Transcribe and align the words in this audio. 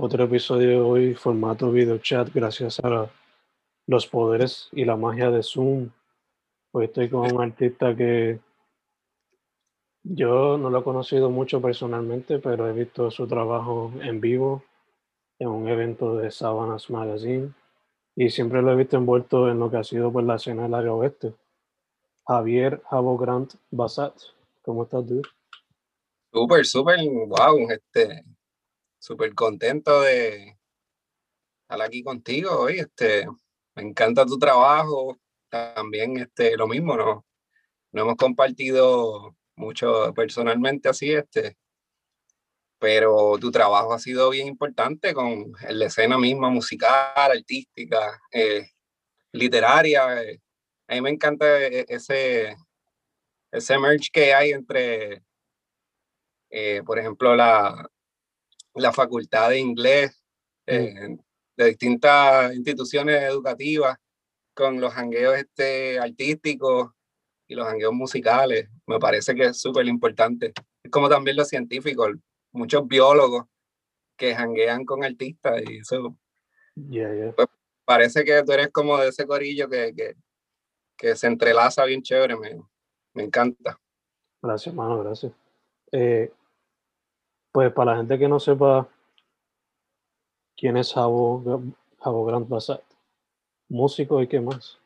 Otro 0.00 0.22
episodio 0.22 0.86
hoy, 0.86 1.14
formato 1.14 1.72
video 1.72 1.98
chat, 1.98 2.32
gracias 2.32 2.78
a 2.84 3.10
los 3.88 4.06
poderes 4.06 4.68
y 4.70 4.84
la 4.84 4.94
magia 4.94 5.28
de 5.32 5.42
Zoom. 5.42 5.90
Hoy 6.70 6.84
estoy 6.84 7.10
con 7.10 7.32
un 7.32 7.42
artista 7.42 7.96
que 7.96 8.38
yo 10.04 10.56
no 10.56 10.70
lo 10.70 10.78
he 10.78 10.84
conocido 10.84 11.30
mucho 11.30 11.60
personalmente, 11.60 12.38
pero 12.38 12.68
he 12.68 12.72
visto 12.72 13.10
su 13.10 13.26
trabajo 13.26 13.92
en 14.00 14.20
vivo 14.20 14.62
en 15.40 15.48
un 15.48 15.66
evento 15.66 16.14
de 16.14 16.30
Savanas 16.30 16.90
Magazine 16.90 17.52
y 18.14 18.30
siempre 18.30 18.62
lo 18.62 18.70
he 18.70 18.76
visto 18.76 18.96
envuelto 18.96 19.50
en 19.50 19.58
lo 19.58 19.68
que 19.68 19.78
ha 19.78 19.84
sido 19.84 20.12
pues, 20.12 20.24
la 20.24 20.36
escena 20.36 20.62
del 20.62 20.74
área 20.74 20.92
oeste. 20.92 21.34
Javier 22.24 22.80
Javo 22.88 23.18
Grant 23.18 23.54
Basat, 23.72 24.14
¿cómo 24.62 24.84
estás, 24.84 25.04
tú? 25.08 25.22
Súper, 26.32 26.64
súper, 26.64 27.00
wow, 27.00 27.68
este, 27.68 28.22
súper 28.98 29.34
contento 29.34 30.02
de 30.02 30.56
estar 31.62 31.82
aquí 31.82 32.02
contigo 32.02 32.60
hoy, 32.60 32.80
este, 32.80 33.26
me 33.74 33.82
encanta 33.82 34.26
tu 34.26 34.38
trabajo, 34.38 35.18
también, 35.48 36.18
este, 36.18 36.56
lo 36.56 36.66
mismo, 36.66 36.96
¿no? 36.96 37.26
No 37.92 38.02
hemos 38.02 38.16
compartido 38.16 39.36
mucho 39.56 40.12
personalmente 40.14 40.88
así, 40.88 41.12
este, 41.12 41.56
pero 42.78 43.38
tu 43.38 43.50
trabajo 43.50 43.92
ha 43.92 43.98
sido 43.98 44.30
bien 44.30 44.48
importante 44.48 45.14
con 45.14 45.52
la 45.68 45.86
escena 45.86 46.18
misma 46.18 46.50
musical, 46.50 47.32
artística, 47.32 48.20
eh, 48.32 48.68
literaria. 49.32 50.22
Eh. 50.22 50.40
A 50.88 50.94
mí 50.94 51.00
me 51.02 51.10
encanta 51.10 51.46
e, 51.66 51.86
ese, 51.88 52.56
ese 53.52 53.78
merge 53.78 54.08
que 54.12 54.34
hay 54.34 54.52
entre, 54.52 55.22
eh, 56.50 56.82
por 56.86 56.98
ejemplo, 56.98 57.34
la, 57.36 57.88
la 58.78 58.92
facultad 58.92 59.50
de 59.50 59.58
inglés 59.58 60.22
mm. 60.66 61.14
de 61.56 61.64
distintas 61.64 62.54
instituciones 62.54 63.22
educativas 63.22 63.96
con 64.54 64.80
los 64.80 64.92
jangueos 64.92 65.36
este, 65.36 65.98
artísticos 65.98 66.90
y 67.46 67.54
los 67.54 67.66
jangueos 67.66 67.92
musicales. 67.92 68.68
Me 68.86 68.98
parece 68.98 69.34
que 69.34 69.44
es 69.44 69.60
súper 69.60 69.86
importante. 69.86 70.52
Es 70.82 70.90
como 70.90 71.08
también 71.08 71.36
los 71.36 71.48
científicos, 71.48 72.10
muchos 72.52 72.86
biólogos 72.86 73.44
que 74.16 74.34
janguean 74.34 74.84
con 74.84 75.04
artistas 75.04 75.62
y 75.68 75.78
eso. 75.78 76.16
Pues, 76.74 77.48
parece 77.84 78.24
que 78.24 78.42
tú 78.42 78.52
eres 78.52 78.68
como 78.70 78.98
de 78.98 79.08
ese 79.08 79.26
corillo 79.26 79.68
que, 79.68 79.94
que, 79.94 80.14
que 80.96 81.16
se 81.16 81.26
entrelaza 81.26 81.84
bien 81.84 82.02
chévere, 82.02 82.36
me, 82.36 82.60
me 83.14 83.24
encanta. 83.24 83.80
Gracias, 84.42 84.72
hermano, 84.72 85.02
gracias. 85.02 85.32
Eh, 85.92 86.30
pues 87.52 87.72
para 87.72 87.92
la 87.92 87.96
gente 87.98 88.18
que 88.18 88.28
no 88.28 88.40
sepa 88.40 88.88
quién 90.56 90.76
es 90.76 90.92
Javo, 90.92 91.62
Javo 92.00 92.24
Grant 92.24 92.48
Bassat, 92.48 92.82
músico 93.68 94.22
y 94.22 94.28
qué 94.28 94.40
más. 94.40 94.78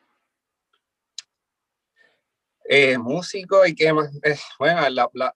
Eh, 2.65 2.97
músico 2.97 3.65
y 3.65 3.75
qué 3.75 3.91
más. 3.93 4.13
Eh, 4.23 4.37
bueno, 4.57 4.89
la, 4.89 5.09
la, 5.13 5.35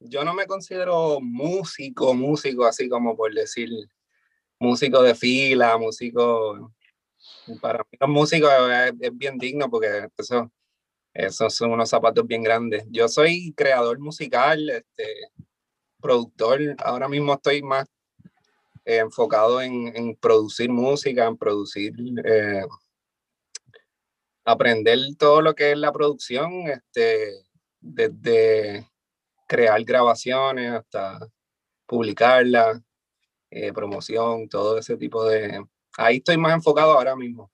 yo 0.00 0.24
no 0.24 0.34
me 0.34 0.46
considero 0.46 1.20
músico, 1.20 2.14
músico, 2.14 2.64
así 2.64 2.88
como 2.88 3.16
por 3.16 3.32
decir 3.32 3.70
músico 4.58 5.02
de 5.02 5.14
fila, 5.14 5.78
músico. 5.78 6.72
Para 7.60 7.78
mí, 7.78 7.98
los 7.98 8.10
músicos 8.10 8.50
es, 9.00 9.16
bien 9.16 9.38
digno 9.38 9.70
porque 9.70 10.08
eso, 10.18 10.50
esos 11.12 11.54
son 11.54 11.72
unos 11.72 11.88
zapatos 11.88 12.26
bien 12.26 12.42
grandes. 12.42 12.84
Yo 12.90 13.08
soy 13.08 13.52
creador 13.56 13.98
musical, 13.98 14.68
este, 14.70 15.04
productor. 16.04 16.60
Ahora 16.84 17.08
mismo 17.08 17.32
estoy 17.32 17.62
más 17.62 17.86
enfocado 18.84 19.62
en, 19.62 19.90
en, 19.96 20.14
producir 20.16 20.68
música, 20.68 21.24
en 21.24 21.38
producir, 21.38 21.94
eh, 22.22 22.66
aprender 24.44 24.98
todo 25.18 25.40
lo 25.40 25.54
que 25.54 25.72
es 25.72 25.78
la 25.78 25.92
producción, 25.92 26.68
este, 26.68 27.46
desde 27.80 28.86
crear 29.48 29.82
grabaciones 29.82 30.72
hasta 30.72 31.26
publicarlas, 31.86 32.82
eh, 33.50 33.72
promoción, 33.72 34.46
todo 34.50 34.76
ese 34.76 34.98
tipo 34.98 35.24
de... 35.24 35.64
Ahí 35.96 36.16
estoy 36.16 36.36
más 36.36 36.52
enfocado 36.52 36.92
ahora 36.92 37.16
mismo. 37.16 37.50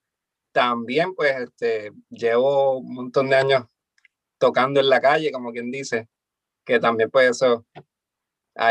También 0.51 1.15
pues 1.15 1.37
este, 1.39 1.93
llevo 2.09 2.79
un 2.79 2.95
montón 2.95 3.29
de 3.29 3.37
años 3.37 3.65
tocando 4.39 4.81
en 4.81 4.89
la 4.89 5.01
calle, 5.01 5.31
como 5.31 5.53
quien 5.53 5.71
dice, 5.71 6.09
que 6.65 6.81
también 6.81 7.11
pues 7.11 7.31
eso, 7.31 7.65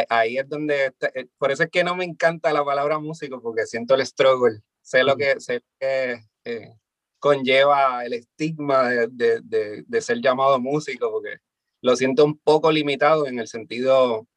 ahí, 0.09 0.37
es 0.37 0.47
donde, 0.47 0.93
eh, 1.15 1.27
por 1.37 1.51
eso 1.51 1.63
es 1.63 1.69
que 1.69 1.83
no 1.83 1.95
me 1.95 2.05
encanta 2.05 2.53
la 2.53 2.63
palabra 2.63 2.99
músico, 2.99 3.41
porque 3.41 3.65
siento 3.65 3.95
el 3.95 4.05
struggle, 4.05 4.61
sé 4.81 5.03
lo 5.03 5.15
que, 5.17 5.39
sé 5.39 5.61
que 5.79 6.19
eh, 6.45 6.73
conlleva 7.19 8.05
el 8.05 8.13
estigma 8.13 8.89
de, 8.89 9.41
de, 9.43 9.83
de, 9.85 10.01
ser 10.01 10.21
llamado 10.21 10.59
músico, 10.59 11.11
porque 11.11 11.37
lo 11.81 11.95
siento 11.95 12.25
un 12.25 12.37
poco 12.39 12.71
limitado 12.71 13.27
en 13.27 13.39
el 13.39 13.47
sentido, 13.47 14.27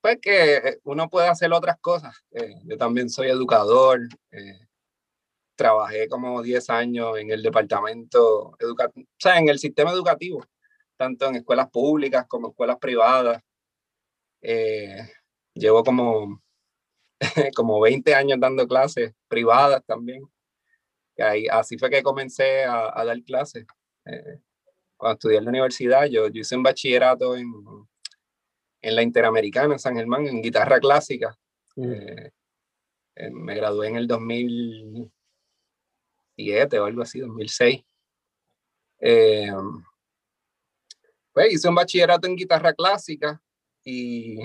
pues 0.00 0.18
que 0.20 0.56
eh, 0.56 0.80
uno 0.84 1.08
puede 1.10 1.28
hacer 1.28 1.52
otras 1.52 1.78
cosas. 1.80 2.14
Eh, 2.32 2.54
yo 2.64 2.76
también 2.76 3.10
soy 3.10 3.28
educador, 3.28 4.00
eh, 4.30 4.58
trabajé 5.56 6.08
como 6.08 6.42
10 6.42 6.70
años 6.70 7.18
en 7.18 7.30
el 7.30 7.42
departamento 7.42 8.56
educativo, 8.58 9.06
o 9.06 9.20
sea, 9.20 9.38
en 9.38 9.48
el 9.48 9.58
sistema 9.58 9.92
educativo, 9.92 10.44
tanto 10.96 11.26
en 11.26 11.36
escuelas 11.36 11.70
públicas 11.70 12.26
como 12.28 12.50
escuelas 12.50 12.78
privadas. 12.78 13.42
Llevo 14.42 15.84
como, 15.84 16.42
como 17.56 17.80
20 17.80 18.14
años 18.14 18.38
dando 18.40 18.66
clases 18.66 19.12
privadas 19.28 19.82
también. 19.86 20.22
Y 21.16 21.22
ahí, 21.22 21.46
así 21.48 21.78
fue 21.78 21.90
que 21.90 22.02
comencé 22.02 22.64
a, 22.64 22.98
a 22.98 23.04
dar 23.04 23.22
clases 23.22 23.66
cuando 25.02 25.14
estudié 25.14 25.38
en 25.38 25.44
la 25.44 25.50
universidad, 25.50 26.06
yo, 26.06 26.28
yo 26.28 26.42
hice 26.42 26.54
un 26.54 26.62
bachillerato 26.62 27.34
en, 27.34 27.52
en 28.82 28.94
la 28.94 29.02
Interamericana, 29.02 29.74
en 29.74 29.80
San 29.80 29.96
Germán, 29.96 30.28
en 30.28 30.40
guitarra 30.40 30.78
clásica. 30.78 31.36
Mm. 31.74 31.92
Eh, 31.92 32.30
eh, 33.16 33.30
me 33.32 33.56
gradué 33.56 33.88
en 33.88 33.96
el 33.96 34.06
2007 34.06 36.78
o 36.78 36.84
algo 36.84 37.02
así, 37.02 37.18
2006. 37.18 37.84
Eh, 39.00 39.50
pues 41.32 41.52
hice 41.52 41.68
un 41.68 41.74
bachillerato 41.74 42.28
en 42.28 42.36
guitarra 42.36 42.72
clásica 42.72 43.42
y 43.84 44.38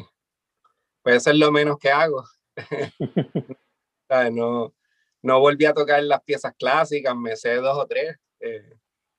puede 1.03 1.19
ser 1.19 1.35
lo 1.35 1.51
menos 1.51 1.77
que 1.77 1.89
hago. 1.89 2.23
no, 4.31 4.73
no 5.21 5.39
volví 5.39 5.65
a 5.65 5.73
tocar 5.73 6.01
las 6.03 6.23
piezas 6.23 6.53
clásicas, 6.57 7.15
me 7.15 7.35
sé 7.35 7.55
dos 7.55 7.77
o 7.77 7.87
tres, 7.87 8.17
eh, 8.39 8.73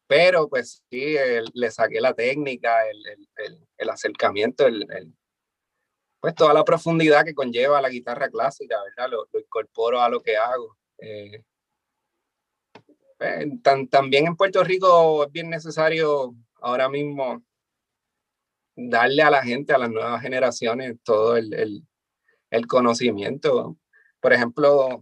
pero 0.06 0.48
pues 0.48 0.82
sí, 0.90 1.16
le 1.52 1.70
saqué 1.70 2.00
la 2.00 2.14
técnica, 2.14 2.88
el, 2.88 3.06
el, 3.36 3.68
el 3.76 3.90
acercamiento, 3.90 4.66
el, 4.66 4.86
pues 6.20 6.34
toda 6.34 6.52
la 6.54 6.64
profundidad 6.64 7.24
que 7.24 7.34
conlleva 7.34 7.80
la 7.80 7.90
guitarra 7.90 8.28
clásica, 8.28 8.76
¿verdad? 8.82 9.10
Lo, 9.10 9.28
lo 9.32 9.40
incorporo 9.40 10.00
a 10.00 10.08
lo 10.08 10.20
que 10.20 10.36
hago. 10.36 10.76
Eh, 10.98 11.44
pues, 13.18 13.46
también 13.90 14.26
en 14.26 14.36
Puerto 14.36 14.62
Rico 14.64 15.24
es 15.24 15.32
bien 15.32 15.50
necesario 15.50 16.34
ahora 16.60 16.88
mismo 16.88 17.42
darle 18.78 19.22
a 19.22 19.30
la 19.30 19.42
gente, 19.42 19.72
a 19.72 19.78
las 19.78 19.90
nuevas 19.90 20.22
generaciones, 20.22 20.96
todo 21.02 21.36
el, 21.36 21.52
el, 21.52 21.82
el 22.50 22.66
conocimiento. 22.66 23.76
Por 24.20 24.32
ejemplo, 24.32 25.00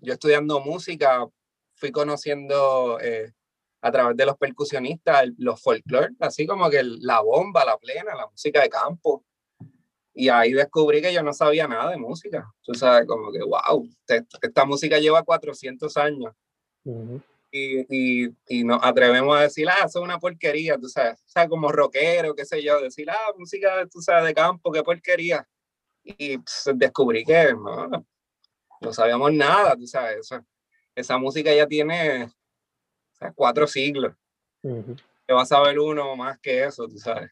yo 0.00 0.12
estudiando 0.12 0.60
música, 0.60 1.26
fui 1.74 1.90
conociendo 1.90 3.00
eh, 3.00 3.32
a 3.80 3.90
través 3.90 4.16
de 4.16 4.24
los 4.24 4.36
percusionistas 4.36 5.28
los 5.36 5.60
folclore, 5.60 6.14
así 6.20 6.46
como 6.46 6.70
que 6.70 6.82
la 6.84 7.20
bomba, 7.20 7.64
la 7.64 7.76
plena, 7.76 8.14
la 8.14 8.28
música 8.28 8.62
de 8.62 8.68
campo. 8.68 9.24
Y 10.14 10.28
ahí 10.28 10.52
descubrí 10.52 11.02
que 11.02 11.12
yo 11.12 11.22
no 11.22 11.32
sabía 11.32 11.66
nada 11.66 11.90
de 11.90 11.96
música. 11.96 12.46
Tú 12.62 12.74
sabes, 12.74 13.06
como 13.06 13.32
que, 13.32 13.42
wow, 13.42 13.88
esta, 14.06 14.64
música 14.64 14.98
lleva 14.98 15.24
400 15.24 15.96
años. 15.96 16.32
Y, 17.52 18.24
y, 18.24 18.34
y, 18.48 18.64
nos 18.64 18.82
atrevemos 18.82 19.36
a 19.36 19.42
decir, 19.42 19.68
ah, 19.68 19.84
eso 19.84 19.98
es 19.98 20.04
una 20.04 20.18
porquería, 20.18 20.78
tú 20.78 20.88
sabes, 20.88 21.20
o 21.20 21.28
sea, 21.28 21.46
como 21.48 21.70
rockero, 21.70 22.34
qué 22.34 22.46
sé 22.46 22.62
yo, 22.62 22.80
decir, 22.80 23.10
ah, 23.10 23.32
música, 23.36 23.86
tú 23.90 24.00
sabes, 24.00 24.24
de 24.24 24.34
campo, 24.34 24.72
qué 24.72 24.82
porquería. 24.82 25.46
Y 26.02 26.38
pues, 26.38 26.70
descubrí 26.74 27.24
que 27.24 27.52
no, 27.52 28.06
no 28.80 28.92
sabíamos 28.92 29.32
nada, 29.32 29.76
tú 29.76 29.86
sabes, 29.86 30.30
esa 30.94 31.18
música 31.18 31.54
ya 31.54 31.66
tiene 31.66 32.32
cuatro 33.34 33.66
siglos. 33.66 34.14
Que 34.62 35.34
va 35.34 35.42
a 35.42 35.46
saber 35.46 35.78
uno 35.78 36.16
más 36.16 36.38
que 36.40 36.64
eso, 36.64 36.88
tú 36.88 36.98
sabes. 36.98 37.30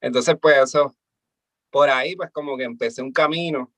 Entonces, 0.00 0.36
pues 0.40 0.56
eso, 0.58 0.96
por 1.70 1.90
ahí, 1.90 2.16
pues 2.16 2.30
como 2.30 2.56
que 2.56 2.64
empecé 2.64 3.02
un 3.02 3.12
camino 3.12 3.72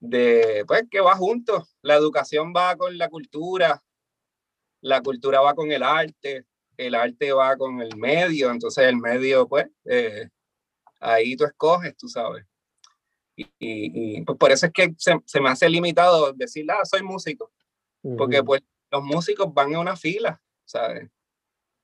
de, 0.00 0.64
pues 0.66 0.84
que 0.90 1.00
va 1.00 1.16
junto. 1.16 1.66
La 1.82 1.94
educación 1.94 2.52
va 2.56 2.76
con 2.76 2.96
la 2.98 3.08
cultura, 3.08 3.82
la 4.84 5.00
cultura 5.00 5.40
va 5.40 5.54
con 5.54 5.72
el 5.72 5.82
arte, 5.82 6.44
el 6.76 6.94
arte 6.94 7.32
va 7.32 7.56
con 7.56 7.80
el 7.80 7.96
medio, 7.96 8.50
entonces 8.50 8.84
el 8.84 8.98
medio, 8.98 9.48
pues, 9.48 9.66
eh, 9.86 10.28
ahí 11.00 11.36
tú 11.36 11.44
escoges, 11.44 11.96
tú 11.96 12.06
sabes. 12.06 12.44
Y, 13.34 13.48
y, 13.58 14.22
pues 14.22 14.38
por 14.38 14.52
eso 14.52 14.66
es 14.66 14.72
que 14.72 14.94
se, 14.98 15.14
se, 15.24 15.40
me 15.40 15.48
hace 15.48 15.70
limitado 15.70 16.34
decir, 16.34 16.66
ah, 16.70 16.84
soy 16.84 17.02
músico, 17.02 17.50
porque 18.18 18.44
pues 18.44 18.60
los 18.90 19.02
músicos 19.02 19.52
van 19.54 19.72
en 19.72 19.78
una 19.78 19.96
fila, 19.96 20.40
¿sabes? 20.66 21.10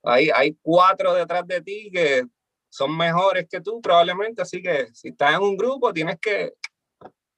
Hay, 0.03 0.29
hay 0.35 0.59
cuatro 0.61 1.15
detrás 1.15 1.47
de 1.47 1.63
ti 1.63 1.91
que 1.91 2.27
son 2.69 2.97
mejores 2.97 3.49
que 3.49 3.63
tú 3.63 3.81
probablemente, 3.81 4.43
así 4.43 4.63
que 4.63 4.89
si 4.93 5.09
estás 5.09 5.35
en 5.35 5.41
un 5.41 5.57
grupo 5.57 5.93
tienes 5.93 6.19
que 6.21 6.53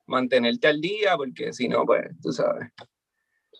mantenerte 0.07 0.67
al 0.67 0.81
día 0.81 1.17
porque 1.17 1.53
si 1.53 1.69
no, 1.69 1.87
pues 1.87 2.05
tú 2.21 2.33
sabes. 2.33 2.69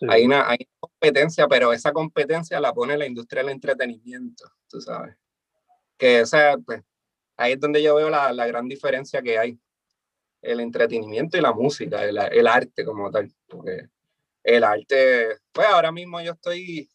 Hay, 0.09 0.25
una, 0.25 0.49
hay 0.49 0.67
competencia, 1.03 1.47
pero 1.49 1.73
esa 1.73 1.91
competencia 1.91 2.59
la 2.61 2.73
pone 2.73 2.97
la 2.97 3.05
industria 3.05 3.43
del 3.43 3.51
entretenimiento, 3.51 4.45
tú 4.69 4.79
sabes. 4.79 5.15
Que 5.97 6.21
esa, 6.21 6.57
pues, 6.65 6.81
ahí 7.35 7.53
es 7.53 7.59
donde 7.59 7.83
yo 7.83 7.95
veo 7.95 8.09
la, 8.09 8.31
la 8.31 8.47
gran 8.47 8.69
diferencia 8.69 9.21
que 9.21 9.37
hay. 9.37 9.59
El 10.41 10.61
entretenimiento 10.61 11.37
y 11.37 11.41
la 11.41 11.53
música, 11.53 12.05
el, 12.05 12.17
el 12.17 12.47
arte 12.47 12.85
como 12.85 13.11
tal. 13.11 13.33
Porque 13.47 13.89
el 14.43 14.63
arte, 14.63 15.37
pues 15.51 15.67
ahora 15.67 15.91
mismo 15.91 16.21
yo 16.21 16.33
estoy, 16.33 16.89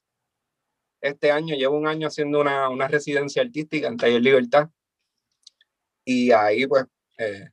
este 1.02 1.30
año, 1.30 1.54
llevo 1.54 1.76
un 1.76 1.86
año 1.86 2.08
haciendo 2.08 2.40
una, 2.40 2.70
una 2.70 2.88
residencia 2.88 3.42
artística 3.42 3.88
en 3.88 3.98
Taller 3.98 4.22
Libertad. 4.22 4.70
Y 6.04 6.32
ahí 6.32 6.66
pues 6.66 6.84
eh, 7.18 7.50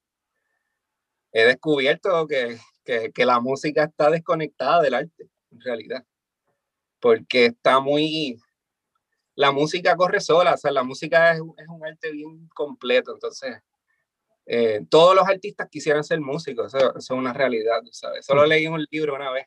he 1.34 1.44
descubierto 1.46 2.28
que, 2.28 2.58
que, 2.86 3.12
que, 3.12 3.26
la 3.26 3.42
música 3.42 3.84
está 3.84 4.10
desconectada 4.10 4.82
del 4.82 4.94
arte, 4.94 5.30
en 5.52 5.62
realidad. 5.62 6.06
Porque 7.06 7.46
está 7.46 7.80
muy... 7.80 8.42
La 9.36 9.52
música 9.52 9.96
corre 9.96 10.20
sola, 10.20 10.56
o 10.56 10.58
sea, 10.58 10.72
la 10.72 10.82
música 10.82 11.34
es, 11.34 11.38
es 11.38 11.68
un 11.68 11.86
arte 11.86 12.12
bien 12.12 12.50
completo, 12.56 13.14
entonces... 13.14 13.58
Eh, 14.48 14.82
todos 14.90 15.16
los 15.16 15.28
artistas 15.28 15.68
quisieran 15.70 16.04
ser 16.04 16.20
músicos, 16.20 16.74
eso, 16.74 16.90
eso, 16.90 16.98
es 16.98 17.10
una 17.12 17.32
realidad, 17.32 17.82
¿sabes? 17.92 18.26
Solo 18.26 18.44
mm. 18.44 18.48
leí 18.48 18.68
un 18.68 18.84
libro 18.90 19.14
una 19.14 19.30
vez 19.30 19.46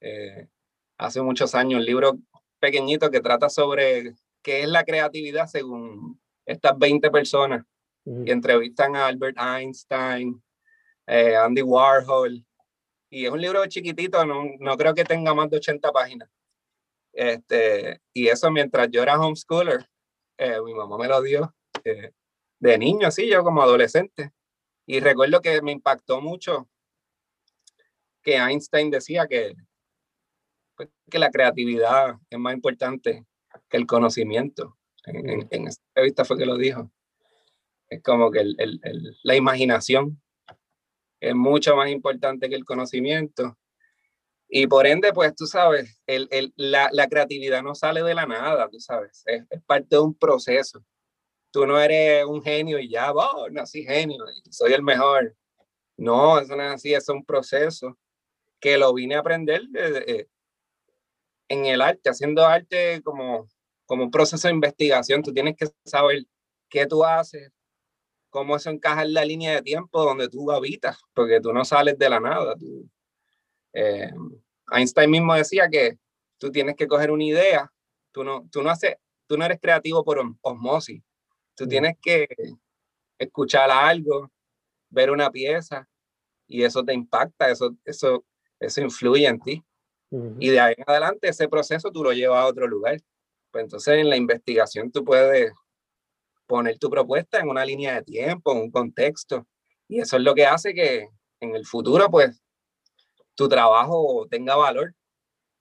eh, 0.00 0.48
hace 0.98 1.22
muchos 1.22 1.54
años, 1.54 1.80
un 1.80 1.86
libro 1.86 2.18
pequeñito 2.58 3.10
que 3.10 3.20
trata 3.20 3.48
sobre 3.48 4.14
qué 4.42 4.62
es 4.64 4.68
la 4.68 4.84
creatividad 4.84 5.46
según 5.46 6.20
estas 6.44 6.78
20 6.78 7.10
personas 7.10 7.64
y 8.04 8.30
entrevistan 8.30 8.96
a 8.96 9.06
Albert 9.06 9.38
Einstein, 9.38 10.42
eh, 11.06 11.36
Andy 11.36 11.62
Warhol, 11.62 12.44
y 13.08 13.24
es 13.24 13.30
un 13.30 13.40
libro 13.40 13.64
chiquitito, 13.64 14.26
no, 14.26 14.44
no, 14.58 14.76
creo 14.76 14.94
que 14.94 15.04
tenga 15.04 15.32
más 15.32 15.48
de 15.48 15.56
80 15.56 15.90
páginas. 15.92 16.28
Este, 17.18 18.00
y 18.12 18.28
eso 18.28 18.48
mientras 18.52 18.88
yo 18.92 19.02
era 19.02 19.20
homeschooler, 19.20 19.90
eh, 20.38 20.60
mi 20.64 20.72
mamá 20.72 20.96
me 20.98 21.08
lo 21.08 21.20
dio 21.20 21.52
de 22.60 22.78
niño, 22.78 23.08
así 23.08 23.28
yo 23.28 23.42
como 23.42 23.60
adolescente. 23.60 24.30
Y 24.86 25.00
recuerdo 25.00 25.40
que 25.40 25.60
me 25.60 25.72
impactó 25.72 26.20
mucho 26.20 26.68
que 28.22 28.36
Einstein 28.36 28.92
decía 28.92 29.26
que 29.26 29.56
pues, 30.76 30.90
que 31.10 31.18
la 31.18 31.32
creatividad 31.32 32.14
es 32.30 32.38
más 32.38 32.54
importante 32.54 33.26
que 33.68 33.76
el 33.76 33.86
conocimiento. 33.86 34.76
En, 35.04 35.48
en, 35.50 35.66
esta 35.66 35.82
entrevista 35.88 36.24
fue 36.24 36.38
que 36.38 36.46
lo 36.46 36.56
dijo. 36.56 36.88
Es 37.88 38.00
como 38.00 38.30
que 38.30 38.42
el, 38.42 38.54
el, 38.58 39.18
la 39.24 39.34
imaginación 39.34 40.22
es 41.18 41.34
mucho 41.34 41.74
más 41.74 41.90
importante 41.90 42.48
que 42.48 42.54
el 42.54 42.64
conocimiento. 42.64 43.58
Y 44.48 44.66
por 44.66 44.86
ende, 44.86 45.12
pues 45.12 45.34
tú 45.34 45.46
sabes, 45.46 46.00
la, 46.56 46.88
la, 46.90 47.08
creatividad 47.08 47.62
no 47.62 47.74
sale 47.74 48.02
de 48.02 48.14
la 48.14 48.26
nada, 48.26 48.68
tú 48.70 48.80
sabes, 48.80 49.22
es, 49.26 49.44
es, 49.50 49.62
parte 49.64 49.88
de 49.90 49.98
un 49.98 50.14
proceso. 50.14 50.82
Tú 51.50 51.66
no 51.66 51.78
eres 51.78 52.24
un 52.24 52.42
genio 52.42 52.78
y 52.78 52.88
ya, 52.88 53.12
oh, 53.12 53.48
nací 53.50 53.84
genio 53.84 54.24
y 54.30 54.52
soy 54.52 54.72
el 54.72 54.82
mejor. 54.82 55.34
No, 55.96 56.38
eso 56.38 56.56
no 56.56 56.62
es 56.62 56.72
así, 56.72 56.94
es 56.94 57.08
un 57.08 57.24
proceso 57.24 57.98
que 58.60 58.78
lo 58.78 58.94
vine 58.94 59.16
a 59.16 59.20
aprender 59.20 59.62
desde, 59.68 60.28
en 61.48 61.66
el 61.66 61.80
arte, 61.80 62.10
haciendo 62.10 62.46
arte 62.46 63.02
como, 63.02 63.48
como 63.86 64.04
un 64.04 64.10
proceso 64.10 64.48
de 64.48 64.54
investigación, 64.54 65.22
tú 65.22 65.32
tienes 65.32 65.56
que 65.56 65.66
saber 65.84 66.24
qué 66.68 66.86
tú 66.86 67.04
haces, 67.04 67.50
cómo 68.30 68.56
eso 68.56 68.70
encaja 68.70 69.02
en 69.02 69.14
la 69.14 69.24
línea 69.24 69.52
de 69.52 69.62
tiempo 69.62 70.04
donde 70.04 70.28
tú 70.28 70.50
habitas, 70.52 70.98
porque 71.14 71.40
tú 71.40 71.52
no 71.52 71.64
sales 71.64 71.98
de 71.98 72.10
la 72.10 72.20
nada. 72.20 72.54
Eh, 73.72 74.10
Einstein 74.70 75.10
mismo 75.10 75.34
decía 75.34 75.68
que 75.68 75.98
tú 76.38 76.50
tienes 76.50 76.76
que 76.76 76.86
coger 76.86 77.10
una 77.10 77.24
idea, 77.24 77.72
tú 78.12 78.24
no, 78.24 78.48
tú 78.50 78.62
no, 78.62 78.70
haces, 78.70 78.96
tú 79.26 79.36
no 79.36 79.44
eres 79.44 79.58
creativo 79.60 80.04
por 80.04 80.20
osmosis, 80.42 81.02
tú 81.54 81.64
mm. 81.64 81.68
tienes 81.68 81.96
que 82.00 82.28
escuchar 83.18 83.70
algo, 83.70 84.30
ver 84.90 85.10
una 85.10 85.30
pieza 85.30 85.88
y 86.46 86.62
eso 86.62 86.84
te 86.84 86.94
impacta, 86.94 87.50
eso, 87.50 87.76
eso, 87.84 88.24
eso 88.58 88.80
influye 88.80 89.26
en 89.26 89.40
ti. 89.40 89.64
Y 90.38 90.48
de 90.48 90.60
ahí 90.60 90.74
en 90.78 90.84
adelante 90.86 91.28
ese 91.28 91.48
proceso 91.48 91.90
tú 91.92 92.02
lo 92.02 92.12
llevas 92.12 92.42
a 92.42 92.46
otro 92.46 92.66
lugar. 92.66 92.98
Pues 93.50 93.64
entonces 93.64 93.98
en 93.98 94.08
la 94.08 94.16
investigación 94.16 94.90
tú 94.90 95.04
puedes 95.04 95.52
poner 96.46 96.78
tu 96.78 96.88
propuesta 96.88 97.38
en 97.38 97.48
una 97.50 97.64
línea 97.64 97.96
de 97.96 98.02
tiempo, 98.02 98.52
en 98.52 98.58
un 98.58 98.70
contexto. 98.70 99.46
Y 99.86 100.00
eso 100.00 100.16
es 100.16 100.22
lo 100.22 100.34
que 100.34 100.46
hace 100.46 100.72
que 100.72 101.08
en 101.40 101.54
el 101.54 101.66
futuro 101.66 102.10
pues 102.10 102.42
tu 103.38 103.48
trabajo 103.48 104.26
tenga 104.28 104.56
valor 104.56 104.92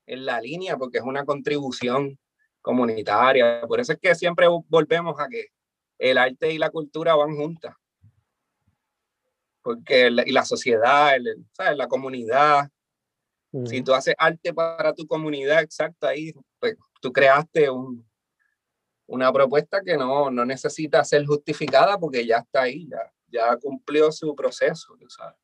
en 0.08 0.26
la 0.26 0.42
línea 0.42 0.78
porque 0.78 0.98
es 0.98 1.04
una 1.04 1.24
contribución 1.26 2.18
comunitaria. 2.60 3.62
Por 3.68 3.80
eso 3.80 3.94
es 3.94 4.00
que 4.00 4.16
siempre 4.16 4.48
volvemos 4.48 5.20
a 5.20 5.28
que 5.28 5.50
el 6.00 6.18
arte 6.18 6.52
y 6.52 6.58
la 6.58 6.72
cultura 6.72 7.14
van 7.14 7.36
juntas. 7.36 7.76
Porque 9.62 10.10
la, 10.10 10.24
y 10.26 10.32
la 10.32 10.44
sociedad, 10.44 11.16
el, 11.16 11.46
¿sabes? 11.52 11.78
la 11.78 11.88
comunidad, 11.88 12.68
si 13.66 13.84
tú 13.84 13.94
haces 13.94 14.16
arte 14.18 14.56
para 14.56 14.94
tu 14.94 15.06
comunidad, 15.06 15.62
exacta, 15.62 16.10
ahí 16.10 16.34
pues, 16.60 16.76
tú 17.00 17.14
creaste 17.14 17.70
un, 17.70 18.08
una 19.06 19.32
propuesta 19.32 19.84
que 19.84 19.96
no, 19.98 20.32
no 20.32 20.46
necesita 20.46 21.04
ser 21.04 21.28
justificada 21.28 22.00
porque 22.00 22.26
ya 22.26 22.38
está 22.38 22.64
ahí, 22.64 22.88
ya, 22.90 23.14
ya 23.28 23.56
cumplió 23.58 24.12
su 24.12 24.36
proceso, 24.36 24.98
¿sabes? 25.10 25.38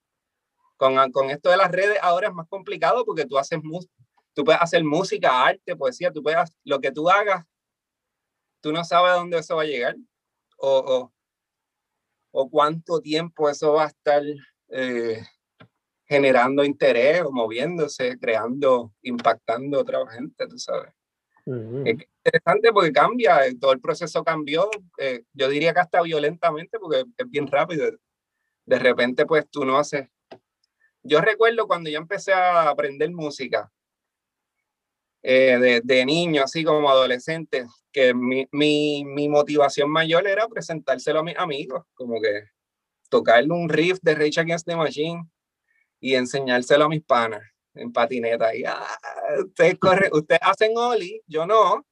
Con, 0.84 1.12
con 1.14 1.30
esto 1.30 1.50
de 1.50 1.56
las 1.56 1.72
redes 1.72 1.98
ahora 2.02 2.28
es 2.28 2.34
más 2.34 2.46
complicado 2.50 3.06
porque 3.06 3.26
tú 3.26 3.38
haces 3.38 3.58
tú 4.34 4.44
puedes 4.44 4.62
hacer 4.62 4.84
música, 4.84 5.46
arte, 5.46 5.78
poesía, 5.78 6.12
tú 6.12 6.22
puedes, 6.22 6.52
lo 6.66 6.82
que 6.82 6.92
tú 6.92 7.10
hagas, 7.10 7.46
tú 8.60 8.74
no 8.74 8.84
sabes 8.84 9.14
dónde 9.14 9.38
eso 9.38 9.56
va 9.56 9.62
a 9.62 9.66
llegar 9.66 9.96
o, 10.58 10.78
o, 10.78 11.14
o 12.32 12.50
cuánto 12.50 13.00
tiempo 13.00 13.50
eso 13.50 13.72
va 13.72 13.86
a 13.86 13.88
estar 13.88 14.24
eh, 14.72 15.24
generando 16.06 16.66
interés 16.66 17.22
o 17.22 17.32
moviéndose, 17.32 18.20
creando, 18.20 18.92
impactando 19.04 19.78
a 19.78 19.82
otra 19.84 20.06
gente, 20.12 20.48
tú 20.48 20.60
sabes. 20.60 20.92
Es 21.46 21.96
interesante 22.26 22.74
porque 22.74 22.92
cambia, 22.92 23.48
eh, 23.48 23.56
todo 23.58 23.72
el 23.72 23.80
proceso 23.80 24.22
cambió, 24.22 24.70
eh, 24.98 25.24
yo 25.32 25.48
diría 25.48 25.74
que 25.74 25.80
hasta 25.80 26.02
violentamente 26.02 26.78
porque 26.78 27.06
es 27.18 27.30
bien 27.30 27.48
rápido. 27.48 27.90
De 28.66 28.80
repente 28.80 29.26
pues 29.26 29.50
tú 29.50 29.64
no 29.64 29.78
haces... 29.78 30.10
Yo 31.04 31.22
recuerdo 31.22 31.68
cuando 31.68 31.90
yo 31.90 31.98
empecé 31.98 32.34
a 32.34 32.70
aprender 32.70 33.12
música, 33.12 33.72
eh, 35.22 35.58
de, 35.58 35.82
de, 35.84 36.06
niño, 36.06 36.44
así 36.44 36.64
como 36.64 36.90
adolescente, 36.90 37.66
que 37.94 38.14
mi, 38.14 38.48
mi, 38.52 39.06
mi, 39.06 39.30
motivación 39.30 39.90
mayor 39.90 40.28
era 40.28 40.48
presentárselo 40.50 41.20
a 41.20 41.24
mis 41.24 41.38
amigos, 41.38 41.84
como 41.94 42.20
que 42.20 42.44
tocarle 43.10 43.54
un 43.54 43.70
riff 43.70 44.00
de 44.02 44.16
Rage 44.16 44.42
Against 44.42 44.68
the 44.68 44.76
Machine 44.76 45.24
y 46.02 46.16
enseñárselo 46.16 46.86
a 46.86 46.90
mis 46.90 47.04
panas 47.04 47.42
en 47.74 47.94
patineta. 47.94 48.54
Y 48.56 48.66
ah, 48.66 48.86
ustedes, 49.46 49.80
corre, 49.80 50.10
ustedes 50.12 50.42
hacen 50.44 50.72
Oli, 50.76 51.22
yo 51.26 51.46
no, 51.46 51.86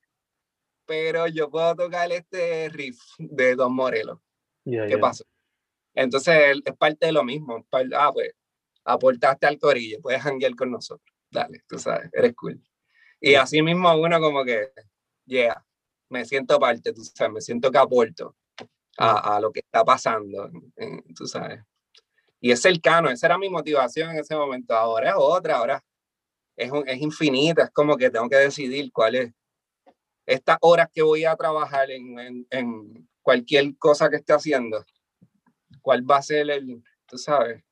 pero 0.85 1.27
yo 1.27 1.49
puedo 1.49 1.73
tocar 1.75 2.11
este 2.11 2.67
riff 2.69 2.99
de 3.17 3.55
Don 3.55 3.73
Morelos. 3.73 4.19
¿Qué 4.65 4.97
pasa? 4.97 5.23
Entonces 5.93 6.57
es 6.65 6.75
parte 6.75 7.05
de 7.05 7.11
lo 7.13 7.23
mismo. 7.23 7.65
Ah, 7.95 8.11
pues 8.13 8.31
aportaste 8.83 9.47
al 9.47 9.59
corillo, 9.59 9.99
puedes 10.01 10.25
hanguear 10.25 10.55
con 10.55 10.71
nosotros. 10.71 11.15
Dale, 11.29 11.63
tú 11.67 11.79
sabes, 11.79 12.09
eres 12.13 12.35
cool. 12.35 12.61
Y 13.19 13.35
así 13.35 13.61
mismo 13.61 13.93
uno 13.95 14.19
como 14.19 14.43
que, 14.43 14.71
yeah, 15.25 15.63
me 16.09 16.25
siento 16.25 16.59
parte, 16.59 16.93
tú 16.93 17.03
sabes, 17.03 17.33
me 17.33 17.41
siento 17.41 17.71
que 17.71 17.77
aporto 17.77 18.35
a, 18.97 19.37
a 19.37 19.39
lo 19.39 19.51
que 19.51 19.59
está 19.61 19.83
pasando, 19.85 20.49
tú 21.15 21.27
sabes. 21.27 21.63
Y 22.39 22.51
es 22.51 22.61
cercano, 22.61 23.09
esa 23.09 23.27
era 23.27 23.37
mi 23.37 23.49
motivación 23.49 24.09
en 24.11 24.17
ese 24.17 24.35
momento. 24.35 24.75
Ahora 24.75 25.11
es 25.11 25.15
otra, 25.15 25.57
ahora 25.57 25.83
es, 26.55 26.71
es 26.87 27.01
infinita, 27.01 27.63
es 27.65 27.71
como 27.71 27.95
que 27.95 28.09
tengo 28.09 28.27
que 28.27 28.37
decidir 28.37 28.91
cuál 28.91 29.15
es 29.15 29.33
estas 30.25 30.57
horas 30.61 30.89
que 30.93 31.01
voy 31.01 31.25
a 31.25 31.35
trabajar 31.35 31.91
en, 31.91 32.17
en, 32.19 32.47
en 32.49 33.09
cualquier 33.21 33.77
cosa 33.77 34.09
que 34.09 34.17
esté 34.17 34.33
haciendo, 34.33 34.83
cuál 35.81 36.09
va 36.09 36.17
a 36.17 36.21
ser 36.21 36.49
el, 36.49 36.83
tú 37.05 37.17
sabes, 37.17 37.63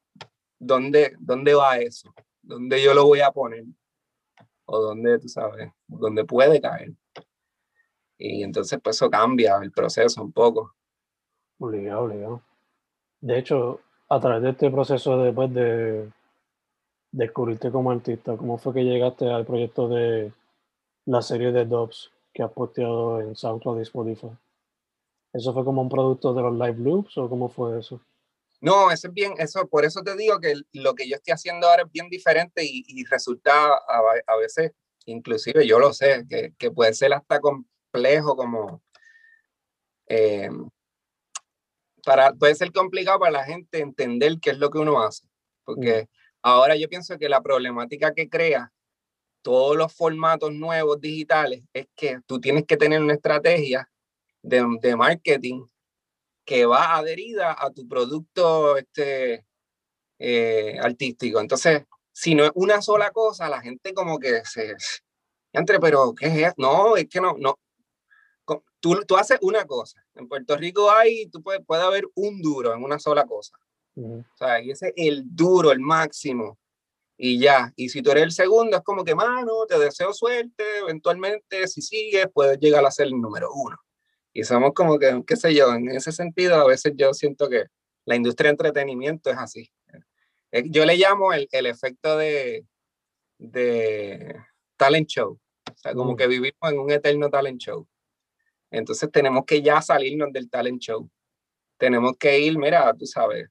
dónde, 0.60 1.16
dónde 1.20 1.54
va 1.56 1.78
eso, 1.78 2.14
dónde 2.42 2.84
yo 2.84 2.94
lo 2.94 3.06
voy 3.06 3.22
a 3.22 3.32
poner 3.32 3.66
o 4.66 4.80
donde, 4.80 5.20
tú 5.20 5.28
sabes, 5.28 5.72
donde 5.88 6.24
puede 6.26 6.62
caer. 6.62 6.94
Y 8.18 8.44
entonces, 8.44 8.80
pues 8.84 8.98
eso 8.98 9.10
cambia 9.10 9.58
el 9.64 9.72
proceso 9.72 10.22
un 10.22 10.32
poco. 10.32 10.76
Obligado, 11.58 12.04
obligado. 12.04 12.42
De 13.22 13.40
hecho, 13.40 13.80
a 14.10 14.20
través 14.20 14.44
de 14.44 14.50
este 14.52 14.70
proceso 14.70 15.18
después 15.18 15.52
de 15.54 16.12
descubrirte 17.12 17.72
como 17.72 17.92
artista, 17.92 18.38
¿cómo 18.38 18.58
fue 18.58 18.74
que 18.74 18.84
llegaste 18.84 19.30
al 19.32 19.46
proyecto 19.46 19.90
de 19.90 20.32
la 21.06 21.22
serie 21.22 21.52
de 21.52 21.66
Dobbs 21.66 22.12
que 22.32 22.44
has 22.44 22.52
posteado 22.52 23.22
en 23.22 23.36
SoundCloud 23.36 23.80
y 23.80 23.84
Spotify? 23.84 24.30
¿Eso 25.34 25.54
fue 25.54 25.64
como 25.64 25.82
un 25.82 25.90
producto 25.90 26.34
de 26.34 26.42
los 26.42 26.54
live 26.54 26.78
loops 26.78 27.18
o 27.18 27.30
cómo 27.30 27.50
fue 27.50 27.80
eso? 27.80 28.00
No, 28.62 28.92
eso 28.92 29.08
es 29.08 29.14
bien, 29.14 29.34
eso, 29.38 29.68
por 29.70 29.86
eso 29.86 30.02
te 30.04 30.16
digo 30.18 30.40
que 30.40 30.54
lo 30.74 30.94
que 30.94 31.08
yo 31.08 31.16
estoy 31.16 31.34
haciendo 31.34 31.68
ahora 31.68 31.84
es 31.84 31.92
bien 31.92 32.10
diferente 32.10 32.64
y, 32.64 32.84
y 32.88 33.06
resulta 33.06 33.52
a, 33.54 34.02
a, 34.28 34.36
veces, 34.36 34.72
inclusive 35.06 35.66
yo 35.66 35.80
lo 35.80 35.94
sé, 35.94 36.26
que, 36.30 36.54
que 36.58 36.72
puede 36.72 36.94
ser 36.94 37.14
hasta 37.14 37.40
complejo 37.40 38.36
como... 38.36 38.84
Eh, 40.08 40.50
para, 42.04 42.34
puede 42.34 42.56
ser 42.56 42.72
complicado 42.72 43.20
para 43.20 43.32
la 43.32 43.44
gente 43.46 43.80
entender 43.80 44.40
qué 44.42 44.52
es 44.52 44.58
lo 44.58 44.70
que 44.70 44.80
uno 44.80 45.02
hace, 45.02 45.28
porque 45.64 46.04
mm. 46.04 46.08
ahora 46.42 46.76
yo 46.76 46.90
pienso 46.90 47.18
que 47.18 47.30
la 47.30 47.42
problemática 47.42 48.14
que 48.14 48.30
crea 48.30 48.74
todos 49.42 49.78
los 49.78 49.94
formatos 49.94 50.52
nuevos 50.54 51.00
digitales 51.00 51.64
es 51.74 51.88
que 51.96 52.20
tú 52.26 52.42
tienes 52.42 52.66
que 52.66 52.78
tener 52.78 53.02
una 53.02 53.14
estrategia 53.14 53.90
de, 54.42 54.66
de 54.82 54.96
marketing 54.96 55.66
que 56.50 56.66
va 56.66 56.96
adherida 56.96 57.56
a 57.60 57.70
tu 57.70 57.88
producto 57.88 58.76
este, 58.76 59.46
eh, 60.18 60.80
artístico. 60.82 61.40
Entonces, 61.40 61.84
si 62.12 62.34
no 62.34 62.44
es 62.44 62.52
una 62.56 62.82
sola 62.82 63.12
cosa, 63.12 63.48
la 63.48 63.62
gente 63.62 63.94
como 63.94 64.18
que 64.18 64.44
se... 64.46 64.76
Entre, 65.54 65.80
pero 65.80 66.16
¿qué 66.16 66.26
es 66.26 66.38
eso? 66.38 66.54
No, 66.58 66.98
es 66.98 67.08
que 67.08 67.22
no, 67.22 67.36
no. 67.38 67.54
Tú, 68.80 69.00
tú 69.08 69.16
haces 69.16 69.38
una 69.44 69.64
cosa. 69.66 70.04
En 70.16 70.28
Puerto 70.28 70.58
Rico 70.58 70.90
hay, 70.90 71.28
tú 71.28 71.44
puede, 71.44 71.60
puede 71.60 71.84
haber 71.84 72.08
un 72.16 72.42
duro 72.42 72.74
en 72.74 72.84
una 72.84 72.98
sola 72.98 73.26
cosa. 73.26 73.56
O 73.96 74.24
sea, 74.36 74.60
y 74.60 74.72
ese 74.72 74.88
es 74.88 74.94
el 74.96 75.24
duro, 75.26 75.72
el 75.72 75.80
máximo. 75.80 76.58
Y 77.16 77.40
ya. 77.40 77.72
Y 77.76 77.90
si 77.90 78.02
tú 78.02 78.10
eres 78.10 78.24
el 78.24 78.32
segundo, 78.32 78.76
es 78.76 78.84
como 78.84 79.04
que, 79.04 79.14
mano, 79.14 79.68
te 79.68 79.78
deseo 79.78 80.14
suerte. 80.14 80.64
Eventualmente, 80.80 81.68
si 81.68 81.84
sigues, 81.84 82.26
puedes 82.34 82.58
llegar 82.60 82.84
a 82.84 82.90
ser 82.90 83.06
el 83.06 83.22
número 83.22 83.52
uno. 83.54 83.78
Y 84.34 84.44
somos 84.44 84.74
como 84.74 85.00
que, 85.00 85.24
qué 85.26 85.36
sé 85.36 85.54
yo, 85.56 85.74
en 85.74 85.90
ese 85.90 86.12
sentido 86.12 86.56
a 86.56 86.68
veces 86.68 86.94
yo 86.96 87.14
siento 87.14 87.50
que 87.50 87.66
la 88.06 88.16
industria 88.16 88.50
de 88.50 88.54
entretenimiento 88.54 89.30
es 89.30 89.38
así. 89.38 89.72
Eh, 90.52 90.64
yo 90.70 90.86
le 90.86 90.98
llamo 90.98 91.34
el, 91.34 91.48
el 91.52 91.66
efecto 91.66 92.18
de, 92.18 92.66
de 93.38 94.36
talent 94.78 95.08
show. 95.08 95.40
O 95.68 95.78
sea, 95.78 95.94
como 95.94 96.14
mm. 96.14 96.16
que 96.16 96.28
vivimos 96.28 96.72
en 96.72 96.80
un 96.80 96.92
eterno 96.92 97.30
talent 97.30 97.60
show. 97.60 97.88
Entonces 98.72 99.12
tenemos 99.12 99.46
que 99.46 99.62
ya 99.62 99.82
salirnos 99.82 100.32
del 100.32 100.50
talent 100.50 100.82
show. 100.82 101.10
Tenemos 101.78 102.14
que 102.20 102.40
ir, 102.40 102.58
mira, 102.58 102.94
tú 102.94 103.06
sabes. 103.06 103.50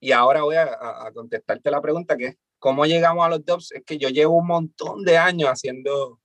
Y 0.00 0.12
ahora 0.12 0.42
voy 0.42 0.56
a, 0.56 1.06
a 1.06 1.12
contestarte 1.12 1.70
la 1.70 1.80
pregunta 1.80 2.16
que 2.16 2.26
es, 2.26 2.36
¿cómo 2.58 2.86
llegamos 2.86 3.24
a 3.24 3.28
los 3.28 3.44
dubs? 3.44 3.72
Es 3.72 3.84
que 3.84 3.98
yo 3.98 4.08
llevo 4.08 4.36
un 4.36 4.46
montón 4.46 5.04
de 5.04 5.16
años 5.16 5.48
haciendo 5.48 6.20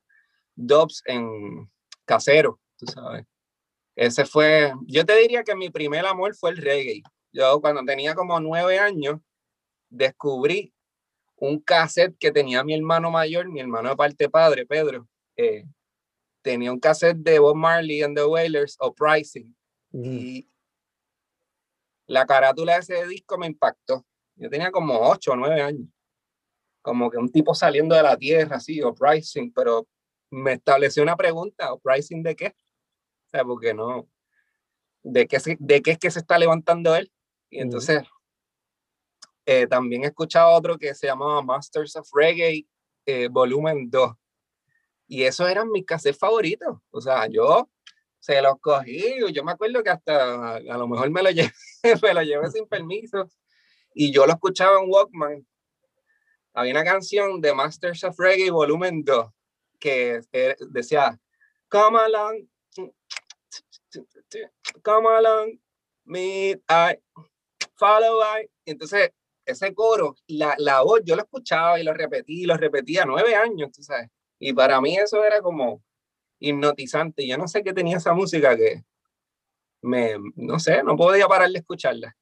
dubs 0.56 1.04
en 1.06 1.70
casero, 2.06 2.60
tú 2.78 2.88
sabes. 2.88 3.26
Ese 3.98 4.26
fue, 4.26 4.72
yo 4.86 5.04
te 5.08 5.18
diría 5.18 5.44
que 5.44 5.56
mi 5.56 5.72
primer 5.72 6.06
amor 6.06 6.36
fue 6.36 6.52
el 6.52 6.58
reggae. 6.58 7.02
Yo 7.34 7.60
cuando 7.60 7.84
tenía 7.84 8.14
como 8.14 8.40
nueve 8.40 8.78
años, 8.78 9.20
descubrí 9.90 10.72
un 11.36 11.60
cassette 11.60 12.16
que 12.20 12.32
tenía 12.32 12.64
mi 12.64 12.76
hermano 12.76 13.10
mayor, 13.10 13.50
mi 13.50 13.60
hermano 13.60 13.90
de 13.90 13.96
parte 13.96 14.30
padre, 14.30 14.68
Pedro. 14.68 15.08
Eh, 15.36 15.66
tenía 16.44 16.72
un 16.72 16.80
cassette 16.80 17.18
de 17.18 17.40
Bob 17.40 17.56
Marley 17.56 18.04
and 18.04 18.16
the 18.16 18.24
Wailers, 18.24 18.78
Uprising. 18.80 19.56
Y 19.92 20.48
la 22.06 22.28
carátula 22.28 22.74
de 22.74 22.80
ese 22.82 23.08
disco 23.08 23.36
me 23.40 23.48
impactó. 23.48 24.06
Yo 24.36 24.48
tenía 24.48 24.70
como 24.70 25.10
ocho 25.10 25.32
o 25.32 25.36
nueve 25.36 25.60
años. 25.60 25.90
Como 26.84 27.10
que 27.10 27.18
un 27.18 27.32
tipo 27.32 27.56
saliendo 27.56 27.96
de 27.96 28.04
la 28.04 28.16
tierra, 28.16 28.58
así, 28.58 28.84
Uprising, 28.84 29.52
pero 29.54 29.88
me 30.30 30.54
estableció 30.54 31.02
una 31.02 31.16
pregunta, 31.16 31.74
¿Uprising 31.74 32.22
de 32.22 32.36
qué? 32.36 32.56
O 33.28 33.30
sea, 33.32 33.44
porque 33.44 33.74
no, 33.74 34.08
¿de 35.04 35.28
qué, 35.28 35.38
de 35.60 35.82
qué 35.82 35.92
es 35.92 35.98
que 35.98 36.12
se 36.12 36.20
está 36.20 36.38
levantando 36.38 36.96
él? 36.96 37.12
Y 37.50 37.60
entonces 37.60 38.04
eh, 39.46 39.68
también 39.68 40.04
he 40.04 40.08
escuchado 40.08 40.52
otro 40.52 40.78
que 40.78 40.94
se 40.94 41.08
llamaba 41.08 41.42
Masters 41.42 41.96
of 41.96 42.10
Reggae, 42.14 42.68
eh, 43.06 43.30
volumen 43.30 43.90
2. 43.90 44.12
Y 45.08 45.24
esos 45.24 45.50
eran 45.50 45.72
mis 45.72 45.86
cassettes 45.86 46.20
favoritos. 46.20 46.80
O 46.92 47.00
sea, 47.00 47.28
yo 47.28 47.70
se 48.20 48.42
los 48.42 48.60
cogí, 48.60 49.16
yo 49.32 49.44
me 49.44 49.54
acuerdo 49.54 49.82
que 49.84 49.90
hasta 49.90 50.58
a, 50.58 50.60
lo 50.60 50.88
mejor 50.88 51.10
me 51.12 51.24
lo 51.24 51.30
llevé, 51.32 51.52
me 52.02 52.14
lo 52.14 52.24
llevé 52.24 52.52
sin 52.52 52.68
permiso. 52.68 53.30
Y 53.94 54.12
yo 54.12 54.26
lo 54.26 54.34
escuchaba 54.34 54.82
en 54.82 54.90
Walkman. 54.90 55.48
Había 56.54 56.74
una 56.74 56.84
canción 56.84 57.40
de 57.40 57.54
Masters 57.54 58.04
of 58.04 58.20
Reggae, 58.20 58.52
volumen 58.52 59.04
2, 59.04 59.28
que 59.80 60.22
decía, 60.72 61.18
Come 61.70 62.00
along, 62.00 62.48
come 64.82 65.08
along, 65.08 65.60
meet 66.06 66.62
I, 66.70 66.98
follow 67.76 68.22
I. 68.22 68.50
Entonces, 68.66 69.12
ese 69.46 69.74
coro, 69.74 70.16
la, 70.28 70.56
la 70.58 70.82
voz, 70.82 71.02
yo 71.04 71.16
lo 71.16 71.24
escuchaba 71.24 71.80
y 71.80 71.84
lo 71.84 71.94
repetí, 71.94 72.46
lo 72.46 72.58
repetía 72.58 73.06
nueve 73.06 73.36
años, 73.36 73.72
tú 73.72 73.82
sabes. 73.82 74.10
Y 74.40 74.54
para 74.54 74.80
mí 74.82 74.98
eso 74.98 75.24
era 75.24 75.42
como 75.42 75.82
hipnotizante. 76.40 77.26
Yo 77.28 77.38
no 77.38 77.48
sé 77.48 77.64
qué 77.64 77.74
tenía 77.74 77.98
esa 77.98 78.14
música 78.14 78.56
que 78.56 78.84
me, 79.82 80.16
no 80.36 80.60
sé, 80.60 80.84
no 80.84 80.96
podía 80.96 81.28
parar 81.28 81.50
de 81.50 81.60
escucharla. 81.60 82.16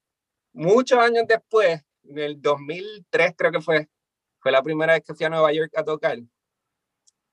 Muchos 0.53 0.99
años 0.99 1.25
después, 1.27 1.81
en 2.03 2.17
el 2.19 2.41
2003 2.41 3.33
creo 3.35 3.51
que 3.51 3.61
fue, 3.61 3.89
fue 4.39 4.51
la 4.51 4.63
primera 4.63 4.93
vez 4.93 5.03
que 5.03 5.15
fui 5.15 5.25
a 5.25 5.29
Nueva 5.29 5.51
York 5.51 5.71
a 5.75 5.83
tocar. 5.83 6.17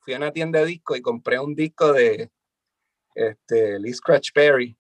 Fui 0.01 0.15
a 0.15 0.17
una 0.17 0.33
tienda 0.33 0.61
de 0.61 0.67
disco 0.67 0.97
y 0.97 1.03
compré 1.03 1.39
un 1.39 1.55
disco 1.55 1.93
de 1.93 2.31
este, 3.15 3.79
Lee 3.79 3.93
Scratch 3.93 4.33
Perry 4.33 4.77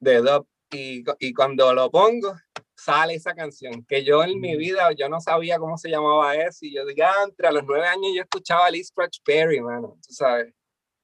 de 0.00 0.18
Dub. 0.18 0.46
Y, 0.70 1.02
y, 1.18 1.32
cuando 1.32 1.72
lo 1.72 1.90
pongo, 1.90 2.36
sale 2.76 3.14
esa 3.14 3.34
canción, 3.34 3.86
que 3.86 4.04
yo 4.04 4.22
en 4.22 4.38
mi 4.38 4.54
vida, 4.54 4.92
yo 4.92 5.08
no 5.08 5.18
sabía 5.18 5.58
cómo 5.58 5.78
se 5.78 5.88
llamaba 5.88 6.36
eso, 6.36 6.58
y 6.66 6.74
yo 6.74 6.84
digo, 6.84 7.06
entre 7.24 7.48
a 7.48 7.52
los 7.52 7.64
nueve 7.64 7.86
años 7.86 8.12
yo 8.14 8.20
escuchaba 8.20 8.66
a 8.66 8.70
Lee 8.70 8.84
Scratch 8.84 9.20
Perry, 9.24 9.62
mano, 9.62 9.96
tú 10.06 10.12
sabes. 10.12 10.52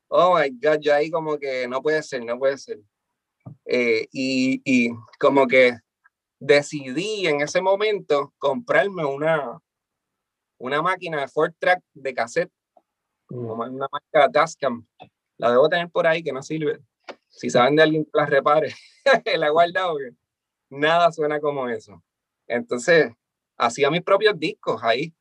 Oh 0.08 0.38
my 0.38 0.50
God, 0.50 0.80
yo 0.80 0.94
ahí 0.94 1.10
como 1.10 1.38
que 1.38 1.66
no 1.66 1.80
puede 1.80 2.02
ser, 2.02 2.22
no 2.26 2.38
puede 2.38 2.58
ser. 2.58 2.78
Eh, 3.64 4.06
y, 4.12 4.60
y 4.66 4.90
como 5.18 5.46
que 5.46 5.78
decidí 6.38 7.26
en 7.26 7.40
ese 7.40 7.62
momento 7.62 8.34
comprarme 8.36 9.06
una, 9.06 9.58
una 10.58 10.82
máquina 10.82 11.22
de 11.22 11.28
Ford 11.28 11.54
Track 11.58 11.82
de 11.94 12.12
cassette, 12.12 12.52
Mm. 13.30 13.50
una 13.50 13.88
marca 13.90 14.30
Tascam. 14.30 14.86
La 15.36 15.50
debo 15.50 15.68
tener 15.68 15.90
por 15.90 16.06
ahí 16.06 16.22
que 16.22 16.32
no 16.32 16.42
sirve. 16.42 16.80
Si 17.28 17.50
saben 17.50 17.76
de 17.76 17.82
alguien 17.82 18.04
que 18.04 18.10
la 18.14 18.26
repare, 18.26 18.74
la 19.36 19.46
he 19.46 19.50
guardado. 19.50 19.96
Nada 20.70 21.10
suena 21.12 21.40
como 21.40 21.68
eso. 21.68 22.02
Entonces, 22.46 23.12
hacía 23.56 23.90
mis 23.90 24.02
propios 24.02 24.38
discos 24.38 24.82
ahí. 24.82 25.14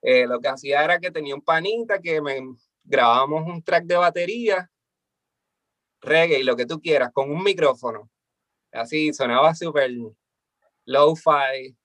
Eh, 0.00 0.26
lo 0.26 0.40
que 0.40 0.48
hacía 0.48 0.84
era 0.84 0.98
que 0.98 1.10
tenía 1.10 1.34
un 1.34 1.42
panita 1.42 2.00
que 2.00 2.20
me 2.20 2.40
grabábamos 2.84 3.46
un 3.46 3.62
track 3.62 3.84
de 3.84 3.96
batería, 3.96 4.70
reggae 6.00 6.40
y 6.40 6.42
lo 6.42 6.56
que 6.56 6.66
tú 6.66 6.80
quieras, 6.80 7.10
con 7.12 7.30
un 7.30 7.42
micrófono. 7.42 8.10
Así 8.72 9.12
sonaba 9.12 9.54
súper 9.54 9.92
low-fi, 10.84 11.76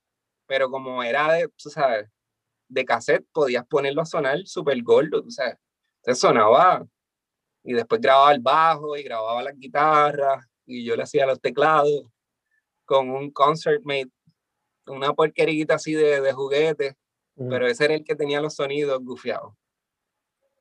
pero 0.47 0.69
como 0.69 1.03
era 1.03 1.33
de, 1.33 1.47
tú 1.49 1.69
sabes, 1.69 2.09
de 2.67 2.85
cassette, 2.85 3.25
podías 3.31 3.65
ponerlo 3.67 4.01
a 4.01 4.05
sonar 4.05 4.39
súper 4.45 4.81
gordo, 4.81 5.23
tú 5.23 5.31
sabes. 5.31 5.57
Entonces 5.97 6.19
sonaba 6.19 6.87
y 7.67 7.73
después 7.73 7.99
grababa 7.99 8.31
el 8.31 8.39
bajo 8.39 8.95
y 8.95 9.03
grababa 9.03 9.43
las 9.43 9.59
guitarras 9.59 10.47
y 10.65 10.85
yo 10.85 10.95
le 10.95 11.03
hacía 11.03 11.25
los 11.25 11.41
teclados 11.41 12.05
con 12.85 13.09
un 13.09 13.29
concert 13.29 13.83
mate, 13.83 14.09
una 14.85 15.13
porquerita 15.13 15.75
así 15.75 15.93
de, 15.93 16.21
de 16.21 16.31
juguete, 16.31 16.95
pero 17.35 17.67
ese 17.67 17.83
era 17.83 17.95
el 17.95 18.05
que 18.05 18.15
tenía 18.15 18.39
los 18.39 18.55
sonidos 18.55 19.03
gufiados. 19.03 19.53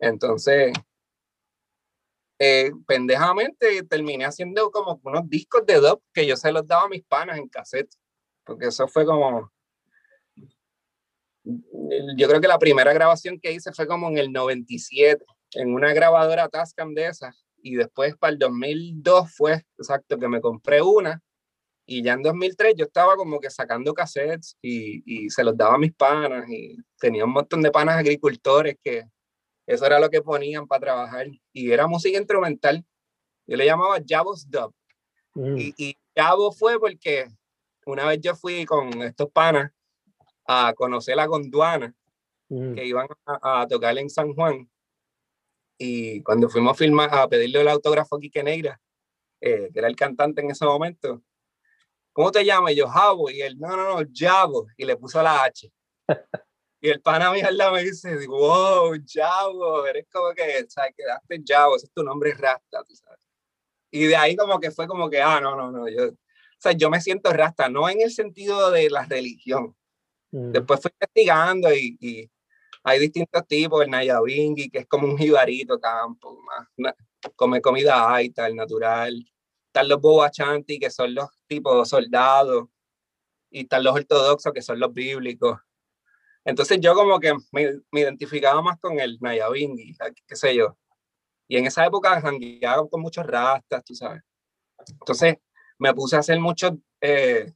Entonces, 0.01 0.73
eh, 2.41 2.73
pendejamente 2.89 3.85
terminé 3.85 4.25
haciendo 4.25 4.73
como 4.73 5.01
unos 5.05 5.31
discos 5.31 5.65
de 5.65 5.77
dub 5.77 6.03
que 6.13 6.27
yo 6.27 6.37
se 6.37 6.51
los 6.51 6.67
daba 6.67 6.87
a 6.87 6.89
mis 6.89 7.05
panas 7.05 7.39
en 7.39 7.49
cassette, 7.49 7.95
porque 8.45 8.67
eso 8.67 8.89
fue 8.89 9.07
como, 9.07 9.53
yo 11.45 12.29
creo 12.29 12.41
que 12.41 12.49
la 12.49 12.59
primera 12.59 12.93
grabación 12.93 13.39
que 13.39 13.53
hice 13.53 13.73
fue 13.73 13.87
como 13.87 14.09
en 14.09 14.19
el 14.19 14.33
97, 14.33 15.25
en 15.57 15.73
una 15.73 15.93
grabadora 15.93 16.49
Tascam 16.49 16.95
de 16.95 17.07
esas, 17.07 17.47
y 17.63 17.75
después 17.77 18.17
para 18.17 18.33
el 18.33 18.39
2002 18.39 19.35
fue 19.35 19.63
exacto 19.79 20.19
que 20.19 20.29
me 20.29 20.41
compré 20.41 20.83
una, 20.83 21.21
y 21.87 22.03
ya 22.03 22.15
en 22.15 22.23
2003 22.23 22.75
yo 22.77 22.85
estaba 22.85 23.17
como 23.17 23.39
que 23.41 23.51
sacando 23.51 23.95
cassettes 23.95 24.57
y, 24.61 25.03
y 25.07 25.31
se 25.31 25.45
los 25.45 25.57
daba 25.57 25.75
a 25.75 25.79
mis 25.79 25.95
panas, 25.95 26.49
y 26.49 26.77
tenía 26.99 27.25
un 27.25 27.33
montón 27.33 27.63
de 27.63 27.71
panas 27.71 27.97
agricultores 27.97 28.77
que 28.83 29.05
eso 29.67 29.87
era 29.87 29.99
lo 29.99 30.11
que 30.11 30.23
ponían 30.23 30.67
para 30.67 30.81
trabajar, 30.81 31.27
y 31.53 31.71
era 31.71 31.87
música 31.87 32.19
instrumental. 32.19 32.85
Yo 33.47 33.57
le 33.57 33.67
llamaba 33.67 33.99
Javos 34.07 34.49
Dub. 34.49 34.73
Mm. 35.35 35.57
Y, 35.59 35.75
y 35.77 35.97
Javo 36.17 36.53
fue 36.53 36.79
porque 36.79 37.27
una 37.85 38.07
vez 38.07 38.21
yo 38.21 38.35
fui 38.35 38.65
con 38.65 39.03
estos 39.03 39.31
panas 39.31 39.73
a 40.47 40.73
conocer 40.75 41.17
la 41.17 41.27
Gondwana, 41.27 41.95
Mm. 42.49 42.75
que 42.75 42.85
iban 42.85 43.09
a, 43.27 43.63
a 43.63 43.67
tocar 43.67 43.97
en 43.99 44.09
San 44.09 44.35
Juan. 44.35 44.69
Y 45.79 46.23
cuando 46.23 46.49
fuimos 46.49 46.73
a 46.73 46.75
filmar, 46.75 47.11
a 47.13 47.29
pedirle 47.29 47.61
el 47.61 47.69
autógrafo 47.69 48.17
a 48.17 48.21
Quique 48.21 48.43
Negra, 48.43 48.81
eh, 49.41 49.71
que 49.73 49.79
era 49.79 49.89
el 49.89 49.97
cantante 49.97 50.41
en 50.41 50.51
ese 50.51 50.65
momento, 50.65 51.23
¿cómo 52.13 52.31
te 52.31 52.45
llamas? 52.45 52.73
Y 52.73 52.77
yo, 52.77 52.89
Javo. 52.89 53.31
Y 53.31 53.43
él, 53.43 53.59
no, 53.59 53.77
no, 53.77 54.01
no, 54.01 54.09
Javo. 54.13 54.67
Y 54.77 54.85
le 54.85 54.97
puso 54.97 55.23
la 55.23 55.45
H. 55.45 55.71
y 56.81 56.89
el 56.89 57.01
pana 57.03 57.31
mío 57.33 57.47
al 57.47 57.57
lado 57.57 57.73
me 57.73 57.83
dice, 57.85 58.27
wow, 58.27 58.97
Javo, 59.07 59.87
eres 59.87 60.07
como 60.11 60.33
que, 60.35 60.67
¿sabes? 60.69 60.95
Quedaste 60.97 61.43
Javo, 61.47 61.77
ese 61.77 61.87
es 61.87 61.93
tu 61.93 62.03
nombre 62.03 62.33
rasta, 62.33 62.83
tú 62.85 62.95
sabes. 62.95 63.21
Y 63.91 64.05
de 64.07 64.17
ahí 64.17 64.37
como 64.37 64.59
que 64.59 64.71
fue 64.71 64.87
como 64.87 65.09
que, 65.11 65.21
ah, 65.21 65.41
no, 65.41 65.57
no, 65.57 65.71
no, 65.71 65.89
yo, 65.89 66.09
o 66.09 66.59
sea, 66.59 66.73
yo 66.73 66.91
me 66.91 67.01
siento 67.01 67.33
rasta, 67.33 67.69
no 67.69 67.89
en 67.89 68.01
el 68.01 68.11
sentido 68.11 68.71
de 68.71 68.91
la 68.91 69.05
religión, 69.05 69.77
Mm. 70.37 70.53
Después 70.53 70.81
fui 70.81 70.91
investigando 70.93 71.73
y, 71.73 71.97
y 72.01 72.31
hay 72.89 73.01
distintos 73.01 73.45
tipos, 73.49 73.83
el 73.83 73.91
Nayabingui, 73.91 74.71
que 74.71 74.79
es 74.79 74.87
como 74.87 75.09
un 75.09 75.19
jibarito 75.19 75.81
campo, 75.81 76.39
más, 76.79 76.95
come 77.35 77.61
comida 77.61 78.15
alta, 78.15 78.47
el 78.47 78.55
natural. 78.55 79.13
Están 79.67 79.89
los 79.89 80.01
Bobachanti, 80.01 80.79
que 80.79 80.89
son 80.89 81.13
los 81.13 81.29
tipos 81.49 81.89
soldados, 81.89 82.69
y 83.51 83.63
están 83.63 83.83
los 83.83 83.93
ortodoxos, 83.93 84.53
que 84.53 84.63
son 84.63 84.79
los 84.79 84.95
bíblicos. 84.95 85.59
Entonces 86.45 86.79
yo 86.81 86.95
como 86.95 87.19
que 87.19 87.35
me, 87.51 87.81
me 87.91 88.03
identificaba 88.03 88.63
más 88.63 88.79
con 88.79 89.01
el 89.01 89.19
Nayabingui, 89.21 89.97
qué 90.25 90.37
sé 90.37 90.55
yo. 90.55 90.79
Y 91.49 91.57
en 91.57 91.67
esa 91.67 91.85
época 91.85 92.21
jangueaba 92.21 92.89
con 92.89 93.01
muchos 93.01 93.27
rastas, 93.27 93.83
tú 93.83 93.97
sabes. 93.97 94.23
Entonces 94.89 95.39
me 95.77 95.93
puse 95.93 96.15
a 96.15 96.21
hacer 96.21 96.39
muchos 96.39 96.71
eh, 97.01 97.53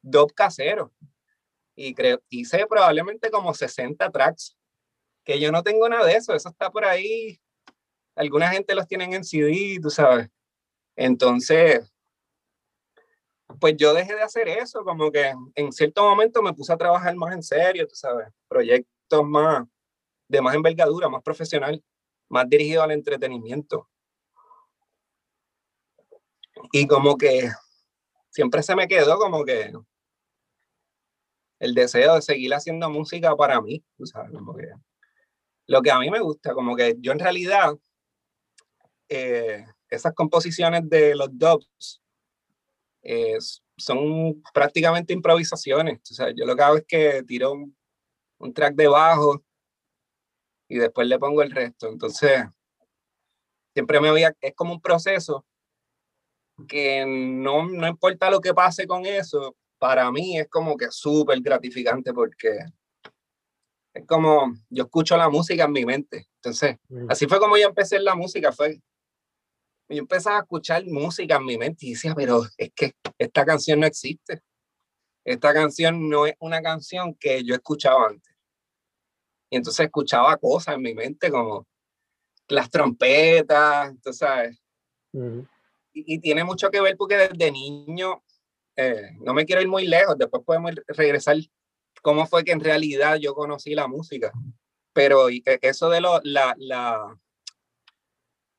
dub 0.00 0.32
caseros 0.32 0.92
y 1.76 1.94
creo, 1.94 2.20
hice 2.28 2.66
probablemente 2.66 3.30
como 3.30 3.54
60 3.54 4.10
tracks, 4.10 4.56
que 5.24 5.40
yo 5.40 5.50
no 5.50 5.62
tengo 5.62 5.88
nada 5.88 6.06
de 6.06 6.14
eso, 6.14 6.34
eso 6.34 6.48
está 6.48 6.70
por 6.70 6.84
ahí, 6.84 7.40
alguna 8.14 8.50
gente 8.50 8.74
los 8.74 8.86
tienen 8.86 9.14
en 9.14 9.24
CD, 9.24 9.78
tú 9.82 9.90
sabes. 9.90 10.28
Entonces, 10.96 11.92
pues 13.60 13.74
yo 13.76 13.94
dejé 13.94 14.14
de 14.14 14.22
hacer 14.22 14.48
eso, 14.48 14.84
como 14.84 15.10
que 15.10 15.32
en 15.54 15.72
cierto 15.72 16.02
momento 16.02 16.42
me 16.42 16.52
puse 16.52 16.72
a 16.72 16.76
trabajar 16.76 17.14
más 17.16 17.34
en 17.34 17.42
serio, 17.42 17.86
tú 17.86 17.94
sabes, 17.94 18.28
proyectos 18.48 19.24
más 19.24 19.64
de 20.28 20.40
más 20.40 20.54
envergadura, 20.54 21.08
más 21.08 21.22
profesional, 21.22 21.82
más 22.28 22.48
dirigido 22.48 22.82
al 22.82 22.92
entretenimiento. 22.92 23.88
Y 26.72 26.86
como 26.86 27.16
que 27.16 27.50
siempre 28.30 28.62
se 28.62 28.74
me 28.74 28.88
quedó 28.88 29.18
como 29.18 29.44
que 29.44 29.72
el 31.64 31.74
deseo 31.74 32.16
de 32.16 32.22
seguir 32.22 32.52
haciendo 32.52 32.90
música 32.90 33.34
para 33.36 33.60
mí, 33.60 33.82
tú 33.96 34.04
sabes, 34.04 34.30
como 34.32 34.54
que 34.54 34.68
lo 35.66 35.80
que 35.80 35.90
a 35.90 35.98
mí 35.98 36.10
me 36.10 36.20
gusta, 36.20 36.52
como 36.52 36.76
que 36.76 36.94
yo 36.98 37.12
en 37.12 37.18
realidad, 37.18 37.74
eh, 39.08 39.64
esas 39.88 40.12
composiciones 40.14 40.88
de 40.90 41.14
los 41.14 41.28
dubs 41.32 42.02
eh, 43.02 43.38
son 43.78 44.42
prácticamente 44.52 45.14
improvisaciones, 45.14 46.00
o 46.10 46.14
sea, 46.14 46.32
yo 46.36 46.44
lo 46.44 46.54
que 46.54 46.62
hago 46.62 46.76
es 46.76 46.84
que 46.86 47.22
tiro 47.22 47.52
un, 47.52 47.74
track 48.52 48.74
de 48.74 48.88
bajo 48.88 49.42
y 50.68 50.76
después 50.76 51.08
le 51.08 51.18
pongo 51.18 51.40
el 51.40 51.50
resto, 51.50 51.88
entonces 51.88 52.44
siempre 53.72 54.00
me 54.00 54.10
había, 54.10 54.36
es 54.38 54.54
como 54.54 54.74
un 54.74 54.82
proceso 54.82 55.46
que 56.68 57.06
no, 57.06 57.66
no 57.66 57.88
importa 57.88 58.30
lo 58.30 58.40
que 58.42 58.52
pase 58.52 58.86
con 58.86 59.06
eso, 59.06 59.56
para 59.84 60.10
mí 60.10 60.38
es 60.38 60.48
como 60.48 60.78
que 60.78 60.90
súper 60.90 61.38
gratificante 61.42 62.14
porque 62.14 62.56
es 63.92 64.06
como 64.06 64.54
yo 64.70 64.84
escucho 64.84 65.14
la 65.14 65.28
música 65.28 65.64
en 65.64 65.72
mi 65.72 65.84
mente. 65.84 66.26
Entonces, 66.36 66.76
Mm. 66.88 67.10
así 67.10 67.26
fue 67.26 67.38
como 67.38 67.58
yo 67.58 67.66
empecé 67.68 67.96
en 67.96 68.04
la 68.04 68.14
música, 68.14 68.50
fue 68.50 68.80
yo 69.90 69.98
empezaba 69.98 70.38
a 70.38 70.40
escuchar 70.40 70.86
música 70.86 71.36
en 71.36 71.44
mi 71.44 71.58
mente 71.58 71.84
y 71.84 71.90
decía, 71.90 72.14
pero 72.14 72.44
es 72.56 72.70
que 72.74 72.94
esta 73.18 73.44
canción 73.44 73.80
no 73.80 73.86
existe. 73.86 74.40
Esta 75.22 75.52
canción 75.52 76.08
no 76.08 76.24
es 76.26 76.34
una 76.38 76.62
canción 76.62 77.14
que 77.20 77.44
yo 77.44 77.54
escuchaba 77.54 78.06
antes. 78.08 78.34
Y 79.50 79.56
entonces 79.56 79.84
escuchaba 79.84 80.34
cosas 80.38 80.76
en 80.76 80.80
mi 80.82 80.94
mente 80.94 81.30
como 81.30 81.66
las 82.48 82.70
trompetas, 82.70 83.92
tú 84.02 84.14
sabes, 84.14 84.58
Mm. 85.12 85.40
y, 85.92 86.14
y 86.14 86.18
tiene 86.20 86.42
mucho 86.42 86.70
que 86.70 86.80
ver 86.80 86.96
porque 86.96 87.16
desde 87.18 87.52
niño, 87.52 88.22
eh, 88.76 89.10
no 89.20 89.34
me 89.34 89.44
quiero 89.44 89.62
ir 89.62 89.68
muy 89.68 89.86
lejos, 89.86 90.16
después 90.18 90.42
podemos 90.44 90.72
regresar 90.88 91.36
cómo 92.02 92.26
fue 92.26 92.44
que 92.44 92.52
en 92.52 92.60
realidad 92.60 93.16
yo 93.16 93.34
conocí 93.34 93.74
la 93.74 93.86
música. 93.86 94.32
Pero 94.92 95.28
e- 95.28 95.42
eso 95.62 95.88
de 95.90 96.00
lo, 96.00 96.20
la, 96.22 96.54
la, 96.58 97.18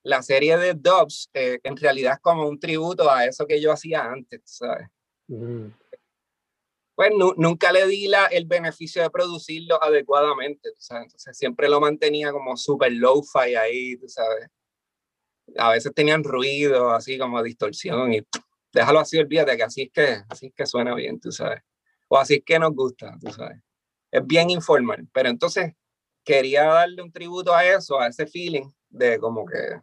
la 0.03 0.21
serie 0.21 0.57
de 0.57 0.73
Dubs, 0.73 1.29
eh, 1.33 1.59
en 1.63 1.77
realidad 1.77 2.13
es 2.13 2.19
como 2.19 2.47
un 2.47 2.59
tributo 2.59 3.09
a 3.09 3.25
eso 3.25 3.45
que 3.45 3.61
yo 3.61 3.71
hacía 3.71 4.03
antes, 4.05 4.41
¿sabes? 4.45 4.87
Mm. 5.27 5.67
Pues 6.95 7.11
nu- 7.17 7.33
nunca 7.37 7.71
le 7.73 7.85
di 7.87 8.07
la, 8.07 8.27
el 8.27 8.45
beneficio 8.45 9.01
de 9.01 9.09
producirlo 9.09 9.81
adecuadamente, 9.83 10.69
¿sabes? 10.77 11.05
Entonces 11.07 11.37
siempre 11.37 11.67
lo 11.67 11.79
mantenía 11.81 12.31
como 12.31 12.55
súper 12.55 12.91
low-fi 12.93 13.55
ahí, 13.55 13.97
sabes. 14.07 14.47
A 15.57 15.71
veces 15.71 15.93
tenían 15.93 16.23
ruido, 16.23 16.91
así 16.91 17.17
como 17.17 17.43
distorsión 17.43 18.13
y 18.13 18.21
déjalo 18.75 18.99
así, 18.99 19.17
olvídate 19.17 19.55
que 19.55 19.63
así 19.63 19.81
es 19.83 19.91
que, 19.91 20.17
así 20.29 20.47
es 20.47 20.53
que 20.53 20.65
suena 20.65 20.93
bien, 20.93 21.19
tú 21.19 21.31
sabes. 21.31 21.61
O 22.09 22.17
así 22.17 22.35
es 22.35 22.43
que 22.45 22.59
nos 22.59 22.71
gusta, 22.71 23.17
tú 23.21 23.31
sabes. 23.31 23.57
Es 24.11 24.25
bien 24.27 24.49
informal, 24.49 25.07
pero 25.13 25.29
entonces 25.29 25.73
quería 26.23 26.65
darle 26.65 27.01
un 27.01 27.11
tributo 27.11 27.55
a 27.55 27.65
eso, 27.65 27.99
a 27.99 28.07
ese 28.07 28.27
feeling 28.27 28.69
de 28.89 29.17
como 29.17 29.45
que 29.45 29.81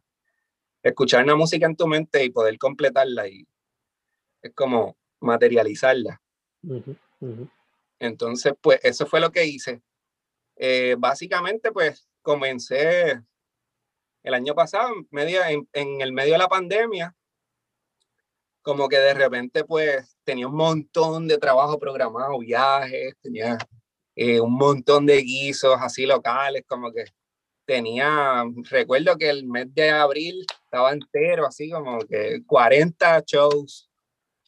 escuchar 0.82 1.24
una 1.24 1.34
música 1.34 1.64
en 1.66 1.74
tu 1.74 1.86
mente 1.86 2.22
y 2.22 2.30
poder 2.30 2.58
completarla 2.58 3.26
y 3.28 3.46
es 4.42 4.52
como 4.54 4.96
materializarla. 5.20 6.20
Ujú, 6.62 6.94
ujú. 7.20 7.48
Entonces, 7.98 8.52
pues 8.60 8.78
eso 8.82 9.06
fue 9.06 9.20
lo 9.20 9.32
que 9.32 9.46
hice. 9.46 9.80
Eh, 10.56 10.96
básicamente, 10.98 11.72
pues 11.72 12.08
comencé 12.20 13.22
el 14.22 14.34
año 14.34 14.54
pasado, 14.54 14.94
en, 14.94 15.08
medio, 15.10 15.42
en, 15.44 15.66
en 15.72 16.00
el 16.02 16.12
medio 16.12 16.32
de 16.32 16.38
la 16.38 16.48
pandemia. 16.48 17.16
Como 18.62 18.88
que 18.88 18.98
de 18.98 19.14
repente 19.14 19.64
pues 19.64 20.16
tenía 20.24 20.48
un 20.48 20.54
montón 20.54 21.28
de 21.28 21.38
trabajo 21.38 21.78
programado, 21.78 22.38
viajes, 22.38 23.14
tenía 23.20 23.58
eh, 24.14 24.40
un 24.40 24.54
montón 24.54 25.06
de 25.06 25.18
guisos 25.18 25.76
así 25.80 26.06
locales, 26.06 26.64
como 26.66 26.92
que 26.92 27.04
tenía, 27.64 28.44
recuerdo 28.70 29.16
que 29.16 29.30
el 29.30 29.46
mes 29.46 29.72
de 29.74 29.90
abril 29.90 30.44
estaba 30.64 30.92
entero, 30.92 31.46
así 31.46 31.70
como 31.70 31.98
que 32.00 32.42
40 32.46 33.22
shows, 33.26 33.90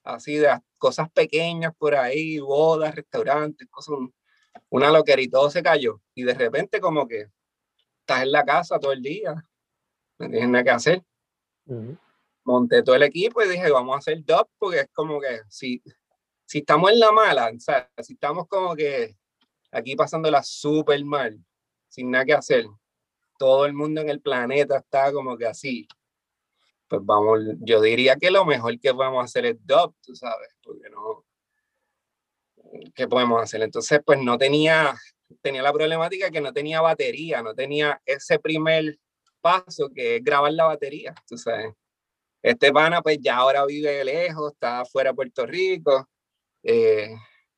así 0.05 0.37
de 0.37 0.59
cosas 0.79 1.11
pequeñas 1.11 1.72
por 1.77 1.94
ahí, 1.94 2.38
bodas, 2.38 2.94
restaurantes, 2.94 3.68
cosas, 3.70 3.96
una 4.68 4.90
loquera 4.90 5.22
y 5.22 5.29
todo 5.29 5.50
se 5.50 5.62
cayó. 5.62 6.00
Y 6.14 6.24
de 6.24 6.35
repente 6.35 6.81
como 6.81 7.09
que 7.09 7.29
estás 8.00 8.22
en 8.22 8.33
la 8.33 8.44
casa 8.44 8.79
todo 8.79 8.92
el 8.92 9.03
día, 9.03 9.35
no 10.18 10.29
tienes 10.29 10.48
nada 10.48 10.64
que 10.64 10.70
hacer. 10.70 11.03
Monté 12.44 12.83
todo 12.83 12.94
el 12.94 13.02
equipo 13.02 13.42
y 13.42 13.48
dije, 13.48 13.70
vamos 13.70 13.94
a 13.94 13.98
hacer 13.98 14.22
dub 14.24 14.48
porque 14.59 14.80
es 14.80 14.90
como 14.92 15.20
que 15.20 15.40
si, 15.48 15.83
si 16.44 16.59
estamos 16.59 16.92
en 16.92 17.00
la 17.00 17.11
mala, 17.11 17.50
o 17.54 17.59
sea, 17.59 17.90
si 18.02 18.12
estamos 18.14 18.46
como 18.48 18.76
que 18.76 19.16
aquí 19.72 19.96
pasándola 19.96 20.42
súper 20.42 21.04
mal, 21.04 21.38
sin 21.88 22.11
nada 22.11 22.24
que 22.24 22.35
hacer, 22.35 22.66
todo 23.38 23.66
el 23.66 23.72
mundo 23.72 24.00
en 24.00 24.09
el 24.09 24.20
planeta 24.20 24.78
está 24.78 25.12
como 25.12 25.37
que 25.37 25.46
así. 25.46 25.87
Pues 26.88 27.00
vamos, 27.04 27.40
yo 27.61 27.80
diría 27.80 28.16
que 28.16 28.30
lo 28.30 28.44
mejor 28.44 28.78
que 28.78 28.94
podemos 28.94 29.24
hacer 29.24 29.46
es 29.46 29.57
dub, 29.66 29.94
tú 30.02 30.14
sabes, 30.14 30.48
porque 30.62 30.90
no. 30.90 31.24
¿Qué 32.94 33.09
podemos 33.09 33.42
hacer? 33.42 33.62
Entonces, 33.62 34.00
pues 34.04 34.20
no 34.20 34.37
tenía, 34.37 34.94
tenía 35.40 35.62
la 35.62 35.72
problemática 35.72 36.30
que 36.30 36.40
no 36.40 36.52
tenía 36.52 36.80
batería, 36.80 37.42
no 37.42 37.54
tenía 37.54 38.00
ese 38.04 38.38
primer 38.38 38.98
paso 39.40 39.90
que 39.94 40.16
es 40.16 40.24
grabar 40.24 40.52
la 40.52 40.64
batería, 40.64 41.14
tú 41.26 41.37
sabes. 41.37 41.74
Este 42.44 42.70
pana, 42.70 43.00
pues 43.00 43.18
ya 43.22 43.37
ahora 43.37 43.64
vive 43.64 44.04
lejos, 44.04 44.52
está 44.52 44.85
fuera 44.85 45.11
de 45.11 45.14
Puerto 45.16 45.46
Rico. 45.46 46.07
Eh, 46.62 47.09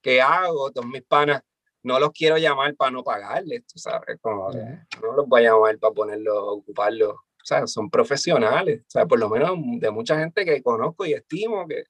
¿Qué 0.00 0.22
hago? 0.22 0.70
Todos 0.70 0.86
mis 0.86 1.02
panas 1.02 1.42
no 1.82 1.98
los 1.98 2.10
quiero 2.12 2.38
llamar 2.38 2.76
para 2.76 2.92
no 2.92 3.02
pagarles, 3.02 3.66
tú 3.66 3.80
sabes, 3.80 4.16
como 4.20 4.48
no 4.52 5.12
los 5.12 5.26
voy 5.26 5.44
a 5.44 5.50
llamar 5.50 5.76
para 5.80 5.92
ponerlos, 5.92 6.36
ocuparlos, 6.38 7.14
o 7.14 7.44
sea, 7.44 7.66
son 7.66 7.90
profesionales, 7.90 8.82
o 8.82 8.90
sea, 8.90 9.06
por 9.06 9.18
lo 9.18 9.28
menos 9.28 9.56
de 9.80 9.90
mucha 9.90 10.18
gente 10.18 10.44
que 10.44 10.62
conozco 10.62 11.04
y 11.04 11.14
estimo 11.14 11.66
que, 11.66 11.84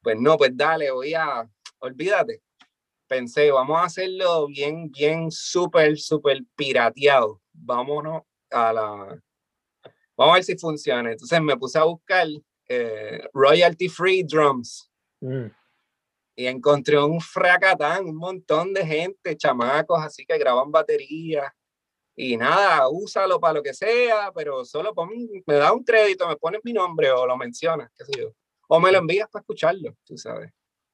pues 0.00 0.16
no, 0.20 0.36
pues 0.36 0.56
dale, 0.56 0.90
voy 0.92 1.14
a, 1.14 1.48
olvídate, 1.80 2.42
pensé, 3.08 3.50
vamos 3.50 3.76
a 3.78 3.84
hacerlo 3.84 4.46
bien, 4.46 4.90
bien, 4.90 5.30
súper, 5.32 5.96
súper 5.98 6.42
pirateado, 6.56 7.40
vámonos 7.52 8.22
a 8.50 8.72
la, 8.72 9.20
vamos 10.20 10.34
a 10.34 10.36
ver 10.36 10.44
si 10.44 10.58
funciona, 10.58 11.12
entonces 11.12 11.40
me 11.40 11.56
puse 11.56 11.78
a 11.78 11.84
buscar 11.84 12.26
eh, 12.68 13.26
royalty 13.32 13.88
free 13.88 14.22
drums. 14.22 14.90
Mm. 15.20 15.46
Y 16.36 16.46
encontré 16.46 17.02
un 17.02 17.22
fracatán, 17.22 18.04
un 18.04 18.16
montón 18.16 18.74
de 18.74 18.84
gente, 18.84 19.34
chamacos 19.34 20.02
así 20.02 20.26
que 20.26 20.36
graban 20.36 20.70
baterías. 20.70 21.50
Y 22.14 22.36
nada, 22.36 22.86
úsalo 22.90 23.40
para 23.40 23.54
lo 23.54 23.62
que 23.62 23.72
sea, 23.72 24.30
pero 24.34 24.62
solo 24.66 24.94
pon, 24.94 25.08
me 25.46 25.54
da 25.54 25.72
un 25.72 25.82
crédito, 25.82 26.28
me 26.28 26.36
pones 26.36 26.60
mi 26.64 26.74
nombre 26.74 27.10
o 27.10 27.26
lo 27.26 27.38
mencionas, 27.38 27.90
qué 27.96 28.04
sé 28.04 28.12
yo, 28.20 28.34
o 28.68 28.78
me 28.78 28.92
lo 28.92 28.98
envías 28.98 29.28
para 29.30 29.40
escucharlo, 29.40 29.96
tú 30.04 30.18
sabes. 30.18 30.52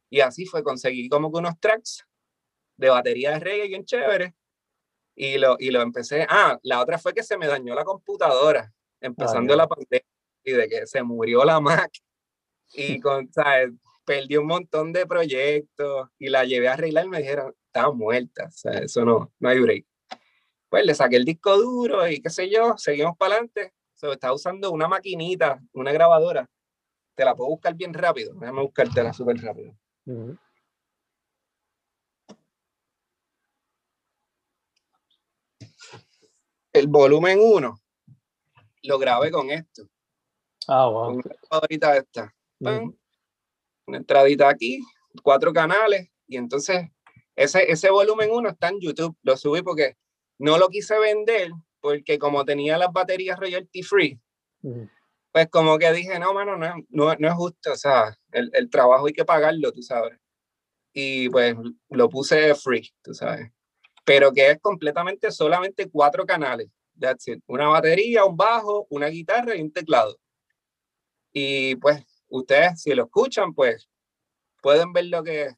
Y 0.09 0.21
así 0.21 0.47
fue, 0.47 0.62
conseguí 0.62 1.09
como 1.09 1.33
que 1.33 1.39
unos 1.39 1.59
tracks 1.59 2.07
de 2.77 2.91
batería 2.91 3.33
de 3.33 3.41
reggae 3.41 3.67
bien 3.67 3.85
chévere. 3.85 4.37
Y 5.17 5.39
lo, 5.39 5.57
y 5.59 5.71
lo 5.71 5.83
empecé, 5.83 6.27
ah, 6.29 6.61
la 6.62 6.81
otra 6.81 6.99
fue 6.99 7.12
que 7.12 7.25
se 7.25 7.37
me 7.37 7.49
dañó 7.49 7.75
la 7.75 7.85
computadora, 7.85 8.73
empezando 9.07 9.55
la 9.57 9.66
pandemia 9.66 10.05
y 10.45 10.53
de 10.53 10.69
que 10.69 10.87
se 10.87 11.03
murió 11.03 11.45
la 11.45 11.61
Mac 11.61 11.90
y 12.75 13.01
con, 13.01 13.33
¿sabes? 13.33 13.73
perdí 14.07 14.37
un 14.37 14.47
montón 14.47 14.92
de 14.92 15.05
proyectos 15.05 16.09
y 16.19 16.29
la 16.29 16.45
llevé 16.45 16.69
a 16.69 16.75
arreglar 16.75 17.07
y 17.07 17.09
me 17.09 17.19
dijeron, 17.19 17.55
está 17.66 17.90
muerta, 17.90 18.47
o 18.47 18.53
sea, 18.53 18.79
eso 18.79 19.05
no, 19.05 19.33
no 19.40 19.49
hay 19.49 19.59
break. 19.59 19.87
Pues 20.69 20.87
le 20.87 20.95
saqué 20.95 21.16
el 21.16 21.25
disco 21.25 21.57
duro 21.57 22.09
y 22.09 22.23
qué 22.23 22.31
sé 22.31 22.49
yo, 22.49 22.77
seguimos 22.79 23.16
para 23.16 23.35
adelante. 23.35 23.73
Se 23.95 24.11
está 24.11 24.33
usando 24.33 24.71
una 24.71 24.88
maquinita, 24.88 25.61
una 25.73 25.92
grabadora. 25.92 26.49
Te 27.14 27.25
la 27.25 27.35
puedo 27.35 27.51
buscar 27.51 27.75
bien 27.75 27.95
rápido. 27.95 28.35
Déjame 28.35 28.62
buscártela 28.62 29.12
súper 29.12 29.38
rápido. 29.38 29.75
El 36.73 36.88
volumen 36.88 37.38
1 37.40 37.81
lo 38.87 38.99
grabé 38.99 39.31
con 39.31 39.51
esto. 39.51 39.88
Ah, 40.68 40.88
wow. 40.88 41.12
Con 41.12 41.20
grabadorita 41.20 41.96
esta 41.96 42.33
una 43.87 43.99
entradita 43.99 44.49
aquí, 44.49 44.81
cuatro 45.22 45.53
canales, 45.53 46.09
y 46.27 46.37
entonces 46.37 46.88
ese, 47.37 47.70
ese 47.70 47.90
volumen 47.90 48.31
1 48.31 48.49
está 48.49 48.68
en 48.68 48.81
YouTube, 48.81 49.16
lo 49.22 49.37
subí 49.37 49.62
porque 49.62 49.96
no 50.38 50.59
lo 50.59 50.68
quise 50.68 50.99
vender, 50.99 51.51
porque 51.81 52.18
como 52.18 52.44
tenía 52.44 52.79
las 52.79 52.92
baterías 52.92 53.38
royalty 53.38 53.83
free, 53.83 54.20
pues 55.33 55.49
como 55.51 55.79
que 55.79 55.92
dije, 55.92 56.18
no, 56.18 56.35
mano, 56.35 56.57
no, 56.57 56.75
no, 56.88 57.14
no 57.14 57.29
es 57.29 57.35
justo, 57.35 57.72
o 57.72 57.77
sea, 57.77 58.16
el, 58.33 58.51
el, 58.55 58.68
trabajo 58.70 59.07
hay 59.07 59.12
que 59.12 59.25
pagarlo, 59.25 59.70
tú 59.72 59.83
sabes. 59.83 60.18
Y 60.92 61.29
pues 61.29 61.55
lo 61.90 62.09
puse 62.09 62.55
free, 62.55 62.90
tú 63.03 63.12
sabes. 63.12 63.53
Pero 64.05 64.33
que 64.33 64.51
es 64.51 64.59
completamente 64.61 65.31
solamente 65.31 65.90
cuatro 65.90 66.25
canales. 66.25 66.70
That's 66.98 67.28
it. 67.28 67.42
Una 67.46 67.68
batería, 67.68 68.24
un 68.24 68.37
bajo, 68.37 68.87
una 68.90 69.09
guitarra 69.09 69.56
y 69.56 69.62
un 69.62 69.72
teclado. 69.72 70.18
Y 71.32 71.76
pues 71.76 72.02
ustedes 72.28 72.80
si 72.80 72.94
lo 72.94 73.04
escuchan, 73.04 73.54
pues 73.54 73.88
pueden 74.62 74.92
ver 74.92 75.06
lo 75.06 75.22
que, 75.22 75.50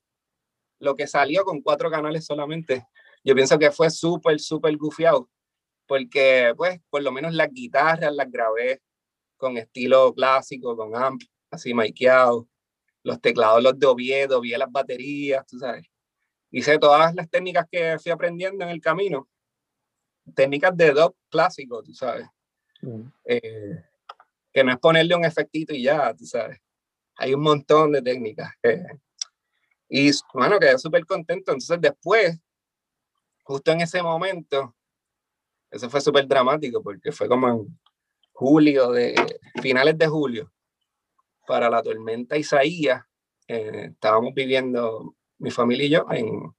lo 0.81 0.97
que 0.97 1.07
salió 1.07 1.45
con 1.45 1.63
cuatro 1.63 1.91
canales 1.91 2.27
solamente. 2.27 2.87
Yo 3.25 3.35
pienso 3.35 3.59
que 3.59 3.71
fue 3.71 3.91
súper, 3.91 4.41
súper 4.41 4.77
gufiado, 4.77 5.29
porque 5.87 6.53
pues 6.57 6.81
por 6.91 7.03
lo 7.03 7.13
menos 7.13 7.35
las 7.35 7.49
guitarras 7.53 8.13
las 8.13 8.31
grabé 8.31 8.81
con 9.37 9.57
estilo 9.57 10.13
clásico, 10.15 10.77
con 10.77 10.97
amp, 10.97 11.23
así 11.51 11.73
maikeado. 11.75 12.49
Los 13.03 13.21
teclados 13.21 13.63
los 13.63 13.79
dobié, 13.79 14.27
dobié 14.27 14.59
las 14.59 14.71
baterías, 14.71 15.47
tú 15.47 15.59
sabes. 15.59 15.87
Hice 16.51 16.79
todas 16.79 17.15
las 17.15 17.31
técnicas 17.31 17.67
que 17.71 17.99
fui 17.99 18.11
aprendiendo 18.11 18.65
en 18.65 18.71
el 18.71 18.81
camino. 18.81 19.29
Técnicas 20.35 20.77
de 20.77 20.93
dub 20.93 21.17
clásico, 21.29 21.83
tú 21.83 21.95
sabes. 21.95 22.27
Mm. 22.83 23.03
Eh, 23.25 23.85
que 24.53 24.65
no 24.65 24.73
es 24.73 24.79
ponerle 24.79 25.15
un 25.15 25.25
efectito 25.25 25.75
y 25.75 25.83
ya, 25.83 26.15
tú 26.15 26.25
sabes. 26.25 26.59
Hay 27.17 27.35
un 27.35 27.43
montón 27.43 27.93
de 27.93 28.03
técnicas. 28.03 28.53
y 29.89 30.11
bueno, 30.35 30.59
quedé 30.59 30.79
súper 30.79 31.05
contento. 31.05 31.53
Entonces 31.53 31.81
después, 31.81 32.39
justo 33.43 33.73
en 33.73 33.81
ese 33.81 34.03
momento, 34.03 34.75
eso 35.71 35.91
fue 35.91 36.01
súper 36.01 36.27
dramático 36.27 36.83
porque 36.83 37.13
fue 37.13 37.29
como 37.29 37.49
en 37.49 37.79
julio, 38.33 38.93
de 38.93 39.15
finales 39.61 39.99
de 39.99 40.07
julio, 40.07 40.53
para 41.47 41.69
la 41.69 41.83
tormenta 41.83 42.37
Isaías. 42.37 43.03
Eh, 43.49 43.89
estábamos 43.93 44.35
viviendo, 44.35 45.17
mi 45.39 45.51
familia 45.51 45.87
y 45.87 45.91
yo, 45.91 46.07
en, 46.11 46.55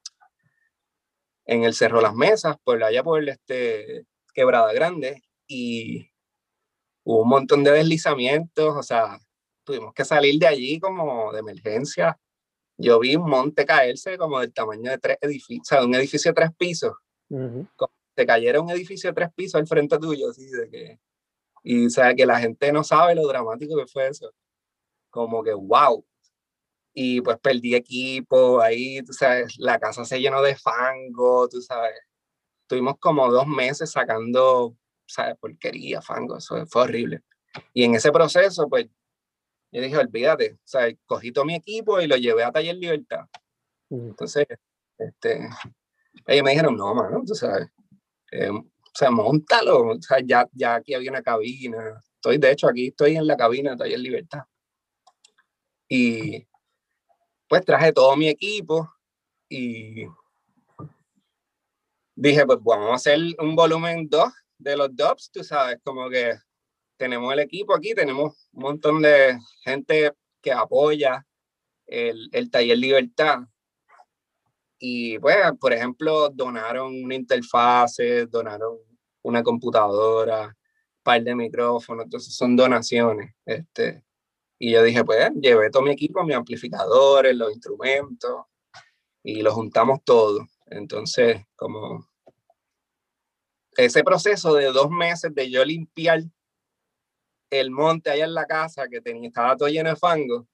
en 1.50 1.64
el 1.64 1.74
Cerro 1.74 2.00
Las 2.00 2.14
Mesas, 2.14 2.58
por 2.64 2.84
allá 2.84 3.04
por 3.04 3.28
este 3.28 4.06
Quebrada 4.36 4.72
Grande, 4.72 5.24
y 5.48 6.12
hubo 7.04 7.24
un 7.24 7.30
montón 7.30 7.64
de 7.64 7.72
deslizamientos, 7.72 8.76
o 8.78 8.84
sea, 8.84 9.18
tuvimos 9.64 9.92
que 9.96 10.06
salir 10.06 10.40
de 10.40 10.46
allí 10.46 10.80
como 10.80 11.34
de 11.34 11.40
emergencia. 11.40 12.20
Yo 12.78 13.00
vi 13.00 13.16
un 13.16 13.28
monte 13.28 13.66
caerse 13.66 14.16
como 14.18 14.40
del 14.40 14.54
tamaño 14.54 14.92
de 14.92 15.00
tres 15.00 15.18
edificios, 15.22 15.62
o 15.62 15.66
sea, 15.66 15.84
un 15.86 15.96
edificio 15.96 16.30
de 16.30 16.36
tres 16.36 16.52
pisos. 16.56 16.94
Te 18.14 18.28
cayera 18.28 18.62
un 18.62 18.70
edificio 18.70 19.10
de 19.10 19.16
tres 19.16 19.30
pisos 19.36 19.60
al 19.60 19.68
frente 19.68 19.98
tuyo, 19.98 20.30
así 20.30 20.48
de 20.52 20.70
que... 20.70 21.00
Y 21.64 21.88
o 21.88 21.90
sea, 21.90 22.14
que 22.14 22.28
la 22.28 22.40
gente 22.40 22.72
no 22.72 22.84
sabe 22.84 23.16
lo 23.16 23.28
dramático 23.28 23.76
que 23.76 23.88
fue 23.88 24.08
eso. 24.08 24.32
Como 25.10 25.44
que, 25.44 25.54
wow. 25.54 26.06
Y 27.02 27.22
pues 27.22 27.38
perdí 27.40 27.76
equipo 27.76 28.60
ahí, 28.60 29.02
tú 29.04 29.14
sabes, 29.14 29.58
la 29.58 29.80
casa 29.80 30.04
se 30.04 30.20
llenó 30.20 30.42
de 30.42 30.56
fango, 30.58 31.48
tú 31.48 31.62
sabes. 31.62 31.98
Tuvimos 32.68 32.96
como 33.00 33.32
dos 33.32 33.48
meses 33.48 33.92
sacando 33.92 34.76
¿sabes? 35.10 35.36
Porquería, 35.40 36.02
fango, 36.02 36.38
eso 36.38 36.66
fue 36.68 36.84
horrible. 36.84 37.24
Y 37.74 37.84
en 37.84 37.96
ese 37.96 38.12
proceso, 38.12 38.70
pues, 38.70 38.88
yo 39.72 39.82
dije, 39.82 39.98
olvídate, 39.98 40.54
o 40.54 40.68
sea, 40.68 40.88
cogí 41.06 41.32
todo 41.32 41.46
mi 41.46 41.56
equipo 41.56 42.00
y 42.00 42.08
lo 42.08 42.16
llevé 42.16 42.44
a 42.44 42.52
Taller 42.52 42.76
Libertad. 42.76 43.26
Entonces, 43.90 44.46
este, 44.98 45.50
ellos 46.28 46.44
me 46.44 46.52
dijeron, 46.52 46.76
no, 46.78 46.94
mano, 46.94 47.24
tú 47.26 47.34
sabes, 47.36 47.68
eh, 48.32 48.50
o 48.50 48.66
sea, 48.94 49.12
montalo, 49.12 49.88
o 49.90 50.02
sea, 50.02 50.20
ya, 50.24 50.48
ya 50.54 50.76
aquí 50.76 50.94
había 50.94 51.12
una 51.12 51.24
cabina. 51.24 52.02
Estoy, 52.16 52.38
de 52.38 52.52
hecho, 52.52 52.68
aquí 52.68 52.88
estoy 52.88 53.16
en 53.16 53.28
la 53.28 53.38
cabina 53.38 53.72
de 53.72 53.78
Taller 53.78 54.00
Libertad. 54.00 54.44
Y 55.88 56.48
pues 57.50 57.66
traje 57.66 57.92
todo 57.92 58.16
mi 58.16 58.30
equipo 58.30 58.90
y 59.50 60.06
dije, 62.16 62.46
pues 62.46 62.60
vamos 62.62 62.92
a 62.92 62.96
hacer 62.96 63.20
un 63.40 63.56
volumen 63.56 64.08
2 64.08 64.32
de 64.60 64.78
los 64.78 64.96
dubs, 64.96 65.32
tú 65.32 65.44
sabes, 65.44 65.80
como 65.84 66.10
que 66.10 66.36
tenemos 66.96 67.34
el 67.34 67.40
equipo 67.40 67.74
aquí, 67.74 67.96
tenemos 67.96 68.50
un 68.54 68.62
montón 68.62 69.02
de 69.02 69.40
gente 69.64 70.14
que 70.42 70.52
apoya 70.52 71.26
el, 71.88 72.30
el 72.32 72.52
taller 72.52 72.78
Libertad. 72.78 73.40
Y 74.78 75.18
pues, 75.20 75.36
por 75.60 75.74
ejemplo, 75.74 76.30
donaron 76.30 77.04
una 77.04 77.16
interfase, 77.16 78.28
donaron 78.28 78.78
una 79.24 79.42
computadora, 79.42 80.56
par 81.02 81.24
de 81.24 81.36
micrófonos, 81.36 82.06
entonces 82.06 82.36
son 82.36 82.56
donaciones. 82.56 83.34
Este, 83.46 84.04
y 84.60 84.72
yo 84.72 84.84
dije, 84.84 85.06
pues, 85.06 85.32
llevé 85.42 85.70
todo 85.72 85.84
mi 85.84 85.92
equipo, 85.92 86.24
mis 86.24 86.36
amplificadores, 86.36 87.34
los 87.34 87.54
instrumentos, 87.54 88.44
y 89.24 89.42
lo 89.42 89.54
juntamos 89.54 90.00
todo. 90.04 90.46
Entonces, 90.68 91.42
como 91.56 92.06
ese 93.78 94.04
proceso 94.04 94.54
de 94.56 94.66
dos 94.66 94.90
meses 94.90 95.34
de 95.34 95.50
yo 95.50 95.64
limpiar 95.64 96.24
el 97.50 97.72
monte 97.72 98.12
allá 98.12 98.26
en 98.26 98.34
la 98.34 98.46
casa 98.46 98.88
que 98.90 99.00
tenía, 99.00 99.30
estaba 99.30 99.56
todo 99.56 99.70
lleno 99.70 99.90
de 99.90 99.96
fango, 99.96 100.46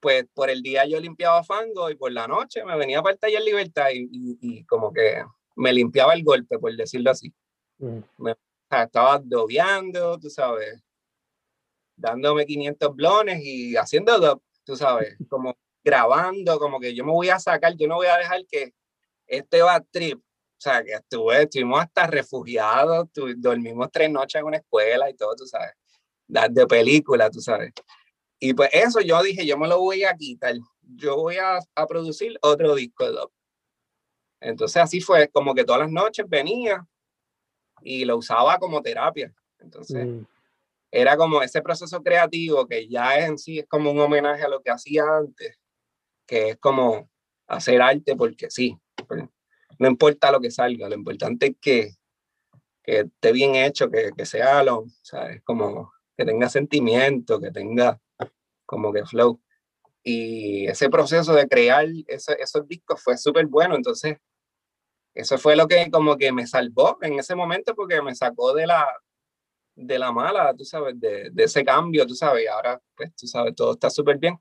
pues 0.00 0.26
por 0.34 0.50
el 0.50 0.62
día 0.62 0.84
yo 0.84 1.00
limpiaba 1.00 1.42
fango 1.42 1.90
y 1.90 1.96
por 1.96 2.12
la 2.12 2.28
noche 2.28 2.62
me 2.64 2.76
venía 2.76 3.02
para 3.02 3.14
el 3.14 3.18
taller 3.18 3.42
Libertad 3.42 3.88
y, 3.92 4.08
y, 4.40 4.64
como 4.64 4.92
que 4.92 5.24
me 5.56 5.72
limpiaba 5.72 6.12
el 6.12 6.22
golpe, 6.22 6.58
por 6.58 6.76
decirlo 6.76 7.10
así. 7.10 7.32
Mm. 7.78 8.00
Me, 8.18 8.34
estaba 8.70 9.18
dobeando, 9.18 10.18
tú 10.18 10.28
sabes, 10.28 10.82
dándome 11.96 12.46
500 12.46 12.94
blones 12.94 13.40
y 13.42 13.76
haciendo, 13.76 14.42
tú 14.64 14.76
sabes, 14.76 15.16
como 15.28 15.56
grabando, 15.82 16.58
como 16.58 16.80
que 16.80 16.94
yo 16.94 17.04
me 17.04 17.12
voy 17.12 17.28
a 17.28 17.38
sacar, 17.38 17.76
yo 17.76 17.88
no 17.88 17.96
voy 17.96 18.08
a 18.08 18.18
dejar 18.18 18.44
que 18.46 18.74
este 19.26 19.62
va 19.62 19.80
trip, 19.80 20.18
o 20.18 20.60
sea, 20.60 20.82
que 20.82 20.92
estuve, 20.92 21.42
estuvimos 21.42 21.80
hasta 21.80 22.06
refugiados, 22.06 23.08
dormimos 23.36 23.88
tres 23.92 24.10
noches 24.10 24.40
en 24.40 24.46
una 24.46 24.56
escuela 24.58 25.08
y 25.08 25.14
todo, 25.14 25.34
tú 25.36 25.46
sabes, 25.46 25.72
de 26.26 26.66
película, 26.66 27.30
tú 27.30 27.40
sabes. 27.40 27.72
Y 28.38 28.52
pues 28.52 28.70
eso 28.72 29.00
yo 29.00 29.22
dije, 29.22 29.46
yo 29.46 29.56
me 29.56 29.68
lo 29.68 29.78
voy 29.78 30.04
a 30.04 30.14
quitar, 30.14 30.54
yo 30.82 31.16
voy 31.16 31.36
a, 31.36 31.58
a 31.74 31.86
producir 31.86 32.36
otro 32.42 32.74
disco 32.74 33.04
de 33.04 33.12
dub. 33.12 33.32
Entonces 34.40 34.82
así 34.82 35.00
fue, 35.00 35.28
como 35.28 35.54
que 35.54 35.64
todas 35.64 35.82
las 35.82 35.90
noches 35.90 36.26
venía 36.28 36.86
y 37.80 38.04
lo 38.04 38.16
usaba 38.16 38.58
como 38.58 38.82
terapia. 38.82 39.32
Entonces 39.58 40.06
mm. 40.06 40.24
Era 41.00 41.16
como 41.16 41.42
ese 41.42 41.60
proceso 41.60 42.02
creativo 42.02 42.66
que 42.66 42.88
ya 42.88 43.18
en 43.18 43.36
sí 43.36 43.58
es 43.58 43.66
como 43.66 43.90
un 43.90 44.00
homenaje 44.00 44.44
a 44.44 44.48
lo 44.48 44.62
que 44.62 44.70
hacía 44.70 45.04
antes, 45.04 45.58
que 46.26 46.50
es 46.50 46.56
como 46.56 47.10
hacer 47.46 47.82
arte 47.82 48.16
porque 48.16 48.50
sí. 48.50 48.78
Pues, 49.06 49.24
no 49.78 49.88
importa 49.88 50.32
lo 50.32 50.40
que 50.40 50.50
salga, 50.50 50.88
lo 50.88 50.94
importante 50.94 51.46
es 51.48 51.56
que, 51.60 51.90
que 52.82 53.00
esté 53.00 53.32
bien 53.32 53.56
hecho, 53.56 53.90
que, 53.90 54.10
que 54.16 54.24
sea 54.24 54.62
lo, 54.62 54.86
¿sabes? 55.02 55.42
Como 55.44 55.92
que 56.16 56.24
tenga 56.24 56.48
sentimiento, 56.48 57.38
que 57.40 57.50
tenga 57.50 58.00
como 58.64 58.90
que 58.90 59.04
flow. 59.04 59.38
Y 60.02 60.66
ese 60.66 60.88
proceso 60.88 61.34
de 61.34 61.46
crear 61.46 61.86
esos 62.06 62.66
discos 62.66 63.02
fue 63.02 63.18
súper 63.18 63.46
bueno. 63.46 63.74
Entonces, 63.74 64.16
eso 65.14 65.36
fue 65.36 65.56
lo 65.56 65.68
que 65.68 65.90
como 65.90 66.16
que 66.16 66.32
me 66.32 66.46
salvó 66.46 66.96
en 67.02 67.18
ese 67.18 67.34
momento 67.34 67.74
porque 67.74 68.00
me 68.00 68.14
sacó 68.14 68.54
de 68.54 68.66
la, 68.66 68.86
de 69.76 69.98
la 69.98 70.10
mala, 70.10 70.54
tú 70.56 70.64
sabes, 70.64 70.98
de, 70.98 71.30
de 71.30 71.44
ese 71.44 71.64
cambio, 71.64 72.06
tú 72.06 72.14
sabes. 72.14 72.44
Y 72.44 72.46
ahora, 72.46 72.80
pues, 72.96 73.14
tú 73.14 73.26
sabes, 73.26 73.54
todo 73.54 73.72
está 73.72 73.90
súper 73.90 74.18
bien. 74.18 74.38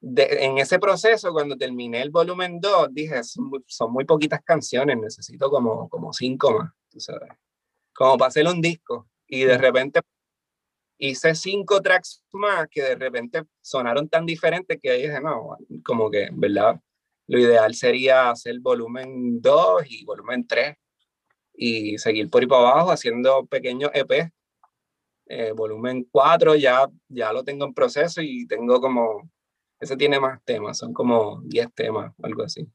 en 0.00 0.58
ese 0.58 0.78
proceso, 0.78 1.32
cuando 1.32 1.56
terminé 1.56 2.02
el 2.02 2.10
volumen 2.10 2.60
2, 2.60 2.88
dije, 2.90 3.22
son 3.22 3.44
muy, 3.44 3.64
son 3.66 3.92
muy, 3.92 4.04
poquitas 4.04 4.40
canciones, 4.44 4.98
necesito 4.98 5.48
como, 5.48 5.88
como 5.88 6.12
cinco 6.12 6.50
más, 6.58 6.72
tú 6.90 7.00
sabes. 7.00 7.30
Como 7.94 8.18
para 8.18 8.28
hacer 8.28 8.46
un 8.46 8.60
disco. 8.60 9.08
Y 9.28 9.44
de 9.44 9.56
repente 9.56 10.00
hice 10.98 11.34
cinco 11.34 11.80
tracks 11.80 12.24
más 12.32 12.68
que 12.70 12.82
de 12.82 12.94
repente 12.94 13.42
sonaron 13.60 14.08
tan 14.08 14.26
diferentes 14.26 14.78
que 14.80 14.92
dije, 14.92 15.20
no, 15.20 15.56
como 15.84 16.10
que, 16.10 16.28
¿verdad? 16.32 16.80
Lo 17.26 17.38
ideal 17.38 17.74
sería 17.74 18.30
hacer 18.30 18.60
volumen 18.60 19.40
2 19.40 19.84
y 19.88 20.04
volumen 20.04 20.46
3 20.46 20.76
y 21.54 21.98
seguir 21.98 22.30
por 22.30 22.42
ahí 22.42 22.48
para 22.48 22.70
abajo 22.70 22.90
haciendo 22.92 23.46
pequeños 23.46 23.90
EP. 23.94 24.32
Eh, 25.34 25.52
volumen 25.52 26.06
4 26.10 26.56
ya, 26.56 26.86
ya 27.08 27.32
lo 27.32 27.42
tengo 27.42 27.64
en 27.64 27.72
proceso 27.72 28.20
y 28.20 28.46
tengo 28.46 28.80
como, 28.80 29.30
ese 29.80 29.96
tiene 29.96 30.20
más 30.20 30.42
temas, 30.44 30.76
son 30.78 30.92
como 30.92 31.40
10 31.44 31.72
temas, 31.74 32.12
algo 32.22 32.42
así. 32.42 32.68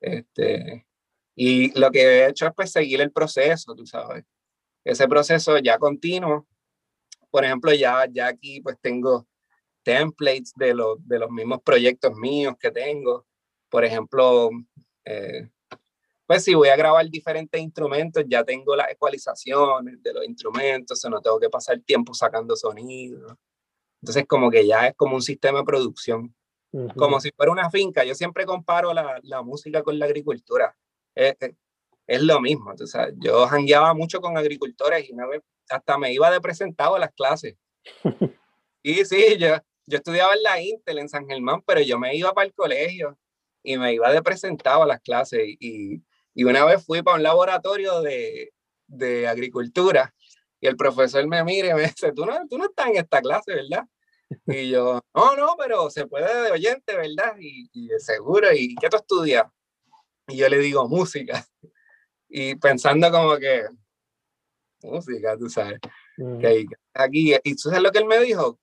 Este, 0.00 0.84
y 1.36 1.78
lo 1.78 1.90
que 1.90 2.00
he 2.02 2.28
hecho 2.28 2.46
es 2.46 2.52
pues 2.56 2.72
seguir 2.72 3.00
el 3.00 3.12
proceso, 3.12 3.74
tú 3.76 3.86
sabes. 3.86 4.24
Ese 4.84 5.06
proceso 5.06 5.58
ya 5.58 5.78
continuo 5.78 6.46
por 7.36 7.44
ejemplo, 7.44 7.70
ya, 7.74 8.06
ya 8.10 8.28
aquí 8.28 8.62
pues 8.62 8.78
tengo 8.80 9.26
templates 9.82 10.54
de, 10.56 10.72
los 10.72 11.06
de 11.06 11.18
los 11.18 11.30
mismos 11.30 11.60
proyectos 11.62 12.14
míos 12.14 12.54
que 12.58 12.70
tengo. 12.70 13.26
Por 13.68 13.84
ejemplo, 13.84 14.48
eh, 15.04 15.50
pues 16.26 16.44
si 16.44 16.54
voy 16.54 16.68
a 16.68 16.76
grabar 16.76 17.08
diferentes 17.08 17.60
instrumentos, 17.60 18.24
ya 18.26 18.44
tengo 18.44 18.74
las 18.74 18.90
ecualizaciones 18.90 20.02
de 20.02 20.12
los 20.12 20.24
instrumentos, 20.24 21.04
o 21.04 21.10
no 21.10 21.20
tengo 21.20 21.38
que 21.38 21.48
pasar 21.48 21.78
tiempo 21.80 22.14
sacando 22.14 22.56
sonido. 22.56 23.38
Entonces, 24.02 24.26
como 24.26 24.50
que 24.50 24.66
ya 24.66 24.88
es 24.88 24.94
como 24.96 25.14
un 25.14 25.22
sistema 25.22 25.60
de 25.60 25.64
producción, 25.64 26.34
como 26.96 27.20
si 27.20 27.30
fuera 27.30 27.52
una 27.52 27.70
finca. 27.70 28.04
Yo 28.04 28.14
siempre 28.14 28.44
comparo 28.44 28.92
la, 28.92 29.18
la 29.22 29.42
música 29.42 29.82
con 29.82 29.98
la 29.98 30.04
agricultura. 30.04 30.76
Es, 31.14 31.34
es, 31.40 31.54
es 32.06 32.22
lo 32.22 32.40
mismo. 32.40 32.72
O 32.78 32.86
sea, 32.86 33.08
yo 33.16 33.46
jangueaba 33.46 33.94
mucho 33.94 34.20
con 34.20 34.36
agricultores 34.36 35.08
y 35.08 35.12
una 35.12 35.26
vez 35.26 35.42
hasta 35.68 35.98
me 35.98 36.12
iba 36.12 36.30
de 36.30 36.40
presentado 36.40 36.96
a 36.96 36.98
las 36.98 37.12
clases. 37.12 37.56
Y 38.82 39.04
sí, 39.04 39.36
yo, 39.36 39.48
yo 39.86 39.96
estudiaba 39.98 40.34
en 40.34 40.44
la 40.44 40.62
Intel 40.62 40.98
en 40.98 41.08
San 41.08 41.26
Germán, 41.26 41.60
pero 41.66 41.80
yo 41.80 41.98
me 41.98 42.14
iba 42.14 42.32
para 42.32 42.46
el 42.46 42.54
colegio 42.54 43.18
y 43.64 43.76
me 43.76 43.92
iba 43.94 44.12
de 44.12 44.22
presentado 44.22 44.84
a 44.84 44.86
las 44.86 45.00
clases. 45.00 45.40
Y, 45.44 45.56
y 45.58 46.02
una 46.44 46.64
vez 46.64 46.84
fui 46.84 47.02
para 47.02 47.16
un 47.16 47.22
laboratorio 47.22 48.00
de, 48.02 48.52
de, 48.86 49.26
agricultura 49.26 50.14
y 50.60 50.66
el 50.66 50.76
profesor 50.76 51.26
me 51.26 51.42
mira 51.44 51.68
y 51.68 51.74
me 51.74 51.82
dice, 51.94 52.12
tú 52.12 52.26
no, 52.26 52.34
tú 52.48 52.58
no 52.58 52.66
estás 52.66 52.88
en 52.88 52.96
esta 52.96 53.20
clase, 53.20 53.54
¿verdad? 53.54 53.84
Y 54.46 54.70
yo, 54.70 55.00
no, 55.14 55.36
no, 55.36 55.54
pero 55.56 55.88
se 55.88 56.06
puede 56.06 56.42
de 56.42 56.50
oyente, 56.50 56.96
¿verdad? 56.96 57.36
Y, 57.38 57.70
y 57.72 57.88
seguro, 57.98 58.52
¿y 58.52 58.74
qué 58.74 58.88
tú 58.88 58.96
estudias? 58.96 59.44
Y 60.28 60.36
yo 60.36 60.48
le 60.48 60.58
digo, 60.58 60.88
música. 60.88 61.46
Y 62.28 62.56
pensando 62.56 63.10
como 63.10 63.36
que, 63.36 63.66
música, 64.82 65.36
tú 65.38 65.48
sabes. 65.48 65.78
Que 66.40 66.66
aquí, 66.94 67.34
y 67.44 67.54
tú 67.54 67.68
sabes 67.68 67.82
lo 67.82 67.92
que 67.92 67.98
él 67.98 68.06
me 68.06 68.18
dijo, 68.18 68.58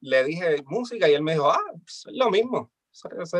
le 0.00 0.24
dije 0.24 0.62
música 0.66 1.08
y 1.08 1.14
él 1.14 1.22
me 1.22 1.32
dijo, 1.32 1.50
ah, 1.50 1.72
es 1.86 2.04
lo 2.12 2.30
mismo, 2.30 2.70
es 2.92 3.32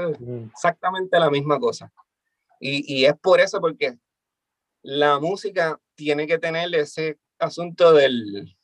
exactamente 0.52 1.18
la 1.18 1.30
misma 1.30 1.58
cosa. 1.58 1.92
Y, 2.61 3.01
y, 3.01 3.05
es 3.05 3.14
por 3.21 3.40
eso, 3.40 3.61
porque 3.61 3.99
la 4.83 5.18
música 5.18 5.81
tiene 5.94 6.27
que 6.27 6.38
tener 6.38 6.75
ese 6.75 7.18
asunto 7.38 7.92
del, 7.92 8.57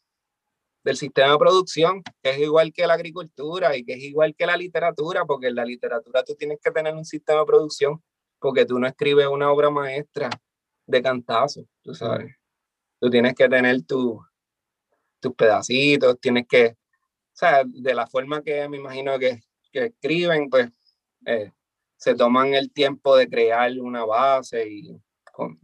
del 0.84 0.96
sistema 0.96 1.32
de 1.32 1.38
producción, 1.38 2.02
que 2.22 2.30
es 2.30 2.38
igual 2.38 2.72
que 2.72 2.86
la 2.86 2.94
agricultura 2.94 3.76
y 3.76 3.84
que 3.84 3.94
es 3.94 4.02
igual 4.02 4.34
que 4.36 4.46
la 4.46 4.56
literatura, 4.56 5.24
porque 5.24 5.48
en 5.48 5.54
la 5.54 5.64
literatura 5.64 6.22
tú 6.22 6.34
tienes 6.34 6.58
que 6.62 6.70
tener 6.70 6.94
un 6.94 7.04
sistema 7.04 7.40
de 7.40 7.46
producción, 7.46 8.02
porque 8.38 8.66
tú 8.66 8.78
no 8.78 8.86
escribes 8.86 9.26
una 9.26 9.50
obra 9.50 9.70
maestra 9.70 10.28
de 10.86 11.02
cantazo, 11.02 11.66
tú 11.82 11.94
sabes. 11.94 12.36
Tú 13.00 13.10
tienes 13.10 13.34
que 13.34 13.48
tener 13.48 13.82
tu, 13.82 14.20
tus 15.20 15.34
pedacitos, 15.34 16.20
tienes 16.20 16.46
que, 16.46 16.68
o 16.68 17.36
sea, 17.36 17.62
de 17.64 17.94
la 17.94 18.06
forma 18.06 18.42
que 18.42 18.68
me 18.68 18.76
imagino 18.76 19.18
que, 19.18 19.40
que 19.72 19.86
escriben, 19.86 20.50
pues 20.50 20.70
eh, 21.24 21.50
se 22.04 22.14
toman 22.14 22.52
el 22.52 22.70
tiempo 22.70 23.16
de 23.16 23.30
crear 23.30 23.72
una 23.80 24.04
base 24.04 24.68
y 24.68 25.00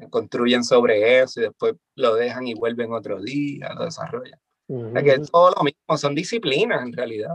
construyen 0.09 0.65
sobre 0.65 1.21
eso 1.21 1.39
y 1.39 1.45
después 1.45 1.75
lo 1.97 2.15
dejan 2.15 2.47
y 2.47 2.55
vuelven 2.55 2.95
otro 2.95 3.21
día, 3.21 3.75
lo 3.75 3.85
desarrollan. 3.85 4.41
que 4.67 5.11
es 5.11 5.31
todo 5.31 5.51
lo 5.51 5.63
mismo, 5.63 5.99
son 5.99 6.15
disciplinas 6.15 6.83
en 6.83 6.95
realidad. 6.95 7.35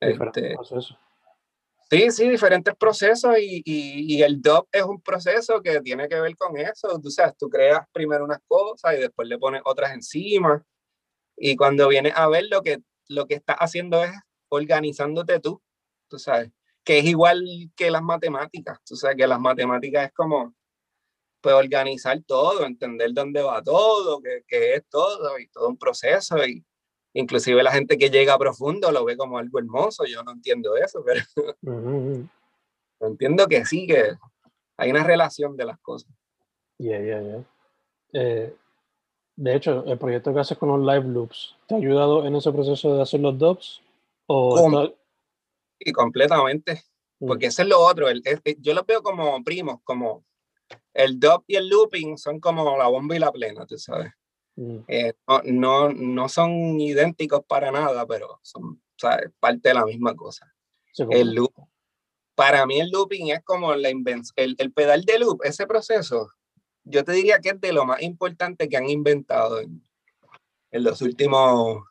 Este, 0.00 0.54
Sí, 1.90 2.10
sí, 2.10 2.28
diferentes 2.28 2.76
procesos 2.76 3.38
y, 3.38 3.62
y, 3.64 4.16
y, 4.16 4.22
el 4.22 4.42
dub 4.42 4.68
es 4.70 4.82
un 4.82 5.00
proceso 5.00 5.62
que 5.62 5.80
tiene 5.80 6.06
que 6.06 6.20
ver 6.20 6.36
con 6.36 6.58
eso. 6.58 7.00
Tú 7.02 7.08
sabes, 7.08 7.34
tú 7.38 7.48
creas 7.48 7.86
primero 7.90 8.26
unas 8.26 8.40
cosas 8.46 8.96
y 8.98 9.00
después 9.00 9.26
le 9.26 9.38
pones 9.38 9.62
otras 9.64 9.94
encima. 9.94 10.62
Y 11.38 11.56
cuando 11.56 11.88
vienes 11.88 12.12
a 12.14 12.28
ver 12.28 12.44
lo 12.50 12.60
que, 12.60 12.82
lo 13.08 13.26
que 13.26 13.36
estás 13.36 13.56
haciendo 13.58 14.04
es 14.04 14.12
organizándote 14.50 15.40
tú, 15.40 15.62
tú 16.08 16.18
sabes, 16.18 16.50
que 16.88 17.00
es 17.00 17.04
igual 17.04 17.44
que 17.76 17.90
las 17.90 18.02
matemáticas. 18.02 18.82
Tú 18.82 18.96
sabes 18.96 19.18
que 19.18 19.26
las 19.26 19.38
matemáticas 19.38 20.06
es 20.06 20.12
como, 20.14 20.54
pues, 21.42 21.54
organizar 21.54 22.18
todo, 22.26 22.64
entender 22.64 23.10
dónde 23.12 23.42
va 23.42 23.62
todo, 23.62 24.22
qué, 24.22 24.42
qué 24.48 24.76
es 24.76 24.86
todo 24.88 25.38
y 25.38 25.48
todo 25.48 25.68
un 25.68 25.76
proceso. 25.76 26.42
Y, 26.46 26.64
inclusive 27.12 27.62
la 27.62 27.72
gente 27.72 27.98
que 27.98 28.08
llega 28.08 28.32
a 28.32 28.38
profundo 28.38 28.90
lo 28.90 29.04
ve 29.04 29.18
como 29.18 29.36
algo 29.36 29.58
hermoso, 29.58 30.06
yo 30.06 30.22
no 30.22 30.32
entiendo 30.32 30.78
eso, 30.78 31.04
pero 31.04 31.20
entiendo 33.00 33.46
que 33.48 33.66
sí, 33.66 33.86
que 33.86 34.16
hay 34.78 34.90
una 34.90 35.04
relación 35.04 35.58
de 35.58 35.66
las 35.66 35.78
cosas. 35.80 36.10
Yeah, 36.78 37.02
yeah, 37.02 37.20
yeah. 37.20 37.44
Eh, 38.14 38.56
de 39.36 39.54
hecho, 39.54 39.84
el 39.84 39.98
proyecto 39.98 40.32
que 40.32 40.40
haces 40.40 40.56
con 40.56 40.70
los 40.70 40.80
live 40.80 41.06
loops, 41.06 41.54
¿te 41.66 41.74
ha 41.74 41.76
ayudado 41.76 42.26
en 42.26 42.34
ese 42.34 42.50
proceso 42.50 42.96
de 42.96 43.02
hacer 43.02 43.20
los 43.20 43.38
dubs? 43.38 43.82
¿O 44.26 44.90
Sí, 45.80 45.92
completamente. 45.92 46.82
Mm. 47.20 47.26
Porque 47.26 47.46
eso 47.46 47.62
es 47.62 47.68
lo 47.68 47.80
otro. 47.80 48.08
el- 48.08 48.22
yo 48.58 48.74
los 48.74 48.86
veo 48.86 49.02
como 49.02 49.42
primos, 49.44 49.80
como 49.84 50.24
el 50.94 51.18
dub 51.18 51.44
y 51.46 51.56
el 51.56 51.68
looping 51.68 52.16
son 52.18 52.40
como 52.40 52.76
la 52.76 52.88
bomba 52.88 53.16
y 53.16 53.18
la 53.18 53.32
plena, 53.32 53.64
tú 53.66 53.78
sabes. 53.78 54.12
Mm, 54.56 54.78
Eh, 54.88 55.12
no, 55.26 55.42
no, 55.44 55.88
no 55.92 56.28
son 56.28 56.80
idénticos 56.80 57.44
para 57.46 57.70
nada, 57.70 58.06
pero 58.06 58.38
son 58.42 58.82
¿sabes? 58.96 59.30
parte 59.38 59.68
de 59.68 59.74
la 59.74 59.84
misma 59.84 60.14
cosa. 60.14 60.52
sí, 60.92 61.04
El 61.10 61.34
loop, 61.34 61.52
para 62.34 62.66
mí 62.66 62.80
el 62.80 62.90
looping 62.90 63.30
es 63.30 63.42
como 63.44 63.74
la 63.74 63.90
invención, 63.90 64.34
el, 64.36 64.56
el 64.58 64.72
pedal 64.72 65.02
de 65.04 65.18
loop, 65.20 65.40
ese 65.44 65.66
proceso, 65.66 66.32
yo 66.84 67.04
te 67.04 67.12
diría 67.12 67.38
que 67.40 67.50
es 67.50 67.60
de 67.60 67.72
lo 67.72 67.84
más 67.84 68.02
importante 68.02 68.68
que 68.68 68.76
han 68.76 68.88
inventado 68.88 69.60
en, 69.60 69.84
en 70.72 70.84
los 70.84 71.00
últimos, 71.02 71.84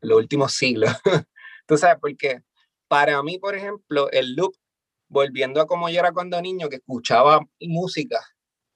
los 0.00 0.18
últimos 0.18 0.52
siglos. 0.52 0.90
Tú 1.66 1.76
sabes, 1.76 1.98
porque 2.00 2.42
para 2.88 3.22
mí, 3.22 3.38
por 3.38 3.54
ejemplo, 3.54 4.10
el 4.10 4.34
loop, 4.34 4.54
volviendo 5.08 5.60
a 5.60 5.66
como 5.66 5.88
yo 5.88 6.00
era 6.00 6.12
cuando 6.12 6.40
niño, 6.40 6.68
que 6.68 6.76
escuchaba 6.76 7.40
música 7.60 8.20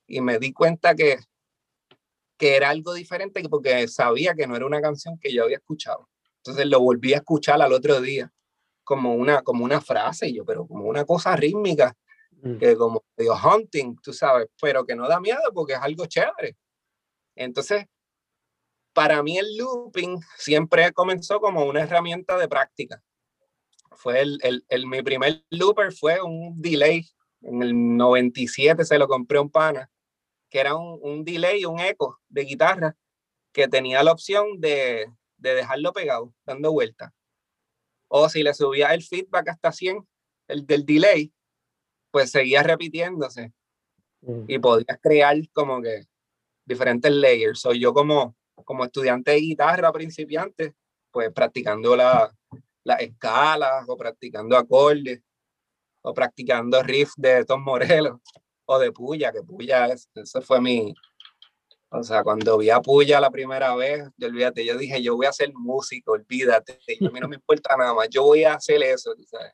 y 0.06 0.20
me 0.20 0.38
di 0.38 0.52
cuenta 0.52 0.94
que, 0.94 1.18
que 2.36 2.56
era 2.56 2.70
algo 2.70 2.94
diferente 2.94 3.42
porque 3.48 3.86
sabía 3.88 4.34
que 4.34 4.46
no 4.46 4.56
era 4.56 4.66
una 4.66 4.80
canción 4.80 5.18
que 5.18 5.32
yo 5.32 5.44
había 5.44 5.58
escuchado. 5.58 6.08
Entonces 6.38 6.66
lo 6.66 6.80
volví 6.80 7.12
a 7.12 7.18
escuchar 7.18 7.60
al 7.60 7.72
otro 7.72 8.00
día 8.00 8.32
como 8.84 9.14
una, 9.14 9.42
como 9.42 9.64
una 9.64 9.80
frase, 9.80 10.28
y 10.28 10.36
yo, 10.36 10.44
pero 10.44 10.66
como 10.66 10.86
una 10.86 11.04
cosa 11.04 11.36
rítmica, 11.36 11.94
mm, 12.42 12.56
que 12.56 12.76
como 12.76 13.04
medio 13.16 13.34
hunting, 13.34 13.96
tú 14.02 14.12
sabes, 14.12 14.48
pero 14.60 14.84
que 14.84 14.96
no 14.96 15.06
da 15.06 15.20
miedo 15.20 15.40
porque 15.54 15.74
es 15.74 15.78
algo 15.78 16.06
chévere. 16.06 16.56
Entonces, 17.36 17.84
para 18.92 19.22
mí 19.22 19.38
el 19.38 19.56
looping 19.56 20.18
siempre 20.36 20.92
comenzó 20.92 21.40
como 21.40 21.64
una 21.64 21.82
herramienta 21.82 22.36
de 22.36 22.48
práctica. 22.48 23.02
Fue 24.00 24.20
el, 24.22 24.38
el, 24.42 24.64
el- 24.70 24.86
mi 24.86 25.02
primer 25.02 25.44
looper 25.50 25.92
fue 25.92 26.22
un 26.22 26.60
delay, 26.60 27.06
en 27.42 27.62
el 27.62 27.96
97 27.96 28.84
se 28.84 28.98
lo 28.98 29.06
compré 29.06 29.36
a 29.38 29.42
un 29.42 29.50
pana, 29.50 29.90
que 30.48 30.58
era 30.60 30.74
un, 30.74 30.98
un 31.02 31.22
delay, 31.24 31.66
un 31.66 31.78
eco 31.80 32.18
de 32.28 32.44
guitarra, 32.44 32.96
que 33.52 33.68
tenía 33.68 34.02
la 34.02 34.12
opción 34.12 34.58
de, 34.58 35.06
de 35.36 35.54
dejarlo 35.54 35.92
pegado, 35.92 36.32
dando 36.46 36.72
vueltas. 36.72 37.12
O 38.08 38.28
si 38.30 38.42
le 38.42 38.54
subía 38.54 38.94
el 38.94 39.02
feedback 39.02 39.48
hasta 39.50 39.70
100, 39.70 40.06
el 40.48 40.66
del 40.66 40.84
delay, 40.86 41.32
pues 42.10 42.30
seguía 42.30 42.62
repitiéndose 42.62 43.52
mm, 44.22 44.44
y 44.48 44.58
podías 44.58 44.98
crear 45.02 45.36
como 45.52 45.80
que 45.82 46.06
diferentes 46.64 47.12
layers. 47.12 47.60
Soy 47.60 47.80
yo 47.80 47.92
como, 47.92 48.34
como 48.64 48.84
estudiante 48.84 49.32
de 49.32 49.40
guitarra 49.40 49.92
principiante, 49.92 50.74
pues 51.10 51.30
practicando 51.32 51.94
la- 51.96 52.34
las 52.84 53.00
escalas 53.00 53.84
o 53.88 53.96
practicando 53.96 54.56
acordes 54.56 55.22
o 56.02 56.14
practicando 56.14 56.82
riff 56.82 57.12
de 57.16 57.44
Tom 57.44 57.62
Morelos 57.62 58.20
o 58.64 58.78
de 58.78 58.92
Puya, 58.92 59.32
que 59.32 59.42
Puya, 59.42 59.86
es, 59.86 60.08
eso 60.14 60.40
fue 60.42 60.60
mi... 60.60 60.94
O 61.92 62.04
sea, 62.04 62.22
cuando 62.22 62.56
vi 62.58 62.70
a 62.70 62.80
Puya 62.80 63.20
la 63.20 63.30
primera 63.30 63.74
vez, 63.74 64.08
yo 64.16 64.28
olvídate, 64.28 64.64
yo 64.64 64.78
dije, 64.78 65.02
yo 65.02 65.16
voy 65.16 65.26
a 65.26 65.32
ser 65.32 65.52
músico, 65.52 66.12
olvídate, 66.12 66.78
y 66.86 67.04
a 67.04 67.10
mí 67.10 67.18
no 67.18 67.28
me 67.28 67.34
importa 67.34 67.76
nada 67.76 67.92
más, 67.94 68.08
yo 68.08 68.22
voy 68.22 68.44
a 68.44 68.54
hacer 68.54 68.80
eso, 68.84 69.12
¿sabes? 69.26 69.52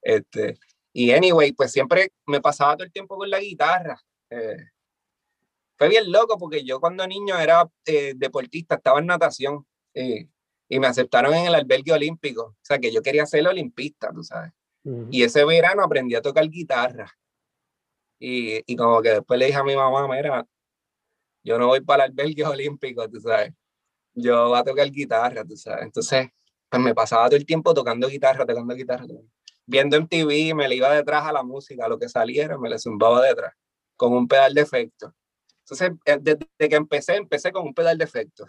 Este, 0.00 0.58
y 0.94 1.12
anyway, 1.12 1.52
pues 1.52 1.70
siempre 1.70 2.10
me 2.26 2.40
pasaba 2.40 2.74
todo 2.76 2.84
el 2.84 2.92
tiempo 2.92 3.18
con 3.18 3.28
la 3.28 3.40
guitarra. 3.40 4.00
eh, 4.30 4.56
fue 5.78 5.88
bien 5.88 6.10
loco 6.10 6.36
porque 6.38 6.64
yo 6.64 6.80
cuando 6.80 7.06
niño 7.06 7.38
era 7.38 7.64
eh, 7.86 8.12
deportista, 8.16 8.74
estaba 8.74 8.98
en 8.98 9.06
natación 9.06 9.64
eh, 9.94 10.28
y 10.68 10.78
me 10.78 10.86
aceptaron 10.86 11.34
en 11.34 11.46
el 11.46 11.54
albergue 11.54 11.92
olímpico. 11.92 12.42
O 12.42 12.56
sea, 12.62 12.78
que 12.78 12.92
yo 12.92 13.02
quería 13.02 13.24
ser 13.26 13.46
olimpista, 13.46 14.12
tú 14.12 14.22
sabes. 14.22 14.52
mm, 14.84 15.08
Y 15.10 15.22
ese 15.22 15.44
verano 15.44 15.82
aprendí 15.82 16.14
a 16.14 16.22
tocar 16.22 16.48
guitarra. 16.48 17.10
Y, 18.20 18.62
y 18.70 18.76
como 18.76 19.00
que 19.00 19.10
después 19.10 19.38
le 19.38 19.46
dije 19.46 19.58
a 19.58 19.64
mi 19.64 19.76
mamá, 19.76 20.06
mira, 20.08 20.46
yo 21.44 21.58
no 21.58 21.68
voy 21.68 21.80
para 21.80 22.04
el 22.04 22.10
albergue 22.10 22.44
olímpico, 22.44 23.08
tú 23.08 23.20
sabes. 23.20 23.52
Yo 24.14 24.48
voy 24.48 24.58
a 24.58 24.64
tocar 24.64 24.90
guitarra, 24.90 25.44
tú 25.44 25.56
sabes. 25.56 25.84
Entonces, 25.84 26.28
pues 26.68 26.82
me 26.82 26.94
pasaba 26.94 27.26
todo 27.28 27.36
el 27.36 27.46
tiempo 27.46 27.72
tocando 27.72 28.08
guitarra, 28.08 28.44
tocando 28.44 28.74
guitarra. 28.74 29.06
Viendo 29.64 29.96
en 29.96 30.08
TV, 30.08 30.54
me 30.54 30.68
le 30.68 30.74
iba 30.76 30.92
detrás 30.94 31.24
a 31.24 31.32
la 31.32 31.42
música, 31.42 31.84
a 31.86 31.88
lo 31.88 31.98
que 31.98 32.08
saliera, 32.08 32.58
me 32.58 32.68
le 32.68 32.78
zumbaba 32.78 33.22
detrás, 33.22 33.54
con 33.96 34.12
un 34.12 34.26
pedal 34.26 34.52
de 34.54 34.62
efecto. 34.62 35.14
Entonces, 35.60 35.92
eh, 36.06 36.18
desde 36.20 36.68
que 36.68 36.76
empecé, 36.76 37.16
empecé 37.16 37.52
con 37.52 37.66
un 37.66 37.74
pedal 37.74 37.96
de 37.98 38.04
efecto. 38.04 38.46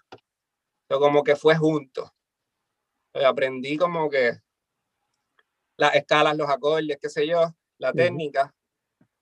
Pero 0.90 1.00
como 1.00 1.24
que 1.24 1.36
fue 1.36 1.56
junto. 1.56 2.12
Eh, 3.14 3.24
Aprendí 3.24 3.78
como 3.78 4.10
que 4.10 4.40
las 5.78 5.96
escalas, 5.96 6.36
los 6.36 6.50
acordes, 6.50 6.98
qué 7.00 7.10
sé 7.10 7.28
yo, 7.28 7.54
la 7.78 7.94
técnica, 7.94 8.54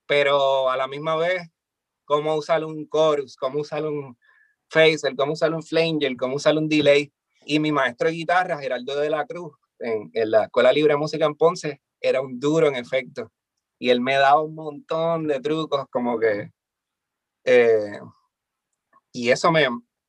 pero 0.08 0.70
a 0.70 0.78
la 0.78 0.88
misma 0.88 1.16
vez, 1.18 1.48
cómo 2.06 2.36
usar 2.36 2.64
un 2.64 2.90
chorus, 2.90 3.36
cómo 3.36 3.60
usar 3.60 3.86
un 3.86 4.18
phaser, 4.70 5.16
cómo 5.16 5.34
usar 5.34 5.54
un 5.54 5.62
flanger, 5.62 6.16
cómo 6.18 6.38
usar 6.38 6.58
un 6.58 6.70
delay. 6.70 7.14
Y 7.46 7.60
mi 7.60 7.72
maestro 7.72 8.08
de 8.08 8.16
guitarra, 8.16 8.58
Geraldo 8.58 8.96
de 9.00 9.10
la 9.10 9.26
Cruz, 9.26 9.54
en, 9.80 10.10
en 10.14 10.32
la 10.32 10.46
Escuela 10.46 10.72
Libre 10.72 10.94
de 10.94 10.98
Música 10.98 11.26
en 11.26 11.36
Ponce, 11.36 11.82
era 12.00 12.22
un 12.22 12.40
duro 12.40 12.68
en 12.68 12.76
efecto. 12.76 13.32
Y 13.78 13.90
él 13.90 14.02
me 14.02 14.16
daba 14.16 14.42
un 14.42 14.56
montón 14.56 15.28
de 15.28 15.40
trucos, 15.42 15.86
como 15.92 16.18
que. 16.18 16.52
eh, 17.44 18.00
y 19.12 19.30
eso 19.30 19.52
me. 19.52 19.68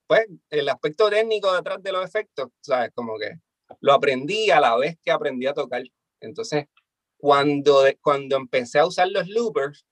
Pues 0.08 0.26
el 0.50 0.68
aspecto 0.68 1.08
técnico 1.10 1.54
detrás 1.54 1.80
de 1.82 1.92
los 1.92 2.04
efectos, 2.04 2.48
¿sabes? 2.60 2.90
Como 2.94 3.16
que 3.18 3.38
lo 3.80 3.92
aprendí 3.92 4.50
a 4.50 4.58
la 4.58 4.74
vez 4.76 4.96
que 5.02 5.10
aprendí 5.12 5.46
a 5.46 5.52
tocar. 5.52 5.82
Entonces, 6.20 6.64
cuando, 7.18 7.84
cuando 8.00 8.36
empecé 8.36 8.78
a 8.80 8.86
usar 8.86 9.08
los 9.10 9.28
loopers, 9.28 9.86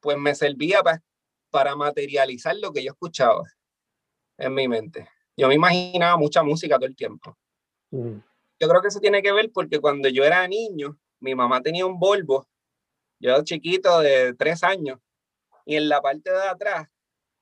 pues 0.00 0.18
me 0.18 0.34
servía 0.34 0.82
pa- 0.82 1.02
para 1.50 1.76
materializar 1.76 2.56
lo 2.56 2.72
que 2.72 2.82
yo 2.82 2.90
escuchaba 2.92 3.44
en 4.38 4.54
mi 4.54 4.66
mente. 4.66 5.08
Yo 5.36 5.48
me 5.48 5.54
imaginaba 5.54 6.16
mucha 6.16 6.42
música 6.42 6.76
todo 6.76 6.86
el 6.86 6.96
tiempo. 6.96 7.36
mm, 7.92 8.18
Yo 8.60 8.68
creo 8.68 8.82
que 8.82 8.88
eso 8.88 9.00
tiene 9.00 9.22
que 9.22 9.32
ver 9.32 9.50
porque 9.52 9.78
cuando 9.80 10.08
yo 10.08 10.24
era 10.24 10.46
niño, 10.48 10.98
mi 11.20 11.34
mamá 11.34 11.62
tenía 11.62 11.86
un 11.86 11.98
Volvo, 11.98 12.48
yo 13.20 13.42
chiquito 13.44 14.00
de 14.00 14.34
tres 14.34 14.62
años, 14.64 14.98
y 15.64 15.76
en 15.76 15.88
la 15.88 16.00
parte 16.02 16.30
de 16.30 16.42
atrás, 16.48 16.88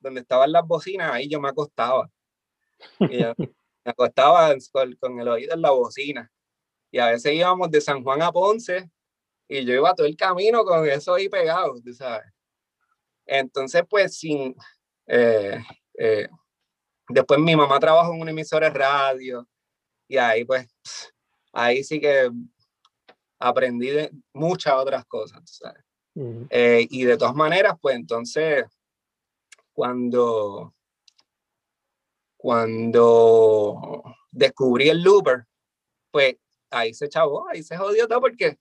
donde 0.01 0.21
estaban 0.21 0.53
las 0.53 0.67
bocinas, 0.67 1.13
ahí 1.13 1.29
yo 1.29 1.41
me 1.41 1.49
acostaba. 1.49 2.11
Y 3.01 3.19
yo 3.19 3.35
me 3.85 3.91
acostaba 3.91 4.55
con, 4.73 4.95
con 4.97 5.21
el 5.21 5.29
oído 5.29 5.55
en 5.55 5.63
la 5.63 5.71
bocina. 5.71 6.31
Y 6.91 6.99
a 6.99 7.07
veces 7.07 7.33
íbamos 7.33 7.71
de 7.71 7.81
San 7.81 8.03
Juan 8.03 8.23
a 8.23 8.33
Ponce 8.33 8.91
y 9.49 9.65
yo 9.65 9.75
iba 9.75 9.95
todo 9.95 10.07
el 10.07 10.17
camino 10.17 10.65
con 10.65 10.87
eso 10.89 11.15
ahí 11.15 11.29
pegado, 11.29 11.75
tú 11.83 11.93
sabes. 11.93 12.27
Entonces, 13.27 13.83
pues, 13.89 14.19
sin. 14.19 14.55
eh, 15.07 15.63
eh, 15.99 16.29
después 17.09 17.41
mi 17.41 17.57
mamá 17.57 17.79
trabajó 17.81 18.13
en 18.15 18.21
una 18.21 18.31
emisora 18.31 18.71
de 18.71 18.79
radio 18.79 19.49
y 20.07 20.17
ahí, 20.17 20.45
pues, 20.45 20.67
ahí 21.53 21.83
sí 21.83 22.01
que 22.01 22.31
aprendí 23.39 23.89
de 23.89 24.11
muchas 24.33 24.75
otras 24.75 25.05
cosas, 25.05 25.41
tú 25.41 25.53
sabes. 25.53 25.85
Eh, 26.51 26.87
y 26.91 27.05
de 27.05 27.17
todas 27.17 27.35
maneras, 27.35 27.75
pues 27.81 27.95
entonces, 27.95 28.65
cuando, 29.79 30.75
cuando 32.37 34.03
descubrí 34.33 34.89
el 34.89 35.05
looper, 35.05 35.45
pues 36.11 36.35
ahí 36.69 36.93
se 36.93 37.09
chavó, 37.09 37.49
ahí 37.49 37.63
se 37.63 37.77
jodió 37.77 38.09
todo 38.09 38.21
porque 38.21 38.59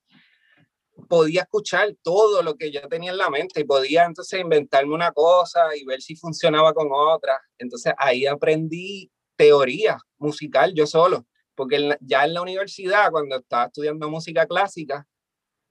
podía 1.09 1.41
escuchar 1.41 1.95
todo 2.03 2.43
lo 2.43 2.53
que 2.53 2.71
yo 2.71 2.87
tenía 2.87 3.09
en 3.09 3.17
la 3.17 3.31
mente 3.31 3.61
y 3.61 3.63
podía 3.63 4.05
entonces 4.05 4.39
inventarme 4.39 4.93
una 4.93 5.11
cosa 5.11 5.75
y 5.75 5.85
ver 5.85 6.03
si 6.03 6.15
funcionaba 6.15 6.71
con 6.75 6.89
otra. 6.91 7.41
Entonces 7.57 7.93
ahí 7.97 8.27
aprendí 8.27 9.11
teoría 9.35 9.97
musical 10.19 10.75
yo 10.75 10.85
solo, 10.85 11.25
porque 11.55 11.97
ya 11.99 12.25
en 12.25 12.35
la 12.35 12.43
universidad, 12.43 13.09
cuando 13.09 13.37
estaba 13.37 13.65
estudiando 13.65 14.07
música 14.07 14.45
clásica, 14.45 15.07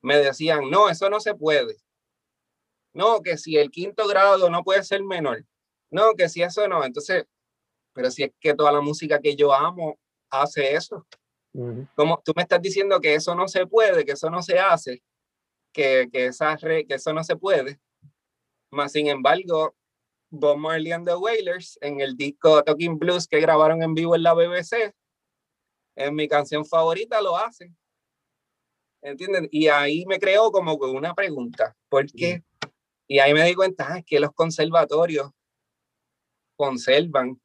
me 0.02 0.18
decían, 0.18 0.68
no, 0.71 0.88
eso 0.88 1.08
no 1.08 1.21
se 1.21 1.37
puede. 1.37 1.77
No, 2.97 3.21
que 3.21 3.37
si 3.37 3.59
el 3.59 3.71
quinto 3.71 4.09
grado 4.09 4.49
no 4.49 4.63
puede 4.65 4.83
ser 4.83 5.05
menor. 5.05 5.44
No, 5.90 6.15
que 6.17 6.29
si 6.31 6.42
eso 6.42 6.67
no. 6.67 6.83
Entonces, 6.83 7.27
pero 7.92 8.11
si 8.11 8.23
es 8.25 8.33
que 8.40 8.55
toda 8.55 8.73
la 8.73 8.81
música 8.81 9.21
que 9.21 9.37
yo 9.37 9.53
amo 9.53 9.99
hace 10.31 10.75
eso. 10.75 11.07
mm, 11.53 11.83
Como 11.94 12.23
tú 12.25 12.33
me 12.35 12.42
estás 12.42 12.61
diciendo 12.63 12.99
que 13.01 13.15
eso 13.15 13.35
no 13.35 13.49
se 13.49 13.67
puede, 13.67 14.05
que 14.07 14.13
eso 14.13 14.31
no 14.31 14.42
se 14.42 14.59
hace, 14.59 15.03
que, 15.75 16.09
que, 16.11 16.27
esa 16.27 16.57
re- 16.57 16.87
que 16.87 16.94
eso 16.94 17.13
no 17.13 17.23
se 17.23 17.37
puede. 17.37 17.79
Más 18.73 18.92
sin 18.92 19.09
embargo, 19.09 19.77
Bob 20.31 20.57
Marley 20.57 20.92
and 20.92 21.07
the 21.07 21.15
Wailers 21.17 21.79
en 21.83 22.01
el 22.01 22.17
disco 22.17 22.65
Talking 22.65 22.99
Blues 22.99 23.29
que 23.29 23.40
grabaron 23.40 23.83
en 23.83 23.92
vivo 23.94 24.17
en 24.17 24.23
la 24.23 24.33
BBC, 24.33 24.94
en 25.97 26.15
mi 26.15 26.29
canción 26.29 26.65
favorita 26.65 27.21
lo 27.21 27.37
hacen. 27.37 27.77
¿Entienden? 29.03 29.49
Y 29.53 29.69
ahí 29.69 30.05
me 30.07 30.19
creó 30.19 30.51
como 30.51 30.75
una 30.75 31.15
pregunta. 31.15 31.77
¿Por 31.90 32.07
qué? 32.11 32.42
Y 33.09 33.19
ahí 33.19 33.33
me 33.33 33.44
di 33.44 33.54
cuenta 33.54 33.87
ah, 33.88 34.02
que 34.02 34.19
los 34.21 34.33
conservatorios 34.33 35.31
conservan, 36.57 37.40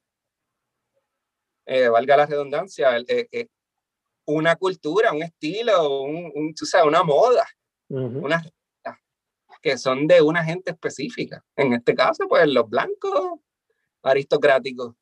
eh, 1.66 1.88
valga 1.88 2.16
la 2.16 2.26
redundancia, 2.26 2.96
eh, 2.98 3.28
eh, 3.30 3.46
una 4.26 4.56
cultura, 4.56 5.12
un 5.12 5.22
estilo, 5.22 6.02
un, 6.02 6.54
tú 6.54 6.64
sabes, 6.66 6.86
una 6.86 7.02
moda, 7.02 7.46
unas 7.88 8.42
que 9.62 9.78
son 9.78 10.08
de 10.08 10.20
una 10.20 10.44
gente 10.44 10.72
específica. 10.72 11.44
En 11.56 11.72
este 11.72 11.94
caso, 11.94 12.26
pues 12.28 12.46
los 12.48 12.68
blancos 12.68 13.38
aristocráticos. 14.02 14.94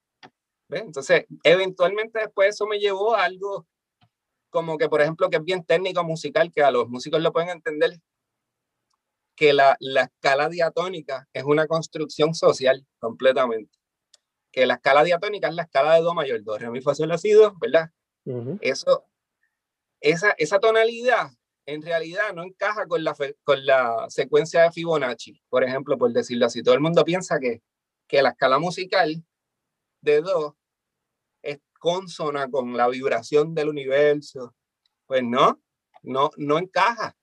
Entonces, 0.69 1.25
eventualmente 1.43 2.21
después 2.21 2.51
eso 2.51 2.67
me 2.67 2.79
llevó 2.79 3.15
a 3.15 3.25
algo 3.25 3.67
como 4.51 4.77
que, 4.77 4.89
por 4.89 5.01
ejemplo, 5.01 5.31
que 5.31 5.37
es 5.37 5.45
bien 5.45 5.65
técnico 5.65 6.05
musical, 6.05 6.53
que 6.53 6.63
a 6.63 6.71
los 6.71 6.89
músicos 6.89 7.21
lo 7.23 7.33
pueden 7.33 7.51
entender, 7.51 7.99
que 9.41 9.55
la, 9.55 9.75
la 9.81 10.03
escala 10.03 10.51
diatónica 10.51 11.27
es 11.33 11.45
una 11.45 11.67
construcción 11.67 12.35
social 12.35 12.87
completamente. 12.99 13.79
Que 14.53 14.67
la 14.67 14.75
escala 14.75 15.03
diatónica 15.03 15.49
es 15.49 15.55
la 15.55 15.63
escala 15.63 15.95
de 15.95 16.03
Do 16.03 16.13
mayor, 16.13 16.45
Do, 16.45 16.59
Re, 16.59 16.71
Mi, 16.71 16.83
Fa, 16.83 16.95
Sol, 16.95 17.09
La, 17.09 17.17
Si, 17.17 17.31
Do, 17.31 17.55
¿verdad? 17.59 17.91
Eso, 18.61 19.07
esa, 19.99 20.33
esa 20.33 20.61
tonalidad 20.61 21.31
en 21.65 21.81
realidad 21.81 22.35
no 22.35 22.43
encaja 22.43 22.87
con 22.87 23.03
la, 23.03 23.17
con 23.43 23.65
la 23.65 24.11
secuencia 24.11 24.61
de 24.65 24.73
Fibonacci, 24.73 25.41
por 25.49 25.65
ejemplo, 25.65 25.97
por 25.97 26.13
decirlo 26.13 26.45
así. 26.45 26.63
Todo 26.63 26.75
el 26.75 26.81
mundo 26.81 27.03
piensa 27.03 27.41
que, 27.41 27.63
que 28.07 28.21
la 28.21 28.31
escala 28.31 28.59
musical 28.59 29.25
de 30.03 30.21
Do 30.21 30.59
es 31.41 31.61
consona 31.79 32.51
con 32.51 32.77
la 32.77 32.89
vibración 32.89 33.55
del 33.55 33.71
universo. 33.71 34.55
Pues 35.07 35.23
no, 35.25 35.63
no, 36.03 36.31
no 36.37 36.59
encaja. 36.59 37.17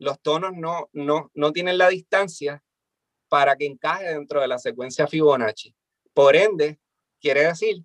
Los 0.00 0.20
tonos 0.20 0.52
no, 0.56 0.88
no, 0.92 1.30
no 1.34 1.52
tienen 1.52 1.78
la 1.78 1.88
distancia 1.88 2.64
para 3.28 3.54
que 3.54 3.66
encaje 3.66 4.08
dentro 4.08 4.40
de 4.40 4.48
la 4.48 4.58
secuencia 4.58 5.06
Fibonacci. 5.06 5.72
Por 6.12 6.34
ende, 6.34 6.80
quiere 7.20 7.44
decir 7.44 7.84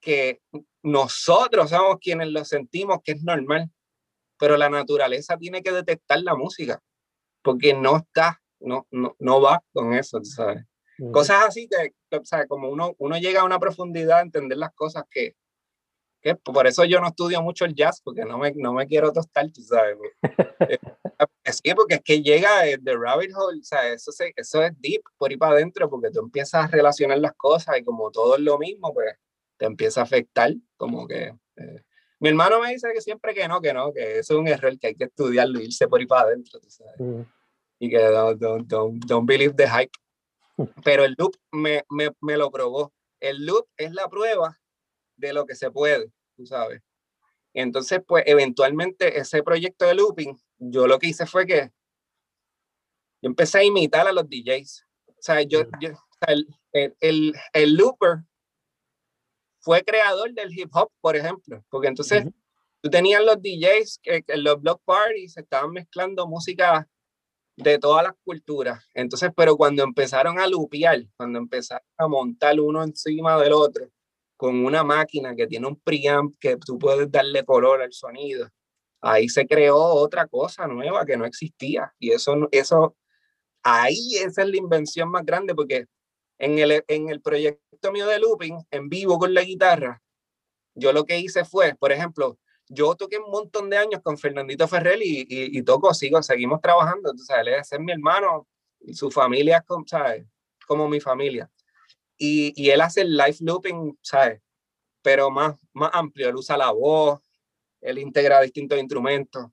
que 0.00 0.40
nosotros 0.82 1.68
somos 1.68 1.98
quienes 2.00 2.28
lo 2.28 2.42
sentimos 2.46 3.00
que 3.04 3.12
es 3.12 3.22
normal 3.22 3.70
pero 4.42 4.56
la 4.56 4.68
naturaleza 4.68 5.36
tiene 5.36 5.62
que 5.62 5.70
detectar 5.70 6.20
la 6.20 6.34
música, 6.34 6.82
porque 7.42 7.74
no 7.74 7.98
está, 7.98 8.42
no, 8.58 8.88
no, 8.90 9.14
no 9.20 9.40
va 9.40 9.62
con 9.72 9.94
eso, 9.94 10.18
¿sabes? 10.24 10.64
Cosas 11.12 11.44
así 11.46 11.68
que, 11.68 11.92
sea, 12.24 12.48
como 12.48 12.68
uno, 12.68 12.96
uno 12.98 13.18
llega 13.18 13.42
a 13.42 13.44
una 13.44 13.60
profundidad 13.60 14.18
a 14.18 14.22
entender 14.22 14.58
las 14.58 14.74
cosas 14.74 15.04
que, 15.08 15.36
por 16.44 16.66
eso 16.66 16.84
yo 16.84 17.00
no 17.00 17.08
estudio 17.08 17.42
mucho 17.42 17.64
el 17.64 17.74
jazz, 17.74 18.00
porque 18.02 18.24
no 18.24 18.38
me, 18.38 18.52
no 18.52 18.72
me 18.72 18.86
quiero 18.86 19.12
tostar, 19.12 19.50
tú 19.50 19.62
sabes. 19.62 19.96
Eh, 21.44 21.52
sí, 21.52 21.74
porque 21.74 21.96
es 21.96 22.02
que 22.02 22.22
llega 22.22 22.62
de 22.62 22.96
rabbit 22.96 23.32
hole, 23.34 23.60
o 23.60 23.64
sea, 23.64 23.92
eso, 23.92 24.10
eso 24.36 24.62
es 24.62 24.80
deep, 24.80 25.02
por 25.18 25.30
ir 25.32 25.38
para 25.38 25.54
adentro, 25.54 25.90
porque 25.90 26.10
tú 26.10 26.20
empiezas 26.20 26.64
a 26.64 26.66
relacionar 26.68 27.18
las 27.18 27.32
cosas 27.34 27.78
y 27.78 27.84
como 27.84 28.10
todo 28.10 28.36
es 28.36 28.42
lo 28.42 28.58
mismo, 28.58 28.92
pues 28.94 29.14
te 29.56 29.66
empieza 29.66 30.00
a 30.00 30.04
afectar, 30.04 30.52
como 30.76 31.06
que... 31.06 31.34
Eh, 31.56 31.82
mi 32.20 32.28
hermano 32.28 32.60
me 32.60 32.72
dice 32.72 32.88
que 32.94 33.00
siempre 33.00 33.34
que 33.34 33.46
no, 33.48 33.60
que 33.60 33.74
no, 33.74 33.92
que 33.92 34.20
eso 34.20 34.34
es 34.34 34.40
un 34.40 34.48
error, 34.48 34.78
que 34.78 34.88
hay 34.88 34.94
que 34.94 35.04
estudiarlo 35.04 35.60
y 35.60 35.64
irse 35.64 35.88
por 35.88 36.00
ahí 36.00 36.06
para 36.06 36.28
adentro, 36.28 36.60
mm. 36.98 37.22
Y 37.80 37.90
que 37.90 37.98
don't, 37.98 38.40
don't, 38.40 38.66
don't, 38.68 39.04
don't, 39.04 39.28
believe 39.28 39.54
the 39.56 39.68
hype. 39.68 39.92
Pero 40.84 41.04
el 41.04 41.16
loop 41.18 41.34
me, 41.50 41.82
me, 41.90 42.10
me 42.20 42.36
lo 42.36 42.50
probó. 42.50 42.92
El 43.18 43.44
loop 43.44 43.66
es 43.76 43.92
la 43.92 44.08
prueba 44.08 44.61
de 45.28 45.32
lo 45.32 45.46
que 45.46 45.54
se 45.54 45.70
puede, 45.70 46.12
tú 46.36 46.46
sabes. 46.46 46.82
Entonces, 47.54 48.00
pues, 48.06 48.24
eventualmente 48.26 49.18
ese 49.18 49.42
proyecto 49.42 49.86
de 49.86 49.94
looping, 49.94 50.36
yo 50.58 50.86
lo 50.86 50.98
que 50.98 51.08
hice 51.08 51.26
fue 51.26 51.46
que 51.46 51.70
yo 53.22 53.28
empecé 53.28 53.58
a 53.58 53.64
imitar 53.64 54.06
a 54.06 54.12
los 54.12 54.28
DJs. 54.28 54.84
O 55.06 55.14
sea, 55.20 55.42
yo, 55.42 55.62
yo 55.80 55.90
el, 56.26 56.48
el, 56.72 57.34
el, 57.52 57.74
looper 57.74 58.24
fue 59.60 59.84
creador 59.84 60.32
del 60.32 60.58
hip 60.58 60.70
hop, 60.74 60.90
por 61.00 61.14
ejemplo, 61.14 61.64
porque 61.68 61.88
entonces 61.88 62.24
tú 62.80 62.90
tenías 62.90 63.22
los 63.22 63.36
DJs 63.40 64.00
que, 64.02 64.24
en 64.26 64.42
los 64.42 64.60
block 64.60 64.82
parties 64.84 65.36
estaban 65.36 65.70
mezclando 65.70 66.26
música 66.26 66.88
de 67.56 67.78
todas 67.78 68.02
las 68.02 68.14
culturas. 68.24 68.84
Entonces, 68.94 69.30
pero 69.36 69.56
cuando 69.56 69.84
empezaron 69.84 70.40
a 70.40 70.48
lupear, 70.48 71.04
cuando 71.16 71.38
empezaron 71.38 71.86
a 71.98 72.08
montar 72.08 72.58
uno 72.58 72.82
encima 72.82 73.40
del 73.40 73.52
otro 73.52 73.88
con 74.42 74.64
una 74.64 74.82
máquina 74.82 75.36
que 75.36 75.46
tiene 75.46 75.68
un 75.68 75.76
preamp 75.76 76.34
que 76.40 76.56
tú 76.56 76.76
puedes 76.76 77.08
darle 77.12 77.44
color 77.44 77.80
al 77.80 77.92
sonido, 77.92 78.50
ahí 79.00 79.28
se 79.28 79.46
creó 79.46 79.76
otra 79.76 80.26
cosa 80.26 80.66
nueva 80.66 81.06
que 81.06 81.16
no 81.16 81.24
existía. 81.24 81.94
Y 82.00 82.10
eso, 82.10 82.48
eso 82.50 82.96
ahí 83.62 84.16
esa 84.16 84.42
es 84.42 84.48
la 84.48 84.56
invención 84.56 85.08
más 85.08 85.24
grande 85.24 85.54
porque 85.54 85.86
en 86.38 86.58
el, 86.58 86.82
en 86.88 87.08
el 87.08 87.20
proyecto 87.20 87.92
mío 87.92 88.08
de 88.08 88.18
looping, 88.18 88.58
en 88.72 88.88
vivo 88.88 89.16
con 89.16 89.32
la 89.32 89.44
guitarra, 89.44 90.02
yo 90.74 90.92
lo 90.92 91.04
que 91.04 91.20
hice 91.20 91.44
fue, 91.44 91.76
por 91.76 91.92
ejemplo, 91.92 92.36
yo 92.68 92.96
toqué 92.96 93.18
un 93.18 93.30
montón 93.30 93.70
de 93.70 93.76
años 93.76 94.00
con 94.02 94.18
Fernandito 94.18 94.66
Ferrer 94.66 94.98
y, 95.00 95.24
y, 95.28 95.62
toco, 95.62 95.94
sigo, 95.94 96.20
seguimos 96.20 96.60
trabajando. 96.60 97.12
Entonces, 97.12 97.36
él 97.38 97.46
es 97.46 97.70
mi 97.78 97.92
hermano 97.92 98.48
y 98.80 98.94
su 98.94 99.08
familia 99.08 99.58
es 99.58 99.62
como, 99.68 99.86
¿sabes? 99.86 100.26
como 100.66 100.88
mi 100.88 100.98
familia. 100.98 101.48
Y, 102.24 102.70
él 102.70 102.80
hace 102.80 103.00
el 103.00 103.16
live 103.16 103.38
looping, 103.40 103.98
¿sabes? 104.00 104.40
Pero 105.02 105.28
más, 105.28 105.58
más 105.72 105.90
amplio, 105.92 106.28
él 106.28 106.36
usa 106.36 106.56
la 106.56 106.70
voz, 106.70 107.20
él 107.80 107.98
integra 107.98 108.40
distintos 108.40 108.78
instrumentos. 108.78 109.46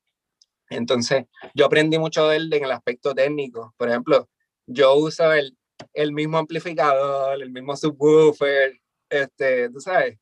Entonces, 0.70 1.26
yo 1.56 1.66
aprendí 1.66 1.98
mucho 1.98 2.28
de 2.28 2.38
él 2.38 2.54
en 2.54 2.66
el 2.66 2.72
aspecto 2.72 3.16
técnico. 3.16 3.74
Por 3.76 3.90
ejemplo, 3.90 4.30
yo 4.68 4.94
uso 4.98 5.34
el, 5.34 5.58
el 5.94 6.14
mismo 6.14 6.38
amplificador, 6.38 7.42
el 7.42 7.50
mismo 7.50 7.76
subwoofer, 7.76 8.80
este, 9.10 9.72
tú 9.72 9.80
sabes, 9.80 10.20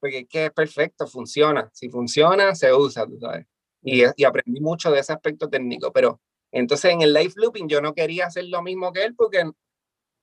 porque 0.00 0.18
es 0.18 0.28
que 0.28 0.46
es 0.46 0.50
perfecto, 0.50 1.06
funciona. 1.06 1.70
Si 1.72 1.88
funciona, 1.88 2.56
se 2.56 2.72
usa, 2.72 3.06
tú 3.06 3.20
sabes. 3.20 3.46
Y, 3.82 4.02
y 4.16 4.24
aprendí 4.24 4.60
mucho 4.60 4.90
de 4.90 4.98
ese 4.98 5.12
aspecto 5.12 5.48
técnico, 5.48 5.92
pero 5.92 6.20
entonces 6.50 6.90
en 6.90 7.02
el 7.02 7.12
live 7.12 7.34
looping 7.36 7.68
yo 7.68 7.80
no 7.80 7.94
quería 7.94 8.26
hacer 8.26 8.46
lo 8.46 8.62
mismo 8.62 8.92
que 8.92 9.04
él 9.04 9.14
porque, 9.14 9.44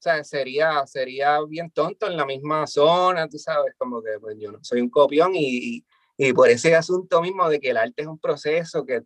sea, 0.05 0.23
sería, 0.23 0.85
sería 0.87 1.39
bien 1.47 1.71
tonto 1.71 2.07
en 2.07 2.17
la 2.17 2.25
misma 2.25 2.67
zona, 2.67 3.27
tú 3.27 3.37
sabes, 3.37 3.73
como 3.77 4.01
que 4.01 4.19
pues, 4.19 4.37
yo 4.39 4.51
no 4.51 4.59
soy 4.63 4.81
un 4.81 4.89
copión 4.89 5.35
y, 5.35 5.77
y, 5.77 5.85
y 6.17 6.33
por 6.33 6.49
ese 6.49 6.75
asunto 6.75 7.21
mismo 7.21 7.49
de 7.49 7.59
que 7.59 7.71
el 7.71 7.77
arte 7.77 8.03
es 8.03 8.07
un 8.07 8.19
proceso, 8.19 8.85
que 8.85 9.01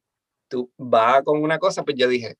tú 0.49 0.71
vas 0.77 1.23
con 1.23 1.41
una 1.41 1.59
cosa, 1.59 1.83
pues 1.83 1.95
yo 1.97 2.07
dije, 2.07 2.37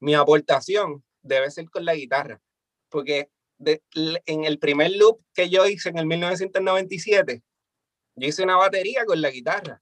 mi 0.00 0.14
aportación 0.14 1.04
debe 1.22 1.50
ser 1.50 1.70
con 1.70 1.84
la 1.84 1.94
guitarra, 1.94 2.40
porque 2.88 3.30
en 4.26 4.44
el 4.44 4.58
primer 4.58 4.90
loop 4.92 5.20
que 5.32 5.48
yo 5.48 5.66
hice 5.66 5.90
en 5.90 5.98
el 5.98 6.06
1997, 6.06 7.42
yo 8.16 8.28
hice 8.28 8.42
una 8.42 8.56
batería 8.56 9.04
con 9.04 9.20
la 9.20 9.30
guitarra. 9.30 9.80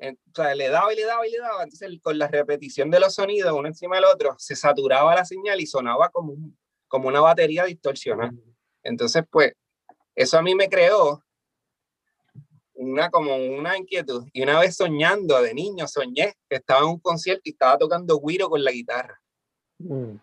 O 0.00 0.34
sea, 0.34 0.54
le 0.54 0.68
daba 0.68 0.92
y 0.92 0.96
le 0.96 1.04
daba 1.04 1.26
y 1.26 1.30
le 1.30 1.38
daba. 1.38 1.62
Entonces, 1.64 1.90
con 2.02 2.18
la 2.18 2.28
repetición 2.28 2.90
de 2.90 3.00
los 3.00 3.14
sonidos 3.14 3.52
uno 3.52 3.68
encima 3.68 3.96
del 3.96 4.04
otro, 4.04 4.34
se 4.38 4.54
saturaba 4.54 5.14
la 5.14 5.24
señal 5.24 5.60
y 5.60 5.66
sonaba 5.66 6.08
como, 6.10 6.34
como 6.86 7.08
una 7.08 7.20
batería 7.20 7.64
distorsionada. 7.64 8.32
Entonces, 8.82 9.24
pues, 9.30 9.52
eso 10.14 10.38
a 10.38 10.42
mí 10.42 10.54
me 10.54 10.68
creó 10.68 11.22
una 12.74 13.10
como 13.10 13.34
una 13.36 13.76
inquietud. 13.76 14.26
Y 14.32 14.42
una 14.42 14.60
vez 14.60 14.76
soñando 14.76 15.40
de 15.42 15.52
niño, 15.52 15.88
soñé 15.88 16.34
que 16.48 16.56
estaba 16.56 16.80
en 16.80 16.86
un 16.86 17.00
concierto 17.00 17.42
y 17.44 17.50
estaba 17.50 17.76
tocando 17.76 18.20
guiro 18.20 18.48
con 18.48 18.62
la 18.62 18.70
guitarra. 18.70 19.20
Mm. 19.78 20.16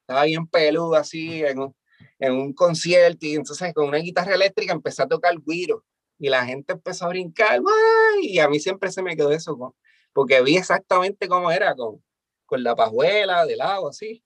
Estaba 0.00 0.24
bien 0.24 0.46
peludo 0.48 0.96
así 0.96 1.44
en 1.44 1.60
un, 1.60 1.76
en 2.18 2.32
un 2.32 2.52
concierto 2.52 3.26
y 3.26 3.36
entonces 3.36 3.72
con 3.72 3.88
una 3.88 3.98
guitarra 3.98 4.34
eléctrica 4.34 4.72
empecé 4.72 5.02
a 5.02 5.08
tocar 5.08 5.36
guiro 5.40 5.84
y 6.20 6.28
la 6.28 6.44
gente 6.44 6.74
empezó 6.74 7.06
a 7.06 7.08
brincar 7.08 7.60
y 8.22 8.38
a 8.38 8.48
mí 8.48 8.60
siempre 8.60 8.92
se 8.92 9.02
me 9.02 9.16
quedó 9.16 9.32
eso 9.32 9.74
porque 10.12 10.42
vi 10.42 10.56
exactamente 10.56 11.26
cómo 11.26 11.50
era 11.50 11.74
con, 11.74 12.04
con 12.46 12.62
la 12.62 12.76
pajuela 12.76 13.44
del 13.46 13.60
agua 13.60 13.90
así 13.90 14.22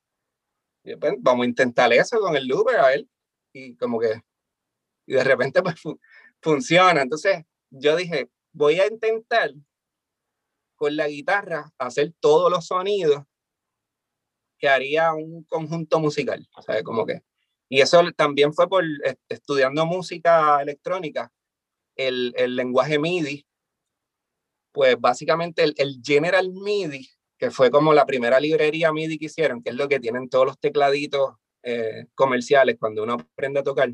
y 0.83 0.97
pues, 0.97 1.15
vamos 1.19 1.45
a 1.45 1.49
intentar 1.49 1.91
eso 1.93 2.21
con 2.21 2.37
el 2.37 2.47
looper 2.47 2.77
a 2.77 2.89
ver 2.89 3.07
y 3.53 3.77
como 3.77 3.99
que 3.99 4.23
y 5.07 5.15
de 5.15 5.25
repente 5.25 5.63
pues 5.63 5.81
funciona 6.43 7.01
entonces 7.01 7.45
yo 7.71 7.97
dije 7.97 8.29
voy 8.53 8.81
a 8.81 8.87
intentar 8.87 9.53
con 10.77 10.97
la 10.97 11.09
guitarra 11.09 11.73
hacer 11.79 12.13
todos 12.21 12.51
los 12.51 12.67
sonidos 12.67 13.25
que 14.59 14.69
haría 14.69 15.13
un 15.13 15.45
conjunto 15.45 16.01
musical, 16.01 16.49
¿sabes? 16.65 16.83
Como 16.83 17.05
que. 17.05 17.23
Y 17.69 17.81
eso 17.81 18.03
también 18.17 18.53
fue 18.53 18.69
por 18.69 18.85
estudiando 19.29 19.85
música 19.87 20.61
electrónica, 20.63 21.33
el, 21.97 22.35
el 22.37 22.57
lenguaje 22.57 22.99
MIDI, 22.99 23.47
pues 24.73 25.01
básicamente 25.01 25.63
el, 25.63 25.75
el, 25.79 26.01
General 26.03 26.51
MIDI, 26.53 27.09
que 27.39 27.51
fue 27.51 27.71
como 27.71 27.93
la 27.93 28.07
primera 28.07 28.41
librería 28.41 28.93
MIDI 28.93 29.19
que 29.19 29.27
hicieron, 29.27 29.63
que 29.63 29.71
es 29.71 29.77
lo 29.77 29.89
que 29.89 30.01
tienen 30.01 30.29
todos 30.29 30.47
los 30.47 30.59
tecladitos 30.59 31.35
eh, 31.63 32.07
comerciales 32.15 32.77
cuando 32.79 33.05
uno 33.05 33.15
aprende 33.15 33.61
a 33.61 33.63
tocar, 33.63 33.93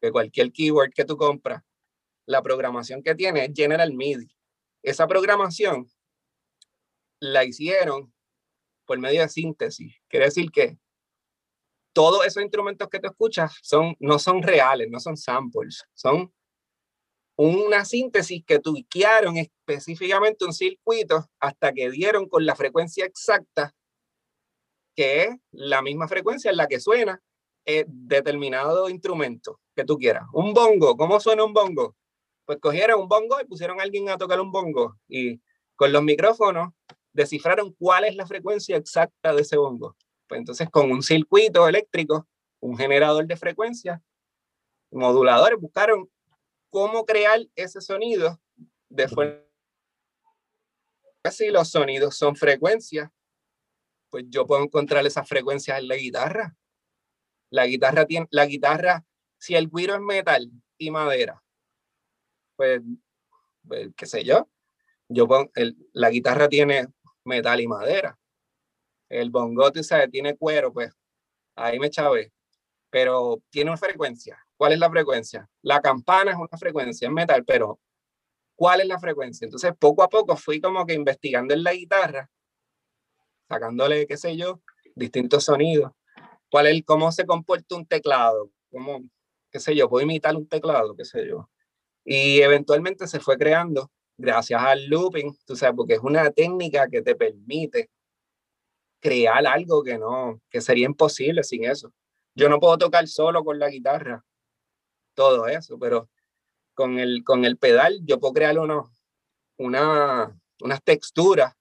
que 0.00 0.12
cualquier 0.12 0.52
keyword 0.52 0.92
que 0.94 1.04
tú 1.04 1.16
compras, 1.16 1.62
la 2.26 2.42
programación 2.42 3.02
que 3.02 3.14
tiene 3.14 3.44
es 3.44 3.50
General 3.54 3.92
MIDI. 3.92 4.28
Esa 4.82 5.06
programación 5.06 5.86
la 7.20 7.44
hicieron 7.44 8.12
por 8.86 8.98
medio 8.98 9.22
de 9.22 9.28
síntesis. 9.28 9.96
Quiere 10.08 10.26
decir 10.26 10.50
que 10.50 10.78
todos 11.92 12.26
esos 12.26 12.42
instrumentos 12.42 12.88
que 12.88 13.00
tú 13.00 13.08
escuchas 13.08 13.56
son, 13.62 13.96
no 13.98 14.18
son 14.18 14.42
reales, 14.42 14.88
no 14.90 15.00
son 15.00 15.16
samples, 15.16 15.84
son 15.94 16.32
una 17.36 17.84
síntesis 17.84 18.44
que 18.44 18.58
tuiquearon 18.58 19.36
específicamente 19.36 20.44
un 20.44 20.52
circuito 20.52 21.28
hasta 21.40 21.72
que 21.72 21.90
dieron 21.90 22.28
con 22.28 22.46
la 22.46 22.54
frecuencia 22.54 23.04
exacta, 23.04 23.74
que 24.94 25.24
es 25.24 25.36
la 25.50 25.82
misma 25.82 26.06
frecuencia 26.06 26.50
en 26.50 26.56
la 26.56 26.68
que 26.68 26.80
suena 26.80 27.20
eh, 27.66 27.84
determinado 27.88 28.88
instrumento 28.88 29.60
que 29.74 29.84
tú 29.84 29.98
quieras. 29.98 30.24
Un 30.32 30.54
bongo, 30.54 30.96
¿cómo 30.96 31.18
suena 31.18 31.44
un 31.44 31.52
bongo? 31.52 31.96
Pues 32.44 32.58
cogieron 32.60 33.00
un 33.00 33.08
bongo 33.08 33.40
y 33.40 33.46
pusieron 33.46 33.80
a 33.80 33.82
alguien 33.82 34.08
a 34.08 34.18
tocar 34.18 34.40
un 34.40 34.52
bongo 34.52 34.96
y 35.08 35.40
con 35.74 35.92
los 35.92 36.02
micrófonos 36.02 36.72
descifraron 37.12 37.72
cuál 37.78 38.04
es 38.04 38.16
la 38.16 38.26
frecuencia 38.26 38.76
exacta 38.76 39.34
de 39.34 39.42
ese 39.42 39.56
bongo. 39.56 39.96
Pues 40.28 40.38
entonces 40.38 40.68
con 40.70 40.90
un 40.92 41.02
circuito 41.02 41.66
eléctrico, 41.66 42.28
un 42.60 42.76
generador 42.76 43.26
de 43.26 43.36
frecuencia, 43.36 44.02
moduladores, 44.90 45.58
buscaron 45.60 46.08
cómo 46.74 47.06
crear 47.06 47.38
ese 47.54 47.80
sonido 47.80 48.42
de 48.88 49.06
forma... 49.06 49.40
Si 51.30 51.48
los 51.48 51.70
sonidos 51.70 52.16
son 52.16 52.34
frecuencias, 52.34 53.10
pues 54.10 54.24
yo 54.26 54.44
puedo 54.44 54.64
encontrar 54.64 55.06
esas 55.06 55.28
frecuencias 55.28 55.78
en 55.78 55.86
la 55.86 55.94
guitarra. 55.94 56.56
La 57.50 57.66
guitarra 57.66 58.06
tiene, 58.06 58.26
la 58.30 58.46
guitarra, 58.46 59.06
si 59.38 59.54
el 59.54 59.70
guiro 59.70 59.94
es 59.94 60.00
metal 60.00 60.50
y 60.76 60.90
madera, 60.90 61.40
pues, 62.56 62.82
pues 63.66 63.90
qué 63.96 64.06
sé 64.06 64.24
yo, 64.24 64.50
yo 65.08 65.28
pongo, 65.28 65.52
el, 65.54 65.76
la 65.92 66.10
guitarra 66.10 66.48
tiene 66.48 66.88
metal 67.24 67.60
y 67.60 67.68
madera. 67.68 68.18
El 69.08 69.30
bongote, 69.30 69.84
¿sabes? 69.84 70.10
Tiene 70.10 70.36
cuero, 70.36 70.72
pues 70.72 70.92
ahí 71.54 71.78
me 71.78 71.88
chavé. 71.88 72.32
Pero 72.90 73.40
tiene 73.50 73.70
una 73.70 73.78
frecuencia. 73.78 74.43
¿Cuál 74.64 74.72
es 74.72 74.78
la 74.78 74.88
frecuencia? 74.88 75.46
La 75.60 75.82
campana 75.82 76.30
es 76.30 76.38
una 76.38 76.58
frecuencia, 76.58 77.06
en 77.06 77.12
metal, 77.12 77.44
pero 77.44 77.78
¿cuál 78.56 78.80
es 78.80 78.86
la 78.86 78.98
frecuencia? 78.98 79.44
Entonces, 79.44 79.74
poco 79.78 80.02
a 80.02 80.08
poco 80.08 80.38
fui 80.38 80.58
como 80.58 80.86
que 80.86 80.94
investigando 80.94 81.52
en 81.52 81.62
la 81.62 81.74
guitarra, 81.74 82.30
sacándole, 83.46 84.06
qué 84.06 84.16
sé 84.16 84.38
yo, 84.38 84.62
distintos 84.94 85.44
sonidos. 85.44 85.92
¿Cuál 86.50 86.68
es, 86.68 86.82
cómo 86.86 87.12
se 87.12 87.26
comporta 87.26 87.76
un 87.76 87.84
teclado? 87.84 88.52
¿Cómo, 88.70 89.02
qué 89.52 89.60
sé 89.60 89.76
yo, 89.76 89.86
puedo 89.90 90.02
imitar 90.02 90.34
un 90.34 90.48
teclado, 90.48 90.96
qué 90.96 91.04
sé 91.04 91.28
yo? 91.28 91.50
Y 92.02 92.40
eventualmente 92.40 93.06
se 93.06 93.20
fue 93.20 93.36
creando 93.36 93.90
gracias 94.16 94.62
al 94.62 94.86
looping, 94.86 95.36
tú 95.44 95.56
sabes, 95.56 95.76
porque 95.76 95.92
es 95.92 96.00
una 96.00 96.30
técnica 96.30 96.88
que 96.88 97.02
te 97.02 97.14
permite 97.14 97.90
crear 98.98 99.46
algo 99.46 99.82
que 99.82 99.98
no, 99.98 100.40
que 100.48 100.62
sería 100.62 100.86
imposible 100.86 101.44
sin 101.44 101.64
eso. 101.64 101.92
Yo 102.34 102.48
no 102.48 102.58
puedo 102.58 102.78
tocar 102.78 103.06
solo 103.08 103.44
con 103.44 103.58
la 103.58 103.68
guitarra 103.68 104.24
todo 105.14 105.46
eso, 105.46 105.78
pero 105.78 106.10
con 106.74 106.98
el, 106.98 107.22
con 107.24 107.44
el 107.44 107.56
pedal 107.56 108.00
yo 108.04 108.18
puedo 108.18 108.34
crear 108.34 108.58
unos, 108.58 108.88
una, 109.56 110.38
unas 110.60 110.82
texturas 110.82 111.54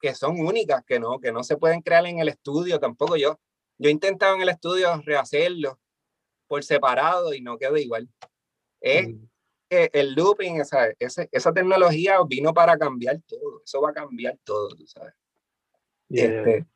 que 0.00 0.14
son 0.14 0.40
únicas, 0.40 0.84
que 0.84 0.98
no, 0.98 1.20
que 1.20 1.32
no 1.32 1.44
se 1.44 1.56
pueden 1.56 1.80
crear 1.80 2.04
en 2.06 2.18
el 2.18 2.28
estudio 2.28 2.78
tampoco. 2.80 3.16
Yo, 3.16 3.38
yo 3.78 3.88
he 3.88 3.92
intentado 3.92 4.34
en 4.34 4.42
el 4.42 4.48
estudio 4.48 5.00
rehacerlo 5.04 5.78
por 6.46 6.64
separado 6.64 7.32
y 7.34 7.40
no 7.40 7.58
queda 7.58 7.78
igual. 7.78 8.08
Es, 8.80 9.08
mm 9.08 9.26
el 9.70 10.14
looping, 10.14 10.60
esa, 10.60 10.88
esa 10.98 11.52
tecnología 11.52 12.18
vino 12.26 12.52
para 12.52 12.78
cambiar 12.78 13.20
todo, 13.26 13.62
eso 13.64 13.80
va 13.80 13.90
a 13.90 13.94
cambiar 13.94 14.38
todo, 14.44 14.68
tú 14.68 14.86
sabes. 14.86 15.14
Este, 16.10 16.66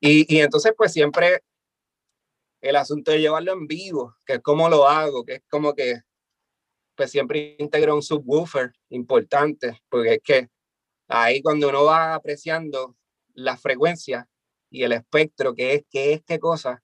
y, 0.00 0.36
y, 0.36 0.40
entonces, 0.40 0.72
pues 0.76 0.92
siempre 0.92 1.42
el 2.68 2.76
asunto 2.76 3.10
de 3.10 3.20
llevarlo 3.20 3.52
en 3.52 3.66
vivo, 3.66 4.16
que 4.26 4.34
es 4.34 4.40
como 4.40 4.68
lo 4.68 4.88
hago, 4.88 5.24
que 5.24 5.34
es 5.34 5.42
como 5.48 5.74
que, 5.74 6.00
pues 6.96 7.10
siempre 7.10 7.56
integro 7.58 7.94
un 7.94 8.02
subwoofer 8.02 8.72
importante, 8.90 9.80
porque 9.88 10.14
es 10.14 10.20
que 10.22 10.48
ahí 11.08 11.42
cuando 11.42 11.68
uno 11.68 11.84
va 11.84 12.14
apreciando 12.14 12.96
la 13.34 13.56
frecuencia 13.56 14.28
y 14.70 14.84
el 14.84 14.92
espectro, 14.92 15.54
que 15.54 15.74
es, 15.74 15.82
qué 15.90 16.14
es 16.14 16.22
qué 16.24 16.38
cosa, 16.38 16.82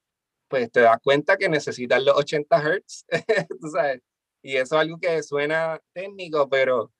pues 0.48 0.70
te 0.70 0.80
das 0.80 0.98
cuenta 1.02 1.36
que 1.36 1.48
necesitas 1.48 2.02
los 2.02 2.16
80 2.16 2.58
Hz, 2.58 3.06
tú 3.60 3.68
sabes 3.70 4.02
y 4.42 4.56
eso 4.56 4.76
es 4.76 4.80
algo 4.80 4.98
que 4.98 5.22
suena 5.22 5.80
técnico, 5.92 6.48
pero 6.48 6.92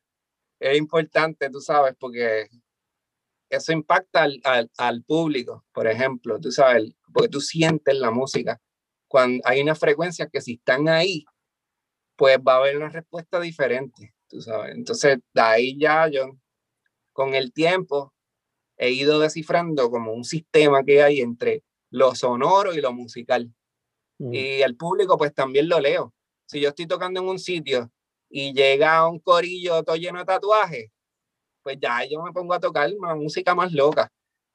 es 0.60 0.76
importante, 0.76 1.48
tú 1.50 1.60
sabes, 1.60 1.94
porque 1.98 2.48
eso 3.48 3.72
impacta 3.72 4.22
al, 4.24 4.40
al, 4.44 4.70
al, 4.76 5.02
público, 5.04 5.64
por 5.72 5.86
ejemplo, 5.86 6.38
tú 6.38 6.52
sabes, 6.52 6.92
porque 7.12 7.28
tú 7.28 7.40
sientes 7.40 7.94
la 7.96 8.10
música. 8.10 8.60
Cuando 9.10 9.42
hay 9.44 9.60
una 9.60 9.74
frecuencia 9.74 10.28
que 10.28 10.40
si 10.40 10.54
están 10.54 10.88
ahí, 10.88 11.24
pues 12.16 12.38
va 12.38 12.54
a 12.54 12.56
haber 12.58 12.76
una 12.76 12.90
respuesta 12.90 13.40
diferente, 13.40 14.14
tú 14.28 14.40
sabes. 14.40 14.74
Entonces, 14.76 15.18
de 15.34 15.40
ahí 15.40 15.76
ya 15.78 16.08
yo, 16.08 16.38
con 17.12 17.34
el 17.34 17.52
tiempo, 17.52 18.14
he 18.76 18.90
ido 18.90 19.18
descifrando 19.18 19.90
como 19.90 20.12
un 20.12 20.24
sistema 20.24 20.84
que 20.84 21.02
hay 21.02 21.20
entre 21.20 21.64
lo 21.90 22.14
sonoro 22.14 22.74
y 22.74 22.80
lo 22.80 22.92
musical. 22.92 23.52
Mm. 24.18 24.34
Y 24.34 24.62
el 24.62 24.76
público, 24.76 25.18
pues 25.18 25.34
también 25.34 25.68
lo 25.68 25.80
leo 25.80 26.14
si 26.50 26.60
yo 26.60 26.70
estoy 26.70 26.86
tocando 26.88 27.20
en 27.20 27.28
un 27.28 27.38
sitio 27.38 27.92
y 28.28 28.52
llega 28.52 29.08
un 29.08 29.20
corillo 29.20 29.84
todo 29.84 29.94
lleno 29.94 30.18
de 30.18 30.24
tatuajes, 30.24 30.90
pues 31.62 31.78
ya 31.80 32.04
yo 32.10 32.20
me 32.22 32.32
pongo 32.32 32.54
a 32.54 32.58
tocar 32.58 32.90
una 32.92 33.14
música 33.14 33.54
más 33.54 33.72
loca. 33.72 34.10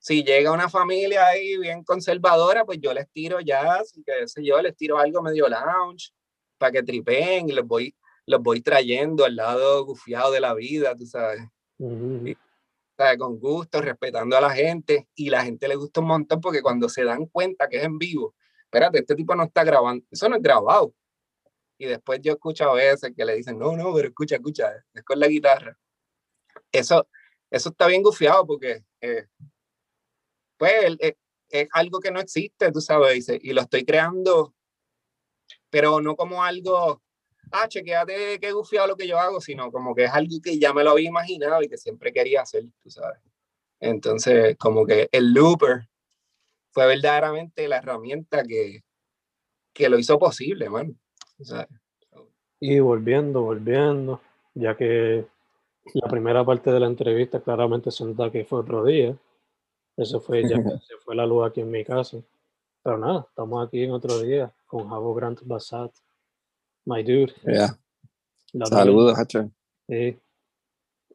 Si 0.05 0.23
llega 0.23 0.51
una 0.51 0.69
familia 0.69 1.25
ahí 1.25 1.57
bien 1.57 1.83
conservadora, 1.83 2.63
pues 2.63 2.77
yo 2.79 2.93
les 2.93 3.09
tiro 3.09 3.39
ya, 3.39 3.81
que 4.05 4.27
sé 4.27 4.45
yo, 4.45 4.61
les 4.61 4.77
tiro 4.77 4.99
algo 4.99 5.23
medio 5.23 5.47
lounge 5.47 6.13
para 6.59 6.73
que 6.73 6.83
tripen 6.83 7.49
y 7.49 7.53
los 7.53 7.65
voy, 7.65 7.95
los 8.27 8.39
voy 8.39 8.61
trayendo 8.61 9.25
al 9.25 9.35
lado 9.35 9.83
gufiado 9.83 10.31
de 10.31 10.41
la 10.41 10.53
vida, 10.53 10.95
tú 10.95 11.07
sabes. 11.07 11.41
Con 13.17 13.39
gusto, 13.39 13.81
respetando 13.81 14.37
a 14.37 14.41
la 14.41 14.51
gente 14.51 15.07
y 15.15 15.31
la 15.31 15.43
gente 15.43 15.67
le 15.67 15.75
gusta 15.75 16.01
un 16.01 16.07
montón 16.07 16.39
porque 16.39 16.61
cuando 16.61 16.87
se 16.87 17.03
dan 17.03 17.25
cuenta 17.25 17.67
que 17.67 17.77
es 17.77 17.83
en 17.85 17.97
vivo, 17.97 18.35
espérate, 18.65 18.99
este 18.99 19.15
tipo 19.15 19.33
no 19.35 19.45
está 19.45 19.63
grabando, 19.63 20.05
eso 20.11 20.29
no 20.29 20.35
es 20.35 20.41
grabado, 20.43 20.93
y 21.79 21.87
después 21.87 22.19
yo 22.21 22.33
escucho 22.33 22.69
a 22.69 22.75
veces 22.75 23.11
que 23.17 23.25
le 23.25 23.37
dicen, 23.37 23.57
no, 23.57 23.75
no, 23.75 23.91
pero 23.91 24.09
escucha, 24.09 24.35
escucha, 24.35 24.71
es 24.93 25.03
con 25.03 25.19
la 25.19 25.27
guitarra. 25.27 25.75
Eso, 26.71 27.07
eso 27.49 27.69
está 27.69 27.87
bien 27.87 28.03
gufiado 28.03 28.45
porque, 28.45 28.83
eh, 29.01 29.25
pues, 30.65 30.97
eh, 30.99 31.15
es 31.49 31.67
algo 31.73 31.99
que 31.99 32.11
no 32.11 32.19
existe, 32.19 32.71
tú 32.71 32.81
sabes, 32.81 33.29
y, 33.29 33.53
lo 33.53 33.61
estoy 33.61 33.85
creando, 33.85 34.53
pero 35.69 36.01
no 36.01 36.15
como 36.15 36.43
algo, 36.43 37.01
ah, 37.51 37.67
chequéate 37.67 38.39
qué 38.39 38.51
gufiado 38.51 38.87
lo 38.87 38.97
que 38.97 39.07
yo 39.07 39.19
hago, 39.19 39.39
sino 39.39 39.71
como 39.71 39.93
que 39.93 40.05
es 40.05 40.11
algo 40.11 40.37
que 40.43 40.57
ya 40.57 40.73
me 40.73 40.83
lo 40.83 40.91
había 40.91 41.09
imaginado 41.09 41.61
y 41.61 41.69
que 41.69 41.77
siempre 41.77 42.11
quería 42.11 42.41
hacer, 42.41 42.63
tú 42.81 42.89
sabes. 42.89 43.19
Entonces, 43.79 44.57
como 44.57 44.85
que 44.85 45.09
el 45.11 45.33
looper 45.33 45.87
fue 46.71 46.87
verdaderamente 46.87 47.67
la 47.67 47.77
herramienta 47.77 48.43
que, 48.43 48.83
que 49.73 49.89
lo 49.89 49.99
hizo 49.99 50.17
posible, 50.17 50.69
man. 50.69 50.97
Y 52.59 52.79
volviendo, 52.79 53.41
volviendo, 53.41 54.21
ya 54.53 54.75
que 54.75 55.27
la 55.93 56.07
primera 56.07 56.43
parte 56.43 56.71
de 56.71 56.79
la 56.79 56.87
entrevista 56.87 57.41
claramente 57.41 57.91
se 57.91 58.05
que 58.31 58.45
fue 58.45 58.59
otro 58.59 58.83
día. 58.83 59.15
Eso 59.97 60.19
fue 60.19 60.47
ya 60.47 60.57
se 60.87 60.97
fue 61.03 61.15
la 61.15 61.25
luz 61.25 61.47
aquí 61.47 61.61
en 61.61 61.71
mi 61.71 61.83
casa. 61.83 62.17
Pero 62.83 62.97
nada, 62.97 63.25
estamos 63.29 63.65
aquí 63.65 63.83
en 63.83 63.91
otro 63.91 64.19
día 64.19 64.53
con 64.67 64.87
Javo 64.89 65.13
Grant 65.13 65.41
Bassat. 65.43 65.91
My 66.85 67.03
dude. 67.03 67.33
Saludos, 68.69 69.17
Hacher. 69.17 69.49
Sí. 69.87 70.19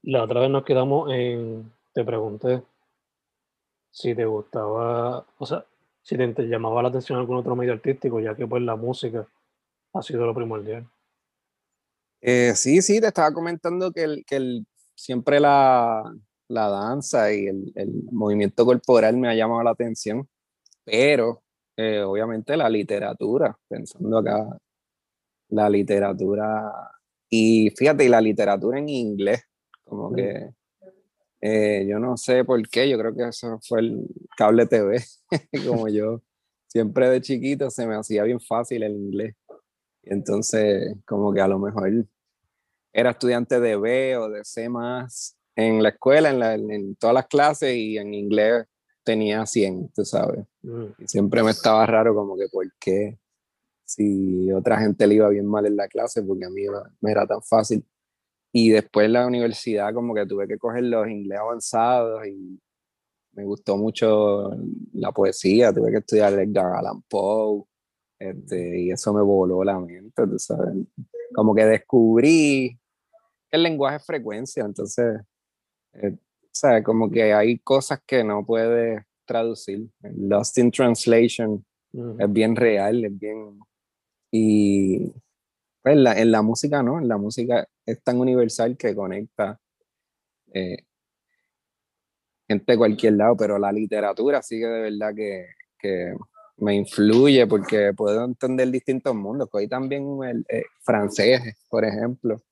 La 0.02 0.24
otra 0.24 0.40
vez 0.40 0.50
nos 0.50 0.64
quedamos 0.64 1.10
en. 1.12 1.72
Te 1.92 2.04
pregunté 2.04 2.62
si 3.90 4.14
te 4.14 4.24
gustaba, 4.24 5.26
o 5.38 5.46
sea, 5.46 5.64
si 6.02 6.16
te 6.16 6.42
llamaba 6.42 6.82
la 6.82 6.88
atención 6.88 7.18
algún 7.18 7.36
otro 7.36 7.56
medio 7.56 7.72
artístico, 7.72 8.20
ya 8.20 8.34
que 8.34 8.46
pues 8.46 8.62
la 8.62 8.76
música 8.76 9.26
ha 9.92 10.02
sido 10.02 10.26
lo 10.26 10.34
primordial. 10.34 10.88
Eh, 12.20 12.52
sí, 12.54 12.82
sí, 12.82 13.00
te 13.00 13.08
estaba 13.08 13.32
comentando 13.32 13.92
que, 13.92 14.04
el, 14.04 14.24
que 14.24 14.36
el, 14.36 14.66
siempre 14.94 15.40
la, 15.40 16.04
la, 16.50 16.68
danza 16.68 17.32
y 17.32 17.46
el, 17.46 17.72
el, 17.74 18.02
movimiento 18.12 18.64
corporal 18.64 19.16
me 19.16 19.28
ha 19.28 19.34
llamado 19.34 19.62
la 19.62 19.70
atención, 19.70 20.28
pero 20.84 21.42
eh, 21.76 22.00
obviamente 22.02 22.56
la 22.56 22.68
literatura, 22.68 23.56
pensando 23.68 24.18
acá, 24.18 24.58
la 25.48 25.68
literatura, 25.70 26.72
y 27.28 27.70
fíjate, 27.70 28.04
y 28.04 28.08
la 28.08 28.20
literatura 28.20 28.78
en 28.78 28.88
inglés, 28.88 29.42
como 29.84 30.12
que 30.12 30.50
eh, 31.40 31.86
yo 31.88 31.98
no 31.98 32.16
sé 32.16 32.44
por 32.44 32.60
qué, 32.68 32.88
yo 32.88 32.98
creo 32.98 33.14
que 33.14 33.28
eso 33.28 33.58
fue 33.66 33.80
el 33.80 34.06
cable 34.36 34.66
TV, 34.66 35.02
como 35.66 35.88
yo 35.88 36.22
siempre 36.66 37.08
de 37.10 37.20
chiquito 37.20 37.70
se 37.70 37.86
me 37.86 37.96
hacía 37.96 38.24
bien 38.24 38.40
fácil 38.40 38.82
el 38.82 38.92
inglés. 38.92 39.34
Entonces, 40.02 40.96
como 41.06 41.32
que 41.32 41.40
a 41.40 41.48
lo 41.48 41.58
mejor 41.58 41.90
era 42.92 43.10
estudiante 43.10 43.60
de 43.60 43.76
B 43.76 44.16
o 44.16 44.28
de 44.28 44.44
C 44.44 44.68
más 44.68 45.36
en 45.60 45.82
la 45.82 45.90
escuela, 45.90 46.30
en, 46.54 46.70
en 46.70 46.96
todas 46.96 47.14
las 47.14 47.26
clases 47.26 47.74
y 47.74 47.98
en 47.98 48.14
inglés 48.14 48.66
tenía 49.04 49.46
100, 49.46 49.92
tú 49.94 50.04
sabes. 50.04 50.44
Mm. 50.62 50.84
Y 50.98 51.08
siempre 51.08 51.42
me 51.42 51.50
estaba 51.50 51.86
raro 51.86 52.14
como 52.14 52.36
que 52.36 52.48
por 52.48 52.66
qué 52.78 53.18
si 53.84 54.52
otra 54.52 54.78
gente 54.78 55.06
le 55.06 55.16
iba 55.16 55.28
bien 55.28 55.46
mal 55.46 55.66
en 55.66 55.76
la 55.76 55.88
clase, 55.88 56.22
porque 56.22 56.44
a 56.44 56.50
mí 56.50 56.62
me 57.00 57.10
era 57.10 57.26
tan 57.26 57.42
fácil. 57.42 57.84
y 58.52 58.70
después 58.70 59.06
en 59.06 59.14
la 59.14 59.26
universidad 59.26 59.92
como 59.94 60.14
que 60.14 60.26
tuve 60.26 60.48
que 60.48 60.58
coger 60.58 60.84
los 60.84 61.08
inglés 61.08 61.38
avanzados 61.38 62.26
y 62.26 62.60
me 63.32 63.44
gustó 63.44 63.76
mucho 63.76 64.50
la 64.92 65.12
poesía, 65.12 65.72
tuve 65.72 65.90
que 65.90 65.98
estudiar 65.98 66.32
Edgar 66.34 66.74
Allan 66.74 67.02
Poe, 67.08 67.64
este, 68.18 68.80
y 68.80 68.90
eso 68.90 69.12
me 69.14 69.22
voló 69.22 69.64
la 69.64 69.78
mente, 69.78 70.26
tú 70.26 70.38
sabes. 70.38 70.74
Como 71.34 71.54
que 71.54 71.64
descubrí 71.64 72.78
que 73.48 73.56
el 73.56 73.62
lenguaje 73.62 73.96
es 73.96 74.06
frecuencia, 74.06 74.64
entonces, 74.64 75.20
eh, 75.94 76.16
¿sabes? 76.50 76.84
Como 76.84 77.10
que 77.10 77.32
hay 77.32 77.58
cosas 77.58 78.00
que 78.06 78.24
no 78.24 78.44
puedes 78.44 79.02
traducir. 79.24 79.88
Lost 80.02 80.58
in 80.58 80.70
Translation 80.70 81.64
es 82.18 82.32
bien 82.32 82.56
real, 82.56 83.04
es 83.04 83.18
bien... 83.18 83.58
Y 84.32 85.12
pues, 85.82 85.96
en, 85.96 86.04
la, 86.04 86.18
en 86.20 86.30
la 86.30 86.42
música, 86.42 86.82
¿no? 86.82 86.98
En 86.98 87.08
la 87.08 87.16
música 87.18 87.66
es 87.84 88.02
tan 88.02 88.20
universal 88.20 88.76
que 88.76 88.94
conecta 88.94 89.58
eh, 90.52 90.78
gente 92.48 92.72
de 92.72 92.78
cualquier 92.78 93.14
lado, 93.14 93.36
pero 93.36 93.58
la 93.58 93.72
literatura 93.72 94.42
sí 94.42 94.58
que 94.58 94.66
de 94.66 94.80
verdad 94.82 95.14
que, 95.14 95.46
que 95.78 96.14
me 96.58 96.74
influye 96.74 97.46
porque 97.46 97.92
puedo 97.94 98.24
entender 98.24 98.70
distintos 98.70 99.14
mundos. 99.14 99.48
Hoy 99.52 99.68
también 99.68 100.04
el 100.24 100.44
eh, 100.48 100.64
francés, 100.82 101.40
por 101.68 101.84
ejemplo, 101.84 102.42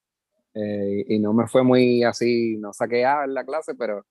eh, 0.54 1.04
y 1.08 1.18
no 1.18 1.32
me 1.32 1.46
fue 1.46 1.62
muy 1.62 2.02
así, 2.02 2.56
no 2.58 2.72
saqué 2.72 3.04
A 3.04 3.24
en 3.24 3.34
la 3.34 3.44
clase, 3.44 3.74
pero 3.74 4.04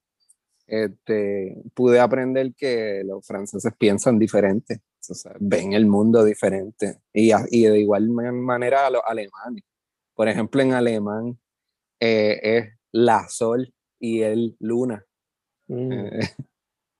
este, 0.67 1.61
pude 1.73 1.99
aprender 1.99 2.53
que 2.55 3.03
los 3.05 3.25
franceses 3.25 3.73
piensan 3.77 4.19
diferente, 4.19 4.81
o 5.09 5.13
sea, 5.13 5.33
ven 5.39 5.73
el 5.73 5.85
mundo 5.85 6.23
diferente 6.23 6.99
y, 7.13 7.31
y 7.51 7.63
de 7.63 7.79
igual 7.79 8.09
manera 8.09 8.87
a 8.87 8.89
los 8.89 9.01
alemanes. 9.05 9.63
Por 10.13 10.27
ejemplo, 10.27 10.61
en 10.61 10.73
alemán 10.73 11.39
eh, 11.99 12.39
es 12.41 12.73
la 12.91 13.27
sol 13.29 13.73
y 13.99 14.21
el 14.21 14.57
luna. 14.59 15.05
Mm. 15.67 15.91
Eh, 15.91 16.19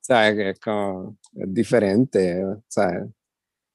¿Sabes? 0.02 0.36
Que 0.36 0.50
es 0.52 0.60
como, 0.60 1.18
es 1.34 1.54
diferente, 1.54 2.42
¿sabes? 2.68 3.04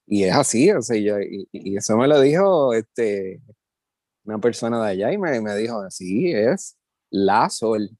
Y 0.06 0.24
es 0.24 0.34
así, 0.34 0.70
o 0.70 0.80
sea, 0.82 0.96
yo, 0.96 1.20
y, 1.20 1.48
y, 1.52 1.76
eso 1.76 1.96
me 1.96 2.08
lo 2.08 2.20
dijo 2.20 2.72
este, 2.74 3.40
una 4.24 4.38
persona 4.38 4.82
de 4.84 4.90
allá 4.90 5.12
y 5.12 5.18
me, 5.18 5.40
me 5.40 5.56
dijo, 5.56 5.88
sí, 5.90 6.32
es 6.32 6.76
la 7.10 7.48
sol 7.50 7.90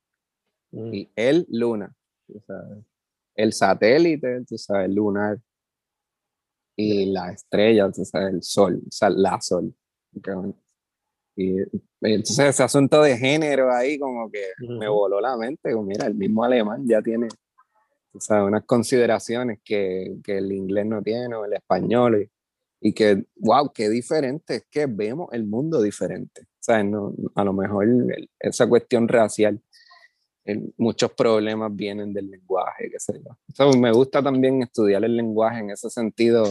mm. 0.70 0.94
y 0.94 1.10
el 1.16 1.46
luna, 1.50 1.94
¿sabes? 2.46 2.84
el 3.34 3.52
satélite, 3.52 4.44
tú 4.44 4.58
sabes, 4.58 4.86
el 4.86 4.94
lunar 4.94 5.38
y 6.76 7.12
la 7.12 7.30
estrella, 7.32 7.90
tú 7.90 8.04
sabes, 8.04 8.34
el 8.34 8.42
sol, 8.42 8.82
o 8.86 8.90
sea, 8.90 9.10
la 9.10 9.40
sol. 9.40 9.74
Y 11.34 11.56
entonces 12.02 12.38
ese 12.38 12.62
asunto 12.62 13.02
de 13.02 13.16
género 13.16 13.72
ahí 13.72 13.98
como 13.98 14.30
que 14.30 14.44
me 14.58 14.88
voló 14.88 15.20
la 15.20 15.36
mente, 15.36 15.72
como 15.72 15.84
mira, 15.84 16.06
el 16.06 16.14
mismo 16.14 16.44
alemán 16.44 16.86
ya 16.86 17.00
tiene 17.00 17.28
o 18.14 18.20
sea, 18.20 18.44
unas 18.44 18.64
consideraciones 18.64 19.60
que, 19.64 20.16
que, 20.22 20.36
el 20.38 20.52
inglés 20.52 20.84
no 20.84 21.02
tiene 21.02 21.34
o 21.34 21.46
el 21.46 21.54
español 21.54 22.20
y, 22.20 22.30
y, 22.84 22.92
que, 22.92 23.24
wow, 23.36 23.72
qué 23.72 23.88
diferente, 23.88 24.56
es 24.56 24.66
que 24.70 24.86
vemos 24.86 25.28
el 25.32 25.46
mundo 25.46 25.80
diferente. 25.80 26.42
O 26.42 26.64
sea, 26.64 26.82
no, 26.82 27.14
a 27.34 27.44
lo 27.44 27.52
mejor 27.52 27.86
esa 28.40 28.68
cuestión 28.68 29.06
racial, 29.06 29.62
muchos 30.76 31.12
problemas 31.12 31.74
vienen 31.74 32.12
del 32.12 32.28
lenguaje, 32.28 32.90
qué 32.90 32.98
sé 32.98 33.20
yo. 33.24 33.70
me 33.78 33.92
gusta 33.92 34.22
también 34.22 34.62
estudiar 34.62 35.04
el 35.04 35.16
lenguaje 35.16 35.60
en 35.60 35.70
ese 35.70 35.88
sentido 35.88 36.44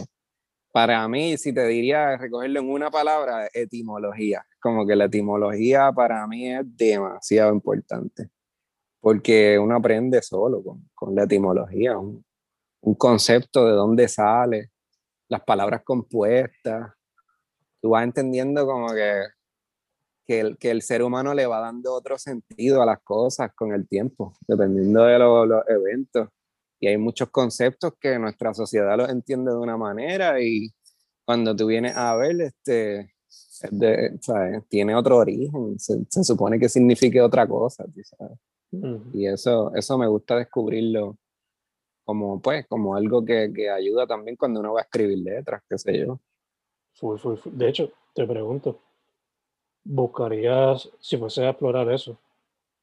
para 0.72 1.06
mí, 1.08 1.38
si 1.38 1.54
te 1.54 1.66
diría 1.68 2.18
recogerlo 2.18 2.62
en 2.62 2.70
una 2.70 2.90
palabra, 2.90 3.50
etimología. 3.54 4.46
Como 4.60 4.86
que 4.88 4.96
la 4.96 5.06
etimología 5.06 5.92
para 5.92 6.26
mí 6.28 6.50
es 6.50 6.62
demasiado 6.78 7.54
importante, 7.54 8.30
porque 9.00 9.60
uno 9.60 9.76
aprende 9.76 10.22
solo 10.22 10.64
con, 10.64 10.90
con 10.94 11.14
la 11.14 11.24
etimología, 11.24 11.98
un, 11.98 12.24
concepto 12.98 13.68
de 13.68 13.74
dónde 13.74 14.08
sale, 14.08 14.72
las 15.32 15.42
palabras 15.44 15.82
compuestas. 15.86 16.92
Tú 17.82 17.92
vas 17.92 18.04
entendiendo 18.04 18.66
como 18.66 18.90
que, 18.90 19.24
que, 20.28 20.40
el, 20.42 20.58
que 20.58 20.72
el 20.72 20.82
ser 20.82 21.02
humano 21.04 21.34
le 21.34 21.46
va 21.46 21.62
dando 21.62 21.94
otro 21.94 22.18
sentido 22.18 22.82
a 22.82 22.86
las 22.86 23.00
cosas 23.02 23.52
con 23.56 23.72
el 23.72 23.88
tiempo, 23.88 24.34
dependiendo 24.46 25.06
de 25.06 25.18
los 25.18 25.64
eventos 25.70 26.28
y 26.82 26.88
hay 26.88 26.98
muchos 26.98 27.30
conceptos 27.30 27.94
que 28.00 28.20
nuestra 28.20 28.54
sociedad 28.54 28.98
los 28.98 29.10
entiende 29.10 29.52
de 29.52 29.58
una 29.58 29.78
manera 29.78 30.42
y 30.42 30.70
cuando 31.24 31.56
tú 31.56 31.68
vienes 31.68 31.96
a 31.96 32.16
ver, 32.16 32.42
este, 32.42 33.14
de, 33.70 34.20
tiene 34.68 34.96
otro 34.96 35.18
origen, 35.18 35.80
se, 35.80 36.04
se, 36.10 36.24
supone 36.24 36.60
que 36.60 36.68
signifique 36.68 37.22
otra 37.22 37.48
cosa, 37.48 37.86
¿sabes? 38.04 38.38
Y 39.14 39.28
eso, 39.28 39.74
eso 39.76 39.98
me 39.98 40.08
gusta 40.08 40.38
descubrirlo 40.38 41.18
como, 42.04 42.42
pues, 42.42 42.66
como 42.68 42.96
algo 42.96 43.24
que, 43.24 43.52
que, 43.54 43.70
ayuda 43.70 44.08
también 44.08 44.36
cuando 44.36 44.60
uno 44.60 44.74
va 44.74 44.82
a 44.82 44.84
escribir 44.84 45.20
letras, 45.20 45.62
qué 45.70 45.78
sé 45.78 46.00
yo. 46.00 46.20
De 47.46 47.70
hecho, 47.70 47.92
te 48.14 48.28
pregunto, 48.28 48.80
¿buscarías, 49.84 50.90
si 51.00 51.18
fuese 51.18 51.46
a 51.46 51.50
explorar 51.50 51.92
eso, 51.92 52.18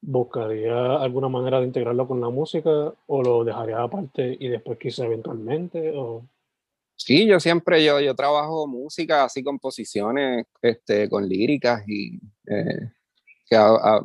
¿buscaría 0.01 0.95
alguna 0.95 1.29
manera 1.29 1.59
de 1.59 1.67
integrarlo 1.67 2.07
con 2.07 2.21
la 2.21 2.29
música 2.29 2.93
o 3.07 3.23
lo 3.23 3.43
dejaría 3.43 3.81
aparte 3.81 4.37
y 4.39 4.47
después 4.47 4.77
quizá 4.77 5.05
eventualmente? 5.05 5.93
O... 5.95 6.23
Sí, 6.95 7.27
yo 7.27 7.39
siempre, 7.39 7.83
yo, 7.83 7.99
yo 7.99 8.15
trabajo 8.15 8.67
música, 8.67 9.25
así 9.25 9.43
composiciones 9.43 10.45
este, 10.61 11.09
con 11.09 11.27
líricas 11.27 11.83
y 11.87 12.19
eh, 12.47 12.91
que 13.47 13.55
a, 13.55 14.01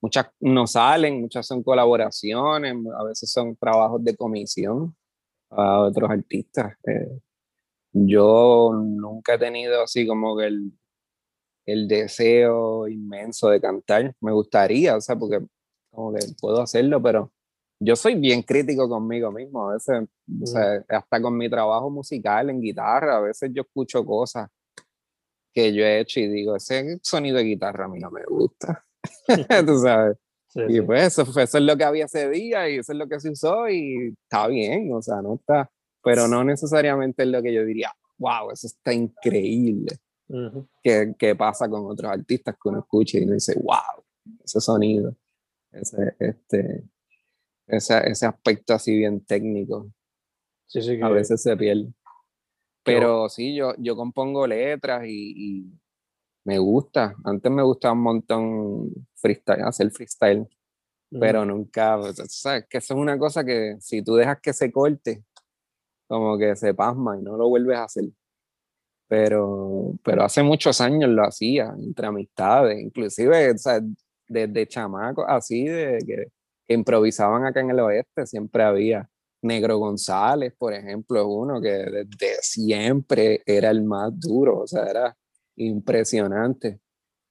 muchas 0.00 0.26
no 0.40 0.66
salen, 0.66 1.20
muchas 1.20 1.46
son 1.46 1.62
colaboraciones, 1.62 2.74
a 2.98 3.04
veces 3.04 3.30
son 3.30 3.56
trabajos 3.56 4.02
de 4.04 4.16
comisión 4.16 4.94
a 5.50 5.80
otros 5.80 6.10
artistas. 6.10 6.74
Eh, 6.86 7.20
yo 7.92 8.72
nunca 8.74 9.34
he 9.34 9.38
tenido 9.38 9.82
así 9.82 10.06
como 10.06 10.36
que 10.36 10.46
el, 10.46 10.72
el 11.66 11.88
deseo 11.88 12.88
inmenso 12.88 13.48
de 13.48 13.60
cantar. 13.60 14.14
Me 14.20 14.32
gustaría, 14.32 14.96
o 14.96 15.00
sea, 15.00 15.16
porque 15.16 15.40
como 15.90 16.12
que 16.12 16.20
puedo 16.40 16.62
hacerlo, 16.62 17.02
pero 17.02 17.32
yo 17.80 17.96
soy 17.96 18.14
bien 18.16 18.42
crítico 18.42 18.88
conmigo 18.88 19.30
mismo. 19.32 19.68
A 19.68 19.74
veces, 19.74 20.08
o 20.42 20.46
sea, 20.46 20.84
hasta 20.88 21.20
con 21.22 21.36
mi 21.36 21.48
trabajo 21.48 21.90
musical 21.90 22.50
en 22.50 22.60
guitarra, 22.60 23.16
a 23.16 23.20
veces 23.20 23.50
yo 23.52 23.62
escucho 23.62 24.04
cosas 24.04 24.48
que 25.52 25.72
yo 25.72 25.84
he 25.84 26.00
hecho 26.00 26.20
y 26.20 26.28
digo, 26.28 26.56
ese 26.56 26.98
sonido 27.02 27.38
de 27.38 27.44
guitarra 27.44 27.86
a 27.86 27.88
mí 27.88 27.98
no 27.98 28.10
me 28.10 28.24
gusta. 28.24 28.84
Tú 29.66 29.78
sabes. 29.78 30.16
y 30.68 30.80
pues 30.80 31.18
eso, 31.18 31.22
eso 31.22 31.58
es 31.58 31.64
lo 31.64 31.76
que 31.76 31.84
había 31.84 32.06
ese 32.06 32.28
día 32.30 32.68
y 32.68 32.78
eso 32.78 32.92
es 32.92 32.98
lo 32.98 33.08
que 33.08 33.20
se 33.20 33.30
usó 33.30 33.68
y 33.68 34.14
está 34.22 34.46
bien, 34.46 34.92
o 34.92 35.02
sea, 35.02 35.20
no 35.20 35.34
está, 35.34 35.70
pero 36.02 36.26
no 36.26 36.42
necesariamente 36.42 37.22
es 37.22 37.28
lo 37.28 37.42
que 37.42 37.52
yo 37.52 37.64
diría, 37.64 37.92
wow, 38.18 38.50
eso 38.50 38.66
está 38.66 38.92
increíble 38.92 39.98
que, 40.82 41.34
pasa 41.36 41.68
con 41.68 41.86
otros 41.86 42.10
artistas 42.10 42.54
que 42.54 42.68
uno 42.68 42.80
escucha 42.80 43.18
y 43.18 43.24
uno 43.24 43.34
dice, 43.34 43.54
wow, 43.60 44.04
ese 44.44 44.60
sonido, 44.60 45.16
ese, 45.72 46.14
este, 46.18 46.84
ese, 47.66 48.10
ese 48.10 48.26
aspecto 48.26 48.74
así 48.74 48.96
bien 48.96 49.24
técnico. 49.24 49.90
Sí, 50.66 50.82
sí, 50.82 51.00
A 51.00 51.08
veces 51.08 51.42
se 51.42 51.56
pierde. 51.56 51.92
Pero 52.82 53.28
sí, 53.28 53.54
yo, 53.54 53.74
yo 53.78 53.96
compongo 53.96 54.46
letras 54.46 55.04
y, 55.06 55.32
y, 55.36 55.72
me 56.48 56.58
gusta. 56.58 57.14
Antes 57.24 57.52
me 57.52 57.62
gustaba 57.62 57.92
un 57.92 58.00
montón 58.00 58.90
freestyle, 59.14 59.62
hacer 59.62 59.90
freestyle, 59.90 60.48
pero 61.10 61.44
nunca, 61.44 61.98
sabes 62.28 62.66
que 62.68 62.78
eso 62.78 62.94
es 62.94 63.00
una 63.00 63.18
cosa 63.18 63.44
que 63.44 63.76
si 63.80 64.02
tú 64.02 64.14
dejas 64.16 64.40
que 64.40 64.54
se 64.54 64.72
corte, 64.72 65.24
como 66.08 66.38
que 66.38 66.56
se 66.56 66.72
pasma 66.74 67.18
y 67.18 67.22
no 67.22 67.36
lo 67.36 67.48
vuelves 67.48 67.76
a 67.76 67.84
hacer 67.84 68.04
pero, 69.08 69.94
pero 70.04 70.22
hace 70.22 70.42
muchos 70.42 70.80
años 70.80 71.10
lo 71.10 71.24
hacía, 71.24 71.74
entre 71.78 72.06
amistades, 72.06 72.78
inclusive 72.78 73.52
o 73.52 73.58
sea, 73.58 73.80
desde 74.28 74.66
chamacos 74.68 75.24
así, 75.28 75.64
de 75.66 75.98
que, 76.06 76.26
improvisaban 76.70 77.46
acá 77.46 77.60
en 77.60 77.70
el 77.70 77.80
oeste, 77.80 78.26
siempre 78.26 78.62
había. 78.62 79.08
Negro 79.40 79.78
González, 79.78 80.52
por 80.58 80.74
ejemplo, 80.74 81.26
uno 81.28 81.60
que 81.60 81.68
desde 81.70 82.42
siempre 82.42 83.42
era 83.46 83.70
el 83.70 83.84
más 83.84 84.18
duro, 84.18 84.60
o 84.62 84.66
sea, 84.66 84.84
era 84.84 85.16
impresionante. 85.58 86.80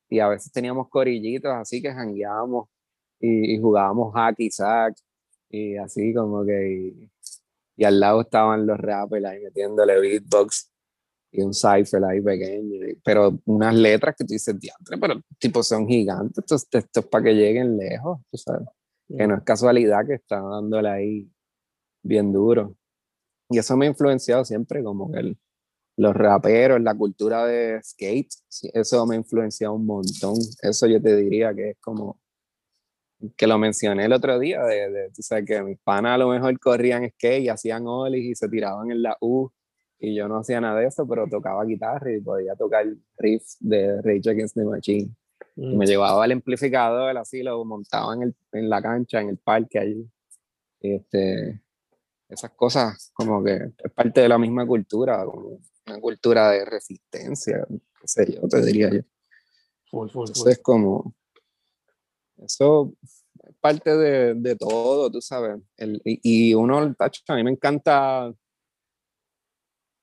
Y 0.09 0.19
a 0.19 0.27
veces 0.29 0.51
teníamos 0.51 0.89
corillitos 0.89 1.51
así 1.51 1.81
que 1.81 1.91
jangueábamos 1.91 2.69
y, 3.19 3.55
y, 3.55 3.59
jugábamos 3.59 4.13
hacky 4.13 4.51
sack 4.51 4.95
y 5.49 5.77
así 5.77 6.13
como 6.13 6.45
que... 6.45 6.69
Y, 6.71 7.11
y 7.77 7.85
al 7.85 7.99
lado 7.99 8.21
estaban 8.21 8.65
los 8.65 8.77
rappers 8.77 9.25
ahí 9.25 9.43
metiéndole 9.43 9.99
beatbox 9.99 10.71
y 11.31 11.41
un 11.41 11.53
cipher 11.53 12.03
ahí 12.05 12.21
pequeño, 12.21 12.79
pero 13.03 13.37
unas 13.45 13.75
letras 13.75 14.15
que 14.17 14.25
tú 14.25 14.33
dices, 14.33 14.59
diantre, 14.59 14.97
pero 14.97 15.21
tipo 15.37 15.61
son 15.61 15.87
gigantes, 15.87 16.39
estos 16.39 16.67
textos 16.69 17.05
para 17.05 17.25
que 17.25 17.33
lleguen 17.35 17.77
lejos, 17.77 18.19
tú 18.31 18.37
sabes, 18.37 18.67
que 19.07 19.27
no 19.27 19.35
es 19.35 19.43
casualidad 19.43 20.07
que 20.07 20.15
está 20.15 20.41
dándole 20.41 20.89
ahí 20.89 21.31
bien 22.01 22.31
duro. 22.31 22.75
Y 23.49 23.59
eso 23.59 23.77
me 23.77 23.85
ha 23.85 23.89
influenciado 23.89 24.43
siempre 24.45 24.83
como 24.83 25.11
que 25.11 25.19
el, 25.19 25.37
los 25.97 26.15
raperos, 26.15 26.81
la 26.81 26.95
cultura 26.95 27.45
de 27.45 27.81
skate, 27.83 28.29
eso 28.73 29.05
me 29.05 29.15
ha 29.15 29.17
influenciado 29.17 29.73
un 29.73 29.85
montón. 29.85 30.35
Eso 30.61 30.87
yo 30.87 31.01
te 31.01 31.15
diría 31.15 31.53
que 31.53 31.71
es 31.71 31.77
como 31.79 32.19
que 33.35 33.47
lo 33.47 33.57
mencioné 33.57 34.05
el 34.05 34.13
otro 34.13 34.37
día, 34.37 34.63
de, 34.63 34.91
de 34.91 35.09
tú 35.09 35.23
sabes 35.23 35.45
que 35.45 35.61
mis 35.63 35.79
panas 35.79 36.13
a 36.13 36.17
lo 36.19 36.29
mejor 36.29 36.57
corrían 36.59 37.09
skate 37.09 37.43
y 37.43 37.49
hacían 37.49 37.87
ollies 37.87 38.25
y 38.25 38.35
se 38.35 38.47
tiraban 38.47 38.91
en 38.91 39.01
la 39.01 39.17
U 39.21 39.51
y 39.99 40.15
yo 40.15 40.27
no 40.27 40.37
hacía 40.37 40.61
nada 40.61 40.79
de 40.79 40.87
eso, 40.87 41.07
pero 41.07 41.27
tocaba 41.27 41.65
guitarra 41.65 42.11
y 42.11 42.21
podía 42.21 42.55
tocar 42.55 42.85
riffs 43.17 43.57
de 43.59 43.99
Rage 44.03 44.29
Against 44.29 44.55
the 44.55 44.63
Machine. 44.63 45.15
Y 45.55 45.75
me 45.75 45.85
mm. 45.85 45.87
llevaba 45.87 46.23
el 46.25 46.33
amplificador, 46.33 47.17
así 47.17 47.41
lo 47.41 47.63
montaba 47.65 48.13
en, 48.13 48.21
el, 48.23 48.35
en 48.51 48.69
la 48.69 48.81
cancha, 48.81 49.19
en 49.21 49.29
el 49.29 49.37
parque 49.37 49.79
allí. 49.79 50.07
este, 50.79 51.61
esas 52.29 52.51
cosas 52.51 53.11
como 53.13 53.43
que 53.43 53.71
es 53.83 53.91
parte 53.93 54.21
de 54.21 54.29
la 54.29 54.37
misma 54.37 54.67
cultura, 54.67 55.25
como 55.25 55.59
una 55.87 55.99
cultura 55.99 56.51
de 56.51 56.65
resistencia, 56.65 57.65
qué 57.69 58.07
sé 58.07 58.33
yo, 58.33 58.47
te 58.47 58.61
diría 58.61 58.89
yo. 58.91 59.01
Eso 60.23 60.49
es 60.49 60.59
como, 60.59 61.15
eso 62.37 62.93
es 63.01 63.55
parte 63.61 63.95
de, 63.95 64.33
de 64.35 64.55
todo, 64.55 65.09
tú 65.09 65.21
sabes. 65.21 65.61
El, 65.77 66.01
y, 66.03 66.49
y, 66.49 66.53
uno, 66.53 66.77
a 66.79 67.35
mí 67.35 67.43
me 67.43 67.51
encanta 67.51 68.33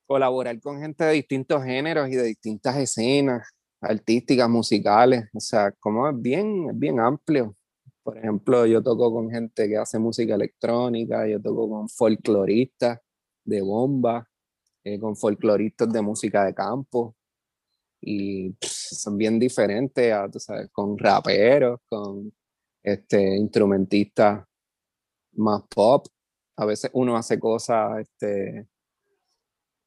colaborar 0.06 0.60
con 0.60 0.80
gente 0.80 1.04
de 1.04 1.12
distintos 1.12 1.62
géneros 1.64 2.08
y 2.08 2.14
de 2.14 2.24
distintas 2.24 2.76
escenas 2.76 3.48
artísticas, 3.80 4.48
musicales, 4.48 5.28
o 5.34 5.40
sea, 5.40 5.72
como 5.72 6.08
es 6.08 6.20
bien, 6.20 6.70
es 6.70 6.78
bien 6.78 6.98
amplio. 7.00 7.54
Por 8.02 8.18
ejemplo, 8.18 8.66
yo 8.66 8.82
toco 8.82 9.12
con 9.12 9.30
gente 9.30 9.68
que 9.68 9.76
hace 9.76 9.98
música 9.98 10.34
electrónica, 10.34 11.26
yo 11.26 11.40
toco 11.40 11.68
con 11.68 11.88
folcloristas 11.88 13.00
de 13.44 13.60
bomba, 13.60 14.28
eh, 14.84 14.98
con 15.00 15.16
folcloristas 15.16 15.92
de 15.92 16.02
música 16.02 16.44
de 16.44 16.54
campo, 16.54 17.16
y 18.00 18.54
son 18.60 19.16
bien 19.16 19.38
diferentes, 19.38 20.12
a, 20.12 20.28
tú 20.30 20.38
sabes, 20.38 20.68
con 20.70 20.98
raperos, 20.98 21.80
con 21.88 22.32
este, 22.82 23.36
instrumentistas 23.36 24.44
más 25.32 25.62
pop. 25.74 26.06
A 26.56 26.66
veces 26.66 26.90
uno 26.92 27.16
hace 27.16 27.38
cosas 27.38 28.00
este, 28.00 28.66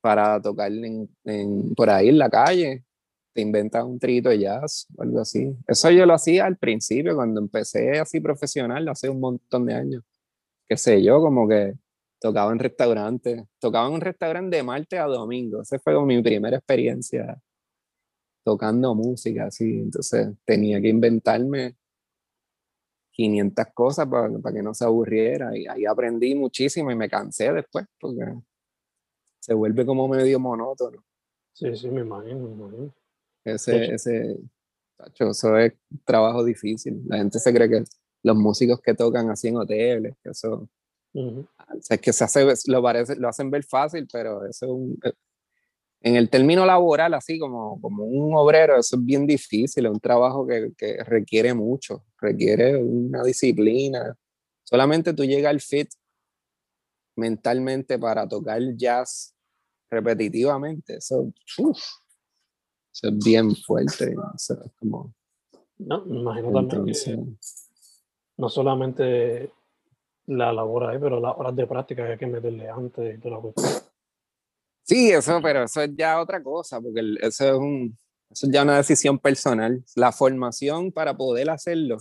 para 0.01 0.41
tocar 0.41 0.71
en, 0.71 1.09
por 1.75 1.89
ahí 1.89 2.09
en 2.09 2.17
la 2.17 2.29
calle, 2.29 2.83
te 3.33 3.41
inventas 3.41 3.83
un 3.83 3.99
trito 3.99 4.29
de 4.29 4.39
jazz 4.39 4.87
o 4.97 5.03
algo 5.03 5.19
así. 5.19 5.55
Eso 5.67 5.91
yo 5.91 6.05
lo 6.05 6.13
hacía 6.13 6.45
al 6.45 6.57
principio, 6.57 7.15
cuando 7.15 7.39
empecé 7.39 7.99
así 7.99 8.19
profesional, 8.19 8.87
hace 8.89 9.09
un 9.09 9.19
montón 9.19 9.65
de 9.65 9.75
años. 9.75 10.03
Qué 10.67 10.75
sé 10.75 11.03
yo, 11.03 11.21
como 11.21 11.47
que 11.47 11.75
tocaba 12.19 12.51
en 12.51 12.59
restaurantes, 12.59 13.43
tocaba 13.59 13.87
en 13.87 13.93
un 13.93 14.01
restaurante 14.01 14.57
de 14.57 14.63
martes 14.63 14.99
a 14.99 15.05
domingo. 15.05 15.61
Esa 15.61 15.79
fue 15.79 16.03
mi 16.05 16.21
primera 16.21 16.57
experiencia 16.57 17.41
tocando 18.43 18.95
música, 18.95 19.45
así. 19.45 19.79
Entonces 19.79 20.29
tenía 20.45 20.81
que 20.81 20.89
inventarme 20.89 21.75
500 23.11 23.65
cosas 23.73 24.07
para, 24.07 24.29
para 24.39 24.55
que 24.55 24.63
no 24.63 24.73
se 24.73 24.85
aburriera. 24.85 25.57
Y 25.57 25.67
ahí 25.67 25.85
aprendí 25.85 26.35
muchísimo 26.35 26.91
y 26.91 26.95
me 26.95 27.09
cansé 27.09 27.51
después, 27.51 27.85
porque 27.99 28.23
se 29.39 29.53
vuelve 29.53 29.85
como 29.85 30.07
medio 30.07 30.39
monótono. 30.39 31.03
Sí, 31.53 31.75
sí, 31.75 31.89
me 31.89 32.01
imagino, 32.01 32.47
me 32.47 32.51
imagino. 32.51 32.93
Ese, 33.43 33.93
ese, 33.93 34.37
eso 35.19 35.57
es 35.57 35.73
trabajo 36.05 36.43
difícil. 36.43 37.01
La 37.07 37.17
gente 37.17 37.39
se 37.39 37.53
cree 37.53 37.69
que 37.69 37.83
los 38.23 38.37
músicos 38.37 38.79
que 38.81 38.93
tocan 38.93 39.29
así 39.29 39.47
en 39.47 39.57
hoteles, 39.57 40.15
que 40.23 40.29
eso, 40.31 40.69
es 41.89 42.01
que 42.01 42.13
se 42.13 42.23
hace, 42.23 42.45
lo, 42.67 42.81
parece, 42.81 43.15
lo 43.15 43.29
hacen 43.29 43.49
ver 43.49 43.63
fácil, 43.63 44.07
pero 44.11 44.45
eso 44.45 44.65
es 44.65 44.71
un, 44.71 44.99
eh, 45.03 45.13
en 46.01 46.15
el 46.15 46.29
término 46.29 46.65
laboral, 46.65 47.13
así 47.13 47.39
como, 47.39 47.81
como 47.81 48.05
un 48.05 48.35
obrero, 48.35 48.77
eso 48.77 48.97
es 48.97 49.03
bien 49.03 49.25
difícil, 49.25 49.85
es 49.85 49.91
un 49.91 49.99
trabajo 49.99 50.45
que, 50.45 50.71
que 50.77 51.03
requiere 51.03 51.53
mucho, 51.53 52.05
requiere 52.19 52.77
una 52.77 53.23
disciplina. 53.23 54.15
Solamente 54.63 55.13
tú 55.13 55.25
llegas 55.25 55.49
al 55.49 55.61
fit 55.61 55.89
mentalmente 57.15 57.97
para 57.97 58.27
tocar 58.27 58.61
jazz 58.75 59.33
repetitivamente. 59.89 60.97
Eso, 60.97 61.31
es 61.57 63.17
bien 63.23 63.55
fuerte. 63.55 64.15
como, 64.79 65.13
no, 65.77 66.05
me 66.05 66.19
imagino 66.19 66.67
también 66.67 66.95
que 67.03 67.17
no 68.37 68.49
solamente 68.49 69.51
la 70.27 70.53
labor 70.53 70.85
ahí, 70.85 70.99
pero 70.99 71.19
las 71.19 71.35
horas 71.37 71.55
de 71.55 71.65
práctica 71.65 72.05
hay 72.05 72.17
que 72.17 72.27
meterle 72.27 72.69
antes 72.69 73.17
y 73.17 73.19
toda 73.19 73.35
la 73.35 73.41
cuestión. 73.41 73.67
Sí, 74.83 75.11
eso, 75.11 75.39
pero 75.41 75.63
eso 75.63 75.81
es 75.81 75.91
ya 75.95 76.21
otra 76.21 76.41
cosa, 76.41 76.79
porque 76.79 77.01
eso 77.21 77.45
es, 77.45 77.53
un, 77.53 77.97
eso 78.29 78.45
es 78.45 78.51
ya 78.51 78.63
una 78.63 78.77
decisión 78.77 79.19
personal. 79.19 79.83
La 79.95 80.11
formación 80.11 80.91
para 80.91 81.15
poder 81.17 81.49
hacerlo 81.49 81.97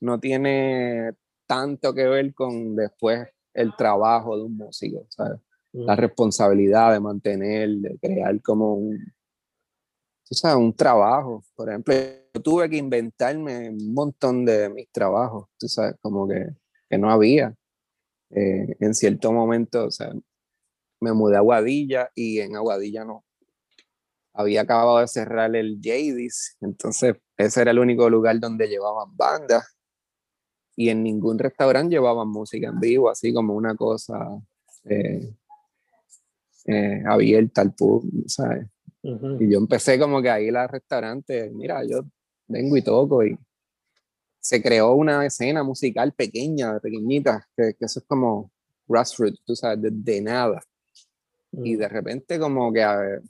no 0.00 0.18
tiene 0.20 1.12
tanto 1.46 1.94
que 1.94 2.06
ver 2.06 2.32
con 2.34 2.76
después 2.76 3.28
el 3.52 3.74
trabajo 3.76 4.36
de 4.36 4.44
un 4.44 4.56
músico, 4.56 5.06
¿sabes? 5.08 5.40
La 5.72 5.96
responsabilidad 5.96 6.92
de 6.92 7.00
mantener, 7.00 7.68
de 7.68 7.98
crear 7.98 8.40
como 8.42 8.74
un, 8.74 8.98
tú 10.28 10.34
sabes, 10.34 10.56
un 10.56 10.74
trabajo. 10.74 11.42
Por 11.54 11.68
ejemplo, 11.68 11.94
yo 12.32 12.42
tuve 12.42 12.70
que 12.70 12.76
inventarme 12.76 13.70
un 13.70 13.92
montón 13.92 14.44
de 14.44 14.68
mis 14.70 14.88
trabajos, 14.90 15.48
tú 15.58 15.68
sabes, 15.68 15.96
como 16.00 16.28
que, 16.28 16.46
que 16.94 16.98
no 16.98 17.10
había. 17.10 17.54
Eh, 18.30 18.76
en 18.80 18.94
cierto 18.94 19.32
momento, 19.32 19.86
o 19.86 19.90
sea, 19.90 20.12
me 21.00 21.12
mudé 21.12 21.36
a 21.36 21.38
Aguadilla 21.38 22.10
y 22.14 22.38
en 22.40 22.56
Aguadilla 22.56 23.04
no. 23.04 23.24
Había 24.32 24.62
acabado 24.62 24.98
de 24.98 25.08
cerrar 25.08 25.54
el 25.54 25.78
Jadis, 25.82 26.56
entonces 26.60 27.16
ese 27.36 27.62
era 27.62 27.70
el 27.70 27.78
único 27.78 28.08
lugar 28.08 28.38
donde 28.40 28.68
llevaban 28.68 29.16
bandas 29.16 29.76
y 30.76 30.88
en 30.88 31.04
ningún 31.04 31.38
restaurante 31.38 31.94
llevaban 31.94 32.28
música 32.28 32.68
en 32.68 32.80
vivo, 32.80 33.08
así 33.10 33.32
como 33.32 33.54
una 33.54 33.76
cosa 33.76 34.16
eh, 34.84 35.34
eh, 36.66 37.02
abierta 37.06 37.60
al 37.60 37.74
público, 37.74 38.28
¿sabes? 38.28 38.66
Y 39.02 39.52
yo 39.52 39.58
empecé 39.58 39.98
como 39.98 40.22
que 40.22 40.30
a 40.30 40.40
ir 40.40 40.56
al 40.56 40.68
restaurante, 40.68 41.50
mira, 41.50 41.84
yo 41.84 42.02
vengo 42.48 42.76
y 42.76 42.82
toco 42.82 43.22
y 43.22 43.38
se 44.44 44.60
creó 44.60 44.92
una 44.92 45.24
escena 45.24 45.62
musical 45.62 46.12
pequeña, 46.12 46.78
pequeñita, 46.78 47.48
que, 47.56 47.72
que 47.72 47.86
eso 47.86 48.00
es 48.00 48.06
como 48.06 48.52
grassroots, 48.86 49.42
tú 49.42 49.56
sabes, 49.56 49.78
de, 49.90 50.20
nada. 50.20 50.62
Y 51.50 51.74
mm. 51.74 51.78
de 51.78 51.88
repente 51.88 52.38
como 52.38 52.70
que 52.70 52.82
a 52.82 53.22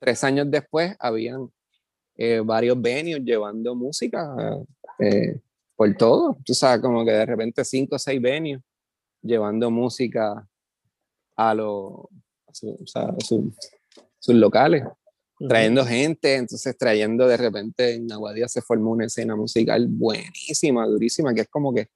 tres 0.00 0.24
años 0.24 0.50
después 0.50 0.96
habían 0.98 1.48
eh, 2.16 2.42
varios 2.44 2.82
venues 2.82 3.22
llevando 3.22 3.76
música 3.76 4.34
eh, 4.98 5.38
por 5.76 5.96
todo. 5.96 6.36
Tú 6.44 6.52
sabes, 6.52 6.82
como 6.82 7.04
que 7.04 7.12
de 7.12 7.26
repente 7.26 7.64
cinco 7.64 7.94
o 7.94 7.98
seis 8.00 8.20
venues 8.20 8.60
llevando 9.22 9.70
música 9.70 10.48
a 11.36 11.54
los 11.54 12.08
sus 14.18 14.34
locales, 14.34 14.82
trayendo 15.38 15.84
gente, 15.84 16.34
entonces 16.34 16.76
trayendo 16.76 17.26
de 17.26 17.36
repente 17.36 17.94
en 17.94 18.10
Aguadilla 18.10 18.48
se 18.48 18.62
formó 18.62 18.92
una 18.92 19.06
escena 19.06 19.36
musical 19.36 19.86
buenísima, 19.88 20.86
durísima, 20.86 21.34
que 21.34 21.42
es 21.42 21.48
como 21.48 21.74
que, 21.74 21.88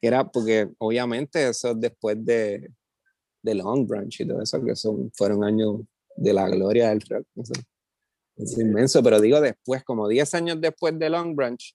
que 0.00 0.08
era, 0.08 0.30
porque 0.30 0.68
obviamente 0.78 1.48
eso 1.48 1.74
después 1.74 2.22
de, 2.24 2.70
de 3.42 3.54
Long 3.54 3.86
Branch 3.86 4.20
y 4.20 4.26
todo 4.26 4.42
eso, 4.42 4.62
que 4.62 4.76
son, 4.76 5.10
fueron 5.12 5.44
años 5.44 5.80
de 6.16 6.32
la 6.32 6.48
gloria 6.48 6.90
del 6.90 7.00
rock. 7.00 7.26
es 8.36 8.58
inmenso, 8.58 9.02
pero 9.02 9.20
digo 9.20 9.40
después, 9.40 9.82
como 9.84 10.08
10 10.08 10.34
años 10.34 10.60
después 10.60 10.98
de 10.98 11.08
Long 11.08 11.34
Branch, 11.34 11.74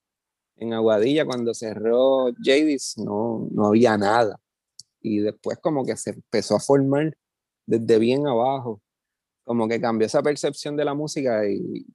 en 0.58 0.74
Aguadilla, 0.74 1.26
cuando 1.26 1.54
cerró 1.54 2.32
Jadis, 2.44 2.98
no, 2.98 3.48
no 3.52 3.68
había 3.68 3.98
nada. 3.98 4.40
Y 5.02 5.20
después 5.20 5.60
como 5.60 5.86
que 5.86 5.96
se 5.96 6.12
empezó 6.12 6.56
a 6.56 6.60
formar 6.60 7.16
desde 7.66 8.00
bien 8.00 8.26
abajo, 8.28 8.82
como 9.48 9.68
que 9.68 9.80
cambió 9.80 10.06
esa 10.06 10.22
percepción 10.22 10.76
de 10.76 10.84
la 10.84 10.94
música 10.94 11.48
y 11.50 11.86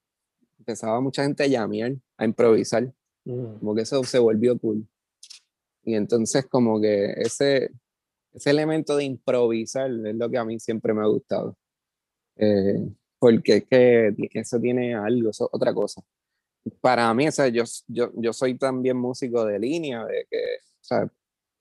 empezaba 0.59 1.01
mucha 1.01 1.23
gente 1.23 1.43
a 1.43 1.47
llamear, 1.47 1.93
a 2.17 2.25
improvisar, 2.25 2.93
mm. 3.25 3.59
como 3.59 3.75
que 3.75 3.83
eso 3.83 4.03
se 4.05 4.19
volvió 4.19 4.59
cool. 4.59 4.89
Y 5.85 5.95
entonces 5.95 6.47
como 6.47 6.81
que 6.81 7.13
ese, 7.17 7.71
ese 8.33 8.51
elemento 8.51 8.97
de 8.97 9.05
improvisar 9.05 9.91
es 9.91 10.15
lo 10.15 10.31
que 10.31 10.39
a 10.39 10.45
mí 10.45 10.59
siempre 10.59 10.95
me 10.95 11.03
ha 11.03 11.07
gustado. 11.07 11.57
Eh, 12.37 12.89
porque 13.19 13.59
es 13.59 13.65
que 13.65 14.15
eso 14.33 14.59
tiene 14.59 14.95
algo, 14.95 15.31
eso 15.31 15.49
otra 15.53 15.75
cosa 15.75 16.03
para 16.81 17.13
mí, 17.15 17.29
o 17.29 17.33
sea, 17.33 17.49
yo, 17.49 17.65
yo, 17.89 18.11
yo 18.15 18.33
soy 18.33 18.57
también 18.57 18.97
músico 18.97 19.45
de 19.45 19.59
línea, 19.59 20.05
de 20.05 20.27
que, 20.31 20.39
o 20.39 20.85
sea, 20.85 21.11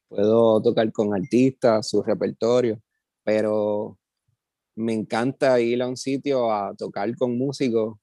puedo 0.07 0.61
tocar 0.61 0.91
con 0.91 1.13
artistas, 1.13 1.89
su 1.89 2.03
repertorio, 2.03 2.81
pero 3.23 3.97
me 4.75 4.93
encanta 4.93 5.59
ir 5.59 5.81
a 5.81 5.87
un 5.87 5.97
sitio 5.97 6.51
a 6.51 6.73
tocar 6.75 7.15
con 7.17 7.37
músicos 7.37 7.97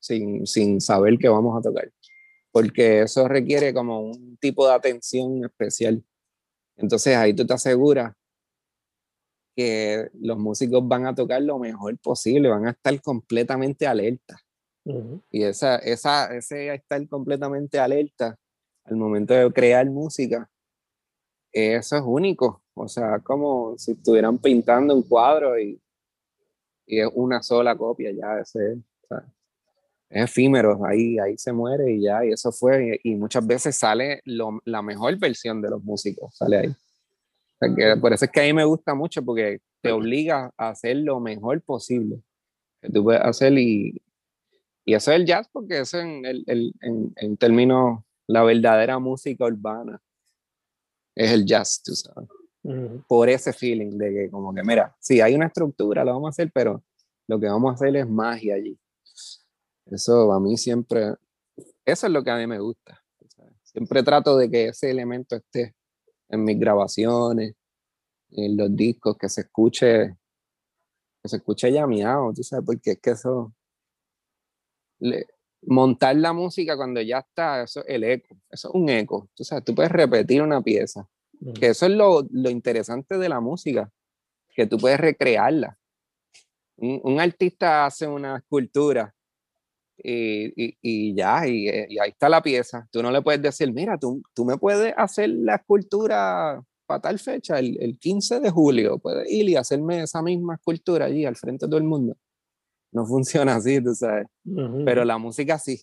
sin, 0.00 0.46
sin 0.46 0.80
saber 0.80 1.18
qué 1.18 1.28
vamos 1.28 1.58
a 1.58 1.62
tocar, 1.62 1.90
porque 2.52 3.02
eso 3.02 3.28
requiere 3.28 3.72
como 3.74 4.00
un 4.00 4.36
tipo 4.38 4.66
de 4.66 4.74
atención 4.74 5.44
especial. 5.44 6.04
Entonces 6.76 7.16
ahí 7.16 7.34
tú 7.34 7.46
te 7.46 7.54
aseguras 7.54 8.14
que 9.56 10.08
los 10.20 10.38
músicos 10.38 10.86
van 10.86 11.06
a 11.06 11.14
tocar 11.14 11.42
lo 11.42 11.58
mejor 11.58 11.98
posible, 11.98 12.48
van 12.48 12.66
a 12.66 12.70
estar 12.70 13.00
completamente 13.02 13.86
alerta. 13.86 14.38
Y 15.30 15.42
esa, 15.42 15.76
esa, 15.76 16.34
ese 16.34 16.72
estar 16.72 17.06
completamente 17.08 17.78
alerta 17.78 18.38
al 18.84 18.96
momento 18.96 19.34
de 19.34 19.52
crear 19.52 19.84
música, 19.90 20.48
eso 21.52 21.96
es 21.96 22.02
único. 22.06 22.62
O 22.74 22.88
sea, 22.88 23.18
como 23.18 23.76
si 23.76 23.92
estuvieran 23.92 24.38
pintando 24.38 24.94
un 24.94 25.02
cuadro 25.02 25.58
y, 25.58 25.78
y 26.88 27.00
es 27.00 27.08
una 27.14 27.42
sola 27.42 27.76
copia, 27.76 28.10
ya 28.10 28.40
ese, 28.40 28.78
es 30.10 30.24
efímero, 30.24 30.84
ahí, 30.86 31.18
ahí 31.18 31.36
se 31.36 31.52
muere 31.52 31.92
y 31.92 32.02
ya, 32.02 32.24
y 32.24 32.32
eso 32.32 32.50
fue, 32.50 32.98
y, 33.04 33.14
muchas 33.14 33.46
veces 33.46 33.76
sale 33.76 34.22
la 34.24 34.82
mejor 34.82 35.16
versión 35.18 35.60
de 35.60 35.68
los 35.68 35.84
músicos, 35.84 36.34
sale 36.34 36.58
ahí. 36.58 38.00
por 38.00 38.12
eso 38.12 38.24
es 38.24 38.30
que 38.30 38.40
a 38.40 38.44
mí 38.44 38.54
me 38.54 38.64
gusta 38.64 38.94
mucho, 38.94 39.22
porque 39.22 39.60
te 39.82 39.92
obliga 39.92 40.50
a 40.56 40.70
hacer 40.70 40.96
lo 40.96 41.20
mejor 41.20 41.60
posible 41.62 42.22
que 42.80 42.88
tú 42.88 43.04
puedes 43.04 43.20
hacer 43.22 43.52
y, 43.58 44.00
y 44.84 44.94
eso 44.94 45.12
es 45.12 45.20
el 45.20 45.26
jazz, 45.26 45.46
porque 45.52 45.80
eso 45.80 45.98
en, 45.98 46.24
el, 46.24 46.44
en, 46.46 47.12
en 47.16 47.36
términos, 47.36 48.00
la 48.26 48.42
verdadera 48.44 48.98
música 48.98 49.44
urbana 49.44 50.00
es 51.14 51.32
el 51.32 51.44
jazz, 51.44 51.82
tú 51.84 51.94
sabes. 51.94 52.28
Por 53.06 53.28
ese 53.28 53.52
feeling 53.52 53.96
de 53.96 54.12
que 54.12 54.30
como 54.30 54.54
que, 54.54 54.62
mira, 54.62 54.94
sí, 55.00 55.20
hay 55.20 55.34
una 55.34 55.46
estructura, 55.46 56.04
lo 56.04 56.12
vamos 56.12 56.28
a 56.28 56.30
hacer, 56.30 56.50
pero 56.52 56.84
lo 57.26 57.40
que 57.40 57.46
vamos 57.46 57.70
a 57.70 57.74
hacer 57.74 57.96
es 57.96 58.08
magia 58.08 58.56
allí. 58.56 58.78
Eso 59.86 60.32
a 60.32 60.40
mí 60.40 60.56
siempre, 60.56 61.14
eso 61.84 62.06
es 62.06 62.12
lo 62.12 62.22
que 62.22 62.30
a 62.30 62.36
mí 62.36 62.46
me 62.46 62.58
gusta. 62.58 63.02
Siempre 63.62 64.02
trato 64.02 64.36
de 64.36 64.50
que 64.50 64.68
ese 64.68 64.90
elemento 64.90 65.36
esté 65.36 65.74
en 66.28 66.44
mis 66.44 66.58
grabaciones, 66.58 67.54
en 68.30 68.56
los 68.56 68.74
discos, 68.74 69.16
que 69.16 69.28
se 69.28 69.42
escuche, 69.42 70.16
que 71.22 71.28
se 71.28 71.36
escuche 71.36 71.72
llameado, 71.72 72.32
tú 72.34 72.42
sabes, 72.42 72.66
porque 72.66 72.92
es 72.92 73.00
que 73.00 73.10
eso, 73.10 73.54
montar 75.62 76.16
la 76.16 76.32
música 76.32 76.76
cuando 76.76 77.00
ya 77.00 77.18
está, 77.18 77.62
eso 77.62 77.80
es 77.80 77.86
el 77.88 78.04
eco, 78.04 78.36
eso 78.50 78.68
es 78.68 78.74
un 78.74 78.88
eco, 78.88 79.28
tú 79.34 79.44
sabes, 79.44 79.64
tú 79.64 79.74
puedes 79.74 79.92
repetir 79.92 80.42
una 80.42 80.60
pieza, 80.60 81.08
que 81.54 81.68
eso 81.68 81.86
es 81.86 81.92
lo, 81.92 82.26
lo 82.30 82.50
interesante 82.50 83.18
de 83.18 83.28
la 83.28 83.40
música, 83.40 83.90
que 84.54 84.66
tú 84.66 84.78
puedes 84.78 84.98
recrearla. 84.98 85.78
Un, 86.76 87.00
un 87.02 87.20
artista 87.20 87.86
hace 87.86 88.06
una 88.06 88.38
escultura 88.38 89.14
y, 90.02 90.76
y, 90.80 91.14
ya, 91.14 91.44
eh, 91.44 91.86
y, 91.88 91.98
ahí 91.98 92.10
está 92.10 92.28
la 92.28 92.42
pieza. 92.42 92.88
Tú 92.90 93.02
no 93.02 93.10
le 93.10 93.22
puedes 93.22 93.42
decir, 93.42 93.72
mira, 93.72 93.98
tú, 93.98 94.22
tú 94.34 94.44
me 94.44 94.56
puedes 94.56 94.94
hacer 94.96 95.30
la 95.30 95.56
escultura 95.56 96.62
para 96.86 97.00
tal 97.00 97.18
fecha, 97.18 97.58
el, 97.58 97.76
el 97.82 97.98
15 97.98 98.40
de 98.40 98.50
julio, 98.50 98.98
puedes 98.98 99.30
ir 99.30 99.48
y 99.48 99.56
hacerme 99.56 100.02
esa 100.02 100.22
misma 100.22 100.54
escultura 100.54 101.04
allí 101.04 101.26
al 101.26 101.36
frente 101.36 101.66
de 101.66 101.70
todo 101.70 101.78
el 101.78 101.84
mundo. 101.84 102.16
No 102.92 103.04
funciona 103.06 103.56
así, 103.56 103.82
tú 103.82 103.94
sabes. 103.94 104.26
Pero 104.84 105.04
la 105.04 105.18
música 105.18 105.58
sí. 105.58 105.82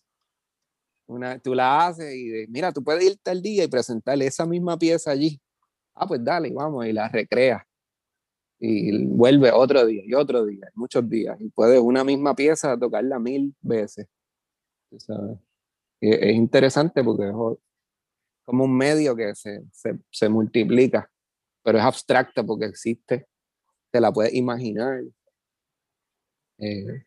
Una, 1.07 1.37
tú 1.37 1.53
la 1.53 1.85
haces 1.85 2.15
y 2.15 2.47
mira, 2.49 2.71
tú 2.71 2.83
puedes 2.83 3.03
irte 3.03 3.29
al 3.29 3.41
día 3.41 3.63
y 3.63 3.67
presentarle 3.67 4.25
esa 4.25 4.45
misma 4.47 4.79
pieza 4.79 5.11
allí. 5.11 5.39
Ah, 5.95 6.07
pues 6.07 6.23
dale, 6.23 6.51
vamos, 6.51 6.85
y 6.85 6.93
la 6.93 7.07
recreas. 7.09 7.63
Y 8.59 9.05
vuelve 9.05 9.51
otro 9.51 9.85
día 9.85 10.03
y 10.05 10.13
otro 10.13 10.45
día, 10.45 10.69
muchos 10.75 11.07
días. 11.09 11.39
Y 11.39 11.49
puedes 11.49 11.79
una 11.79 12.03
misma 12.03 12.35
pieza 12.35 12.77
tocarla 12.77 13.19
mil 13.19 13.55
veces. 13.61 14.07
¿sabes? 14.97 15.37
es 15.99 16.35
interesante 16.35 17.03
porque 17.03 17.27
es 17.27 17.33
como 18.45 18.65
un 18.65 18.77
medio 18.77 19.15
que 19.15 19.33
se, 19.35 19.63
se, 19.71 19.97
se 20.11 20.29
multiplica, 20.29 21.09
pero 21.63 21.79
es 21.79 21.83
abstracta 21.83 22.43
porque 22.43 22.65
existe. 22.65 23.27
Te 23.91 23.99
la 23.99 24.11
puedes 24.11 24.33
imaginar. 24.33 25.01
Eh, 26.59 27.05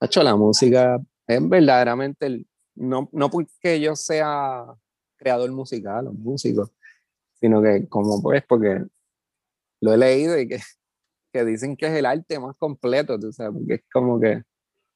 hecho, 0.00 0.22
la 0.22 0.36
música 0.36 1.00
es 1.26 1.48
verdaderamente, 1.48 2.26
el, 2.26 2.46
no, 2.74 3.08
no 3.12 3.30
porque 3.30 3.80
yo 3.80 3.96
sea 3.96 4.66
creador 5.16 5.50
musical 5.52 6.08
o 6.08 6.12
músico, 6.12 6.70
sino 7.44 7.60
que 7.60 7.86
como 7.90 8.22
pues 8.22 8.42
porque 8.48 8.86
lo 9.82 9.92
he 9.92 9.98
leído 9.98 10.38
y 10.38 10.48
que, 10.48 10.58
que 11.32 11.44
dicen 11.44 11.76
que 11.76 11.84
es 11.88 11.92
el 11.92 12.06
arte 12.06 12.40
más 12.40 12.56
completo, 12.56 13.18
tú 13.18 13.32
sabes, 13.32 13.52
porque 13.52 13.74
es 13.74 13.84
como 13.92 14.18
que 14.18 14.44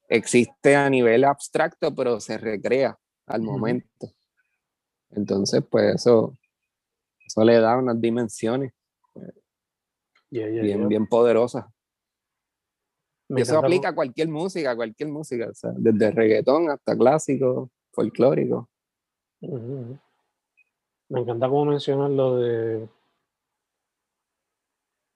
existe 0.09 0.75
a 0.75 0.89
nivel 0.89 1.25
abstracto, 1.25 1.95
pero 1.95 2.21
se 2.21 2.39
recrea 2.39 2.99
al 3.27 3.43
momento. 3.43 4.11
Entonces, 5.11 5.63
pues 5.71 5.97
eso, 5.97 6.39
eso 7.27 7.45
le 7.45 7.61
da 7.61 7.77
unas 7.77 8.01
dimensiones 8.01 8.73
eh, 9.17 9.43
bien, 10.31 10.89
bien 10.89 11.07
poderosas. 11.07 11.67
y 13.29 13.43
eso 13.43 13.59
aplica 13.59 13.91
a 13.91 13.95
cualquier 13.95 14.29
música, 14.29 14.75
cualquier 14.75 15.11
música, 15.11 15.51
o 15.51 15.55
sea, 15.55 15.73
desde 15.77 16.13
reggaetón 16.13 16.71
hasta 16.71 16.97
clásico, 16.97 17.71
folclórico. 17.93 18.71
Me 21.11 21.21
encanta 21.21 21.49
cómo 21.49 21.65
mencionas 21.67 22.11
lo 22.11 22.37
de 22.37 22.89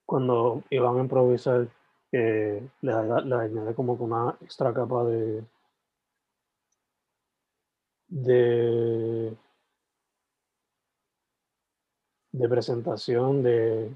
cuando 0.06 0.62
iban 0.70 0.98
a 0.98 1.00
improvisar, 1.00 1.68
que 2.10 2.62
le, 2.82 3.74
como 3.74 3.94
una 3.94 4.36
extra 4.42 4.72
capa 4.74 5.04
de, 5.04 5.42
de, 8.08 9.36
presentación, 12.48 13.42
de, 13.42 13.90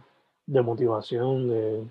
de 0.47 0.63
motivación, 0.63 1.49
de, 1.51 1.87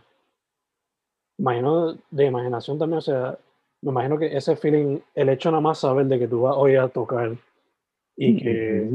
imagino, 1.38 1.96
de 2.10 2.26
imaginación 2.26 2.80
también, 2.80 2.98
o 2.98 3.02
sea, 3.02 3.38
me 3.82 3.92
imagino 3.92 4.18
que 4.18 4.36
ese 4.36 4.56
feeling, 4.56 5.00
el 5.14 5.30
hecho 5.30 5.52
nada 5.52 5.62
más 5.62 5.80
saber 5.80 6.08
de 6.08 6.18
que 6.18 6.28
tú 6.28 6.42
vas 6.42 6.56
hoy 6.58 6.76
a 6.76 6.88
tocar 6.88 7.38
y 8.18 8.42
que 8.42 8.90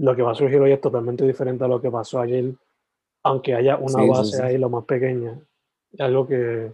lo 0.00 0.16
que 0.16 0.22
va 0.22 0.32
a 0.32 0.34
surgir 0.34 0.58
hoy 0.60 0.72
es 0.72 0.80
totalmente 0.80 1.26
diferente 1.26 1.62
a 1.62 1.68
lo 1.68 1.80
que 1.80 1.90
pasó 1.90 2.20
ayer, 2.20 2.54
aunque 3.22 3.54
haya 3.54 3.76
una 3.76 4.02
base 4.06 4.42
ahí 4.42 4.56
lo 4.56 4.70
más 4.70 4.84
pequeña, 4.84 5.38
algo 5.98 6.26
que... 6.26 6.72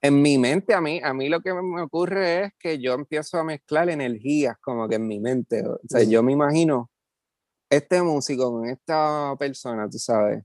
En 0.00 0.20
mi 0.20 0.36
mente, 0.38 0.74
a 0.74 0.80
mí, 0.80 1.00
a 1.02 1.12
mí 1.12 1.28
lo 1.28 1.40
que 1.40 1.52
me 1.52 1.82
ocurre 1.82 2.44
es 2.44 2.52
que 2.58 2.80
yo 2.80 2.94
empiezo 2.94 3.38
a 3.38 3.44
mezclar 3.44 3.88
energías 3.88 4.56
como 4.60 4.88
que 4.88 4.96
en 4.96 5.06
mi 5.06 5.20
mente. 5.20 5.64
O 5.64 5.78
sea, 5.84 6.02
yo 6.02 6.24
me 6.24 6.32
imagino 6.32 6.90
este 7.70 8.02
músico 8.02 8.50
con 8.50 8.66
esta 8.66 9.36
persona, 9.38 9.88
tú 9.88 9.98
sabes, 9.98 10.42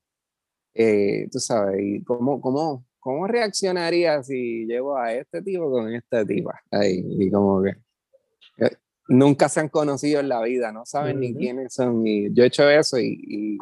eh, 0.75 1.27
tú 1.31 1.39
sabes, 1.39 1.79
y 1.81 2.03
cómo, 2.03 2.39
cómo, 2.39 2.85
cómo 2.99 3.25
reaccionaría 3.25 4.21
si 4.21 4.65
llevo 4.67 4.95
a 4.95 5.13
este 5.13 5.41
tipo 5.41 5.71
con 5.71 5.91
esta 5.91 6.23
tipa. 6.23 6.61
Ahí, 6.69 7.03
y 7.17 7.31
como 7.31 7.63
que 7.63 7.86
nunca 9.07 9.49
se 9.49 9.59
han 9.59 9.69
conocido 9.69 10.19
en 10.19 10.29
la 10.29 10.41
vida, 10.41 10.71
no 10.71 10.85
saben 10.85 11.19
ni 11.19 11.33
quiénes 11.33 11.73
son. 11.73 12.05
Y 12.05 12.33
yo 12.33 12.43
he 12.43 12.47
hecho 12.47 12.69
eso 12.69 12.99
y 12.99 13.57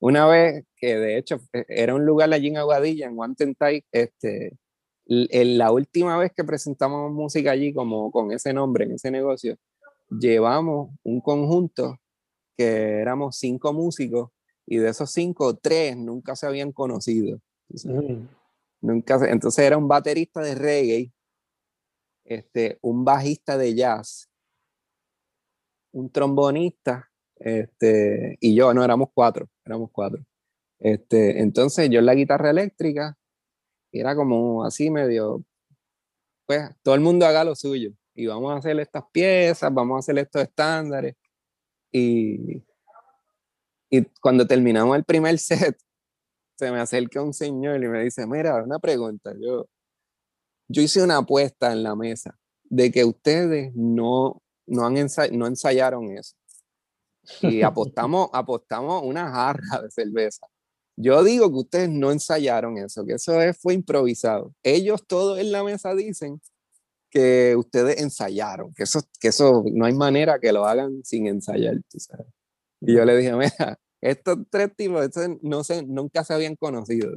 una 0.00 0.26
vez 0.26 0.64
que 0.76 0.96
de 0.96 1.18
hecho 1.18 1.40
e, 1.52 1.64
era 1.68 1.94
un 1.94 2.04
lugar 2.04 2.32
allí 2.32 2.48
en 2.48 2.56
Aguadilla, 2.56 3.06
en 3.06 3.16
Guantentai, 3.16 3.84
este, 3.92 4.56
en 5.06 5.58
la 5.58 5.70
última 5.72 6.16
vez 6.16 6.32
que 6.34 6.42
presentamos 6.42 7.12
música 7.12 7.50
allí 7.50 7.72
como 7.72 8.10
con 8.10 8.32
ese 8.32 8.52
nombre, 8.52 8.84
en 8.84 8.92
ese 8.92 9.10
negocio, 9.10 9.56
llevamos 10.08 10.90
un 11.02 11.20
conjunto 11.20 11.98
que 12.56 13.00
éramos 13.00 13.36
cinco 13.36 13.72
músicos 13.72 14.30
y 14.66 14.78
de 14.78 14.88
esos 14.88 15.12
cinco, 15.12 15.56
tres 15.56 15.96
nunca 15.96 16.34
se 16.34 16.46
habían 16.46 16.72
conocido. 16.72 17.38
Mm. 17.84 18.26
Nunca 18.82 19.18
entonces 19.28 19.64
era 19.64 19.76
un 19.76 19.88
baterista 19.88 20.40
de 20.40 20.54
reggae, 20.54 21.12
este, 22.24 22.78
un 22.80 23.04
bajista 23.04 23.58
de 23.58 23.74
jazz, 23.74 24.29
un 25.92 26.10
trombonista 26.10 27.10
este, 27.36 28.36
y 28.40 28.54
yo, 28.54 28.72
no, 28.74 28.84
éramos 28.84 29.08
cuatro, 29.14 29.48
éramos 29.64 29.90
cuatro. 29.92 30.24
Este, 30.78 31.40
entonces 31.40 31.88
yo 31.90 31.98
en 32.00 32.06
la 32.06 32.14
guitarra 32.14 32.50
eléctrica, 32.50 33.16
era 33.92 34.14
como 34.14 34.64
así 34.64 34.90
medio, 34.90 35.44
pues 36.46 36.70
todo 36.82 36.94
el 36.94 37.00
mundo 37.00 37.26
haga 37.26 37.44
lo 37.44 37.54
suyo 37.54 37.92
y 38.14 38.26
vamos 38.26 38.52
a 38.52 38.56
hacer 38.56 38.78
estas 38.80 39.04
piezas, 39.12 39.72
vamos 39.72 39.96
a 39.96 39.98
hacer 40.00 40.18
estos 40.18 40.42
estándares. 40.42 41.16
Y, 41.92 42.62
y 43.90 44.04
cuando 44.20 44.46
terminamos 44.46 44.96
el 44.96 45.04
primer 45.04 45.38
set, 45.38 45.76
se 46.56 46.70
me 46.70 46.78
acerca 46.78 47.22
un 47.22 47.32
señor 47.32 47.82
y 47.82 47.88
me 47.88 48.04
dice, 48.04 48.26
mira, 48.26 48.62
una 48.62 48.78
pregunta, 48.78 49.32
yo, 49.40 49.66
yo 50.68 50.82
hice 50.82 51.02
una 51.02 51.18
apuesta 51.18 51.72
en 51.72 51.82
la 51.82 51.96
mesa 51.96 52.38
de 52.64 52.92
que 52.92 53.04
ustedes 53.04 53.74
no, 53.74 54.42
no, 54.70 54.86
han 54.86 54.94
no 55.32 55.46
ensayaron 55.46 56.16
eso 56.16 56.34
y 57.42 57.62
apostamos, 57.62 58.28
apostamos 58.32 59.02
una 59.04 59.30
jarra 59.30 59.82
de 59.82 59.90
cerveza. 59.90 60.46
Yo 60.96 61.22
digo 61.24 61.50
que 61.50 61.58
ustedes 61.58 61.88
no 61.88 62.12
ensayaron 62.12 62.76
eso, 62.76 63.04
que 63.06 63.14
eso 63.14 63.32
fue 63.58 63.74
improvisado. 63.74 64.54
Ellos 64.62 65.06
todos 65.06 65.38
en 65.38 65.52
la 65.52 65.64
mesa 65.64 65.94
dicen 65.94 66.40
que 67.08 67.56
ustedes 67.56 68.00
ensayaron, 68.00 68.72
que 68.74 68.82
eso, 68.82 69.00
que 69.18 69.28
eso 69.28 69.64
no 69.72 69.86
hay 69.86 69.94
manera 69.94 70.38
que 70.38 70.52
lo 70.52 70.66
hagan 70.66 71.02
sin 71.04 71.26
ensayar. 71.26 71.80
Y 72.80 72.94
yo 72.94 73.04
le 73.04 73.16
dije, 73.16 73.32
mira, 73.34 73.78
estos 74.00 74.38
tres 74.50 74.74
tipos 74.76 75.08
no 75.42 75.64
sé, 75.64 75.84
nunca 75.86 76.22
se 76.22 76.34
habían 76.34 76.56
conocido, 76.56 77.12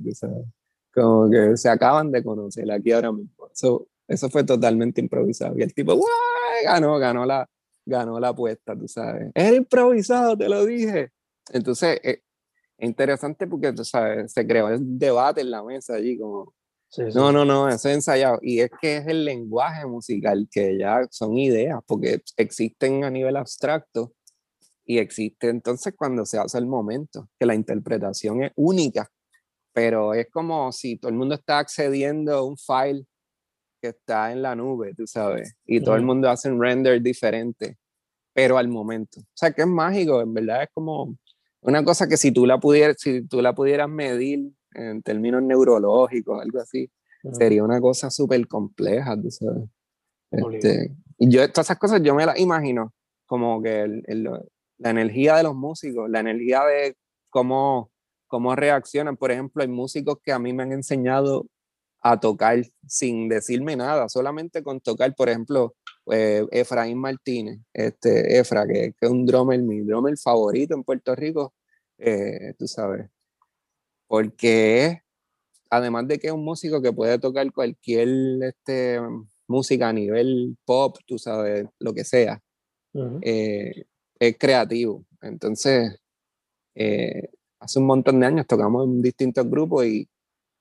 como 0.94 1.30
que 1.30 1.58
se 1.58 1.70
acaban 1.70 2.12
de 2.12 2.24
conocer 2.24 2.72
aquí 2.72 2.92
ahora 2.92 3.12
mismo. 3.12 3.50
Eso, 3.52 3.88
eso 4.08 4.30
fue 4.30 4.44
totalmente 4.44 5.02
improvisado. 5.02 5.58
Y 5.58 5.64
el 5.64 5.74
tipo, 5.74 5.96
¡guay! 5.96 6.64
Ganó, 6.66 6.98
ganó 6.98 7.26
la, 7.26 7.50
ganó 7.86 8.20
la 8.20 8.30
apuesta, 8.30 8.76
tú 8.78 8.88
sabes. 8.88 9.32
Era 9.34 9.56
improvisado, 9.56 10.38
te 10.38 10.50
lo 10.50 10.66
dije. 10.66 11.12
Entonces, 11.52 12.00
eh, 12.04 12.22
es 12.78 12.88
interesante 12.88 13.48
porque, 13.48 13.74
tú 13.74 13.84
sabes, 13.84 14.32
se 14.32 14.46
creó 14.46 14.70
el 14.70 14.98
debate 14.98 15.42
en 15.42 15.52
la 15.52 15.64
mesa 15.64 15.96
allí, 15.96 16.18
como, 16.18 16.54
no, 17.16 17.32
no, 17.32 17.44
no, 17.44 17.68
eso 17.70 17.90
es 17.90 17.96
ensayado. 17.96 18.40
Y 18.42 18.60
es 18.60 18.70
que 18.80 18.98
es 18.98 19.08
el 19.08 19.26
lenguaje 19.26 19.86
musical, 19.86 20.48
que 20.52 20.78
ya 20.78 21.02
son 21.10 21.38
ideas, 21.38 21.80
porque 21.88 22.22
existen 22.38 23.04
a 23.04 23.10
nivel 23.10 23.36
abstracto 23.36 24.14
y 24.86 25.00
existe 25.00 25.50
entonces 25.50 25.94
cuando 25.98 26.26
se 26.26 26.38
hace 26.38 26.58
el 26.58 26.68
momento, 26.68 27.30
que 27.40 27.46
la 27.46 27.56
interpretación 27.56 28.44
es 28.44 28.52
única, 28.56 29.10
pero 29.72 30.14
es 30.14 30.28
como 30.30 30.72
si 30.72 30.98
todo 30.98 31.10
el 31.10 31.18
mundo 31.18 31.36
está 31.36 31.60
accediendo 31.60 32.34
a 32.34 32.44
un 32.44 32.58
file 32.58 33.06
que 33.84 33.90
está 33.90 34.32
en 34.32 34.42
la 34.42 34.56
nube, 34.56 34.94
tú 34.96 35.06
sabes, 35.06 35.58
y 35.66 35.82
todo 35.82 35.98
el 35.98 36.04
mundo 36.04 36.30
hace 36.30 36.50
un 36.50 36.62
render 36.62 37.02
diferente, 37.02 37.78
pero 38.32 38.58
al 38.58 38.70
momento. 38.70 39.20
O 39.20 39.36
sea, 39.36 39.52
que 39.52 39.64
es 39.64 39.68
mágico, 39.68 40.22
en 40.22 40.34
verdad 40.34 40.64
es 40.64 40.70
como 40.74 41.18
una 41.60 41.84
cosa 41.84 42.08
que 42.08 42.16
si 42.16 42.32
tú 42.32 42.46
la 42.46 42.62
pudieras, 42.62 42.96
si 42.98 43.28
tú 43.28 43.42
la 43.42 43.54
pudieras 43.54 43.90
medir 43.90 44.50
en 44.74 45.02
términos 45.04 45.44
neurológicos, 45.44 46.42
algo 46.42 46.62
así, 46.62 46.90
sería 47.34 47.62
una 47.62 47.82
cosa 47.82 48.10
súper 48.10 48.48
compleja, 48.48 49.22
tú 49.22 49.30
sabes. 49.30 49.66
Este, 50.32 50.96
y 51.18 51.30
yo, 51.30 51.42
todas 51.52 51.68
esas 51.68 51.78
cosas 51.78 52.02
yo 52.02 52.16
me 52.16 52.26
las 52.26 52.40
imagino, 52.40 52.94
como 53.26 53.62
que 53.62 53.82
el, 53.82 54.30
la 54.78 54.90
energía 54.92 55.36
de 55.36 55.44
los 55.44 55.56
músicos, 55.56 56.10
la 56.10 56.22
energía 56.22 56.64
de 56.64 56.96
cómo, 57.30 57.92
cómo 58.28 58.56
reaccionan. 58.56 59.18
Por 59.18 59.32
ejemplo, 59.32 59.62
hay 59.62 59.68
músicos 59.68 60.20
que 60.24 60.32
a 60.32 60.40
mí 60.40 60.54
me 60.54 60.64
han 60.64 60.72
enseñado 60.72 61.48
a 62.04 62.20
tocar 62.20 62.62
sin 62.86 63.30
decirme 63.30 63.78
nada, 63.78 64.10
solamente 64.10 64.62
con 64.62 64.82
tocar, 64.82 65.16
por 65.16 65.30
ejemplo, 65.30 65.74
eh, 66.12 66.46
Efraín 66.52 66.98
Martínez, 66.98 67.60
este, 67.74 68.38
Efra, 68.38 68.68
que, 68.68 68.94
es 69.00 69.10
un 69.10 69.26
drummer, 69.26 69.62
mi 69.62 69.80
drummer 69.82 70.18
favorito 70.18 70.76
en 70.76 70.84
Puerto 70.84 71.16
Rico, 71.16 71.54
eh, 71.98 72.54
tú 72.60 72.68
sabes, 72.68 73.10
porque 74.06 75.02
además 75.70 76.06
de 76.10 76.20
que 76.20 76.28
es 76.28 76.34
un 76.34 76.44
músico 76.44 76.82
que 76.82 76.92
puede 76.92 77.18
tocar 77.20 77.50
cualquier 77.54 78.10
este, 78.44 79.00
música 79.48 79.88
a 79.88 79.94
nivel 79.94 80.58
pop, 80.66 80.98
tú 81.06 81.18
sabes, 81.18 81.66
lo 81.80 81.94
que 81.94 82.04
sea, 82.04 82.42
eh, 83.22 83.86
es 84.20 84.38
creativo. 84.38 85.06
Entonces, 85.22 85.98
hace 87.60 87.80
un 87.80 87.86
montón 87.86 88.20
de 88.20 88.26
años 88.26 88.46
tocamos 88.46 88.86
en 88.86 89.02
distintos 89.02 89.50
grupos 89.50 89.86
y, 89.86 90.10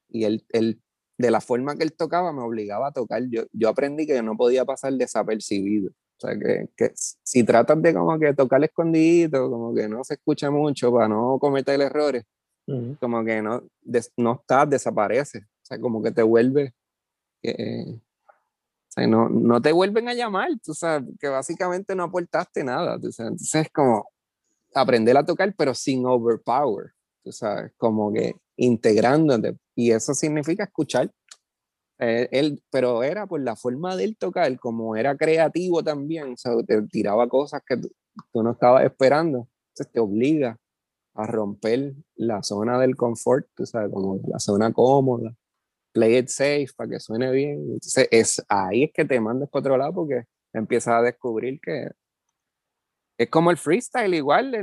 y 0.09 0.22
él, 0.24 0.47
él 0.51 0.80
de 1.18 1.30
la 1.30 1.40
forma 1.40 1.76
que 1.76 1.84
él 1.84 1.92
tocaba 1.92 2.32
me 2.32 2.42
obligaba 2.42 2.88
a 2.88 2.92
tocar. 2.92 3.22
Yo, 3.28 3.44
yo 3.52 3.68
aprendí 3.68 4.06
que 4.06 4.22
no 4.22 4.36
podía 4.36 4.64
pasar 4.64 4.92
desapercibido. 4.94 5.90
O 5.90 6.20
sea, 6.26 6.38
que, 6.38 6.68
que 6.76 6.92
si 6.94 7.44
tratas 7.44 7.80
de 7.82 7.94
como 7.94 8.18
que 8.18 8.32
tocar 8.34 8.62
escondido, 8.62 9.50
como 9.50 9.74
que 9.74 9.88
no 9.88 10.04
se 10.04 10.14
escucha 10.14 10.50
mucho 10.50 10.92
para 10.92 11.08
no 11.08 11.38
cometer 11.40 11.80
errores, 11.80 12.24
como 13.00 13.24
que 13.24 13.42
no, 13.42 13.62
no 14.16 14.32
estás, 14.34 14.70
desaparece. 14.70 15.38
O 15.38 15.64
sea, 15.64 15.80
como 15.80 16.02
que 16.02 16.12
te 16.12 16.22
vuelve, 16.22 16.74
o 17.44 17.98
sea, 18.88 19.06
no, 19.06 19.28
no 19.28 19.60
te 19.60 19.72
vuelven 19.72 20.08
a 20.08 20.14
llamar, 20.14 20.50
tú 20.62 20.74
sabes, 20.74 21.08
que 21.18 21.28
básicamente 21.28 21.94
no 21.94 22.04
aportaste 22.04 22.62
nada. 22.62 22.94
Entonces 22.94 23.54
es 23.54 23.70
como 23.70 24.08
aprender 24.74 25.16
a 25.16 25.24
tocar, 25.24 25.54
pero 25.56 25.74
sin 25.74 26.06
overpower, 26.06 26.92
tú 27.24 27.32
sabes, 27.32 27.72
como 27.76 28.12
que 28.12 28.36
integrándote. 28.57 29.57
Y 29.74 29.92
eso 29.92 30.14
significa 30.14 30.64
escuchar. 30.64 31.11
Eh, 31.98 32.28
él, 32.32 32.62
pero 32.70 33.03
era 33.03 33.26
por 33.26 33.40
la 33.40 33.55
forma 33.57 33.96
de 33.96 34.05
él 34.05 34.16
tocar, 34.16 34.59
como 34.59 34.96
era 34.96 35.16
creativo 35.16 35.84
también, 35.84 36.32
o 36.32 36.36
sea, 36.36 36.53
te 36.66 36.82
tiraba 36.82 37.28
cosas 37.28 37.62
que 37.66 37.76
tú, 37.76 37.90
no 38.42 38.53
estabas 38.53 38.84
esperando. 38.84 39.48
Entonces 39.68 39.92
te 39.92 40.00
obliga 40.00 40.59
a 41.14 41.26
romper 41.26 41.94
la 42.16 42.42
zona 42.42 42.78
del 42.80 42.96
confort, 42.96 43.46
tú 43.55 43.66
sabes, 43.66 43.92
como 43.92 44.20
la 44.26 44.38
zona 44.38 44.72
cómoda. 44.72 45.34
Play 45.92 46.18
it 46.18 46.28
safe 46.28 46.68
para 46.76 46.90
que 46.90 47.00
suene 47.00 47.30
bien. 47.30 47.59
Entonces 47.61 48.09
es, 48.11 48.42
ahí 48.48 48.84
es 48.84 48.92
que 48.92 49.05
te 49.05 49.20
mandas 49.20 49.48
para 49.50 49.61
otro 49.61 49.76
lado 49.76 49.94
porque 49.94 50.24
empiezas 50.53 50.94
a 50.94 51.03
descubrir 51.03 51.61
que 51.61 51.90
es 53.18 53.28
como 53.28 53.50
el 53.50 53.57
freestyle, 53.57 54.14
igual, 54.14 54.55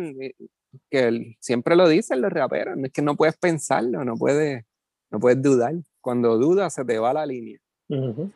que 0.89 1.35
siempre 1.39 1.75
lo 1.75 1.87
dicen 1.87 2.21
los 2.21 2.31
raperos, 2.31 2.77
es 2.83 2.91
que 2.91 3.01
no 3.01 3.15
puedes 3.15 3.37
pensarlo, 3.37 4.03
no 4.03 4.15
puedes, 4.15 4.63
no 5.11 5.19
puedes 5.19 5.41
dudar. 5.41 5.75
Cuando 6.01 6.37
dudas 6.37 6.73
se 6.73 6.85
te 6.85 6.99
va 6.99 7.13
la 7.13 7.25
línea. 7.25 7.59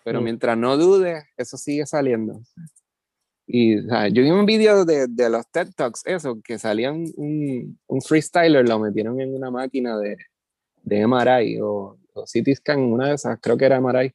Pero 0.03 0.19
mientras 0.21 0.57
no 0.57 0.77
dudes, 0.77 1.23
eso 1.38 1.57
sigue 1.57 1.86
saliendo. 1.86 2.41
Y 3.45 3.81
yo 3.86 4.23
vi 4.23 4.31
un 4.31 4.45
video 4.45 4.84
de, 4.84 5.05
de, 5.07 5.29
los 5.29 5.47
TED 5.51 5.69
Talks, 5.75 6.01
eso, 6.05 6.41
que 6.43 6.57
salían 6.57 7.05
un, 7.17 7.77
un, 7.86 8.01
freestyler, 8.01 8.67
lo 8.67 8.79
metieron 8.79 9.19
en 9.19 9.36
una 9.36 9.51
máquina 9.51 9.97
de, 9.99 10.17
de 10.81 11.05
MRI 11.05 11.59
o, 11.61 11.99
o 12.13 12.23
CT 12.23 12.55
scan, 12.55 12.79
una 12.79 13.09
de 13.09 13.15
esas, 13.15 13.38
creo 13.41 13.57
que 13.57 13.65
era 13.65 13.79
MRI, 13.81 14.11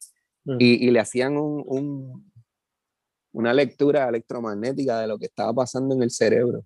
y, 0.58 0.88
y, 0.88 0.90
le 0.90 0.98
hacían 0.98 1.36
un, 1.36 1.62
un, 1.66 2.32
una 3.32 3.52
lectura 3.52 4.08
electromagnética 4.08 4.98
de 4.98 5.06
lo 5.06 5.18
que 5.18 5.26
estaba 5.26 5.52
pasando 5.52 5.94
en 5.94 6.02
el 6.02 6.10
cerebro 6.10 6.64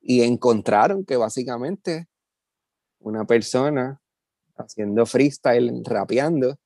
y 0.00 0.22
encontraron 0.22 1.04
que 1.04 1.16
básicamente 1.16 2.06
una 3.00 3.24
persona 3.24 4.00
haciendo 4.56 5.06
freestyle, 5.06 5.82
rapeando, 5.84 6.56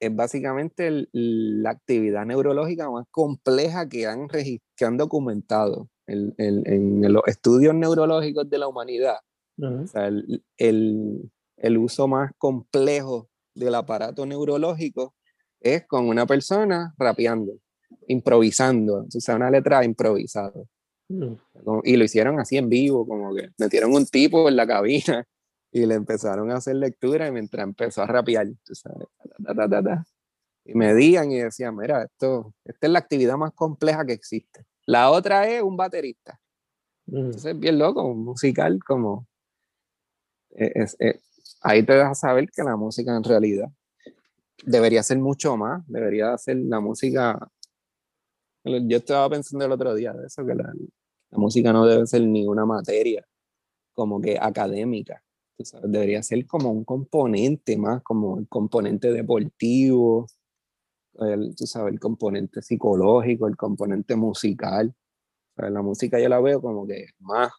es 0.00 0.14
básicamente 0.14 1.06
la 1.12 1.70
actividad 1.70 2.26
neurológica 2.26 2.90
más 2.90 3.06
compleja 3.10 3.88
que 3.88 4.06
han, 4.06 4.26
que 4.28 4.84
han 4.84 4.96
documentado 4.96 5.88
en, 6.06 6.34
en, 6.38 7.12
los 7.12 7.22
estudios 7.26 7.74
neurológicos 7.74 8.50
de 8.50 8.58
la 8.58 8.66
humanidad. 8.66 9.18
o 9.58 9.86
sea, 9.86 10.08
el, 10.08 10.44
el, 10.56 11.30
el, 11.56 11.78
uso 11.78 12.08
más 12.08 12.32
complejo 12.36 13.28
del 13.54 13.76
aparato 13.76 14.26
neurológico 14.26 15.14
es 15.60 15.86
con 15.86 16.08
una 16.08 16.26
persona 16.26 16.92
rapeando, 16.98 17.52
improvisando, 18.08 19.06
o 19.06 19.20
sea, 19.20 19.36
una 19.36 19.50
letra 19.50 19.84
improvisada. 19.84 20.64
Y 21.84 21.96
lo 21.96 22.04
hicieron 22.04 22.40
así 22.40 22.56
en 22.56 22.68
vivo, 22.68 23.06
como 23.06 23.34
que 23.34 23.50
metieron 23.58 23.92
un 23.92 24.06
tipo 24.06 24.48
en 24.48 24.56
la 24.56 24.66
cabina 24.66 25.26
y 25.72 25.86
le 25.86 25.94
empezaron 25.94 26.50
a 26.50 26.56
hacer 26.56 26.76
lectura 26.76 27.26
y 27.26 27.32
mientras 27.32 27.64
empezó 27.64 28.02
a 28.02 28.06
rapear, 28.06 28.48
y 30.64 30.74
medían 30.74 31.32
y 31.32 31.38
decían, 31.38 31.76
mira, 31.76 32.04
esto, 32.04 32.54
esta 32.64 32.86
es 32.86 32.92
la 32.92 32.98
actividad 32.98 33.36
más 33.36 33.52
compleja 33.52 34.04
que 34.04 34.12
existe. 34.12 34.64
La 34.86 35.10
otra 35.10 35.48
es 35.48 35.62
un 35.62 35.76
baterista. 35.76 36.40
Entonces, 37.06 37.58
bien 37.58 37.78
loco, 37.78 38.04
un 38.04 38.24
musical 38.24 38.78
como... 38.84 39.26
E, 40.50 40.86
e, 41.00 41.20
ahí 41.62 41.82
te 41.84 41.94
deja 41.94 42.14
saber 42.14 42.48
que 42.50 42.62
la 42.62 42.76
música 42.76 43.16
en 43.16 43.24
realidad 43.24 43.68
debería 44.64 45.02
ser 45.02 45.18
mucho 45.18 45.56
más, 45.56 45.82
debería 45.88 46.36
ser 46.38 46.58
la 46.58 46.80
música... 46.80 47.50
Yo 48.64 48.98
estaba 48.98 49.28
pensando 49.28 49.64
el 49.64 49.72
otro 49.72 49.94
día 49.94 50.12
de 50.12 50.26
eso, 50.26 50.46
que 50.46 50.54
la, 50.54 50.72
la 51.32 51.38
música 51.38 51.72
no 51.72 51.86
debe 51.86 52.06
ser 52.06 52.22
ninguna 52.22 52.66
materia 52.66 53.26
como 53.94 54.20
que 54.20 54.38
académica. 54.40 55.22
Debería 55.84 56.22
ser 56.22 56.46
como 56.46 56.70
un 56.70 56.84
componente 56.84 57.76
más, 57.78 58.02
como 58.02 58.38
el 58.38 58.48
componente 58.48 59.12
deportivo, 59.12 60.26
el, 61.20 61.54
tú 61.56 61.66
sabes, 61.66 61.94
el 61.94 62.00
componente 62.00 62.62
psicológico, 62.62 63.48
el 63.48 63.56
componente 63.56 64.16
musical. 64.16 64.94
la 65.56 65.82
música 65.82 66.20
yo 66.20 66.28
la 66.28 66.40
veo 66.40 66.60
como 66.60 66.86
que 66.86 67.06
más 67.20 67.52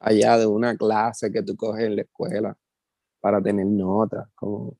allá 0.00 0.38
de 0.38 0.46
una 0.46 0.76
clase 0.76 1.32
que 1.32 1.42
tú 1.42 1.56
coges 1.56 1.86
en 1.86 1.96
la 1.96 2.02
escuela 2.02 2.56
para 3.20 3.42
tener 3.42 3.66
notas, 3.66 4.28
como... 4.34 4.76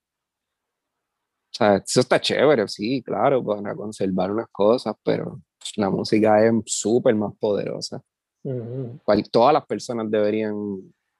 Eso 1.61 2.01
está 2.01 2.21
chévere, 2.21 2.69
sí, 2.69 3.03
claro, 3.03 3.45
para 3.45 3.75
conservar 3.75 4.31
unas 4.31 4.49
cosas, 4.53 4.95
pero 5.03 5.43
la 5.77 5.91
música 5.91 6.45
es 6.47 6.53
súper 6.67 7.17
más 7.17 7.35
poderosa 7.37 8.03
todas 9.31 9.53
las 9.53 9.67
personas 9.67 10.11
deberían 10.11 10.55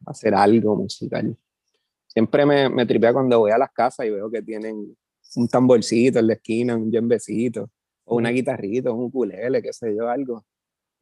hacer 0.07 0.35
algo 0.35 0.77
musical. 0.77 1.37
Siempre 2.07 2.47
me, 2.47 2.69
me 2.69 2.87
tripea 2.87 3.13
cuando 3.13 3.39
voy 3.39 3.51
a 3.51 3.59
las 3.59 3.71
casas 3.73 4.07
y 4.07 4.11
veo 4.11 4.31
que 4.31 4.43
tienen 4.43 4.97
un 5.37 5.49
tamborcito 5.49 6.19
en 6.19 6.27
la 6.27 6.33
esquina, 6.35 6.77
un 6.77 6.91
jembecito, 6.91 7.71
o 8.05 8.17
una 8.17 8.31
guitarrita, 8.31 8.91
un 8.91 9.05
ukulele, 9.05 9.63
qué 9.63 9.73
sé 9.73 9.95
yo, 9.95 10.09
algo. 10.09 10.45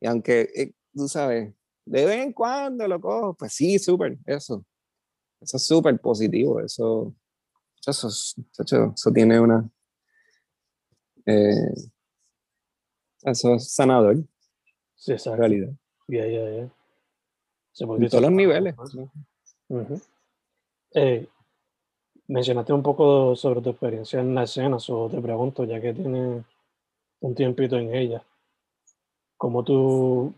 Y 0.00 0.06
aunque, 0.06 0.48
eh, 0.54 0.72
tú 0.92 1.08
sabes, 1.08 1.54
de 1.84 2.04
vez 2.04 2.24
en 2.24 2.32
cuando 2.32 2.86
lo 2.88 3.00
cojo, 3.00 3.34
pues 3.34 3.52
sí, 3.52 3.78
súper, 3.78 4.18
eso. 4.26 4.64
Eso 5.40 5.56
es 5.56 5.66
súper 5.66 6.00
positivo, 6.00 6.60
eso, 6.60 7.14
eso, 7.86 8.08
eso, 8.08 8.94
eso, 8.94 9.12
tiene 9.12 9.38
una... 9.38 9.70
Eh, 11.26 11.74
eso 13.22 13.54
es 13.54 13.72
sanador. 13.72 14.24
Sí, 14.94 15.12
esa 15.12 15.36
realidad. 15.36 15.72
Ya, 16.08 16.26
ya, 16.26 16.50
ya. 16.50 16.68
Se 17.72 17.84
todos 17.84 18.22
los 18.22 18.32
niveles. 18.32 18.74
Eh, 20.94 21.26
mencionaste 22.28 22.72
un 22.72 22.82
poco 22.82 23.36
sobre 23.36 23.60
tu 23.60 23.70
experiencia 23.70 24.20
en 24.20 24.34
la 24.34 24.44
escena, 24.44 24.78
o 24.88 25.08
te 25.10 25.20
pregunto, 25.20 25.64
ya 25.64 25.80
que 25.80 25.92
tienes 25.92 26.44
un 27.20 27.34
tiempito 27.34 27.76
en 27.76 27.94
ella, 27.94 28.24
¿cómo 29.36 29.62
tú, 29.62 30.32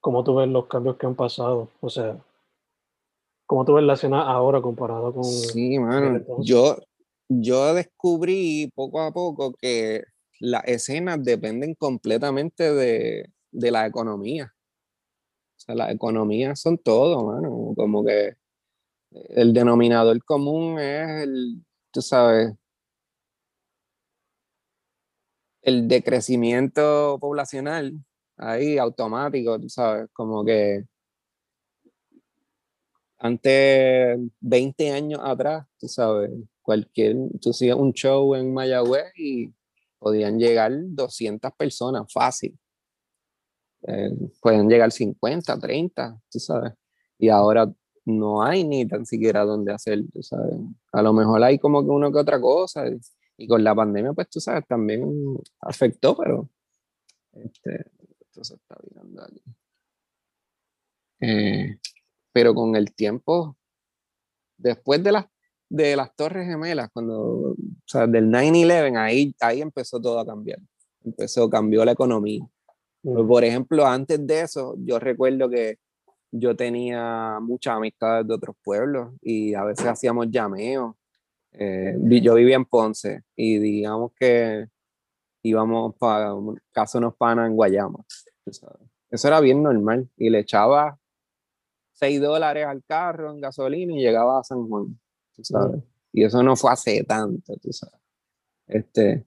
cómo 0.00 0.24
tú 0.24 0.34
ves 0.34 0.48
los 0.48 0.66
cambios 0.66 0.96
que 0.96 1.06
han 1.06 1.14
pasado? 1.14 1.68
O 1.80 1.88
sea, 1.88 2.18
¿cómo 3.46 3.64
tú 3.64 3.74
ves 3.74 3.84
la 3.84 3.94
escena 3.94 4.22
ahora 4.22 4.60
comparado 4.60 5.12
con... 5.12 5.24
Sí, 5.24 5.78
mano. 5.78 6.24
Yo, 6.40 6.76
yo 7.28 7.74
descubrí 7.74 8.70
poco 8.74 9.00
a 9.00 9.12
poco 9.12 9.52
que 9.52 10.02
las 10.40 10.64
escenas 10.64 11.22
dependen 11.22 11.74
completamente 11.74 12.74
de, 12.74 13.30
de 13.52 13.70
la 13.70 13.86
economía. 13.86 14.52
O 15.60 15.62
sea, 15.62 15.74
las 15.74 15.92
economías 15.94 16.58
son 16.60 16.78
todo, 16.78 17.26
mano. 17.26 17.74
Como 17.76 18.04
que 18.04 18.34
el 19.10 19.52
denominador 19.52 20.24
común 20.24 20.78
es 20.78 21.22
el, 21.24 21.64
tú 21.90 22.00
sabes, 22.00 22.54
el 25.62 25.86
decrecimiento 25.88 27.18
poblacional 27.20 27.94
ahí 28.38 28.78
automático, 28.78 29.60
tú 29.60 29.68
sabes, 29.68 30.08
como 30.14 30.44
que 30.44 30.84
antes, 33.18 34.18
20 34.40 34.92
años 34.92 35.20
atrás, 35.22 35.66
tú 35.78 35.88
sabes, 35.88 36.30
cualquier, 36.62 37.16
tú 37.40 37.50
hacías 37.50 37.76
un 37.76 37.92
show 37.92 38.34
en 38.34 38.54
Mayagüez 38.54 39.12
y 39.14 39.52
podían 39.98 40.38
llegar 40.38 40.72
200 40.74 41.52
personas 41.52 42.10
fácil. 42.10 42.58
Eh, 43.82 44.10
pueden 44.40 44.68
llegar 44.68 44.92
50, 44.92 45.58
30, 45.58 46.20
tú 46.30 46.38
sabes. 46.38 46.72
Y 47.18 47.28
ahora 47.28 47.72
no 48.04 48.42
hay 48.42 48.64
ni 48.64 48.86
tan 48.86 49.06
siquiera 49.06 49.44
dónde 49.44 49.72
hacer, 49.72 50.02
tú 50.12 50.22
sabes. 50.22 50.54
A 50.92 51.02
lo 51.02 51.12
mejor 51.12 51.42
hay 51.42 51.58
como 51.58 51.82
que 51.82 51.90
uno 51.90 52.12
que 52.12 52.18
otra 52.18 52.40
cosa. 52.40 52.84
Y, 53.36 53.46
con 53.46 53.64
la 53.64 53.74
pandemia, 53.74 54.12
pues 54.12 54.28
tú 54.28 54.38
sabes, 54.38 54.66
también 54.66 55.02
afectó, 55.60 56.14
pero 56.14 56.50
este, 57.32 57.86
esto 58.20 58.44
se 58.44 58.54
está 58.54 58.76
virando 58.82 59.22
aquí. 59.22 59.42
Eh, 61.20 61.78
pero 62.32 62.54
con 62.54 62.76
el 62.76 62.94
tiempo, 62.94 63.56
después 64.58 65.02
de 65.02 65.12
las, 65.12 65.26
de 65.70 65.96
las 65.96 66.14
Torres 66.14 66.46
Gemelas, 66.46 66.90
cuando, 66.92 67.52
o 67.52 67.56
sea, 67.86 68.06
del 68.06 68.26
9-11, 68.30 68.98
ahí, 68.98 69.34
ahí 69.40 69.62
empezó 69.62 70.00
todo 70.00 70.18
a 70.18 70.26
cambiar. 70.26 70.58
Empezó, 71.02 71.48
cambió 71.48 71.82
la 71.84 71.92
economía. 71.92 72.46
Pues, 73.02 73.26
por 73.26 73.44
ejemplo, 73.44 73.86
antes 73.86 74.26
de 74.26 74.42
eso, 74.42 74.74
yo 74.78 74.98
recuerdo 74.98 75.48
que 75.48 75.78
yo 76.32 76.54
tenía 76.54 77.38
muchas 77.40 77.76
amistades 77.76 78.26
de 78.26 78.34
otros 78.34 78.56
pueblos 78.62 79.12
y 79.20 79.54
a 79.54 79.64
veces 79.64 79.86
hacíamos 79.86 80.28
llameos. 80.30 80.94
Eh, 81.52 81.96
yo 82.22 82.34
vivía 82.34 82.56
en 82.56 82.64
Ponce 82.64 83.24
y 83.34 83.58
digamos 83.58 84.12
que 84.14 84.66
íbamos 85.42 85.96
para 85.96 86.32
casa 86.70 86.98
unos 86.98 87.16
panas 87.16 87.48
en 87.48 87.56
Guayama. 87.56 88.04
sabes. 88.50 88.88
Eso 89.10 89.26
era 89.26 89.40
bien 89.40 89.62
normal 89.62 90.08
y 90.16 90.30
le 90.30 90.40
echaba 90.40 90.98
6 91.94 92.20
dólares 92.20 92.66
al 92.66 92.84
carro 92.84 93.32
en 93.32 93.40
gasolina 93.40 93.92
y 93.94 94.00
llegaba 94.00 94.38
a 94.38 94.44
San 94.44 94.68
Juan. 94.68 94.98
tú 95.34 95.44
sabes. 95.44 95.82
Y 96.12 96.24
eso 96.24 96.42
no 96.42 96.56
fue 96.56 96.72
hace 96.72 97.02
tanto, 97.04 97.56
tú 97.56 97.72
sabes. 97.72 98.00
Este, 98.66 99.26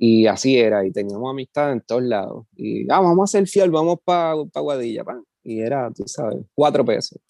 y 0.00 0.28
así 0.28 0.56
era, 0.56 0.86
y 0.86 0.92
teníamos 0.92 1.28
amistad 1.28 1.72
en 1.72 1.80
todos 1.80 2.04
lados. 2.04 2.46
Y, 2.54 2.84
ah, 2.84 3.00
vamos 3.00 3.18
a 3.18 3.24
hacer 3.24 3.48
fiel, 3.48 3.70
vamos 3.72 3.98
para 4.04 4.34
Guadilla, 4.34 5.02
pan. 5.02 5.24
Y 5.42 5.60
era, 5.60 5.90
tú 5.90 6.04
sabes, 6.06 6.44
cuatro 6.54 6.84
pesos. 6.84 7.20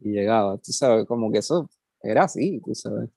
Y 0.00 0.10
llegaba, 0.10 0.58
tú 0.58 0.72
sabes, 0.72 1.06
como 1.06 1.30
que 1.30 1.38
eso 1.38 1.70
era 2.02 2.24
así, 2.24 2.60
tú 2.64 2.74
sabes. 2.74 3.10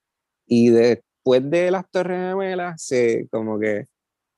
Y 0.45 0.70
después 0.70 1.49
de 1.49 1.72
las 1.72 1.89
Torres 1.89 2.20
Gemelas, 2.20 2.84
se, 2.84 3.28
como 3.32 3.57
que 3.57 3.88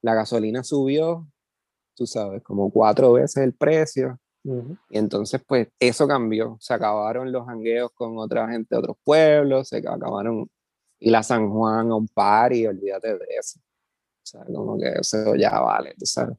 la 0.01 0.13
gasolina 0.15 0.63
subió, 0.63 1.28
tú 1.93 2.07
sabes, 2.07 2.41
como 2.43 2.71
cuatro 2.71 3.11
veces 3.13 3.43
el 3.43 3.53
precio. 3.53 4.17
Y 4.89 4.97
entonces, 4.97 5.41
pues, 5.45 5.67
eso 5.80 6.07
cambió. 6.07 6.57
Se 6.61 6.74
acabaron 6.74 7.30
los 7.32 7.45
jangueos 7.45 7.91
con 7.93 8.17
otra 8.17 8.47
gente 8.49 8.76
de 8.76 8.80
otros 8.80 8.97
pueblos, 9.03 9.67
se 9.67 9.78
acabaron. 9.78 10.49
Y 10.99 11.09
la 11.09 11.24
San 11.24 11.49
Juan 11.49 11.91
a 11.91 11.95
un 11.95 12.07
party, 12.07 12.67
olvídate 12.67 13.17
de 13.17 13.26
eso. 13.38 13.59
O 14.24 14.26
sea, 14.26 14.45
como 14.45 14.78
que 14.80 14.89
eso 14.99 15.36
ya 15.36 15.59
vale, 15.59 15.93
tú 15.99 16.05
sabes. 16.05 16.38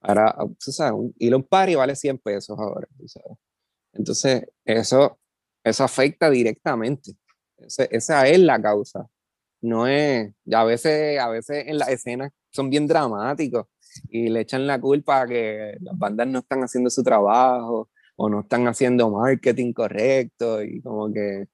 Ahora, 0.00 0.34
tú 0.64 0.72
sabes, 0.72 0.92
un, 0.94 1.14
un 1.34 1.42
party 1.44 1.74
vale 1.74 1.96
100 1.96 2.18
pesos 2.18 2.58
ahora, 2.58 2.88
tú 2.98 3.08
sabes. 3.08 3.38
Entonces, 3.92 4.46
eso, 4.64 5.18
eso 5.64 5.84
afecta 5.84 6.30
directamente. 6.30 7.12
Ese- 7.58 7.88
esa 7.92 8.26
es 8.28 8.38
la 8.40 8.60
causa. 8.62 9.08
No 9.62 9.86
es, 9.86 10.32
a 10.52 10.64
veces, 10.64 11.18
a 11.20 11.28
veces 11.28 11.64
en 11.68 11.78
las 11.78 11.88
escenas 11.88 12.32
son 12.50 12.70
bien 12.70 12.86
dramáticos 12.86 13.66
y 14.10 14.28
le 14.28 14.40
echan 14.42 14.66
la 14.66 14.80
culpa 14.80 15.22
a 15.22 15.26
que 15.26 15.76
las 15.80 15.98
bandas 15.98 16.28
no 16.28 16.40
están 16.40 16.60
haciendo 16.62 16.90
su 16.90 17.02
trabajo 17.02 17.90
o 18.16 18.28
no 18.28 18.40
están 18.40 18.66
haciendo 18.68 19.10
marketing 19.10 19.72
correcto 19.72 20.62
y 20.62 20.80
como 20.82 21.12
que, 21.12 21.46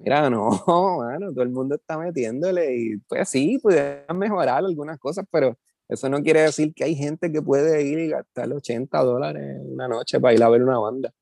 mira, 0.00 0.28
no, 0.30 0.50
mano, 0.98 1.32
todo 1.32 1.42
el 1.42 1.50
mundo 1.50 1.76
está 1.76 1.96
metiéndole 1.98 2.74
y 2.76 2.96
pues 3.08 3.28
sí, 3.28 3.58
pudieran 3.62 4.18
mejorar 4.18 4.64
algunas 4.64 4.98
cosas, 4.98 5.24
pero 5.30 5.56
eso 5.88 6.08
no 6.08 6.22
quiere 6.22 6.42
decir 6.42 6.72
que 6.74 6.84
hay 6.84 6.94
gente 6.94 7.30
que 7.32 7.42
puede 7.42 7.82
ir 7.82 7.98
y 7.98 8.08
gastar 8.08 8.52
80 8.52 9.02
dólares 9.02 9.58
una 9.64 9.88
noche 9.88 10.20
para 10.20 10.34
ir 10.34 10.42
a 10.42 10.48
ver 10.48 10.62
una 10.62 10.78
banda. 10.78 11.12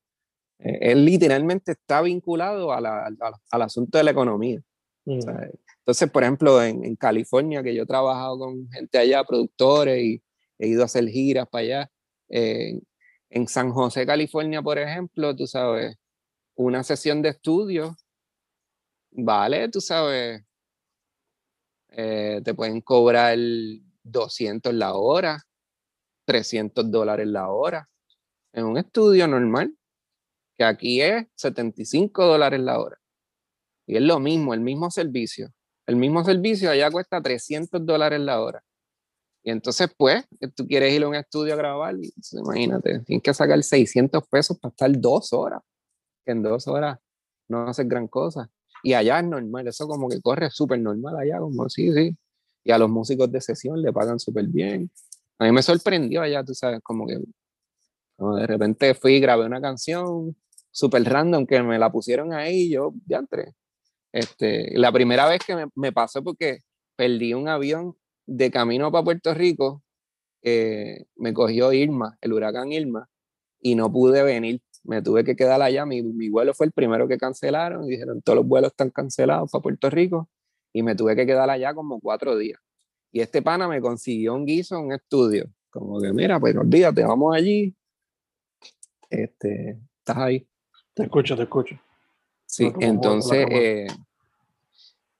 Eh, 0.59 0.79
él 0.93 1.05
literalmente 1.05 1.72
está 1.72 2.03
vinculado 2.03 2.72
a 2.72 2.81
la- 2.81 3.07
a 3.07 3.11
la- 3.11 3.41
al 3.51 3.62
asunto 3.62 3.99
de 3.99 4.05
la 4.05 4.11
economía. 4.11 4.61
Ujú. 5.07 5.22
¿sabes? 5.22 5.53
Entonces, 5.79 6.11
por 6.11 6.22
ejemplo, 6.22 6.62
en, 6.62 6.85
en 6.85 6.97
California, 6.97 7.62
que 7.62 7.74
yo 7.74 7.85
he 7.85 7.87
trabajado 7.87 8.39
con 8.39 8.68
gente 8.70 8.99
allá, 8.99 9.24
productores, 9.24 10.03
y 10.03 10.22
he 10.59 10.68
ido 10.68 10.83
a 10.83 10.87
hacer 10.87 11.09
giras 11.09 11.49
para 11.49 11.62
allá, 11.62 11.91
eh, 12.29 12.79
en 13.31 13.49
San 13.49 13.70
José, 13.72 14.05
California, 14.05 14.61
por 14.61 14.79
ejemplo, 14.79 15.35
tú 15.35 15.47
sabes, 15.47 15.97
una 16.57 16.83
sesión 16.83 17.22
de 17.22 17.31
estudio, 17.31 17.97
vale, 19.11 19.68
tú 19.68 19.80
sabes, 19.80 20.42
eh, 21.90 22.40
te 22.44 22.54
pueden 22.54 22.80
cobrar 22.80 23.38
200 24.02 24.74
la 24.74 24.94
hora, 24.94 25.42
300 26.26 26.90
dólares 26.90 27.26
la 27.26 27.50
hora, 27.50 27.88
en 28.52 28.64
un 28.66 28.78
estudio 28.78 29.26
normal, 29.26 29.74
que 30.56 30.64
aquí 30.64 31.00
es 31.00 31.26
75 31.36 32.26
dólares 32.26 32.61
la 32.61 32.80
hora. 32.80 32.98
Y 33.86 33.96
es 33.96 34.02
lo 34.02 34.20
mismo, 34.20 34.54
el 34.54 34.61
mismo 34.61 34.90
servicio. 34.90 35.50
El 35.86 35.96
mismo 35.96 36.22
servicio 36.24 36.70
allá 36.70 36.90
cuesta 36.90 37.22
300 37.22 37.84
dólares 37.86 38.20
la 38.20 38.42
hora. 38.42 38.62
Y 39.42 39.50
entonces, 39.50 39.88
pues, 39.96 40.24
tú 40.54 40.66
quieres 40.66 40.92
ir 40.92 41.04
a 41.04 41.09
un 41.09 41.14
estudio 41.14 41.54
a 41.54 41.57
grabar, 41.57 41.95
imagínate, 42.33 43.00
tienes 43.00 43.22
que 43.22 43.33
sacar 43.33 43.62
600 43.62 44.22
pesos 44.28 44.58
para 44.58 44.70
estar 44.70 44.91
dos 45.00 45.33
horas, 45.33 45.62
que 46.26 46.33
en 46.33 46.42
dos 46.42 46.68
horas 46.68 46.99
no 47.49 47.66
haces 47.66 47.88
gran 47.88 48.08
cosa. 48.08 48.50
Y 48.83 48.95
allá 48.95 49.21
es 49.21 49.26
normal, 49.26 49.68
eso 49.68 49.87
como 49.87 50.09
que 50.09 50.21
corre 50.21 50.50
súper 50.50 50.80
normal 50.80 51.17
allá, 51.18 51.38
como 51.38 51.68
sí, 51.68 51.92
sí. 51.92 52.17
Y 52.64 52.71
a 52.71 52.79
los 52.79 52.91
músicos 52.91 53.30
de 53.33 53.41
sesión 53.41 53.80
le 53.83 53.92
pagan 53.92 54.18
súper 54.18 54.46
bien. 54.46 54.91
A 55.38 55.45
mí 55.45 55.53
me 55.53 55.63
sorprendió 55.63 56.22
allá, 56.22 56.45
tú 56.45 56.55
sabes, 56.55 56.80
como 56.83 57.07
que 57.07 57.18
como 58.17 58.37
de 58.37 58.46
repente 58.46 58.95
fui 58.95 59.14
y 59.14 59.21
grabé 59.21 59.46
una 59.46 59.61
canción 59.61 60.37
súper 60.72 61.05
random 61.05 61.46
que 61.46 61.63
me 61.63 61.79
la 61.79 61.91
pusieron 61.91 62.33
ahí, 62.33 62.68
yo 62.71 62.92
ya 63.07 63.18
entré. 63.18 63.55
Este, 64.13 64.76
la 64.76 64.91
primera 64.92 65.29
vez 65.29 65.41
que 65.46 65.55
me, 65.55 65.67
me 65.76 65.92
pasó 65.92 66.22
porque 66.22 66.59
perdí 66.96 67.34
un 67.34 67.49
avión 67.49 67.96
de 68.26 68.50
camino 68.50 68.91
para 68.91 69.05
Puerto 69.05 69.34
Rico, 69.34 69.83
eh, 70.42 71.07
me 71.17 71.33
cogió 71.33 71.72
Irma, 71.72 72.18
el 72.21 72.33
huracán 72.33 72.72
Irma, 72.72 73.09
y 73.61 73.75
no 73.75 73.91
pude 73.92 74.22
venir. 74.22 74.61
Me 74.84 75.03
tuve 75.03 75.25
que 75.25 75.37
quedar 75.37 75.61
allá. 75.61 75.84
Mi, 75.87 76.03
mi 76.03 76.29
vuelo 76.29 76.55
fue 76.55 76.67
el 76.67 76.72
primero 76.72 77.09
que 77.09 77.18
cancelaron 77.18 77.84
y 77.84 77.91
dijeron 77.91 78.22
todos 78.22 78.37
los 78.37 78.46
vuelos 78.46 78.71
están 78.71 78.91
cancelados 78.91 79.50
para 79.50 79.63
Puerto 79.63 79.91
Rico 79.91 80.29
y 80.72 80.83
me 80.83 80.95
tuve 80.95 81.17
que 81.17 81.26
quedar 81.26 81.50
allá 81.50 81.75
como 81.75 82.00
cuatro 82.00 82.37
días. 82.37 82.61
Y 83.11 83.21
este 83.21 83.42
pana 83.42 83.68
me 83.68 83.80
consiguió 83.80 84.34
un 84.34 84.45
guiso 84.45 84.76
en 84.76 84.87
un 84.87 84.92
estudio. 84.92 85.50
Como 85.71 86.00
que, 86.00 86.13
mira, 86.13 86.38
pues 86.38 86.57
olvídate, 86.57 87.05
vamos 87.05 87.34
allí. 87.34 87.75
Este, 89.11 89.79
estás 89.99 90.17
ahí. 90.18 90.46
Te 90.95 91.05
escucho, 91.05 91.37
te 91.37 91.42
escucho. 91.42 91.79
Sí, 92.46 92.71
No, 92.71 92.79
entonces 92.80 93.46
eh, 93.50 93.87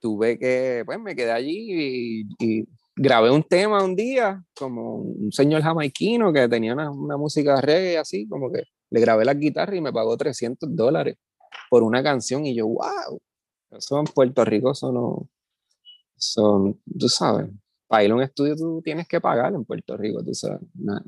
tuve 0.01 0.39
que, 0.39 0.83
pues 0.85 0.99
me 1.01 1.15
quedé 1.15 1.31
allí 1.31 2.27
y, 2.39 2.61
y 2.61 2.69
grabé 2.97 3.31
un 3.31 3.43
tema 3.43 3.83
un 3.83 3.95
día, 3.95 4.43
como 4.59 4.97
un 4.97 5.31
señor 5.33 5.63
jamaiquino 5.63 6.33
que 6.33 6.49
tenía 6.49 6.73
una, 6.73 6.91
una 6.91 7.17
música 7.17 7.61
reggae 7.61 7.99
así, 7.99 8.27
como 8.29 8.51
que 8.51 8.65
le 8.91 9.01
grabé 9.01 9.25
la 9.25 9.35
guitarra 9.35 9.77
y 9.77 9.81
me 9.81 9.93
pagó 9.93 10.17
300 10.17 10.75
dólares 10.75 11.17
por 11.71 11.83
una 11.83 12.03
canción 12.03 12.47
y 12.47 12.55
yo, 12.55 12.67
wow, 12.67 13.21
eso 13.71 13.99
en 13.99 14.07
Puerto 14.07 14.45
Rico, 14.45 14.73
eso 14.73 14.93
no, 14.93 15.29
son, 16.17 16.81
tú 16.99 17.09
sabes, 17.09 17.51
para 17.87 18.05
ir 18.05 18.11
a 18.11 18.15
un 18.15 18.23
estudio 18.23 18.55
tú 18.57 18.83
tienes 18.83 19.09
que 19.09 19.21
pagar 19.21 19.55
en 19.55 19.65
Puerto 19.65 19.97
Rico, 19.97 20.23
tú 20.23 20.35
sabes, 20.35 20.61
no, 20.75 21.01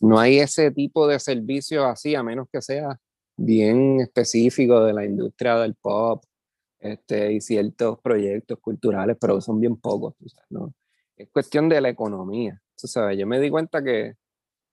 no 0.00 0.18
hay 0.18 0.38
ese 0.38 0.70
tipo 0.70 1.06
de 1.06 1.18
servicio 1.18 1.84
así, 1.86 2.14
a 2.14 2.22
menos 2.22 2.48
que 2.52 2.60
sea 2.60 2.98
bien 3.36 4.00
específicos 4.00 4.86
de 4.86 4.92
la 4.92 5.04
industria 5.04 5.56
del 5.56 5.74
pop 5.74 6.22
este, 6.78 7.32
y 7.32 7.40
ciertos 7.40 7.98
proyectos 8.00 8.58
culturales, 8.60 9.16
pero 9.20 9.40
son 9.40 9.60
bien 9.60 9.76
pocos, 9.76 10.14
¿no? 10.50 10.74
Es 11.16 11.28
cuestión 11.30 11.68
de 11.68 11.80
la 11.80 11.90
economía, 11.90 12.60
tú 12.78 12.86
sabes, 12.86 13.18
yo 13.18 13.26
me 13.26 13.40
di 13.40 13.50
cuenta 13.50 13.82
que 13.82 14.14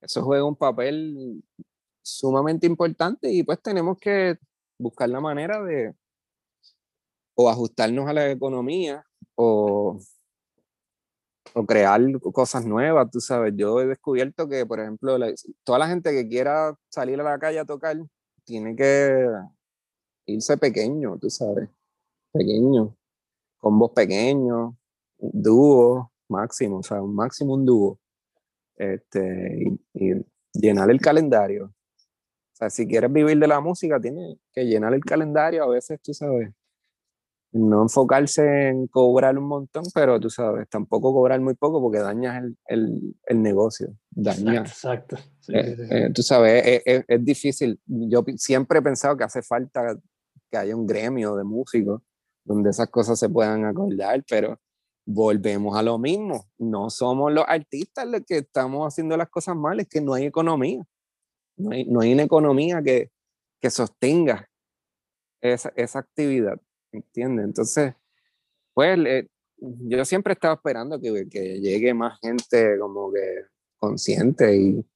eso 0.00 0.22
juega 0.22 0.44
un 0.44 0.56
papel 0.56 1.42
sumamente 2.08 2.66
importante 2.66 3.30
y 3.30 3.42
pues 3.42 3.60
tenemos 3.62 3.98
que 3.98 4.38
buscar 4.78 5.08
la 5.08 5.20
manera 5.20 5.62
de 5.62 5.94
o 7.34 7.48
ajustarnos 7.48 8.08
a 8.08 8.12
la 8.12 8.30
economía 8.30 9.04
o, 9.36 9.98
o 11.54 11.66
crear 11.66 12.00
cosas 12.32 12.66
nuevas, 12.66 13.10
tú 13.10 13.20
sabes. 13.20 13.54
Yo 13.56 13.80
he 13.80 13.86
descubierto 13.86 14.48
que, 14.48 14.66
por 14.66 14.80
ejemplo, 14.80 15.16
toda 15.62 15.78
la 15.78 15.88
gente 15.88 16.10
que 16.10 16.28
quiera 16.28 16.74
salir 16.90 17.20
a 17.20 17.24
la 17.24 17.38
calle 17.38 17.60
a 17.60 17.64
tocar 17.64 17.96
tiene 18.44 18.74
que 18.74 19.28
irse 20.26 20.56
pequeño, 20.56 21.18
tú 21.18 21.30
sabes, 21.30 21.68
pequeño, 22.32 22.96
con 23.58 23.78
voz 23.78 23.92
pequeño, 23.92 24.76
dúo 25.18 26.12
máximo, 26.28 26.78
o 26.78 26.82
sea, 26.82 27.02
un 27.02 27.14
máximo 27.14 27.54
un 27.54 27.64
dúo. 27.64 28.00
Este, 28.76 29.64
y, 29.94 30.10
y 30.10 30.26
llenar 30.52 30.90
el 30.90 31.00
calendario. 31.00 31.72
Sea, 32.58 32.70
si 32.70 32.88
quieres 32.88 33.12
vivir 33.12 33.38
de 33.38 33.46
la 33.46 33.60
música, 33.60 34.00
tienes 34.00 34.36
que 34.52 34.64
llenar 34.64 34.92
el 34.92 35.04
calendario. 35.04 35.62
A 35.62 35.68
veces, 35.68 36.00
tú 36.02 36.12
sabes, 36.12 36.50
no 37.52 37.82
enfocarse 37.82 38.68
en 38.68 38.88
cobrar 38.88 39.38
un 39.38 39.44
montón, 39.44 39.84
pero 39.94 40.18
tú 40.18 40.28
sabes, 40.28 40.68
tampoco 40.68 41.12
cobrar 41.12 41.40
muy 41.40 41.54
poco 41.54 41.80
porque 41.80 42.00
dañas 42.00 42.42
el, 42.42 42.58
el, 42.66 43.16
el 43.26 43.42
negocio. 43.42 43.94
Dañas. 44.10 44.70
Exacto. 44.72 45.16
Eh, 45.52 45.76
eh, 45.90 46.10
tú 46.12 46.22
sabes, 46.22 46.66
es, 46.66 46.82
es, 46.84 47.04
es, 47.06 47.24
difícil. 47.24 47.80
Yo 47.86 48.24
siempre 48.36 48.80
he 48.80 48.82
pensado 48.82 49.16
que 49.16 49.22
hace 49.22 49.40
falta 49.40 49.96
que 50.50 50.58
haya 50.58 50.74
un 50.74 50.86
gremio 50.86 51.36
de 51.36 51.44
músicos 51.44 52.02
donde 52.42 52.70
esas 52.70 52.88
cosas 52.88 53.20
se 53.20 53.28
puedan 53.28 53.66
acordar, 53.66 54.24
pero 54.28 54.58
volvemos 55.06 55.78
a 55.78 55.82
lo 55.84 55.96
mismo. 55.96 56.44
No 56.58 56.90
somos 56.90 57.32
los 57.32 57.44
artistas 57.46 58.04
los 58.08 58.22
que 58.26 58.38
estamos 58.38 58.92
haciendo 58.92 59.16
las 59.16 59.28
cosas 59.28 59.54
mal, 59.54 59.78
es 59.78 59.86
que 59.86 60.00
no 60.00 60.14
hay 60.14 60.24
economía. 60.24 60.84
No 61.58 61.70
hay, 61.72 61.84
no 61.84 62.00
hay 62.00 62.12
una 62.12 62.22
economía 62.22 62.82
que, 62.82 63.10
que 63.60 63.70
sostenga 63.70 64.48
esa, 65.40 65.72
esa 65.76 65.98
actividad. 65.98 66.60
¿Entiendes? 66.92 67.44
Entonces, 67.44 67.94
pues 68.72 68.98
eh, 69.06 69.28
yo 69.58 70.04
siempre 70.04 70.32
estaba 70.32 70.54
esperando 70.54 71.00
que, 71.00 71.28
que, 71.28 71.60
llegue 71.60 71.92
más 71.92 72.18
gente 72.20 72.78
como 72.78 73.12
que 73.12 73.44
consciente 73.76 74.56
y 74.56 74.86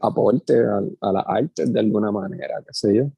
aporte 0.00 0.54
a, 0.58 0.80
a 1.00 1.12
las 1.12 1.24
artes 1.26 1.72
de 1.72 1.80
alguna 1.80 2.10
manera, 2.10 2.62
qué 2.66 2.72
sé 2.72 2.94
yo. 2.94 3.10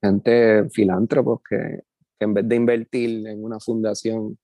Gente 0.00 0.68
filántropos 0.70 1.40
que, 1.48 1.82
que 2.18 2.24
en 2.24 2.34
vez 2.34 2.48
de 2.48 2.56
invertir 2.56 3.26
en 3.26 3.42
una 3.42 3.58
fundación 3.58 4.38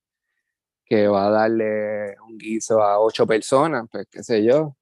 que 0.84 1.08
va 1.08 1.26
a 1.26 1.30
darle 1.30 2.16
un 2.20 2.36
guiso 2.36 2.82
a 2.82 3.00
ocho 3.00 3.26
personas, 3.26 3.88
pues 3.90 4.06
qué 4.10 4.22
sé 4.22 4.44
yo, 4.44 4.76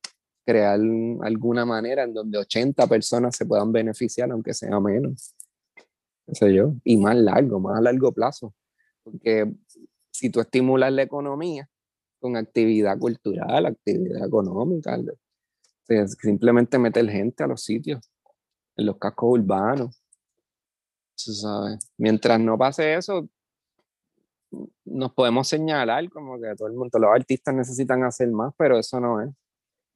crear 0.44 0.80
alguna 1.22 1.64
manera 1.64 2.04
en 2.04 2.14
donde 2.14 2.38
80 2.38 2.86
personas 2.86 3.36
se 3.36 3.46
puedan 3.46 3.72
beneficiar, 3.72 4.30
aunque 4.30 4.54
sea 4.54 4.78
menos 4.80 5.34
qué 6.26 6.34
sé 6.34 6.54
yo, 6.54 6.74
y 6.84 6.96
más 6.96 7.16
largo, 7.16 7.60
más 7.60 7.78
a 7.78 7.80
largo 7.80 8.12
plazo. 8.12 8.54
Porque 9.02 9.52
si 10.10 10.30
tú 10.30 10.40
estimulas 10.40 10.92
la 10.92 11.02
economía 11.02 11.68
con 12.20 12.36
actividad 12.36 12.98
cultural, 12.98 13.66
actividad 13.66 14.26
económica, 14.26 14.98
simplemente 16.20 16.78
meter 16.78 17.08
gente 17.08 17.42
a 17.42 17.48
los 17.48 17.62
sitios, 17.62 18.00
en 18.76 18.86
los 18.86 18.96
cascos 18.98 19.38
urbanos. 19.38 19.98
¿sabes? 21.14 21.92
Mientras 21.98 22.40
no 22.40 22.56
pase 22.56 22.94
eso, 22.94 23.28
nos 24.84 25.12
podemos 25.12 25.48
señalar 25.48 26.08
como 26.10 26.40
que 26.40 26.54
todo 26.56 26.68
el 26.68 26.74
mundo, 26.74 26.98
los 26.98 27.10
artistas 27.10 27.54
necesitan 27.54 28.02
hacer 28.04 28.28
más, 28.30 28.52
pero 28.56 28.78
eso 28.78 29.00
no 29.00 29.20
es. 29.20 29.30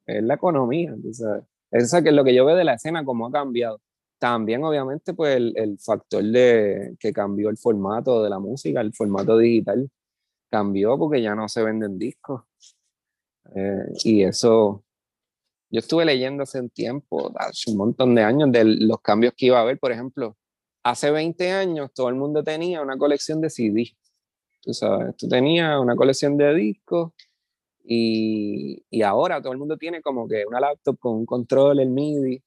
Es 0.07 0.23
la 0.23 0.35
economía. 0.35 0.95
¿sabes? 1.11 1.43
Eso 1.71 1.97
es 1.97 2.13
lo 2.13 2.23
que 2.23 2.33
yo 2.33 2.45
veo 2.45 2.55
de 2.55 2.63
la 2.63 2.75
escena, 2.75 3.03
cómo 3.05 3.27
ha 3.27 3.31
cambiado. 3.31 3.81
También, 4.19 4.63
obviamente, 4.63 5.13
pues 5.13 5.35
el, 5.35 5.53
el, 5.57 5.77
factor 5.79 6.23
de 6.23 6.95
que 6.99 7.13
cambió 7.13 7.49
el 7.49 7.57
formato 7.57 8.23
de 8.23 8.29
la 8.29 8.39
música, 8.39 8.81
el 8.81 8.93
formato 8.93 9.37
digital, 9.37 9.89
cambió 10.49 10.97
porque 10.97 11.21
ya 11.21 11.35
no 11.35 11.47
se 11.49 11.63
venden 11.63 11.99
discos. 11.99 12.43
Eh, 13.55 13.85
y 14.03 14.23
eso, 14.23 14.83
yo 15.69 15.79
estuve 15.79 16.05
leyendo 16.05 16.43
hace 16.43 16.59
un 16.59 16.69
tiempo, 16.69 17.31
hace 17.37 17.71
un 17.71 17.77
montón 17.77 18.15
de 18.15 18.23
años, 18.23 18.51
de 18.51 18.63
los 18.65 19.01
cambios 19.01 19.33
que 19.35 19.47
iba 19.47 19.59
a 19.59 19.61
haber. 19.61 19.79
Por 19.79 19.91
ejemplo, 19.91 20.37
hace 20.83 21.11
20 21.11 21.51
años 21.51 21.91
todo 21.93 22.09
el 22.09 22.15
mundo 22.15 22.43
tenía 22.43 22.81
una 22.81 22.97
colección 22.97 23.41
de 23.41 23.49
CD. 23.49 23.95
Tú 24.61 24.73
sabes, 24.73 25.15
tú 25.15 25.27
tenías 25.27 25.79
una 25.79 25.95
colección 25.95 26.37
de 26.37 26.53
discos 26.53 27.13
y, 27.89 28.83
y 28.89 29.01
ahora 29.01 29.41
todo 29.41 29.53
el 29.53 29.59
mundo 29.59 29.77
tiene 29.77 30.01
como 30.01 30.27
que 30.27 30.45
una 30.45 30.59
laptop 30.59 30.99
con 30.99 31.15
un 31.15 31.25
control, 31.25 31.79
el 31.79 31.89
MIDI 31.89 32.43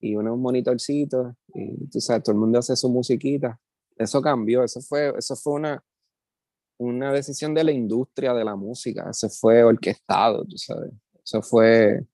y 0.00 0.14
unos 0.14 0.38
monitorcitos 0.38 1.34
y 1.54 1.86
tú 1.86 1.98
sabes, 1.98 2.24
todo 2.24 2.34
el 2.34 2.40
mundo 2.40 2.58
hace 2.58 2.76
su 2.76 2.90
musiquita. 2.90 3.58
Eso 3.96 4.20
cambió, 4.20 4.62
eso 4.62 4.82
fue, 4.82 5.14
eso 5.16 5.34
fue 5.34 5.54
una, 5.54 5.82
una 6.78 7.10
decisión 7.10 7.54
de 7.54 7.64
la 7.64 7.72
industria 7.72 8.34
de 8.34 8.44
la 8.44 8.54
música, 8.54 9.08
eso 9.10 9.30
fue 9.30 9.64
orquestado, 9.64 10.44
tú 10.44 10.58
sabes. 10.58 10.92
Eso 11.24 11.40
fue, 11.40 12.04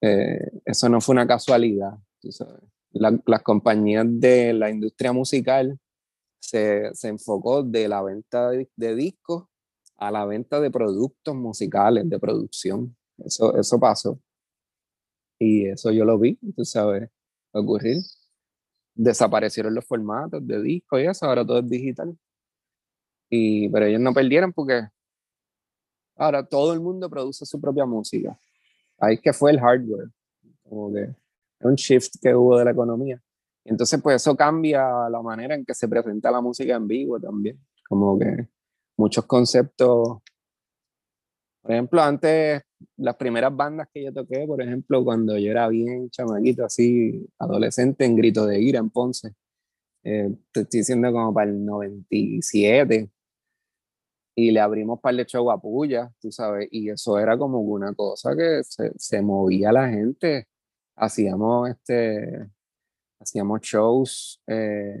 eh, 0.00 0.50
eso 0.64 0.88
no 0.88 1.00
fue 1.00 1.12
una 1.12 1.28
casualidad, 1.28 1.92
tú 2.20 2.32
sabes. 2.32 2.60
La, 2.90 3.16
las 3.26 3.42
compañías 3.42 4.04
de 4.08 4.52
la 4.52 4.68
industria 4.68 5.12
musical 5.12 5.78
se, 6.40 6.92
se 6.92 7.08
enfocó 7.08 7.62
de 7.62 7.88
la 7.88 8.02
venta 8.02 8.50
de, 8.50 8.68
de, 8.74 8.94
discos 8.96 9.44
a 9.96 10.10
la 10.10 10.24
venta 10.24 10.60
de 10.60 10.70
productos 10.70 11.34
musicales, 11.34 12.08
de 12.08 12.18
producción. 12.18 12.96
Eso, 13.18 13.56
eso 13.56 13.78
pasó. 13.78 14.18
Y 15.38 15.66
eso 15.68 15.90
yo 15.90 16.04
lo 16.04 16.18
vi, 16.18 16.36
tú 16.56 16.64
sabes, 16.64 17.10
ocurrir. 17.52 17.98
Desaparecieron 18.94 19.74
los 19.74 19.84
formatos 19.84 20.46
de 20.46 20.62
disco 20.62 20.98
y 20.98 21.06
eso, 21.06 21.26
ahora 21.26 21.44
todo 21.44 21.58
es 21.58 21.68
digital. 21.68 22.16
Y, 23.28 23.68
pero 23.68 23.86
ellos 23.86 24.00
no 24.00 24.12
perdieron 24.12 24.52
porque 24.52 24.88
ahora 26.16 26.46
todo 26.46 26.72
el 26.72 26.80
mundo 26.80 27.10
produce 27.10 27.44
su 27.44 27.60
propia 27.60 27.86
música. 27.86 28.38
Ahí 28.98 29.18
que 29.18 29.32
fue 29.32 29.50
el 29.50 29.60
hardware, 29.60 30.10
como 30.62 30.92
que 30.92 31.14
un 31.60 31.74
shift 31.74 32.14
que 32.20 32.34
hubo 32.34 32.58
de 32.58 32.64
la 32.66 32.70
economía. 32.70 33.20
Entonces, 33.64 34.00
pues 34.02 34.16
eso 34.16 34.36
cambia 34.36 35.08
la 35.08 35.22
manera 35.22 35.54
en 35.54 35.64
que 35.64 35.74
se 35.74 35.88
presenta 35.88 36.30
la 36.30 36.40
música 36.40 36.76
en 36.76 36.86
vivo 36.86 37.18
también. 37.18 37.58
Como 37.88 38.18
que 38.18 38.48
muchos 38.96 39.26
conceptos. 39.26 40.18
Por 41.62 41.72
ejemplo, 41.72 42.02
antes 42.02 42.62
las 42.96 43.16
primeras 43.16 43.54
bandas 43.54 43.88
que 43.92 44.04
yo 44.04 44.12
toqué, 44.12 44.44
por 44.46 44.60
ejemplo, 44.60 45.02
cuando 45.04 45.38
yo 45.38 45.50
era 45.50 45.68
bien 45.68 46.10
chamaquito, 46.10 46.64
así, 46.64 47.26
adolescente, 47.38 48.04
en 48.04 48.16
Grito 48.16 48.46
de 48.46 48.60
Ira, 48.60 48.78
en 48.80 48.90
Ponce, 48.90 49.34
eh, 50.04 50.30
te 50.52 50.60
estoy 50.60 50.80
diciendo 50.80 51.10
como 51.12 51.32
para 51.32 51.50
el 51.50 51.64
97, 51.64 53.10
y 54.36 54.50
le 54.50 54.60
abrimos 54.60 55.00
para 55.00 55.16
de 55.16 55.26
show 55.26 55.50
a 55.50 55.60
tú 55.60 56.30
sabes, 56.30 56.68
y 56.70 56.90
eso 56.90 57.18
era 57.18 57.38
como 57.38 57.60
una 57.60 57.94
cosa 57.94 58.34
que 58.36 58.62
se, 58.64 58.92
se 58.96 59.22
movía 59.22 59.72
la 59.72 59.88
gente, 59.88 60.48
hacíamos 60.96 61.70
este, 61.70 62.50
hacíamos 63.20 63.60
shows 63.62 64.42
eh, 64.46 65.00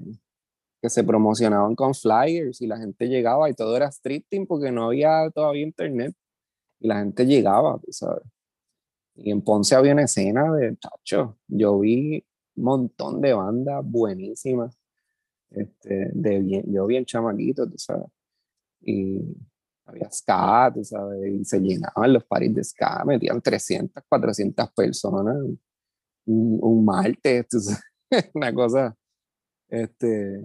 que 0.84 0.90
se 0.90 1.02
promocionaban 1.02 1.74
con 1.74 1.94
flyers 1.94 2.60
y 2.60 2.66
la 2.66 2.76
gente 2.76 3.08
llegaba 3.08 3.48
y 3.48 3.54
todo 3.54 3.74
era 3.74 3.90
streeting 3.90 4.46
porque 4.46 4.70
no 4.70 4.84
había 4.84 5.30
todavía 5.30 5.62
internet 5.62 6.14
y 6.78 6.88
la 6.88 6.98
gente 6.98 7.24
llegaba, 7.24 7.80
¿sabes? 7.88 8.22
Y 9.14 9.30
en 9.30 9.40
Ponce 9.40 9.74
había 9.74 9.94
una 9.94 10.02
escena 10.02 10.52
de 10.52 10.76
chacho. 10.76 11.38
Yo 11.48 11.78
vi 11.78 12.22
un 12.56 12.64
montón 12.64 13.22
de 13.22 13.32
bandas 13.32 13.82
buenísimas. 13.82 14.78
Este, 15.48 16.10
de 16.12 16.40
bien, 16.40 16.70
yo 16.70 16.84
bien 16.84 17.06
chamaquito, 17.06 17.66
tú 17.66 17.78
sabes. 17.78 18.08
Y 18.82 19.22
había 19.86 20.10
ska, 20.10 20.70
tú 20.74 20.84
sabes, 20.84 21.32
y 21.32 21.46
se 21.46 21.60
llenaban 21.60 22.12
los 22.12 22.24
paris 22.26 22.54
de 22.54 22.62
ska, 22.62 23.04
metían 23.06 23.40
300, 23.40 24.04
400 24.06 24.70
personas 24.72 25.34
un, 26.26 26.58
un 26.60 26.84
martes, 26.84 27.48
tú 27.48 27.58
sabes, 27.58 27.82
una 28.34 28.52
cosa. 28.52 28.94
Este, 29.70 30.44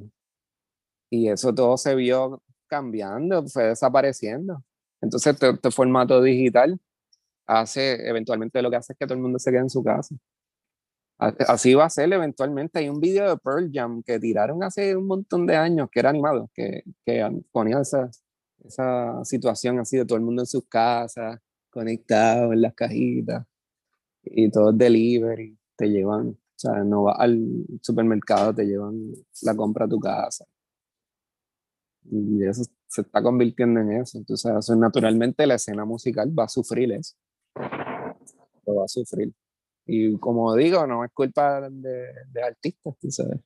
y 1.10 1.30
eso 1.30 1.53
todo 1.53 1.77
se 1.77 1.95
vio 1.95 2.41
cambiando, 2.68 3.48
fue 3.48 3.65
desapareciendo. 3.65 4.64
Entonces, 5.02 5.34
este, 5.34 5.49
este, 5.52 5.72
formato 5.72 6.22
digital 6.22 6.80
hace, 7.48 8.07
eventualmente 8.07 8.61
lo 8.61 8.69
que 8.69 8.77
hace 8.77 8.94
es 8.94 8.99
que 8.99 9.06
todo 9.06 9.15
el 9.15 9.22
mundo 9.22 9.40
se 9.40 9.52
quede 9.52 9.61
en 9.61 9.69
su 9.69 9.84
casa. 9.84 10.15
Así 11.18 11.73
va 11.73 11.86
a 11.86 11.90
ser 11.90 12.11
eventualmente. 12.14 12.80
Hay 12.80 12.88
un 12.90 12.99
video 13.02 13.30
de 13.30 13.38
Pearl 13.38 13.69
Jam 13.73 14.02
que 14.03 14.19
tiraron 14.19 14.64
hace 14.64 14.95
un 14.95 15.06
montón 15.06 15.45
de 15.48 15.57
años, 15.57 15.90
que 15.91 15.99
era 15.99 16.10
animado, 16.11 16.49
que, 16.53 16.84
que 17.06 17.44
ponía 17.52 17.81
esa, 17.81 18.10
esa 18.64 19.23
situación 19.26 19.80
así 19.80 19.98
de 19.98 20.06
todo 20.06 20.18
el 20.18 20.23
mundo 20.23 20.44
en 20.44 20.48
sus 20.48 20.65
casas, 20.68 21.40
conectado 21.69 22.53
en 22.53 22.61
las 22.61 22.73
cajitas, 22.73 23.45
y 24.23 24.49
todo 24.49 24.72
delivery, 24.72 25.57
te 25.76 25.90
llevan 25.90 26.38
sea, 26.60 26.84
no 26.84 27.03
vas 27.03 27.15
al 27.19 27.65
supermercado, 27.81 28.53
te 28.53 28.65
llevan 28.65 29.14
la 29.44 29.56
compra 29.56 29.86
a 29.86 29.90
tu 29.90 29.99
casa. 29.99 30.45
Y 32.11 32.44
eso 32.44 32.64
se 32.88 33.02
está 33.02 33.22
convirtiendo 33.22 33.80
en 33.80 33.94
eso. 33.94 34.18
Entonces, 34.18 34.69
naturalmente 34.77 35.45
la 35.45 35.56
escena 35.56 35.86
musical 35.86 36.38
va 36.38 36.45
a 36.45 36.49
sufrir 36.49 36.91
eso. 36.91 37.15
Lo 38.65 38.76
va 38.76 38.86
a 38.86 38.88
sufrir. 38.88 39.34
Y 39.86 40.18
como 40.18 40.56
digo, 40.56 40.86
no 40.88 41.03
es 41.03 41.11
culpa 41.14 41.69
de, 41.69 42.07
de 42.31 42.44
artistas, 42.44 42.95
¿sabes? 43.10 43.40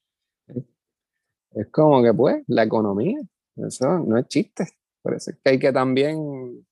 Es 1.52 1.68
como 1.72 2.02
que, 2.02 2.14
pues, 2.14 2.44
la 2.48 2.64
economía, 2.64 3.19
eso 3.56 3.99
no 3.99 4.18
es 4.18 4.27
chiste. 4.27 4.68
Por 5.02 5.15
eso 5.15 5.31
es 5.31 5.38
que 5.44 5.52
hay 5.52 5.60
que 5.60 5.72
también 5.72 6.65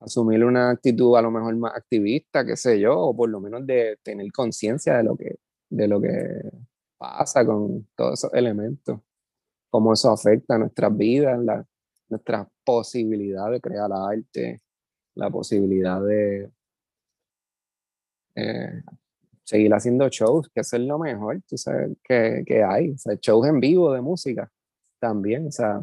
asumir 0.00 0.44
una 0.44 0.70
actitud 0.70 1.16
a 1.16 1.22
lo 1.22 1.30
mejor 1.30 1.56
más 1.56 1.74
activista, 1.74 2.44
qué 2.44 2.56
sé 2.56 2.80
yo, 2.80 2.98
o 2.98 3.16
por 3.16 3.30
lo 3.30 3.40
menos 3.40 3.66
de 3.66 3.98
tener 4.02 4.30
conciencia 4.32 4.96
de 4.96 5.04
lo 5.04 5.16
que 5.16 5.36
de 5.72 5.88
lo 5.88 6.00
que 6.00 6.10
pasa 6.98 7.44
con 7.46 7.88
todos 7.96 8.20
esos 8.20 8.34
elementos, 8.34 9.00
cómo 9.72 9.94
eso 9.94 10.10
afecta 10.10 10.56
a 10.56 10.58
nuestras 10.58 10.94
vidas, 10.94 11.42
la, 11.42 11.66
nuestra 12.10 12.46
posibilidad 12.62 13.50
de 13.50 13.58
crear 13.58 13.90
arte, 13.90 14.60
la 15.14 15.30
posibilidad 15.30 15.98
de 16.02 16.50
eh, 18.34 18.82
seguir 19.42 19.72
haciendo 19.72 20.06
shows, 20.10 20.50
que 20.54 20.60
eso 20.60 20.76
es 20.76 20.82
lo 20.82 20.98
mejor, 20.98 21.40
tú 21.48 21.56
sabes, 21.56 21.96
que, 22.04 22.42
que 22.46 22.62
hay, 22.62 22.90
o 22.90 22.98
sea, 22.98 23.14
shows 23.14 23.48
en 23.48 23.60
vivo 23.60 23.94
de 23.94 24.02
música 24.02 24.52
también, 25.00 25.46
o 25.46 25.50
sea, 25.50 25.80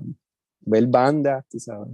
ver 0.60 0.86
bandas, 0.86 1.44
tú 1.50 1.60
sabes. 1.60 1.90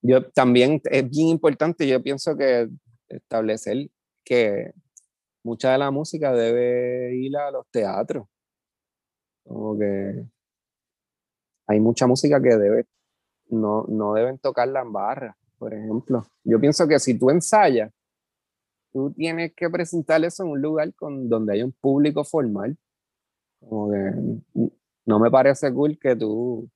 Yo 0.00 0.26
también 0.30 0.80
es 0.84 1.10
bien 1.10 1.28
importante, 1.28 1.86
yo 1.86 2.02
pienso 2.02 2.34
que 2.34 2.70
establecer 3.10 3.90
que 4.24 4.72
mucha 5.44 5.72
de 5.72 5.78
la 5.78 5.90
música 5.90 6.32
debe 6.32 7.14
ir 7.14 7.36
a 7.36 7.50
los 7.50 7.66
teatros. 7.70 8.26
Como 9.44 9.78
que 9.78 10.24
hay 11.68 11.80
mucha 11.80 12.06
música 12.06 12.40
que 12.42 12.56
debe, 12.56 12.86
no, 13.50 13.84
no 13.88 14.14
deben 14.14 14.38
tocarla 14.38 14.80
en 14.82 14.92
barra, 14.92 15.36
por 15.58 15.72
ejemplo. 15.72 16.26
Yo 16.42 16.58
pienso 16.58 16.88
que 16.88 16.98
si 16.98 17.18
tú 17.18 17.30
ensayas, 17.30 17.92
tú 18.92 19.12
tienes 19.12 19.52
que 19.54 19.70
presentar 19.70 20.24
eso 20.24 20.42
en 20.44 20.50
un 20.50 20.62
lugar 20.62 20.92
con, 20.94 21.28
donde 21.28 21.52
hay 21.52 21.62
un 21.62 21.72
público 21.72 22.24
formal. 22.24 22.76
Como 23.60 23.90
que 23.90 24.66
no 25.06 25.18
me 25.18 25.30
parece 25.30 25.72
cool 25.72 25.98
que 25.98 26.16
tú 26.16 26.68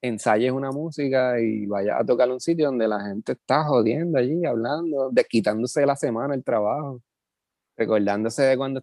ensayes 0.00 0.52
una 0.52 0.70
música 0.70 1.40
y 1.40 1.66
vayas 1.66 2.00
a 2.00 2.04
tocar 2.04 2.30
un 2.30 2.40
sitio 2.40 2.66
donde 2.66 2.86
la 2.86 3.00
gente 3.00 3.32
está 3.32 3.64
jodiendo 3.64 4.18
allí, 4.18 4.44
hablando, 4.44 5.10
desquitándose 5.10 5.80
de 5.80 5.86
la 5.86 5.96
semana 5.96 6.34
el 6.34 6.44
trabajo 6.44 7.02
recordándose 7.78 8.42
de 8.42 8.56
cuando, 8.56 8.82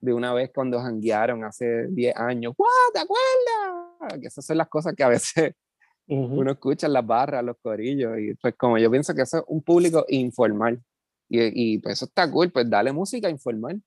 de 0.00 0.12
una 0.12 0.32
vez 0.32 0.50
cuando 0.54 0.80
janguearon 0.80 1.44
hace 1.44 1.88
10 1.88 2.16
años, 2.16 2.54
¡Wow! 2.56 2.68
¿Te 2.92 3.00
acuerdas? 3.00 4.20
Que 4.20 4.28
esas 4.28 4.44
son 4.44 4.58
las 4.58 4.68
cosas 4.68 4.94
que 4.94 5.02
a 5.02 5.08
veces 5.08 5.54
uno 6.08 6.52
escucha 6.52 6.86
en 6.86 6.94
las 6.94 7.06
barras, 7.06 7.44
los 7.44 7.56
corillos, 7.62 8.18
y 8.18 8.34
pues 8.34 8.54
como 8.56 8.78
yo 8.78 8.90
pienso 8.90 9.14
que 9.14 9.22
eso 9.22 9.38
es 9.38 9.44
un 9.46 9.62
público 9.62 10.04
informal, 10.08 10.82
y, 11.28 11.74
y 11.74 11.78
pues 11.78 11.94
eso 11.94 12.06
está 12.06 12.30
cool, 12.30 12.50
pues 12.50 12.68
dale 12.68 12.92
música 12.92 13.28
informal, 13.28 13.82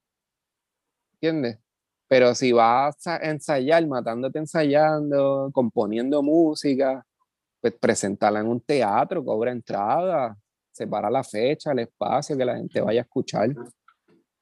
¿entiendes? 1.13 1.59
Pero 2.07 2.35
si 2.35 2.51
vas 2.51 3.07
a 3.07 3.17
ensayar, 3.17 3.85
matándote 3.87 4.39
ensayando, 4.39 5.49
componiendo 5.53 6.21
música, 6.21 7.05
pues 7.59 7.73
presentarla 7.75 8.41
en 8.41 8.47
un 8.47 8.61
teatro, 8.61 9.23
cobra 9.23 9.51
entrada, 9.51 10.37
separa 10.71 11.09
la 11.09 11.23
fecha, 11.23 11.71
el 11.71 11.79
espacio, 11.79 12.37
que 12.37 12.45
la 12.45 12.57
gente 12.57 12.81
vaya 12.81 13.01
a 13.01 13.03
escuchar 13.03 13.49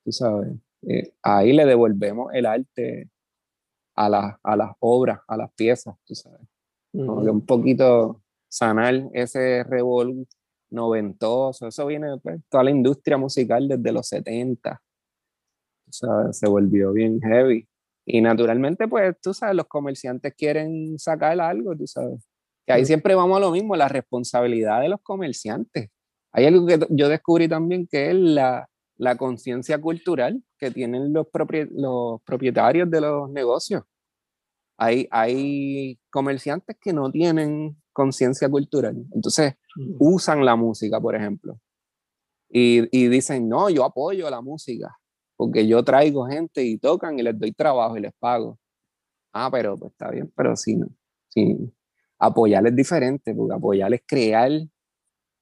tú 0.04 0.12
sabes. 0.12 0.54
Eh, 0.88 1.14
ahí 1.22 1.54
le 1.54 1.66
devolvemos 1.66 2.34
el 2.34 2.46
arte 2.46 3.10
a, 3.96 4.38
a 4.42 4.56
las 4.56 4.72
obras, 4.80 5.20
a 5.28 5.38
las 5.38 5.52
piezas, 5.54 5.96
tú 6.06 6.16
sabes. 6.16 6.42
un 6.94 7.46
poquito 7.46 8.22
sanar 8.50 9.10
ese 9.14 9.64
revol 9.64 10.28
noventoso, 10.72 11.68
eso 11.68 11.86
viene 11.86 12.10
de 12.10 12.18
pues, 12.18 12.42
toda 12.50 12.64
la 12.64 12.72
industria 12.72 13.18
musical 13.18 13.68
desde 13.68 13.92
los 13.92 14.08
70. 14.08 14.82
Tú 15.86 15.92
sabes, 15.92 16.38
se 16.38 16.48
volvió 16.48 16.92
bien 16.94 17.20
heavy. 17.22 17.68
Y 18.06 18.22
naturalmente, 18.22 18.88
pues, 18.88 19.16
tú 19.22 19.34
sabes, 19.34 19.56
los 19.56 19.68
comerciantes 19.68 20.34
quieren 20.36 20.98
sacar 20.98 21.40
algo, 21.40 21.76
tú 21.76 21.86
sabes. 21.86 22.28
Que 22.66 22.74
ahí 22.74 22.86
siempre 22.86 23.16
vamos 23.16 23.38
a 23.38 23.42
lo 23.42 23.52
mismo, 23.52 23.76
la 23.76 23.88
responsabilidad 23.88 24.82
de 24.82 24.90
los 24.90 25.02
comerciantes. 25.02 25.90
Hay 26.34 26.46
algo 26.46 26.66
que 26.66 26.80
yo 26.90 27.10
descubrí 27.10 27.48
también 27.48 27.88
que 27.88 28.10
es 28.10 28.16
la, 28.16 28.70
la 29.02 29.18
conciencia 29.18 29.82
cultural 29.82 30.44
que 30.60 30.70
tienen 30.70 31.12
los, 31.12 31.26
los 31.72 32.22
propietarios 32.22 32.88
de 32.92 33.02
los 33.02 33.32
negocios. 33.32 33.82
Hay, 34.78 35.08
hay 35.10 36.00
comerciantes 36.12 36.78
que 36.80 36.94
no 36.94 37.12
tienen 37.12 37.82
conciencia 37.94 38.48
cultural, 38.48 38.96
entonces 39.12 39.56
mm. 39.76 39.96
usan 40.00 40.46
la 40.46 40.56
música, 40.56 41.02
por 41.02 41.16
ejemplo, 41.16 41.60
y, 42.48 42.88
y, 42.96 43.08
dicen, 43.08 43.50
no, 43.50 43.72
yo 43.72 43.86
apoyo 43.86 44.30
la 44.30 44.42
música, 44.42 44.96
porque 45.36 45.68
yo 45.68 45.84
traigo 45.84 46.28
gente 46.28 46.64
y 46.64 46.78
tocan 46.78 47.18
y 47.18 47.24
les 47.24 47.40
doy 47.40 47.54
trabajo 47.54 47.98
y 47.98 48.02
les 48.02 48.14
pago. 48.20 48.60
Ah, 49.34 49.50
pero 49.52 49.78
pues 49.78 49.94
está 49.94 50.12
bien, 50.12 50.32
pero 50.36 50.56
sí, 50.56 50.76
no, 50.76 50.88
sí. 51.30 51.58
apoyar 52.20 52.68
es 52.68 52.76
diferente, 52.76 53.34
porque 53.34 53.56
apoyar 53.56 53.92
es 53.96 54.04
crear 54.06 54.52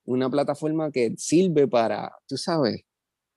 una 0.06 0.30
plataforma 0.30 0.92
que 0.92 1.14
sirve 1.18 1.68
para, 1.68 2.10
tú 2.26 2.38
sabes, 2.38 2.86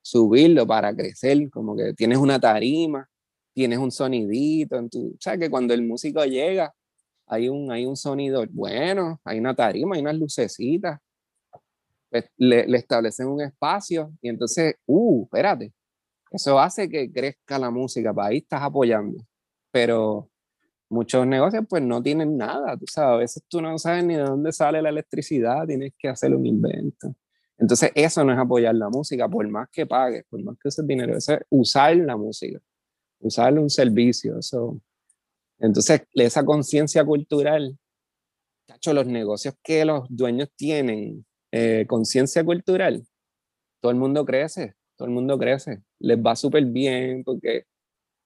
subirlo 0.03 0.67
para 0.67 0.95
crecer, 0.95 1.49
como 1.51 1.77
que 1.77 1.95
tienes 1.95 2.19
una 2.19 2.39
tarima, 2.41 3.09
tienes 3.55 3.79
un 3.79 3.91
sonidito, 3.91 4.77
en 4.77 4.91
tu, 4.91 5.09
o 5.09 5.17
sea, 5.21 5.39
que 5.39 5.51
cuando 5.51 5.75
el 5.75 5.83
músico 5.83 6.25
llega, 6.25 6.75
hay 7.27 7.49
un, 7.49 7.71
hay 7.71 7.87
un 7.87 7.97
sonido 7.97 8.45
bueno, 8.51 9.21
hay 9.25 9.39
una 9.39 9.55
tarima, 9.55 9.97
hay 9.97 10.03
unas 10.03 10.17
lucecitas, 10.17 10.99
pues, 12.11 12.27
le, 12.37 12.67
le 12.67 12.79
establecen 12.79 13.29
un 13.29 13.41
espacio 13.43 14.13
y 14.21 14.29
entonces, 14.29 14.75
uh, 14.87 15.25
espérate, 15.25 15.73
eso 16.31 16.59
hace 16.59 16.89
que 16.89 17.11
crezca 17.13 17.59
la 17.59 17.71
música, 17.71 18.13
para 18.13 18.29
ahí 18.29 18.39
estás 18.39 18.63
apoyando, 18.63 19.25
pero 19.71 20.29
muchos 20.91 21.27
negocios 21.27 21.65
pues 21.69 21.83
no 21.83 22.03
tienen 22.03 22.37
nada, 22.37 22.77
tú 22.77 22.85
sabes, 22.87 23.15
a 23.15 23.17
veces 23.17 23.43
tú 23.49 23.63
no 23.63 23.79
sabes 23.79 24.05
ni 24.05 24.15
de 24.15 24.23
dónde 24.23 24.53
sale 24.53 24.83
la 24.83 24.91
electricidad, 24.91 25.67
tienes 25.67 25.93
que 25.99 26.09
hacer 26.09 26.35
un 26.35 26.47
invento. 26.47 27.15
Entonces, 27.63 27.93
eso 27.95 28.25
no 28.25 28.33
es 28.33 28.39
apoyar 28.41 28.75
la 28.75 28.89
música, 28.89 29.29
por 29.29 29.49
más 29.49 29.69
que 29.71 29.87
pagues, 29.87 30.25
por 30.29 30.43
más 30.43 30.59
que 30.59 30.67
uses 30.67 30.85
dinero, 30.85 31.17
eso 31.17 31.35
es 31.35 31.43
usar 31.49 31.97
la 31.97 32.17
música, 32.17 32.61
usar 33.21 33.57
un 33.57 33.71
servicio. 33.71 34.37
Eso. 34.37 34.81
Entonces, 35.61 36.03
esa 36.13 36.45
conciencia 36.45 37.05
cultural, 37.05 37.79
cacho, 38.67 38.93
los 38.93 39.07
negocios 39.07 39.55
que 39.63 39.85
los 39.85 40.09
dueños 40.09 40.49
tienen, 40.57 41.25
eh, 41.53 41.87
conciencia 41.87 42.45
cultural, 42.45 43.07
todo 43.81 43.93
el 43.93 43.99
mundo 43.99 44.27
crece, 44.27 44.75
todo 44.97 45.07
el 45.07 45.15
mundo 45.15 45.39
crece, 45.39 45.85
les 46.01 46.19
va 46.19 46.35
súper 46.35 46.65
bien 46.65 47.23
porque 47.23 47.67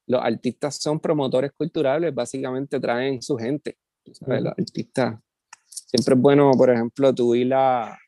los 0.07 0.23
artistas 0.23 0.77
son 0.77 0.99
promotores 0.99 1.53
culturales, 1.53 2.15
básicamente 2.15 2.81
traen 2.81 3.21
su 3.21 3.37
gente. 3.37 3.77
Los 4.03 4.47
artistas, 4.47 5.21
siempre 5.67 6.15
es 6.15 6.21
bueno, 6.23 6.53
por 6.53 6.71
ejemplo, 6.71 7.15
tú 7.15 7.35
ir 7.35 7.53
a, 7.53 7.99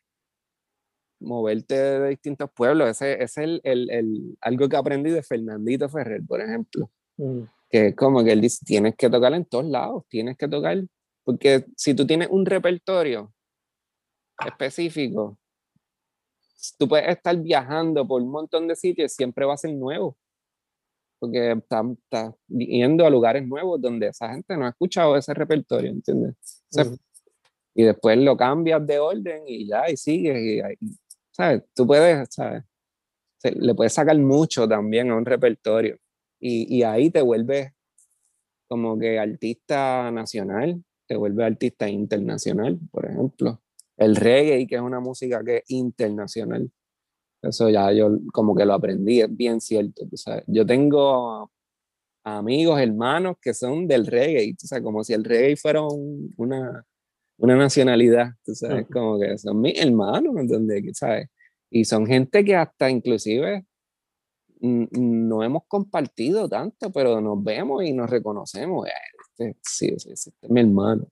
moverte 1.19 1.75
de 1.75 2.09
distintos 2.09 2.49
pueblos. 2.51 2.89
Ese, 2.89 3.21
es 3.23 3.37
el, 3.37 3.61
el, 3.63 3.89
el, 3.89 4.37
algo 4.41 4.69
que 4.69 4.77
aprendí 4.77 5.11
de 5.11 5.23
Fernandito 5.23 5.89
Ferrer, 5.89 6.21
por 6.25 6.41
ejemplo. 6.41 6.89
Mm. 7.17 7.41
Que 7.69 7.87
es 7.87 7.95
como 7.95 8.23
que 8.23 8.31
él 8.31 8.41
dice, 8.41 8.65
tienes 8.65 8.95
que 8.95 9.09
tocar 9.09 9.33
en 9.33 9.45
todos 9.45 9.65
lados, 9.65 10.03
tienes 10.09 10.37
que 10.37 10.47
tocar, 10.47 10.83
porque 11.23 11.65
si 11.75 11.93
tú 11.93 12.07
tienes 12.07 12.27
un 12.31 12.45
repertorio 12.45 13.31
específico, 14.43 15.37
tú 16.77 16.87
puedes 16.87 17.07
estar 17.09 17.37
viajando 17.37 18.07
por 18.07 18.21
un 18.21 18.31
montón 18.31 18.67
de 18.67 18.75
sitios, 18.75 19.13
siempre 19.13 19.45
va 19.45 19.53
a 19.53 19.57
ser 19.57 19.73
nuevo, 19.75 20.17
porque 21.19 21.51
estás 21.51 21.85
está 22.03 22.35
yendo 22.47 23.05
a 23.05 23.09
lugares 23.09 23.47
nuevos 23.47 23.79
donde 23.79 24.07
esa 24.07 24.29
gente 24.29 24.57
no 24.57 24.65
ha 24.65 24.69
escuchado 24.69 25.15
ese 25.15 25.33
repertorio, 25.33 25.91
¿entiendes? 25.91 26.35
Mm. 26.71 26.95
Y 27.75 27.83
después 27.83 28.17
lo 28.17 28.35
cambias 28.35 28.85
de 28.87 28.97
orden 28.97 29.43
y 29.45 29.67
ya, 29.67 29.89
y 29.89 29.97
sigues, 29.97 30.37
y, 30.37 30.85
y 30.85 30.97
¿sabes? 31.39 31.63
Tú 31.73 31.87
puedes, 31.87 32.27
¿sabes? 32.31 32.63
le 33.43 33.73
puedes 33.73 33.93
sacar 33.93 34.17
mucho 34.17 34.67
también 34.67 35.09
a 35.09 35.15
un 35.15 35.25
repertorio 35.25 35.97
y, 36.41 36.77
y 36.77 36.83
ahí 36.83 37.09
te 37.09 37.21
vuelves 37.21 37.71
como 38.67 38.99
que 38.99 39.17
artista 39.17 40.11
nacional, 40.11 40.83
te 41.07 41.15
vuelves 41.15 41.45
artista 41.45 41.87
internacional, 41.87 42.77
por 42.91 43.05
ejemplo. 43.05 43.61
El 43.95 44.17
reggae, 44.17 44.67
que 44.67 44.75
es 44.75 44.81
una 44.81 44.99
música 44.99 45.41
que 45.43 45.57
es 45.57 45.63
internacional. 45.67 46.69
Eso 47.41 47.69
ya 47.69 47.91
yo 47.93 48.17
como 48.33 48.53
que 48.53 48.65
lo 48.65 48.73
aprendí, 48.73 49.21
es 49.21 49.35
bien 49.35 49.61
cierto. 49.61 50.05
¿sabes? 50.15 50.43
Yo 50.47 50.65
tengo 50.65 51.49
amigos, 52.25 52.81
hermanos 52.81 53.37
que 53.41 53.53
son 53.53 53.87
del 53.87 54.05
reggae, 54.05 54.55
¿tú 54.59 54.67
sabes? 54.67 54.83
como 54.83 55.05
si 55.05 55.13
el 55.13 55.23
reggae 55.23 55.55
fuera 55.55 55.81
una, 56.35 56.85
una 57.39 57.55
nacionalidad, 57.55 58.33
tú 58.43 58.53
sabes, 58.53 58.85
como 58.91 59.19
que 59.19 59.37
son 59.37 59.61
mis 59.61 59.79
hermanos, 59.79 60.35
donde, 60.47 60.93
¿sabes? 60.93 61.29
Y 61.69 61.85
son 61.85 62.05
gente 62.05 62.43
que 62.43 62.55
hasta 62.55 62.89
inclusive 62.89 63.65
no 64.61 65.41
hemos 65.43 65.63
compartido 65.67 66.49
tanto, 66.49 66.91
pero 66.91 67.21
nos 67.21 67.41
vemos 67.41 67.83
y 67.83 67.93
nos 67.93 68.09
reconocemos. 68.09 68.87
Este, 69.37 69.57
sí, 69.61 69.93
sí, 69.97 70.11
este 70.11 70.31
es 70.41 70.49
mi 70.49 70.59
hermano. 70.59 71.07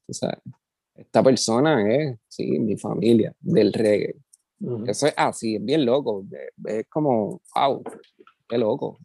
esta 0.96 1.24
persona 1.24 1.96
es, 1.96 2.18
sí, 2.28 2.60
mi 2.60 2.76
familia 2.78 3.34
del 3.40 3.72
reggae. 3.72 4.16
Eso 4.86 5.08
es 5.08 5.14
así, 5.16 5.56
es 5.56 5.64
bien 5.64 5.86
loco. 5.86 6.26
Es 6.66 6.88
como, 6.90 7.42
wow, 7.56 7.84
qué 8.50 8.58
loco. 8.58 9.00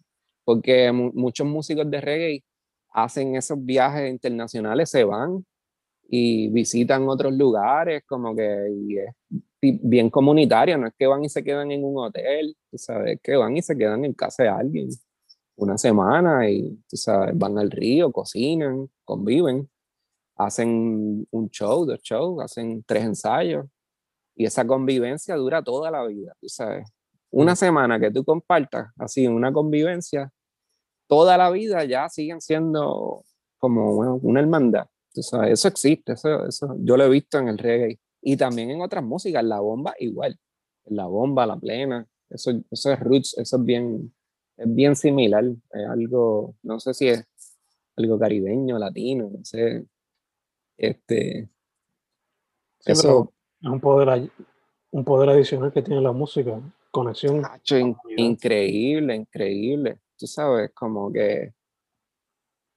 Porque 0.44 0.90
muchos 0.90 1.46
músicos 1.46 1.88
de 1.88 2.00
reggae 2.00 2.44
hacen 2.92 3.36
esos 3.36 3.64
viajes 3.64 4.10
internacionales, 4.10 4.90
se 4.90 5.04
van 5.04 5.44
y 6.08 6.48
visitan 6.50 7.08
otros 7.08 7.32
lugares, 7.32 8.02
como 8.06 8.34
que 8.34 8.68
y 8.70 8.98
es 8.98 9.14
bien 9.60 10.10
comunitario, 10.10 10.76
no 10.76 10.88
es 10.88 10.94
que 10.98 11.06
van 11.06 11.24
y 11.24 11.28
se 11.28 11.42
quedan 11.42 11.70
en 11.70 11.84
un 11.84 11.98
hotel, 11.98 12.56
tú 12.70 12.78
sabes, 12.78 13.20
que 13.22 13.36
van 13.36 13.56
y 13.56 13.62
se 13.62 13.76
quedan 13.76 14.04
en 14.04 14.12
casa 14.12 14.42
de 14.42 14.48
alguien 14.48 14.88
una 15.56 15.78
semana 15.78 16.48
y 16.50 16.76
tú 16.88 16.96
sabes, 16.96 17.36
van 17.36 17.58
al 17.58 17.70
río, 17.70 18.10
cocinan, 18.10 18.88
conviven, 19.04 19.68
hacen 20.36 21.26
un 21.30 21.50
show, 21.50 21.84
dos 21.84 22.00
shows, 22.02 22.42
hacen 22.42 22.82
tres 22.84 23.04
ensayos 23.04 23.66
y 24.34 24.46
esa 24.46 24.66
convivencia 24.66 25.36
dura 25.36 25.62
toda 25.62 25.90
la 25.90 26.04
vida, 26.04 26.34
tú 26.40 26.48
sabes. 26.48 26.88
Una 27.30 27.56
semana 27.56 27.98
que 27.98 28.10
tú 28.10 28.24
compartas 28.24 28.90
así 28.98 29.26
una 29.26 29.52
convivencia, 29.52 30.32
toda 31.06 31.36
la 31.38 31.50
vida 31.50 31.84
ya 31.84 32.08
siguen 32.08 32.40
siendo 32.40 33.24
como 33.58 34.18
una, 34.22 34.40
hermandad. 34.40 34.86
Tú 35.14 35.22
sabes, 35.22 35.52
eso 35.52 35.68
existe, 35.68 36.12
eso, 36.12 36.46
eso 36.46 36.76
yo 36.80 36.96
lo 36.96 37.04
he 37.04 37.08
visto 37.08 37.38
en 37.38 37.48
el 37.48 37.58
reggae 37.58 38.00
y 38.22 38.36
también 38.36 38.70
en 38.70 38.80
otras 38.80 39.04
músicas, 39.04 39.44
la 39.44 39.60
bomba 39.60 39.94
igual, 39.98 40.38
la 40.86 41.06
bomba, 41.06 41.46
la 41.46 41.58
plena, 41.58 42.06
eso, 42.30 42.52
eso 42.70 42.92
es 42.92 43.00
roots, 43.00 43.36
eso 43.36 43.56
es 43.56 43.64
bien, 43.64 44.14
es 44.56 44.74
bien 44.74 44.96
similar, 44.96 45.44
es 45.44 45.86
algo, 45.88 46.56
no 46.62 46.80
sé 46.80 46.94
si 46.94 47.08
es 47.08 47.26
algo 47.96 48.18
caribeño, 48.18 48.78
latino, 48.78 49.30
no 49.30 49.44
sé, 49.44 49.84
este, 50.78 51.50
eso 52.84 53.32
es 53.60 53.70
un 53.70 53.80
poder, 53.80 54.30
un 54.90 55.04
poder 55.04 55.30
adicional 55.30 55.72
que 55.72 55.82
tiene 55.82 56.00
la 56.00 56.12
música, 56.12 56.60
conexión. 56.90 57.42
increíble, 58.16 59.14
increíble. 59.14 59.98
Tú 60.16 60.26
sabes, 60.26 60.70
como 60.72 61.12
que 61.12 61.54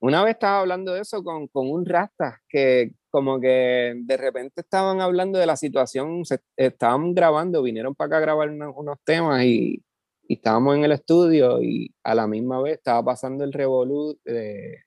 una 0.05 0.23
vez 0.23 0.33
estaba 0.35 0.59
hablando 0.59 0.93
de 0.93 1.01
eso 1.01 1.23
con, 1.23 1.47
con, 1.47 1.67
un 1.69 1.83
rasta, 1.83 2.39
que 2.47 2.91
como 3.09 3.39
que 3.39 3.93
de 3.97 4.17
repente 4.17 4.61
estaban 4.61 5.01
hablando 5.01 5.39
de 5.39 5.47
la 5.47 5.55
situación, 5.55 6.25
se, 6.25 6.41
estaban 6.55 7.15
grabando, 7.15 7.63
vinieron 7.63 7.95
para 7.95 8.07
acá 8.07 8.17
a 8.17 8.21
grabar 8.21 8.49
unos 8.51 8.97
temas 9.03 9.43
y, 9.43 9.83
y, 10.27 10.33
estábamos 10.35 10.75
en 10.75 10.83
el 10.83 10.91
estudio 10.91 11.59
y 11.61 11.91
a 12.03 12.13
la 12.13 12.27
misma 12.27 12.61
vez 12.61 12.77
estaba 12.77 13.03
pasando 13.03 13.43
el 13.43 13.51
revolú 13.51 14.19
de, 14.23 14.83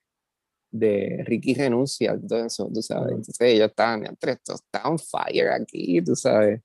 de 0.71 1.23
Ricky 1.25 1.53
renuncia, 1.53 2.17
todo 2.27 2.45
eso, 2.45 2.69
tú 2.73 2.81
sabes. 2.81 3.09
Entonces 3.09 3.41
ellos 3.41 3.69
estaban, 3.69 4.05
entre 4.05 4.33
estos, 4.33 4.61
está 4.61 4.87
on 4.87 4.97
fire 4.97 5.49
aquí, 5.49 6.01
tú 6.01 6.15
sabes. 6.15 6.61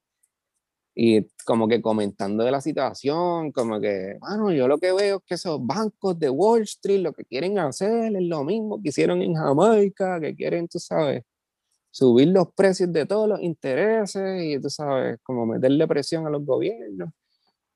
Y 0.94 1.26
como 1.44 1.66
que 1.66 1.82
comentando 1.82 2.44
de 2.44 2.52
la 2.52 2.60
situación, 2.60 3.50
como 3.50 3.80
que, 3.80 4.16
bueno, 4.20 4.52
yo 4.52 4.68
lo 4.68 4.78
que 4.78 4.92
veo 4.92 5.16
es 5.16 5.22
que 5.26 5.34
esos 5.34 5.64
bancos 5.64 6.18
de 6.18 6.30
Wall 6.30 6.62
Street 6.62 7.00
lo 7.00 7.12
que 7.12 7.24
quieren 7.24 7.58
hacer 7.58 8.14
es 8.14 8.22
lo 8.22 8.44
mismo 8.44 8.80
que 8.80 8.90
hicieron 8.90 9.20
en 9.20 9.34
Jamaica, 9.34 10.20
que 10.20 10.36
quieren, 10.36 10.68
tú 10.68 10.78
sabes, 10.78 11.24
subir 11.90 12.28
los 12.28 12.52
precios 12.54 12.92
de 12.92 13.06
todos 13.06 13.28
los 13.28 13.40
intereses 13.42 14.42
y, 14.42 14.60
tú 14.60 14.70
sabes, 14.70 15.18
como 15.22 15.46
meterle 15.46 15.86
presión 15.88 16.26
a 16.26 16.30
los 16.30 16.44
gobiernos. 16.44 17.10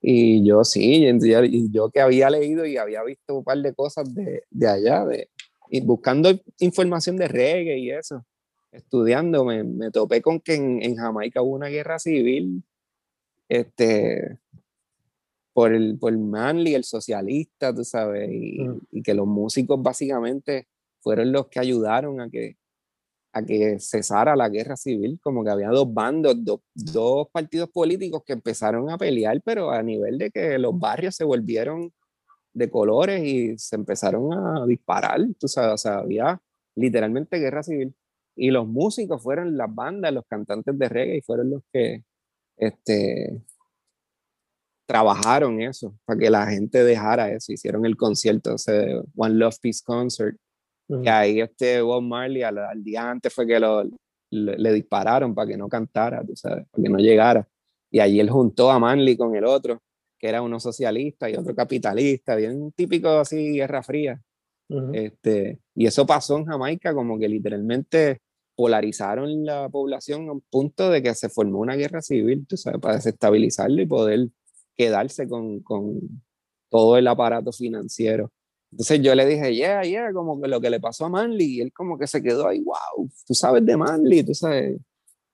Y 0.00 0.46
yo 0.46 0.64
sí, 0.64 1.06
y 1.06 1.72
yo 1.72 1.90
que 1.90 2.00
había 2.00 2.30
leído 2.30 2.64
y 2.66 2.76
había 2.76 3.02
visto 3.02 3.38
un 3.38 3.44
par 3.44 3.58
de 3.58 3.74
cosas 3.74 4.14
de, 4.14 4.44
de 4.50 4.68
allá, 4.68 5.04
de, 5.04 5.28
y 5.70 5.80
buscando 5.80 6.30
información 6.58 7.16
de 7.16 7.28
reggae 7.28 7.78
y 7.78 7.90
eso, 7.90 8.24
estudiando, 8.72 9.44
me, 9.44 9.64
me 9.64 9.90
topé 9.90 10.22
con 10.22 10.40
que 10.40 10.54
en, 10.54 10.82
en, 10.82 10.96
Jamaica 10.96 11.42
hubo 11.42 11.54
una 11.56 11.68
guerra 11.68 11.98
civil 11.98 12.62
este, 13.48 14.38
por, 15.52 15.72
el, 15.72 15.98
por 15.98 16.16
Manly, 16.16 16.74
el 16.74 16.84
socialista, 16.84 17.74
tú 17.74 17.84
sabes, 17.84 18.30
y, 18.30 18.60
mm. 18.60 18.80
y, 18.92 19.02
que 19.02 19.14
los 19.14 19.26
músicos 19.26 19.82
básicamente 19.82 20.68
fueron 21.00 21.32
los 21.32 21.48
que 21.48 21.60
ayudaron 21.60 22.20
a 22.20 22.28
que, 22.28 22.56
a 23.32 23.44
que 23.44 23.78
cesara 23.80 24.36
la 24.36 24.48
guerra 24.48 24.76
civil, 24.76 25.18
como 25.22 25.44
que 25.44 25.50
había 25.50 25.68
dos 25.68 25.92
bandos, 25.92 26.36
dos 26.74 27.28
partidos 27.30 27.70
políticos 27.70 28.22
que 28.24 28.34
empezaron 28.34 28.90
a 28.90 28.98
pelear, 28.98 29.40
pero 29.44 29.70
a 29.70 29.82
nivel 29.82 30.18
de 30.18 30.30
que 30.30 30.58
los 30.58 30.78
barrios 30.78 31.16
se 31.16 31.24
volvieron 31.24 31.92
de 32.52 32.70
colores 32.70 33.24
y 33.24 33.58
se 33.58 33.76
empezaron 33.76 34.32
a 34.32 34.66
disparar, 34.66 35.20
tú 35.38 35.48
sabes, 35.48 35.74
o 35.74 35.78
sea, 35.78 35.98
había 35.98 36.40
literalmente 36.74 37.38
guerra 37.38 37.62
civil. 37.62 37.94
Y 38.36 38.50
los 38.50 38.66
músicos 38.68 39.22
fueron 39.22 39.56
las 39.56 39.74
bandas, 39.74 40.12
los 40.12 40.24
cantantes 40.26 40.78
de 40.78 40.88
reggae, 40.88 41.16
y 41.18 41.22
fueron 41.22 41.50
los 41.50 41.62
que 41.72 42.04
este, 42.58 43.42
trabajaron 44.86 45.60
eso, 45.60 45.94
para 46.04 46.18
que 46.18 46.30
la 46.30 46.46
gente 46.46 46.84
dejara 46.84 47.30
eso, 47.32 47.52
hicieron 47.52 47.86
el 47.86 47.96
concierto, 47.96 48.54
ese 48.54 49.00
One 49.16 49.34
Love 49.34 49.58
Peace 49.60 49.82
Concert, 49.84 50.36
que 51.02 51.10
ahí 51.10 51.40
este 51.40 51.82
Bob 51.82 52.02
Marley 52.02 52.42
al, 52.42 52.82
día 52.82 53.10
antes 53.10 53.32
fue 53.32 53.46
que 53.46 53.60
lo, 53.60 53.84
le, 54.30 54.72
dispararon 54.72 55.34
para 55.34 55.48
que 55.48 55.56
no 55.56 55.68
cantara, 55.68 56.24
tú 56.24 56.34
sabes, 56.34 56.66
para 56.70 56.82
que 56.82 56.88
no 56.88 56.98
llegara. 56.98 57.46
Y 57.90 58.00
allí 58.00 58.20
él 58.20 58.30
juntó 58.30 58.70
a 58.70 58.78
Manley 58.78 59.16
con 59.16 59.34
el 59.36 59.44
otro 59.44 59.82
que 60.18 60.28
era 60.28 60.42
uno 60.42 60.58
socialista 60.58 61.30
y 61.30 61.36
otro 61.36 61.54
capitalista, 61.54 62.34
bien 62.34 62.72
típico 62.72 63.08
así, 63.08 63.52
Guerra 63.52 63.82
Fría. 63.82 64.20
este, 64.92 65.60
y 65.74 65.86
eso 65.86 66.04
pasó 66.04 66.36
en 66.36 66.44
Jamaica, 66.44 66.92
como 66.92 67.18
que 67.18 67.28
literalmente 67.28 68.20
polarizaron 68.58 69.44
la 69.44 69.68
población 69.68 70.28
a 70.28 70.32
un 70.32 70.40
punto 70.40 70.90
de 70.90 71.00
que 71.00 71.14
se 71.14 71.28
formó 71.28 71.60
una 71.60 71.76
guerra 71.76 72.02
civil, 72.02 72.44
tú 72.44 72.56
sabes, 72.56 72.80
para 72.80 72.96
desestabilizarlo 72.96 73.80
y 73.80 73.86
poder 73.86 74.30
quedarse 74.76 75.28
con, 75.28 75.60
con 75.60 76.00
todo 76.68 76.96
el 76.96 77.06
aparato 77.06 77.52
financiero. 77.52 78.32
Entonces 78.72 79.00
yo 79.00 79.14
le 79.14 79.26
dije, 79.26 79.54
yeah, 79.54 79.84
yeah, 79.84 80.12
como 80.12 80.42
que 80.42 80.48
lo 80.48 80.60
que 80.60 80.70
le 80.70 80.80
pasó 80.80 81.04
a 81.04 81.08
Manly, 81.08 81.44
y 81.44 81.60
él 81.60 81.72
como 81.72 81.96
que 81.96 82.08
se 82.08 82.20
quedó 82.20 82.48
ahí, 82.48 82.58
wow, 82.58 83.08
tú 83.28 83.32
sabes 83.32 83.64
de 83.64 83.76
Manly, 83.76 84.24
tú 84.24 84.34
sabes, 84.34 84.76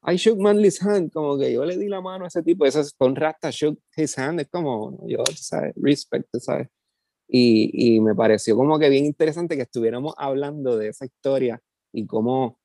I 0.07 0.17
shook 0.17 0.39
Manly's 0.39 0.83
hand, 0.83 1.11
como 1.11 1.39
que 1.39 1.51
yo 1.51 1.65
le 1.65 1.79
di 1.79 1.89
la 1.89 2.03
mano 2.03 2.27
a 2.27 2.29
ese 2.29 2.43
tipo, 2.43 2.67
eso 2.67 2.81
es 2.81 2.93
con 2.93 3.17
Rasta 3.17 3.49
shook 3.51 3.79
his 3.97 4.19
hand, 4.19 4.41
es 4.41 4.49
como, 4.51 5.03
yo, 5.09 5.25
¿sabes? 5.35 5.73
Respect, 5.77 6.29
¿sabes? 6.41 6.69
Y, 7.27 7.97
y, 7.97 8.01
me 8.01 8.15
pareció 8.15 8.55
como 8.55 8.79
que 8.79 8.91
bien 8.91 9.07
interesante 9.07 9.57
que 9.57 9.63
estuviéramos 9.63 10.13
hablando 10.19 10.77
de 10.77 10.89
esa 10.89 11.07
historia 11.07 11.59
y 11.91 12.05
cómo 12.05 12.59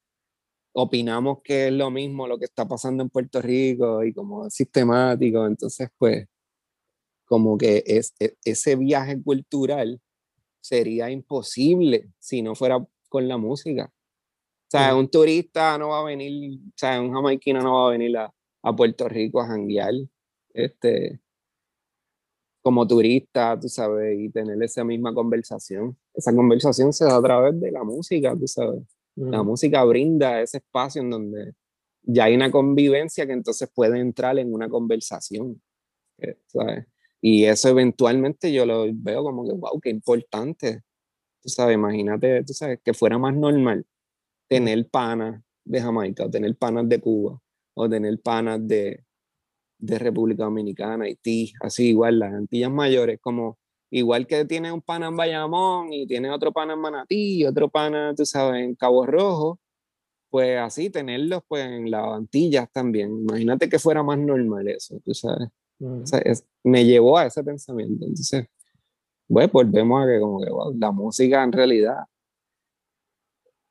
opinamos 0.74 1.40
que 1.44 1.68
es 1.68 1.74
lo 1.74 1.92
mismo 1.92 2.28
lo 2.28 2.38
que 2.38 2.46
está 2.46 2.68
pasando 2.68 3.04
en 3.04 3.10
Puerto 3.10 3.42
Rico 3.42 4.04
y 4.04 4.14
como 4.14 4.50
sistemático, 4.50 5.46
entonces 5.46 5.90
pues 5.98 6.28
como 7.26 7.58
que 7.58 7.84
es, 7.86 8.14
e, 8.20 8.36
ese 8.44 8.76
viaje 8.76 9.22
cultural 9.22 10.02
sería 10.62 11.10
imposible 11.12 12.10
si 12.20 12.42
no 12.42 12.56
fuera 12.56 12.86
con 13.08 13.28
la 13.28 13.38
música. 13.38 13.92
O 13.92 14.72
sea, 14.72 14.96
un 14.96 15.10
turista 15.10 15.78
no 15.78 15.90
va 15.90 16.02
a 16.02 16.04
venir, 16.04 16.60
o 16.60 16.74
sea, 16.76 17.02
un 17.02 17.12
jamaiquino 17.14 17.62
no 17.62 17.76
va 17.76 17.88
a 17.88 17.92
venir 17.92 18.18
a, 18.18 18.34
a 18.64 18.76
Puerto 18.76 19.08
Rico 19.10 19.42
a 19.42 19.48
janguear, 19.48 19.94
este, 20.54 21.20
como 22.62 22.86
turista, 22.88 23.60
tú 23.60 23.68
sabes, 23.70 24.20
y 24.20 24.30
tener 24.30 24.62
esa 24.62 24.84
misma 24.84 25.14
conversación. 25.14 25.98
Esa 26.14 26.36
conversación 26.36 26.94
se 26.94 27.06
da 27.06 27.18
a 27.18 27.22
través 27.22 27.60
de 27.60 27.72
la 27.72 27.84
música, 27.84 28.36
tú 28.38 28.48
sabes. 28.48 28.84
La 29.16 29.44
música 29.44 29.84
brinda 29.84 30.42
ese 30.42 30.58
espacio 30.58 31.02
en 31.02 31.10
donde 31.10 31.54
ya 32.04 32.26
hay 32.26 32.36
una 32.36 32.52
convivencia 32.52 33.26
que 33.26 33.34
entonces 33.34 33.70
puede 33.74 34.00
entrar 34.00 34.40
en 34.40 34.54
una 34.54 34.70
conversación, 34.70 35.62
eh, 36.20 36.38
¿sabes? 36.48 36.86
Y 37.22 37.46
eso 37.46 37.70
eventualmente 37.70 38.52
yo 38.52 38.66
lo 38.66 38.86
veo 38.94 39.24
como 39.24 39.46
que, 39.46 39.54
wow, 39.54 39.80
qué 39.82 39.90
importante. 39.90 40.84
Tú 41.42 41.50
sabes, 41.50 41.76
imagínate, 41.76 42.44
tú 42.44 42.54
sabes, 42.54 42.80
que 42.84 42.94
fuera 42.94 43.18
más 43.18 43.36
normal 43.36 43.86
tener 44.48 44.90
panas 44.90 45.44
de 45.66 45.82
Jamaica, 45.82 46.26
o 46.26 46.30
tener 46.30 46.56
panas 46.58 46.90
de 46.90 47.00
Cuba, 47.00 47.40
o 47.76 47.90
tener 47.90 48.20
panas 48.22 48.68
de, 48.68 49.06
de 49.78 50.00
República 50.00 50.44
Dominicana, 50.46 51.06
Haití, 51.06 51.54
así 51.62 51.90
igual, 51.90 52.20
las 52.20 52.34
Antillas 52.34 52.72
Mayores, 52.72 53.20
como 53.22 53.60
igual 53.92 54.28
que 54.28 54.46
tiene 54.46 54.72
un 54.72 54.82
pana 54.82 55.08
en 55.08 55.18
Bayamón 55.18 55.92
y 55.92 56.06
tiene 56.08 56.30
otro 56.30 56.52
pana 56.52 56.74
en 56.74 56.80
Manatí 56.80 57.42
y 57.42 57.46
otro 57.46 57.70
pana, 57.70 58.14
tú 58.16 58.26
sabes, 58.26 58.64
en 58.64 58.76
Cabo 58.76 59.06
Rojo, 59.06 59.60
pues 60.30 60.60
así 60.60 60.90
tenerlos 60.90 61.42
pues 61.48 61.66
en 61.66 61.90
las 61.90 62.06
Antillas 62.06 62.72
también. 62.72 63.10
Imagínate 63.22 63.68
que 63.68 63.80
fuera 63.80 64.04
más 64.04 64.20
normal 64.20 64.68
eso, 64.68 65.00
tú 65.04 65.14
sabes. 65.14 65.50
me 66.64 66.86
llevó 66.86 67.18
a 67.18 67.26
ese 67.26 67.44
pensamiento. 67.44 68.06
Entonces, 68.06 68.48
pues 69.28 69.52
volvemos 69.52 70.04
a 70.04 70.08
que 70.08 70.20
como 70.20 70.40
que 70.40 70.78
la 70.78 70.92
música 70.92 71.44
en 71.44 71.52
realidad 71.52 71.98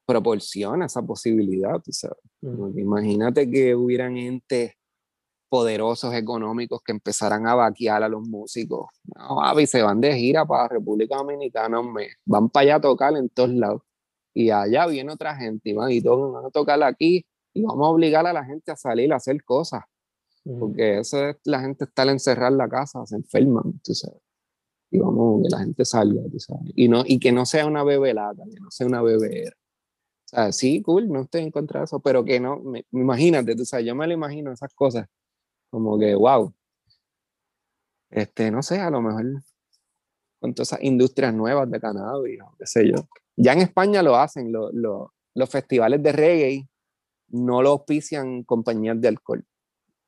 proporciona 0.07 0.87
esa 0.87 1.03
posibilidad, 1.03 1.81
tú 1.83 1.93
sabes. 1.93 2.19
Imagínate 2.77 3.51
que 3.51 3.75
hubieran 3.75 4.17
entes 4.17 4.73
poderosos 5.49 6.15
económicos 6.15 6.81
que 6.85 6.93
empezaran 6.93 7.47
a 7.47 7.55
vaquear 7.55 8.03
a 8.03 8.09
los 8.09 8.23
músicos. 8.29 8.89
No, 9.05 9.43
Avi, 9.43 9.67
se 9.67 9.83
van 9.83 10.01
de 10.01 10.15
gira 10.15 10.45
para 10.47 10.69
República 10.69 11.17
Dominicana, 11.17 11.83
me 11.83 12.09
van 12.25 12.49
para 12.49 12.63
allá 12.63 12.75
a 12.77 12.81
tocar 12.81 13.17
en 13.17 13.29
todos 13.29 13.51
lados. 13.51 13.83
Y 14.35 14.51
allá 14.51 14.87
viene 14.87 15.13
otra 15.13 15.35
gente 15.37 15.71
y 15.71 15.73
van, 15.75 15.91
y 15.91 16.01
todos 16.01 16.33
van 16.33 16.47
a 16.47 16.51
tocar 16.51 16.83
aquí 16.83 17.25
y 17.53 17.63
vamos 17.63 17.87
a 17.87 17.91
obligar 17.91 18.27
a 18.27 18.33
la 18.33 18.45
gente 18.45 18.71
a 18.71 18.77
salir 18.77 19.13
a 19.13 19.17
hacer 19.17 19.43
cosas. 19.45 19.83
Porque 20.59 20.99
eso 20.99 21.29
es 21.29 21.37
la 21.45 21.61
gente 21.61 21.85
estar 21.85 22.09
encerrada 22.09 22.51
en 22.51 22.59
la 22.59 22.69
casa, 22.69 23.05
se 23.05 23.17
enferman, 23.17 23.81
tú 23.83 23.95
sabes. 23.95 24.23
Y 24.91 24.99
vamos, 24.99 25.43
que 25.43 25.51
la 25.51 25.59
gente 25.59 25.85
salga, 25.85 26.23
tú 26.31 26.39
sabes. 26.39 26.73
Y, 26.75 26.89
no, 26.89 27.03
y 27.05 27.19
que 27.19 27.33
no 27.33 27.45
sea 27.45 27.67
una 27.67 27.85
bebelata, 27.85 28.45
que 28.45 28.61
no 28.61 28.71
sea 28.71 28.87
una 28.87 29.03
bebera. 29.03 29.53
O 30.25 30.29
sea, 30.29 30.53
sí, 30.53 30.83
cool, 30.83 31.09
no 31.09 31.23
estoy 31.23 31.43
en 31.43 31.51
contra 31.51 31.81
de 31.81 31.85
eso, 31.85 32.01
pero 32.01 32.25
que 32.25 32.41
no, 32.41 32.61
me, 32.61 32.87
imagínate, 32.93 33.57
tú 33.57 33.65
sabes, 33.65 33.87
yo 33.87 33.95
me 33.95 34.07
lo 34.07 34.15
imagino 34.15 34.53
esas 34.53 34.73
cosas, 34.75 35.07
como 35.71 35.99
que, 35.99 36.15
wow, 36.15 36.53
este, 38.11 38.51
no 38.51 38.63
sé, 38.63 38.81
a 38.81 38.91
lo 38.91 39.01
mejor 39.01 39.43
con 40.41 40.55
todas 40.55 40.73
esas 40.73 40.85
industrias 40.85 41.35
nuevas 41.35 41.71
de 41.71 41.81
cannabis, 41.81 42.41
o 42.41 42.55
qué 42.59 42.67
sé 42.67 42.89
yo. 42.89 43.09
Ya 43.37 43.53
en 43.53 43.61
España 43.61 44.03
lo 44.03 44.17
hacen, 44.17 44.53
lo, 44.53 44.71
lo, 44.73 45.13
los 45.35 45.51
festivales 45.51 46.03
de 46.03 46.13
reggae 46.13 46.69
no 47.29 47.63
lo 47.63 47.71
auspician 47.71 48.45
compañías 48.45 49.01
de 49.01 49.09
alcohol. 49.09 49.45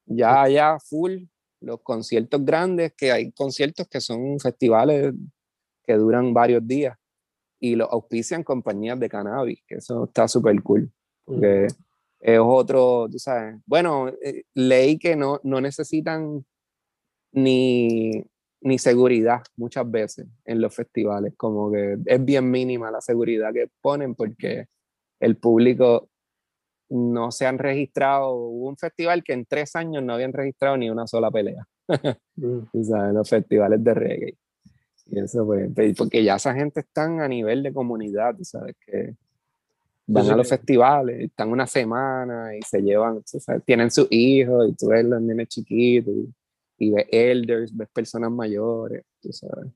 Ya 0.07 0.43
allá 0.43 0.79
full, 0.81 1.25
los 1.61 1.81
conciertos 1.83 2.45
grandes, 2.45 2.95
que 2.97 3.13
hay 3.13 3.33
conciertos 3.33 3.87
que 3.89 4.01
son 4.01 4.39
festivales 4.41 5.13
que 5.85 5.95
duran 5.95 6.33
varios 6.33 6.67
días 6.67 6.97
y 7.59 7.75
lo 7.77 7.85
auspician 7.93 8.43
compañías 8.43 8.99
de 8.99 9.09
cannabis, 9.09 9.63
que 9.67 9.77
eso 9.77 10.05
está 10.05 10.27
súper 10.27 10.61
cool. 10.63 10.91
Porque 11.25 11.69
es 12.21 12.39
otro, 12.43 13.09
tú 13.11 13.19
sabes, 13.19 13.57
bueno, 13.67 14.09
eh, 14.23 14.45
leí 14.55 14.99
que 14.99 15.17
no, 15.17 15.41
no 15.43 15.61
necesitan 15.61 16.45
ni, 17.33 18.23
ni 18.61 18.79
seguridad 18.79 19.43
muchas 19.57 19.91
veces 19.91 20.27
en 20.45 20.61
los 20.61 20.75
festivales, 20.75 21.33
como 21.37 21.73
que 21.73 21.97
es 22.05 22.25
bien 22.25 22.51
mínima 22.51 22.91
la 22.91 23.01
seguridad 23.01 23.53
que 23.53 23.69
ponen 23.81 24.15
porque 24.15 24.67
el 25.19 25.37
público 25.37 26.09
no 26.91 27.31
se 27.31 27.47
han 27.47 27.59
registrado, 27.59 28.35
hubo 28.35 28.69
un 28.69 28.77
festival 28.77 29.23
que 29.23 29.33
en 29.33 29.47
tres 29.47 29.75
años 29.77 30.03
no 30.03 30.13
habían 30.13 30.33
registrado 30.33 30.77
ni 30.77 30.91
una 30.91 31.07
sola 31.07 31.31
pelea, 31.31 31.65
mm. 32.37 32.83
sabes, 32.83 33.15
los 33.15 33.29
festivales 33.29 33.83
de 33.83 33.95
reggae. 33.95 34.37
Y 35.07 35.19
eso 35.19 35.45
pues, 35.45 35.71
pues, 35.75 35.97
porque 35.97 36.23
ya 36.23 36.37
esa 36.37 36.55
gente 36.55 36.81
están 36.81 37.21
a 37.21 37.29
nivel 37.29 37.63
de 37.63 37.73
comunidad, 37.73 38.37
sabes, 38.43 38.77
que 38.85 39.15
van 40.13 40.31
a 40.31 40.37
los 40.37 40.49
festivales, 40.49 41.21
están 41.21 41.51
una 41.51 41.67
semana 41.67 42.57
y 42.57 42.61
se 42.63 42.81
llevan, 42.81 43.23
tienen 43.65 43.91
sus 43.91 44.09
hijos 44.11 44.69
y 44.69 44.75
tú 44.75 44.89
ves 44.89 45.05
los 45.05 45.23
nenes 45.23 45.49
chiquitos 45.49 46.15
y, 46.79 46.91
ves 46.91 47.07
elders, 47.11 47.77
ves 47.77 47.89
personas 47.93 48.31
mayores, 48.31 49.05
tú 49.21 49.33
sabes. 49.33 49.71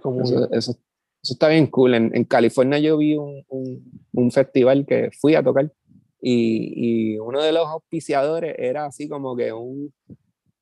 Como 0.00 0.22
eso, 0.22 0.48
eso, 0.52 0.76
está 1.22 1.48
bien 1.48 1.66
cool. 1.66 1.94
En, 1.94 2.14
en 2.14 2.24
California 2.24 2.78
yo 2.78 2.98
vi 2.98 3.16
un, 3.16 3.42
un, 3.48 4.02
un, 4.12 4.30
festival 4.30 4.86
que 4.86 5.10
fui 5.20 5.34
a 5.34 5.42
tocar 5.42 5.72
y, 6.20 7.14
y, 7.14 7.18
uno 7.18 7.42
de 7.42 7.50
los 7.50 7.66
auspiciadores 7.66 8.54
era 8.58 8.86
así 8.86 9.08
como 9.08 9.34
que 9.34 9.52
un 9.52 9.92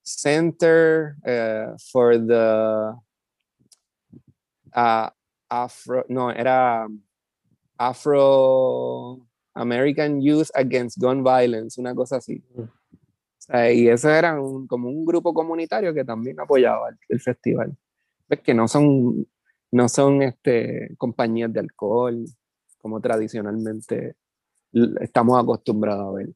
Center 0.02 1.16
uh, 1.26 1.76
for 1.92 2.16
the 2.16 2.94
uh, 4.74 5.10
Afro, 5.50 6.04
no, 6.08 6.30
era 6.30 6.86
Afro 7.78 9.26
American 9.54 10.20
Youth 10.20 10.48
Against 10.54 10.98
Gun 10.98 11.22
Violence, 11.22 11.80
una 11.80 11.94
cosa 11.94 12.16
así. 12.16 12.42
y 13.72 13.88
eso 13.88 14.10
era 14.10 14.40
un, 14.40 14.66
como 14.66 14.88
un 14.88 15.04
grupo 15.04 15.32
comunitario 15.32 15.94
que 15.94 16.04
también 16.04 16.38
apoyaba 16.40 16.90
el, 17.08 17.20
festival. 17.20 17.76
Es 18.28 18.40
que 18.40 18.52
no 18.52 18.68
son, 18.68 19.26
no 19.70 19.88
son 19.88 20.22
este, 20.22 20.94
compañías 20.98 21.52
de 21.52 21.60
alcohol 21.60 22.24
como 22.78 23.00
tradicionalmente 23.00 24.16
estamos 25.00 25.40
acostumbrados 25.40 26.08
a 26.08 26.12
ver. 26.12 26.28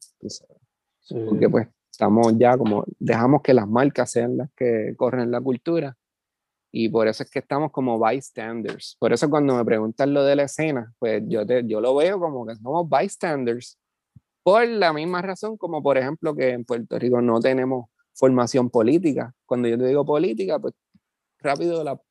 Porque 1.27 1.49
pues 1.49 1.67
estamos 1.91 2.33
ya 2.37 2.57
como, 2.57 2.85
dejamos 2.99 3.41
que 3.41 3.53
las 3.53 3.67
marcas 3.67 4.11
sean 4.11 4.37
las 4.37 4.49
que 4.55 4.93
corren 4.97 5.29
la 5.29 5.41
cultura 5.41 5.95
y 6.75 6.89
por 6.89 7.07
eso 7.07 7.21
es 7.21 7.29
que 7.29 7.37
estamos 7.37 7.71
como 7.71 8.03
bystanders. 8.03 8.97
Por 8.99 9.13
eso 9.13 9.29
cuando 9.29 9.55
me 9.55 9.63
preguntan 9.63 10.11
lo 10.11 10.23
de 10.23 10.35
la 10.35 10.43
escena, 10.43 10.91
pues 10.97 11.21
yo, 11.27 11.45
te, 11.45 11.63
yo 11.67 11.79
lo 11.79 11.93
veo 11.93 12.19
como 12.19 12.47
que 12.47 12.55
somos 12.55 12.89
bystanders 12.89 13.77
por 14.41 14.67
la 14.67 14.91
misma 14.91 15.21
razón 15.21 15.55
como 15.55 15.83
por 15.83 15.99
ejemplo 15.99 16.35
que 16.35 16.49
en 16.49 16.65
Puerto 16.65 16.97
Rico 16.97 17.21
no 17.21 17.39
tenemos 17.39 17.85
formación 18.15 18.71
política. 18.71 19.35
Cuando 19.45 19.67
yo 19.67 19.77
te 19.77 19.85
digo 19.85 20.03
política, 20.03 20.57
pues 20.57 20.73
rápido 21.37 21.83
la, 21.83 22.01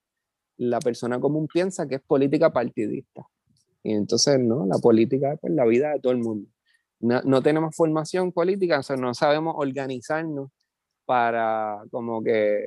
la 0.59 0.79
persona 0.79 1.19
común 1.19 1.49
piensa 1.53 1.89
que 1.89 1.97
es 1.97 2.03
política 2.03 2.53
partidista. 2.53 3.27
Y 3.83 3.95
entonces, 3.95 4.39
¿no? 4.39 4.65
La 4.65 4.79
política 4.79 5.33
es 5.33 5.41
pues, 5.41 5.53
la 5.53 5.65
vida 5.65 5.91
de 5.91 5.99
todo 5.99 6.13
el 6.13 6.19
mundo. 6.19 6.49
No, 7.01 7.21
no 7.23 7.43
tenemos 7.43 7.75
formación 7.75 8.31
política, 8.31 8.79
o 8.79 8.83
sea, 8.85 8.95
no 8.95 9.13
sabemos 9.13 9.55
organizarnos 9.59 10.51
para 11.05 11.83
como 11.91 12.23
que, 12.23 12.65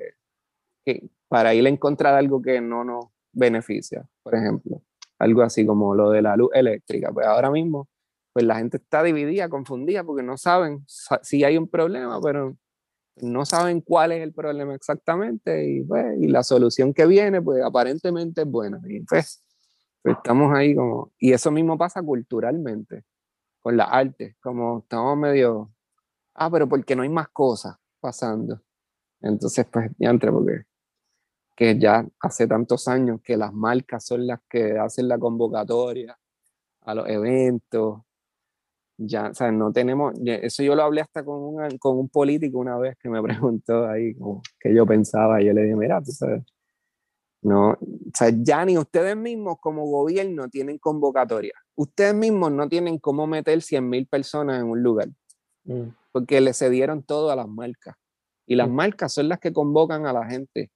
que, 0.84 1.10
para 1.28 1.54
ir 1.54 1.66
en 1.68 1.78
contra 1.78 2.12
de 2.12 2.20
algo 2.20 2.42
que 2.42 2.62
no 2.62 2.84
nos 2.84 3.06
beneficia, 3.32 4.08
por 4.24 4.36
ejemplo. 4.36 4.82
Algo 5.20 5.42
así 5.42 5.66
como 5.66 5.96
lo 5.96 6.10
de 6.10 6.22
la 6.22 6.36
luz 6.36 6.50
eléctrica. 6.54 7.12
Pues 7.12 7.26
ahora 7.26 7.50
mismo, 7.50 7.88
pues 8.34 8.46
la 8.46 8.58
gente 8.58 8.78
está 8.78 9.02
dividida, 9.04 9.50
confundida, 9.50 10.04
porque 10.04 10.24
no 10.24 10.38
saben 10.38 10.84
si 10.88 11.44
hay 11.44 11.58
un 11.58 11.68
problema, 11.68 12.20
pero 12.22 12.58
no 13.18 13.46
saben 13.46 13.82
cuál 13.82 14.12
es 14.12 14.22
el 14.22 14.34
problema 14.34 14.76
exactamente 14.76 15.66
y, 15.66 15.84
pues, 15.84 16.06
y 16.20 16.28
la 16.28 16.44
solución 16.44 16.94
que 16.94 17.06
viene, 17.06 17.42
pues 17.42 17.64
aparentemente 17.64 18.42
es 18.42 18.48
buena. 18.48 18.82
Y 18.88 19.02
pues 19.02 19.44
estamos 20.04 20.54
ahí 20.54 20.76
como, 20.76 21.14
y 21.18 21.32
eso 21.32 21.50
mismo 21.52 21.78
pasa 21.78 22.02
culturalmente, 22.02 23.04
con 23.62 23.78
la 23.78 23.86
arte, 23.86 24.36
como 24.42 24.80
estamos 24.80 25.18
medio, 25.18 25.72
ah, 26.36 26.52
pero 26.52 26.68
porque 26.68 26.96
no 26.96 27.04
hay 27.04 27.10
más 27.10 27.30
cosas 27.30 27.78
pasando. 28.00 28.62
Entonces, 29.22 29.66
pues, 29.72 29.90
ya 29.98 30.10
entre, 30.10 30.32
porque 30.32 30.66
que 31.56 31.80
ya 31.80 32.06
hace 32.19 32.48
tantos 32.48 32.88
años 32.88 33.22
que 33.23 33.38
las 33.38 33.53
marcas 33.53 34.06
son 34.06 34.27
las 34.27 34.40
que 34.49 34.77
hacen 34.77 35.07
la 35.07 35.18
convocatoria 35.18 36.18
a 36.82 36.95
los 36.95 37.07
eventos. 37.07 38.02
Ya, 38.98 39.30
o 39.30 39.34
sea, 39.34 39.52
no 39.52 39.73
tenemos, 39.73 40.14
eso 40.23 40.64
yo 40.64 40.76
lo 40.76 40.84
hablé 40.84 41.02
hasta 41.02 41.23
con 41.23 41.41
un, 41.41 41.77
con 41.77 41.98
un 41.98 42.10
político 42.10 42.60
una 42.60 42.77
vez 42.77 42.95
que 42.98 43.10
me 43.10 43.22
preguntó 43.23 43.88
ahí 43.88 44.15
como 44.15 44.41
que 44.60 44.73
yo 44.73 44.86
pensaba 44.86 45.41
y 45.41 45.45
yo 45.48 45.53
le 45.53 45.64
dije, 45.64 45.76
mira, 45.76 46.02
tú 46.02 46.11
sabes, 46.11 46.44
no, 47.45 47.72
o 47.73 47.77
sea, 48.11 48.32
ya 48.34 48.65
ni 48.65 48.76
ustedes 48.76 49.15
mismos 49.15 49.57
como 49.60 49.86
gobierno 49.86 50.49
tienen 50.49 50.80
convocatoria. 50.80 51.53
Ustedes 51.76 52.15
mismos 52.15 52.52
no 52.52 52.68
tienen 52.68 52.98
cómo 52.98 53.27
meter 53.27 53.61
100 53.61 53.88
mil 53.88 54.07
personas 54.07 54.60
en 54.60 54.68
un 54.68 54.82
lugar. 54.82 55.10
Mm. 55.65 55.90
Porque 56.11 56.41
le 56.41 56.56
cedieron 56.56 57.03
todo 57.03 57.30
a 57.30 57.36
las 57.36 57.48
marcas. 57.48 57.95
Y 58.48 58.56
las 58.56 58.68
mm. 58.68 58.73
marcas 58.73 59.14
son 59.14 59.30
las 59.30 59.40
que 59.40 59.53
convocan 59.53 60.07
a 60.07 60.14
la 60.14 60.26
gente. 60.26 60.72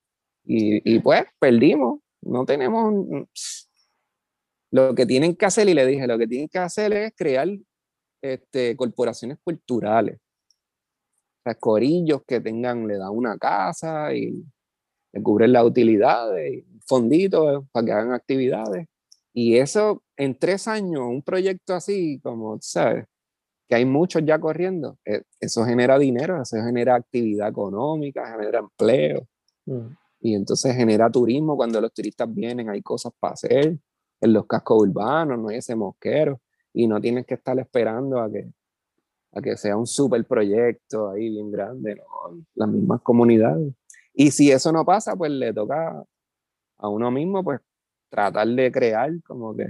Y, 0.50 0.96
y, 0.96 1.00
pues 1.00 1.26
perdimos. 1.40 2.00
No 2.22 2.44
tenemos... 2.44 3.06
Lo 4.72 4.94
que 4.96 5.06
tienen 5.06 5.36
que 5.36 5.46
hacer, 5.46 5.70
y 5.70 5.74
le 5.74 5.86
dije, 5.86 6.08
lo 6.08 6.18
que 6.18 6.28
tienen 6.28 6.48
que 6.48 6.60
hacer 6.60 6.94
es 6.94 7.14
crear 7.16 7.48
este, 8.22 8.76
corporaciones 8.76 9.38
culturales. 9.44 10.18
O 10.18 11.42
sea, 11.44 11.56
corillos 11.56 12.22
que 12.28 12.42
tengan, 12.42 12.88
le 12.88 12.98
dan 12.98 13.12
una 13.12 13.38
casa 13.38 14.14
y 14.14 14.44
le 15.12 15.24
cubren 15.24 15.54
las 15.54 15.66
utilidades, 15.66 16.64
fonditos 16.86 17.66
para 17.72 17.86
que 17.86 17.92
hagan 17.92 18.14
actividades. 18.14 18.88
Y 19.34 19.58
eso 19.58 20.04
en 20.18 20.38
tres 20.38 20.68
años, 20.68 21.02
un 21.02 21.22
proyecto 21.22 21.74
así, 21.74 22.20
como 22.22 22.58
sabes, 22.62 23.06
que 23.68 23.76
hay 23.76 23.86
muchos 23.86 24.24
ya 24.26 24.40
corriendo, 24.40 24.98
eh, 25.06 25.22
eso 25.40 25.64
genera 25.64 26.00
dinero, 26.00 26.42
eso 26.42 26.58
genera 26.58 26.96
actividad 26.96 27.50
económica, 27.50 28.32
genera 28.32 28.60
empleo. 28.60 29.28
Mm. 29.66 29.96
Y 30.20 30.36
entonces 30.36 30.76
genera 30.76 31.10
turismo 31.10 31.56
cuando 31.56 31.80
los 31.80 31.94
turistas 31.94 32.34
vienen, 32.34 32.70
hay 32.70 32.82
cosas 32.82 33.14
para 33.20 33.34
hacer 33.34 33.78
en 34.22 34.34
los 34.34 34.46
cascos 34.46 34.82
urbanos, 34.82 35.40
no 35.40 35.50
hay 35.50 35.58
ese 35.58 35.76
mosquero 35.76 36.42
y 36.74 36.88
no 36.88 37.00
tienes 37.00 37.26
que 37.26 37.36
estar 37.36 37.58
esperando 37.60 38.20
a 38.20 38.30
que, 38.30 38.52
a 39.32 39.42
que 39.42 39.56
sea 39.56 39.78
un 39.78 39.88
super 39.88 40.26
proyecto 40.26 41.10
ahí 41.10 41.30
bien 41.30 41.52
grande, 41.52 41.96
¿no? 41.96 42.44
las 42.56 42.70
mismas 42.70 43.02
comunidades. 43.02 43.74
Y 44.14 44.32
si 44.32 44.52
eso 44.52 44.72
no 44.72 44.84
pasa, 44.84 45.16
pues 45.16 45.32
le 45.32 45.54
toca 45.54 46.04
a 46.78 46.90
uno 46.90 47.12
mismo, 47.12 47.44
pues 47.44 47.62
tratar 48.10 48.48
de 48.48 48.72
crear 48.72 49.12
como 49.24 49.56
que 49.56 49.68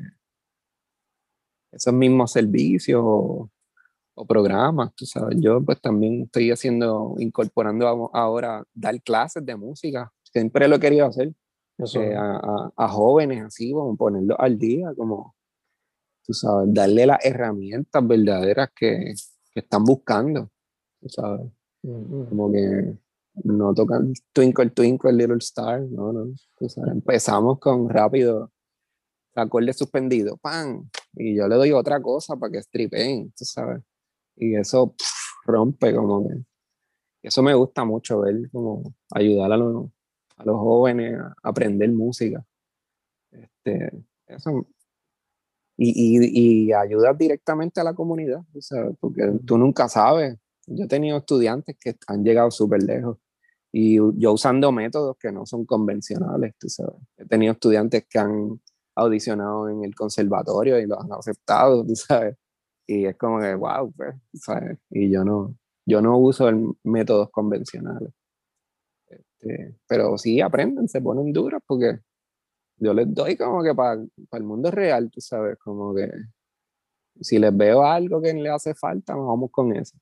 esos 1.72 1.94
mismos 1.94 2.32
servicios 2.32 3.02
o, 3.04 3.50
programas, 4.28 4.94
tú 4.96 5.06
sabes. 5.06 5.38
Yo 5.40 5.64
pues 5.64 5.80
también 5.80 6.24
estoy 6.24 6.52
haciendo, 6.52 7.16
incorporando 7.20 7.88
ahora, 8.14 8.66
dar 8.74 9.02
clases 9.02 9.46
de 9.46 9.56
música. 9.56 10.12
Siempre 10.32 10.68
lo 10.68 10.76
he 10.76 10.80
querido 10.80 11.06
hacer. 11.06 11.34
Eh, 11.96 12.14
a, 12.18 12.88
jóvenes 12.90 13.42
así, 13.44 13.72
como 13.72 13.96
ponerlos 13.96 14.38
al 14.38 14.58
día, 14.58 14.94
como, 14.98 15.36
tú 16.26 16.34
sabes, 16.34 16.74
darle 16.74 17.06
las 17.06 17.24
herramientas 17.24 18.06
verdaderas 18.06 18.70
que, 18.76 19.14
que 19.54 19.60
están 19.62 19.86
buscando, 19.86 20.52
tú 21.00 21.08
sabes. 21.10 21.50
Como 21.82 22.52
que 22.52 22.98
no 23.46 23.74
tocan 23.74 24.12
Twinkle 24.34 24.72
Twinkle 24.72 25.14
Little 25.14 25.38
Star, 25.38 25.82
no, 25.82 26.12
no. 26.12 26.34
empezamos 26.92 27.60
con 27.60 27.88
rápido, 27.88 28.52
acorde 29.34 29.72
suspendido, 29.72 30.36
¡pam! 30.36 30.90
Y 31.14 31.38
yo 31.38 31.48
le 31.48 31.56
doy 31.56 31.72
otra 31.72 32.02
cosa 32.02 32.36
para 32.36 32.52
que 32.52 32.62
stripen, 32.62 33.32
tú 33.32 33.46
sabes. 33.46 33.82
Y 34.36 34.56
eso 34.56 34.96
rompe 35.46 35.96
como 35.96 36.28
que. 36.28 36.36
Eso 37.22 37.42
me 37.42 37.54
gusta 37.54 37.86
mucho 37.86 38.22
ver, 38.22 38.50
como 38.52 38.94
ayudar 39.12 39.52
a 39.54 39.58
los, 39.58 39.90
a 40.40 40.46
los 40.46 40.58
jóvenes 40.58 41.20
a 41.20 41.36
aprender 41.44 41.92
música. 41.92 42.44
Este, 43.32 43.92
eso, 44.28 44.66
y, 45.78 46.18
y, 46.18 46.68
y 46.68 46.74
ayudar 46.74 47.18
directamente 47.18 47.80
a 47.80 47.84
la 47.86 47.94
comunidad, 47.94 48.42
¿sabes? 48.60 48.96
porque 49.00 49.32
tú 49.46 49.58
nunca 49.58 49.88
sabes. 49.88 50.38
Yo 50.68 50.86
he 50.86 50.88
tenido 50.88 51.18
estudiantes 51.18 51.78
que 51.80 51.96
han 52.08 52.24
llegado 52.24 52.52
súper 52.52 52.84
lejos 52.84 53.18
y 53.72 53.96
yo 53.96 54.34
usando 54.34 54.72
métodos 54.72 55.18
que 55.18 55.32
no 55.32 55.46
son 55.46 55.66
convencionales, 55.66 56.54
tú 56.60 56.70
sabes. 56.70 56.96
He 57.18 57.26
tenido 57.26 57.54
estudiantes 57.54 58.06
que 58.10 58.20
han 58.20 58.60
audicionado 58.96 59.70
en 59.70 59.84
el 59.84 59.96
conservatorio 59.96 60.80
y 60.80 60.86
lo 60.86 61.00
han 61.00 61.12
aceptado, 61.14 61.86
tú 61.86 61.96
sabes. 61.96 62.36
Y 62.88 63.06
es 63.06 63.16
como 63.18 63.40
que, 63.40 63.54
wow, 63.56 63.92
pues, 63.94 64.16
¿sabes? 64.34 64.78
Y 64.90 65.12
yo 65.12 65.24
no, 65.24 65.56
yo 65.86 66.02
no 66.02 66.18
uso 66.18 66.50
métodos 66.84 67.30
convencionales. 67.32 68.12
Este, 69.40 69.76
pero 69.88 70.18
sí 70.18 70.42
aprenden, 70.42 70.88
se 70.88 71.02
ponen 71.02 71.32
duros 71.32 71.62
porque 71.66 72.00
yo 72.78 72.94
les 72.94 73.14
doy 73.14 73.36
como 73.36 73.64
que 73.64 73.74
para 73.74 74.02
el 74.32 74.44
mundo 74.44 74.72
real, 74.72 75.10
tú 75.12 75.22
sabes, 75.22 75.58
como 75.58 75.94
que 75.94 76.10
si 77.22 77.38
les 77.40 77.56
veo 77.56 77.84
algo 77.84 78.22
que 78.22 78.34
le 78.34 78.50
hace 78.50 78.74
falta, 78.74 79.16
vamos 79.16 79.50
con 79.52 79.76
eso, 79.76 79.98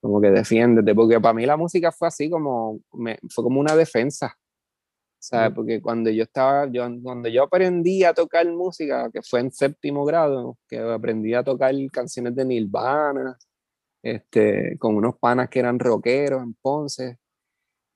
como 0.00 0.20
que 0.20 0.30
defiéndete, 0.30 0.94
porque 0.94 1.20
para 1.20 1.34
mí 1.34 1.46
la 1.46 1.56
música 1.56 1.90
fue 1.90 2.08
así 2.08 2.30
como, 2.30 2.80
me, 2.92 3.18
fue 3.28 3.42
como 3.42 3.58
una 3.60 3.74
defensa, 3.74 4.36
¿sabes? 5.18 5.52
Porque 5.54 5.80
cuando 5.80 6.10
yo 6.10 6.22
estaba, 6.24 6.70
yo, 6.70 6.86
cuando 7.02 7.28
yo 7.28 7.44
aprendí 7.44 8.04
a 8.04 8.14
tocar 8.14 8.46
música, 8.52 9.10
que 9.10 9.22
fue 9.22 9.40
en 9.40 9.50
séptimo 9.50 10.04
grado, 10.04 10.58
que 10.68 10.78
aprendí 10.78 11.34
a 11.34 11.42
tocar 11.42 11.74
canciones 11.90 12.36
de 12.36 12.44
Nirvana, 12.44 13.36
este, 14.02 14.76
con 14.78 14.94
unos 14.96 15.16
panas 15.18 15.48
que 15.48 15.60
eran 15.60 15.78
rockeros 15.78 16.42
en 16.42 16.54
Ponce, 16.54 17.18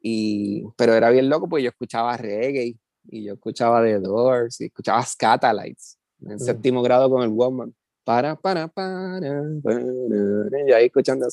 y, 0.01 0.65
pero 0.77 0.95
era 0.95 1.11
bien 1.11 1.29
loco 1.29 1.49
porque 1.49 1.65
yo 1.65 1.70
escuchaba 1.70 2.16
reggae, 2.16 2.77
y 3.11 3.25
yo 3.25 3.35
escuchaba 3.35 3.83
The 3.83 4.01
Doors, 4.01 4.61
y 4.61 4.66
escuchaba 4.66 5.03
Scatalites, 5.03 5.99
en 6.20 6.39
séptimo 6.39 6.83
grado 6.83 7.09
con 7.11 7.23
el 7.23 7.31
Woman 7.31 7.75
para, 8.05 8.37
para, 8.37 8.69
para, 8.69 9.20
para, 9.62 10.66
y 10.66 10.73
ahí 10.73 10.87
escuchando 10.87 11.29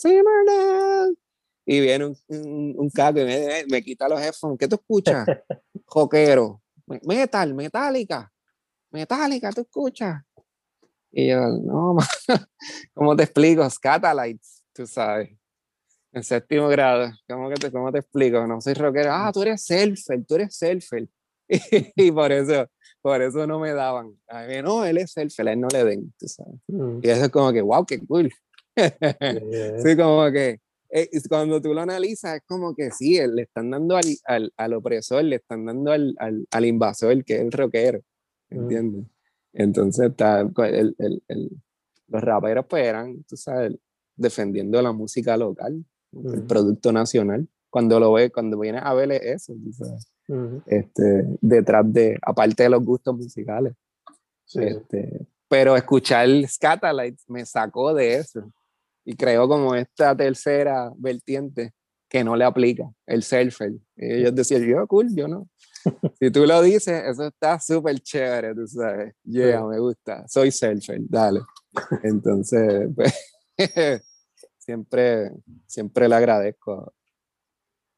y 1.66 1.80
viene 1.80 2.06
un, 2.06 2.18
un, 2.28 2.76
un 2.78 2.90
caco 2.90 3.20
y 3.20 3.26
me, 3.26 3.66
me, 3.70 3.82
quita 3.82 4.08
los 4.08 4.22
headphones. 4.22 4.60
¿Qué 4.60 4.68
tú 4.68 4.76
escuchas? 4.76 5.26
Joquero. 5.86 6.62
Metal, 6.86 7.54
metálica. 7.56 8.32
Metálica, 8.92 9.52
¿tú 9.52 9.62
escuchas? 9.62 10.22
Y 11.12 11.30
yo, 11.30 11.40
no, 11.40 11.98
¿cómo 12.94 13.16
te 13.16 13.24
explico? 13.24 13.68
Scatalites, 13.70 14.64
tú 14.74 14.86
sabes. 14.86 15.30
En 16.16 16.24
séptimo 16.24 16.70
grado. 16.70 17.12
¿Cómo, 17.28 17.50
que 17.50 17.56
te, 17.56 17.72
¿Cómo 17.72 17.92
te 17.92 18.00
explico? 18.00 18.48
No 18.48 18.62
soy 18.62 18.74
rockero. 18.74 19.12
Ah, 19.12 19.32
tú 19.34 19.42
eres 19.42 19.64
selfer, 19.64 20.26
tú 20.26 20.36
eres 20.36 20.56
selfer. 20.56 21.08
y 21.96 22.12
por 22.12 22.32
eso 22.32 22.68
por 23.06 23.22
eso 23.22 23.46
no 23.46 23.60
me 23.60 23.72
daban. 23.72 24.18
A 24.28 24.48
mí, 24.48 24.56
no, 24.64 24.84
él 24.84 24.98
es 24.98 25.16
el 25.18 25.30
él 25.48 25.62
no 25.62 25.68
le 25.68 25.84
den, 25.84 26.12
tú 26.18 26.28
sabes. 26.28 26.56
Mm. 26.68 27.02
Y 27.04 27.10
eso 27.10 27.26
es 27.26 27.30
como 27.30 27.54
que, 27.54 27.62
wow, 27.62 27.86
qué 27.86 28.00
cool. 28.00 28.32
sí, 29.86 29.96
como 29.96 30.32
que 30.32 30.60
eh, 30.90 31.10
cuando 31.30 31.62
tú 31.62 31.72
lo 31.76 31.82
analizas, 31.82 32.38
es 32.38 32.42
como 32.48 32.74
que 32.74 32.90
sí, 32.90 33.20
le 33.28 33.44
están 33.44 33.70
dando 33.70 33.96
al, 33.96 34.06
al, 34.26 34.54
al 34.58 34.74
opresor, 34.74 35.24
le 35.24 35.36
están 35.36 35.66
dando 35.66 35.92
al, 35.92 36.16
al, 36.18 36.48
al, 36.50 36.66
invasor, 36.66 37.24
que 37.24 37.36
es 37.36 37.42
el 37.42 37.52
rockero, 37.52 38.00
mm. 38.50 38.56
¿entiendes? 38.56 39.06
Entonces, 39.54 40.10
está, 40.10 40.48
pues, 40.48 40.74
el, 40.74 40.96
el, 40.98 41.22
el, 41.28 41.52
los 42.08 42.24
raperos 42.24 42.66
pues 42.68 42.88
eran, 42.88 43.24
tú 43.26 43.38
sabes, 43.38 43.76
defendiendo 44.16 44.82
la 44.82 44.94
música 44.94 45.38
local, 45.38 45.86
el 46.16 46.44
mm. 46.44 46.48
producto 46.48 46.92
nacional. 46.92 47.48
Cuando 47.70 48.00
lo 48.00 48.14
ve, 48.14 48.32
cuando 48.32 48.58
vienes 48.58 48.82
a 48.84 48.94
ver 48.94 49.12
eso, 49.12 49.54
tú 49.54 49.74
sabes 49.74 50.08
este, 50.66 51.26
detrás 51.42 51.92
de, 51.92 52.18
aparte 52.22 52.64
de 52.64 52.70
los 52.70 52.84
gustos 52.84 53.16
musicales. 53.16 53.74
este, 54.54 55.28
Pero 55.48 55.76
escuchar 55.76 56.28
Scatalites 56.48 57.26
me 57.28 57.46
sacó 57.46 57.94
de 57.94 58.16
eso 58.16 58.52
y 59.04 59.16
creó 59.16 59.48
como 59.48 59.76
esta 59.76 60.16
tercera 60.16 60.92
vertiente 60.98 61.74
que 62.10 62.24
no 62.24 62.36
le 62.36 62.46
aplica, 62.46 62.90
el 63.06 63.24
selfer. 63.24 63.74
Ellos 63.96 64.34
decían, 64.34 64.64
yo, 64.64 64.88
cool, 64.88 65.08
yo 65.16 65.28
no. 65.28 65.48
si 66.20 66.32
tú 66.32 66.46
lo 66.46 66.62
dices, 66.62 67.04
eso 67.06 67.28
está 67.28 67.60
súper 67.60 68.00
chévere, 68.00 68.56
tú 68.56 68.68
sabes. 68.68 69.14
Yeah, 69.24 69.64
me 69.64 69.80
gusta. 69.80 70.28
Soy 70.28 70.52
selfer, 70.52 71.00
dale. 71.02 71.42
Entonces, 72.04 72.90
pues, 72.96 73.14
siempre, 74.66 75.32
siempre 75.68 76.10
le 76.10 76.16
agradezco 76.16 76.94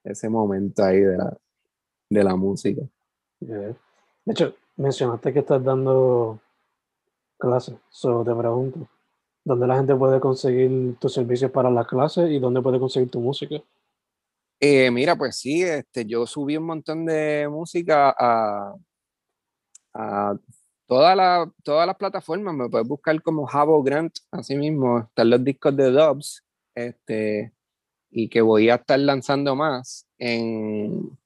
ese 0.03 0.29
momento 0.29 0.83
ahí 0.83 0.99
de 0.99 1.17
la, 1.17 1.37
de 2.09 2.23
la 2.23 2.35
música. 2.35 2.81
De 3.39 3.75
hecho, 4.25 4.53
mencionaste 4.75 5.33
que 5.33 5.39
estás 5.39 5.63
dando 5.63 6.39
clases, 7.37 7.75
solo 7.89 8.23
te 8.23 8.37
pregunto, 8.37 8.87
¿dónde 9.45 9.67
la 9.67 9.77
gente 9.77 9.95
puede 9.95 10.19
conseguir 10.19 10.97
tus 10.99 11.13
servicios 11.13 11.51
para 11.51 11.69
las 11.69 11.87
clases 11.87 12.29
y 12.29 12.39
dónde 12.39 12.61
puede 12.61 12.79
conseguir 12.79 13.09
tu 13.09 13.21
música? 13.21 13.61
Eh, 14.59 14.89
mira, 14.91 15.15
pues 15.15 15.37
sí, 15.37 15.63
este, 15.63 16.05
yo 16.05 16.25
subí 16.25 16.57
un 16.57 16.65
montón 16.65 17.05
de 17.05 17.47
música 17.49 18.13
a, 18.17 18.75
a 19.93 20.35
toda 20.87 21.15
la, 21.15 21.51
todas 21.63 21.85
las 21.85 21.95
plataformas. 21.95 22.55
Me 22.55 22.67
puedes 22.67 22.87
buscar 22.87 23.21
como 23.21 23.45
Jabo 23.45 23.83
Grant, 23.83 24.17
así 24.31 24.55
mismo. 24.55 24.99
Están 24.99 25.29
los 25.29 25.43
discos 25.43 25.75
de 25.77 25.91
Dubs, 25.91 26.43
este, 26.77 27.51
y 28.11 28.29
que 28.29 28.41
voy 28.41 28.69
a 28.69 28.75
estar 28.75 28.99
lanzando 28.99 29.55
más 29.55 30.07
en, 30.19 31.17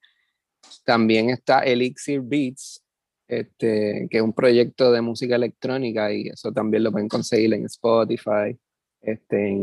también 0.85 1.29
está 1.29 1.59
Elixir 1.59 2.21
Beats, 2.21 2.81
este, 3.27 4.07
que 4.09 4.17
es 4.17 4.23
un 4.23 4.33
proyecto 4.33 4.91
de 4.91 5.01
música 5.01 5.35
electrónica 5.35 6.11
y 6.13 6.29
eso 6.29 6.51
también 6.53 6.83
lo 6.83 6.91
pueden 6.91 7.09
conseguir 7.09 7.53
en 7.53 7.65
Spotify, 7.65 8.57
este, 9.01 9.57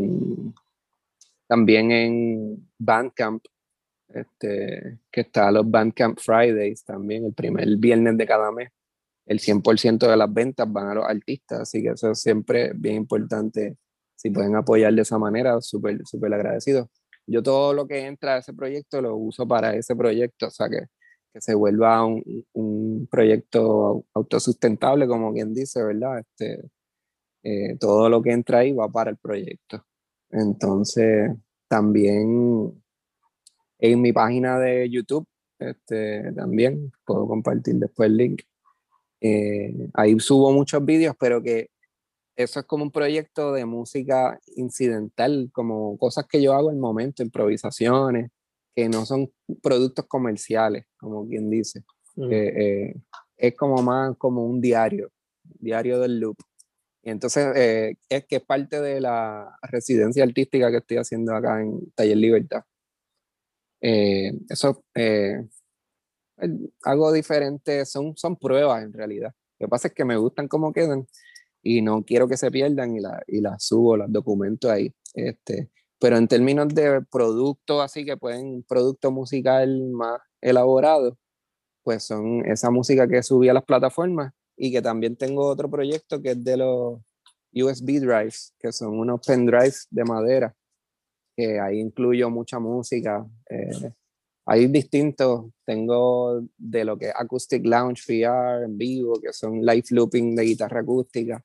también 1.47 1.91
en 1.91 2.69
Bandcamp, 2.79 3.45
este, 4.09 4.99
que 5.11 5.23
está 5.23 5.51
los 5.51 5.71
Bandcamp 5.71 6.19
Fridays 6.19 6.85
también, 6.85 7.25
el 7.25 7.33
primer 7.33 7.77
viernes 7.79 8.17
de 8.19 8.27
cada 8.27 8.53
mes. 8.53 8.71
El 9.25 9.41
100% 9.41 10.07
de 10.07 10.17
las 10.17 10.33
ventas 10.33 10.71
van 10.71 10.89
a 10.89 10.95
los 10.95 11.05
artistas, 11.05 11.61
así 11.61 11.83
que 11.83 11.91
eso 11.91 12.11
es 12.11 12.21
siempre 12.21 12.73
bien 12.75 12.97
importante. 12.97 13.77
Si 14.19 14.31
pueden 14.31 14.57
apoyar 14.57 14.93
de 14.95 15.03
esa 15.03 15.19
manera, 15.19 15.61
súper, 15.61 16.01
súper 16.07 16.35
agradecido. 16.35 16.91
Yo 17.27 17.43
todo 17.43 17.73
lo 17.75 17.87
que 17.87 18.07
entra 18.07 18.35
a 18.37 18.39
ese 18.39 18.53
proyecto 18.55 19.01
lo 19.01 19.17
uso 19.17 19.47
para 19.47 19.75
ese 19.77 19.95
proyecto, 19.97 20.49
o 20.49 20.51
sea 20.51 20.69
que 20.69 20.87
que 21.33 21.41
se 21.41 21.55
vuelva 21.55 22.05
un, 22.05 22.23
un, 22.55 23.09
proyecto 23.11 24.05
autosustentable, 24.15 25.07
como 25.07 25.33
quien 25.33 25.53
dice, 25.55 25.83
¿verdad? 25.83 26.21
Este, 26.21 26.71
eh, 27.43 27.77
todo 27.79 28.09
lo 28.09 28.23
que 28.23 28.33
entra 28.33 28.59
ahí 28.59 28.73
va 28.73 28.89
para 28.89 29.11
el 29.11 29.17
proyecto. 29.19 29.85
Entonces, 30.31 31.31
también 31.69 32.83
en 33.79 34.01
mi 34.01 34.13
página 34.13 34.59
de 34.59 34.89
YouTube, 34.91 35.27
este, 35.59 36.33
también 36.33 36.93
puedo 37.05 37.27
compartir 37.27 37.77
después 37.77 38.09
el 38.09 38.17
link. 38.17 38.43
Eh, 39.21 39.91
ahí 39.95 40.19
subo 40.21 40.53
muchos 40.53 40.85
vídeos, 40.85 41.15
pero 41.19 41.43
que 41.43 41.71
eso 42.39 42.61
es 42.61 42.67
como 42.67 42.85
un 42.85 42.93
proyecto 42.93 43.53
de 43.53 43.65
música 43.67 44.39
incidental, 44.55 45.51
como 45.53 45.99
cosas 45.99 46.25
que 46.29 46.41
yo 46.41 46.53
hago 46.55 46.71
en 46.71 46.77
el 46.77 46.81
momento, 46.81 47.25
improvisaciones, 47.25 48.31
que 48.77 48.89
no 48.89 49.05
son 49.05 49.33
productos 49.61 50.07
comerciales, 50.07 50.87
como 50.99 51.27
quien 51.27 51.51
dice. 51.51 51.83
Mm. 52.15 52.29
Eh, 52.31 52.95
es 53.37 53.57
como 53.57 53.83
más 53.83 54.17
como 54.19 54.47
un 54.47 54.61
diario, 54.61 55.11
diario 55.43 55.99
del 55.99 56.21
loop. 56.21 56.37
Y 57.03 57.11
entonces 57.11 57.57
eh, 57.57 57.97
es 58.09 58.25
que 58.27 58.37
es 58.37 58.45
parte 58.45 58.81
de 58.81 59.01
la 59.01 59.59
residencia 59.63 60.23
artística 60.23 60.71
que 60.71 60.77
estoy 60.77 60.99
haciendo 60.99 61.35
acá 61.35 61.61
en 61.61 61.91
Taller 61.97 62.19
Libertad. 62.19 62.63
Eh, 63.81 64.31
eso 64.49 64.85
algo 66.85 67.13
diferente, 67.13 67.85
son, 67.85 68.17
son 68.17 68.37
pruebas 68.37 68.85
en 68.85 68.93
realidad. 68.93 69.35
Lo 69.59 69.67
que 69.67 69.71
pasa 69.71 69.89
es 69.89 69.95
que 69.95 70.05
me 70.05 70.17
gustan 70.17 70.47
cómo 70.47 70.73
quedan 70.73 71.05
y 71.69 71.83
no 71.83 72.03
quiero 72.03 72.27
que 72.27 72.39
se 72.39 72.51
pierdan 72.51 72.97
y 72.97 73.01
las 73.01 73.21
y 73.27 73.43
la 73.43 73.59
subo, 73.59 73.99
las 73.99 74.11
documento 74.11 74.71
ahí. 74.71 74.91
Este, 75.13 75.71
pero 75.99 76.17
en 76.17 76.27
términos 76.27 76.69
de 76.69 77.03
producto, 77.03 77.83
así 77.83 78.07
que 78.07 78.17
pueden, 78.17 78.63
producto 78.63 79.11
musical 79.11 79.91
más 79.91 80.19
elaborado, 80.41 81.19
pues 81.83 82.05
son 82.05 82.43
esa 82.47 82.71
música 82.71 83.07
que 83.07 83.23
subí 83.23 83.51
a 83.51 83.53
las 83.53 83.65
plataformas 83.65 84.33
y 84.57 84.73
que 84.73 84.81
también 84.81 85.17
tengo 85.17 85.47
otro 85.47 85.71
proyecto 85.71 86.23
que 86.23 86.31
es 86.31 86.43
de 86.43 86.57
los 86.57 87.01
USB 87.53 88.01
drives, 88.01 88.55
que 88.59 88.73
son 88.73 88.99
unos 88.99 89.21
pendrives 89.27 89.87
de 89.91 90.05
madera, 90.05 90.55
que 91.37 91.61
ahí 91.61 91.81
incluyo 91.81 92.31
mucha 92.31 92.59
música. 92.59 93.27
Eh, 93.51 93.93
hay 94.47 94.69
distintos, 94.69 95.51
tengo 95.67 96.41
de 96.57 96.85
lo 96.87 96.97
que 96.97 97.09
es 97.09 97.15
Acoustic 97.15 97.67
Lounge 97.67 98.03
VR 98.09 98.65
en 98.65 98.79
vivo, 98.79 99.21
que 99.21 99.35
son 99.35 99.61
live 99.61 99.85
looping 99.91 100.35
de 100.35 100.45
guitarra 100.45 100.81
acústica, 100.81 101.45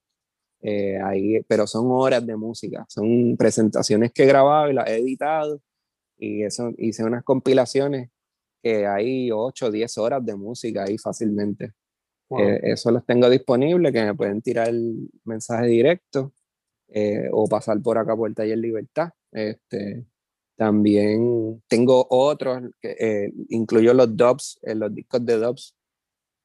eh, 0.64 0.98
ahí, 1.03 1.41
pero 1.45 1.68
son 1.68 1.88
horas 1.90 2.26
de 2.26 2.38
música, 2.38 2.85
son 2.88 3.35
presentaciones 3.38 4.14
que 4.14 4.23
he 4.23 4.27
grabado 4.27 4.72
y 4.72 4.73
las 4.73 4.90
he 4.90 4.95
editado, 4.98 5.61
y 6.18 6.44
eso, 6.44 6.72
hice 6.77 7.03
unas 7.03 7.23
compilaciones 7.23 8.10
que 8.61 8.88
hay 8.88 9.30
8 9.30 9.65
o 9.65 9.72
10 9.72 9.98
horas 9.98 10.26
de 10.26 10.35
música 10.38 10.84
ahí 10.84 10.98
fácilmente. 10.98 11.73
Eh, 12.40 12.61
eso 12.64 12.91
los 12.91 13.06
tengo 13.06 13.30
disponible, 13.30 13.91
que 13.91 14.06
me 14.06 14.15
pueden 14.15 14.41
tirar 14.41 14.69
el 14.69 15.10
mensaje 15.26 15.68
directo 15.68 16.34
eh, 16.88 17.27
o 17.31 17.48
pasar 17.48 17.81
por 17.81 17.98
acá 17.98 18.15
por 18.15 18.30
el 18.30 18.35
Taller 18.35 18.57
Libertad. 18.57 19.10
Este, 19.31 20.06
también 20.56 21.61
tengo 21.68 22.07
otros, 22.10 22.72
que 22.81 22.95
eh, 22.98 23.34
incluyo 23.49 23.94
los 23.94 24.15
dubs, 24.15 24.60
los 24.64 24.95
discos 24.95 25.26
de 25.26 25.38
dubs 25.38 25.76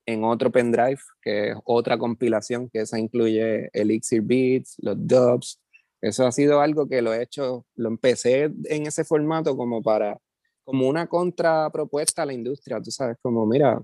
en 0.09 0.25
otro 0.25 0.51
pendrive, 0.51 1.01
que 1.21 1.51
es 1.51 1.57
otra 1.67 1.99
compilación, 1.99 2.71
que 2.71 2.81
esa 2.81 2.99
incluye 2.99 3.69
Elixir 3.75 4.23
Beats, 4.23 4.77
los 4.79 4.97
dubs. 4.99 5.61
Eso 6.01 6.27
ha 6.27 6.33
sido 6.33 6.63
algo 6.63 6.89
que 6.89 7.03
lo 7.03 7.13
he 7.13 7.23
hecho, 7.23 7.67
lo 7.75 7.91
empecé 7.91 8.45
en 8.65 8.87
ese 8.87 9.05
formato 9.05 9.55
como 9.55 9.83
para, 9.83 10.19
como 10.65 10.89
una 10.89 11.09
contrapropuesta 11.09 12.23
a 12.23 12.27
la 12.27 12.33
industria, 12.33 12.81
tú 12.81 12.91
sabes, 12.91 13.19
como 13.21 13.45
mira, 13.45 13.83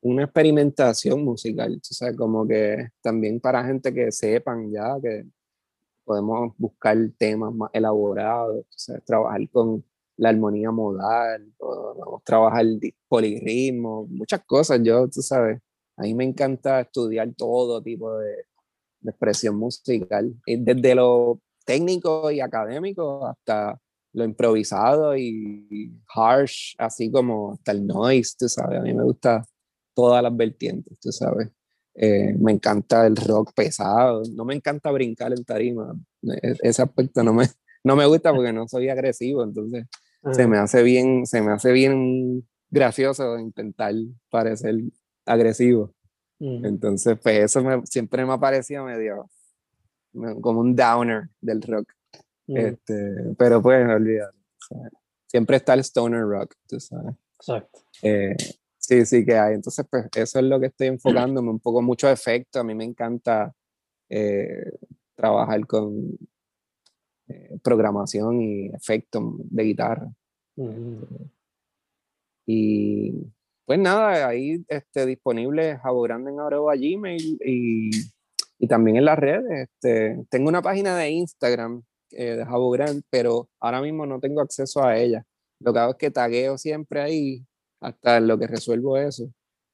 una 0.00 0.24
experimentación 0.24 1.24
musical, 1.24 1.80
o 1.80 1.94
sea, 1.94 2.14
como 2.14 2.46
que 2.46 2.88
también 3.02 3.40
para 3.40 3.64
gente 3.64 3.92
que 3.92 4.12
sepan 4.12 4.70
ya 4.70 4.96
que 5.02 5.26
podemos 6.04 6.54
buscar 6.58 6.96
temas 7.18 7.52
más 7.54 7.70
elaborados, 7.72 8.60
o 8.60 8.78
sea, 8.78 9.00
trabajar 9.00 9.48
con 9.50 9.84
la 10.16 10.30
armonía 10.30 10.70
modal, 10.70 11.52
a 11.60 12.20
trabajar 12.24 12.64
polirritmo, 13.08 14.06
muchas 14.08 14.44
cosas. 14.46 14.80
Yo, 14.82 15.08
tú 15.08 15.20
sabes, 15.22 15.60
a 15.96 16.02
mí 16.02 16.14
me 16.14 16.24
encanta 16.24 16.80
estudiar 16.80 17.34
todo 17.36 17.82
tipo 17.82 18.16
de, 18.18 18.46
de 19.00 19.10
expresión 19.10 19.56
musical, 19.56 20.34
desde 20.46 20.94
lo 20.94 21.40
técnico 21.64 22.30
y 22.30 22.40
académico 22.40 23.26
hasta 23.26 23.78
lo 24.12 24.24
improvisado 24.24 25.16
y 25.16 25.92
harsh, 26.14 26.74
así 26.78 27.10
como 27.10 27.52
hasta 27.52 27.72
el 27.72 27.86
noise, 27.86 28.34
tú 28.38 28.48
sabes. 28.48 28.78
A 28.78 28.82
mí 28.82 28.94
me 28.94 29.04
gusta 29.04 29.44
todas 29.96 30.22
las 30.22 30.36
vertientes, 30.36 31.00
tú 31.00 31.10
sabes. 31.10 31.48
Eh, 31.94 32.36
me 32.38 32.52
encanta 32.52 33.06
el 33.06 33.16
rock 33.16 33.54
pesado, 33.54 34.22
no 34.34 34.44
me 34.44 34.54
encanta 34.54 34.90
brincar 34.90 35.32
en 35.32 35.42
tarima, 35.44 35.98
e, 36.22 36.54
ese 36.60 36.82
aspecto 36.82 37.24
no 37.24 37.32
me, 37.32 37.46
no 37.84 37.96
me 37.96 38.04
gusta 38.04 38.34
porque 38.34 38.52
no 38.52 38.68
soy 38.68 38.90
agresivo, 38.90 39.42
entonces 39.42 39.86
se 40.32 40.46
me 40.46 40.58
hace 40.58 40.82
bien, 40.82 41.24
se 41.24 41.40
me 41.40 41.52
hace 41.52 41.72
bien 41.72 42.46
gracioso 42.70 43.38
intentar 43.38 43.94
parecer 44.28 44.74
agresivo. 45.24 45.94
Entonces, 46.38 47.18
pues 47.22 47.44
eso 47.44 47.62
siempre 47.84 48.26
me 48.26 48.34
ha 48.34 48.38
parecido 48.38 48.84
medio 48.84 49.30
como 50.42 50.60
un 50.60 50.76
downer 50.76 51.30
del 51.40 51.62
rock. 51.62 51.90
este, 52.46 53.34
pero 53.38 53.62
pues, 53.62 53.88
olvidar. 53.88 54.32
siempre 55.26 55.56
está 55.56 55.72
el 55.72 55.80
stoner 55.80 56.22
rock, 56.22 56.54
tú 56.66 56.78
sabes. 56.78 57.14
Exacto. 57.38 57.80
Eh, 58.02 58.36
sí, 58.86 59.04
sí 59.04 59.24
que 59.24 59.36
hay. 59.36 59.54
Entonces, 59.54 59.84
pues 59.90 60.06
eso 60.14 60.38
es 60.38 60.44
lo 60.44 60.60
que 60.60 60.66
estoy 60.66 60.88
enfocándome, 60.88 61.50
un 61.50 61.60
poco 61.60 61.82
mucho 61.82 62.08
efecto. 62.08 62.60
A 62.60 62.64
mí 62.64 62.74
me 62.74 62.84
encanta 62.84 63.52
eh, 64.08 64.70
trabajar 65.16 65.66
con 65.66 66.16
eh, 67.28 67.58
programación 67.62 68.40
y 68.40 68.66
efectos 68.68 69.22
de 69.38 69.62
guitarra. 69.64 70.08
Y 72.46 73.12
pues 73.64 73.78
nada, 73.80 74.28
ahí 74.28 74.64
este, 74.68 75.06
disponible 75.06 75.78
Jabo 75.78 76.02
Grande 76.02 76.30
en 76.30 76.38
arroba 76.40 76.76
Gmail 76.76 77.38
y, 77.44 77.90
y, 78.58 78.68
también 78.68 78.96
en 78.98 79.04
las 79.04 79.18
redes. 79.18 79.68
Este, 79.68 80.24
tengo 80.30 80.48
una 80.48 80.62
página 80.62 80.96
de 80.96 81.10
Instagram 81.10 81.82
eh, 82.10 82.36
de 82.36 82.44
Jabo 82.44 82.70
Grande, 82.70 83.02
pero 83.10 83.48
ahora 83.58 83.82
mismo 83.82 84.06
no 84.06 84.20
tengo 84.20 84.40
acceso 84.40 84.84
a 84.84 84.96
ella. 84.96 85.24
Lo 85.58 85.72
que 85.72 85.78
hago 85.80 85.92
es 85.92 85.98
que 85.98 86.10
tagueo 86.10 86.56
siempre 86.56 87.00
ahí 87.00 87.44
hasta 87.86 88.20
lo 88.20 88.38
que 88.38 88.46
resuelvo 88.48 88.96
eso. 88.96 89.30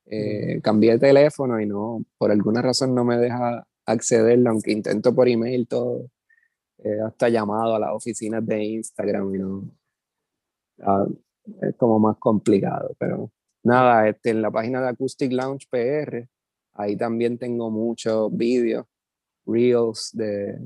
Eh, 0.06 0.60
cambié 0.62 0.92
de 0.92 0.98
teléfono 0.98 1.60
y 1.60 1.66
no, 1.66 2.04
por 2.18 2.30
alguna 2.30 2.60
razón 2.60 2.94
no 2.94 3.04
me 3.04 3.16
deja 3.16 3.66
acceder, 3.86 4.46
aunque 4.46 4.72
intento 4.72 5.14
por 5.14 5.28
email 5.28 5.66
todo. 5.66 6.10
Eh, 6.78 7.00
hasta 7.06 7.28
llamado 7.28 7.76
a 7.76 7.78
las 7.78 7.90
oficinas 7.92 8.44
de 8.44 8.64
Instagram 8.64 9.34
y 9.34 9.38
no. 9.38 9.70
Ah, 10.80 11.06
es 11.62 11.74
como 11.76 11.98
más 11.98 12.16
complicado, 12.18 12.94
pero 12.98 13.30
nada, 13.62 14.08
este, 14.08 14.30
en 14.30 14.42
la 14.42 14.50
página 14.50 14.80
de 14.82 14.88
Acoustic 14.88 15.32
Lounge 15.32 15.66
PR, 15.70 16.28
ahí 16.74 16.96
también 16.96 17.38
tengo 17.38 17.70
muchos 17.70 18.36
vídeos, 18.36 18.86
reels 19.46 20.10
de 20.12 20.58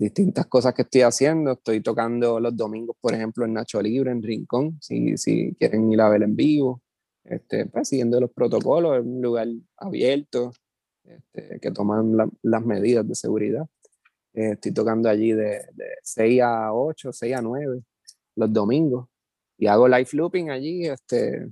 distintas 0.00 0.46
cosas 0.46 0.72
que 0.72 0.82
estoy 0.82 1.02
haciendo. 1.02 1.52
Estoy 1.52 1.82
tocando 1.82 2.40
los 2.40 2.56
domingos, 2.56 2.96
por 3.00 3.14
ejemplo, 3.14 3.44
en 3.44 3.52
Nacho 3.52 3.82
Libre, 3.82 4.10
en 4.10 4.22
Rincón, 4.22 4.78
si, 4.80 5.18
si 5.18 5.54
quieren 5.56 5.92
ir 5.92 6.00
a 6.00 6.08
ver 6.08 6.22
en 6.22 6.34
vivo. 6.34 6.82
Este, 7.22 7.66
pues, 7.66 7.88
siguiendo 7.88 8.18
los 8.18 8.32
protocolos, 8.32 8.98
es 8.98 9.04
un 9.04 9.20
lugar 9.20 9.46
abierto, 9.76 10.52
este, 11.04 11.60
que 11.60 11.70
toman 11.70 12.16
las 12.42 12.64
medidas 12.64 13.06
de 13.06 13.14
seguridad. 13.14 13.66
Eh, 14.32 14.52
estoy 14.52 14.72
tocando 14.72 15.10
allí 15.10 15.32
de, 15.32 15.66
de 15.74 15.86
6 16.02 16.40
a 16.42 16.72
8, 16.72 17.12
6 17.12 17.34
a 17.36 17.42
9 17.42 17.82
los 18.36 18.52
domingos 18.52 19.08
y 19.58 19.66
hago 19.66 19.86
live 19.86 20.08
looping 20.12 20.50
allí, 20.50 20.86
este, 20.86 21.46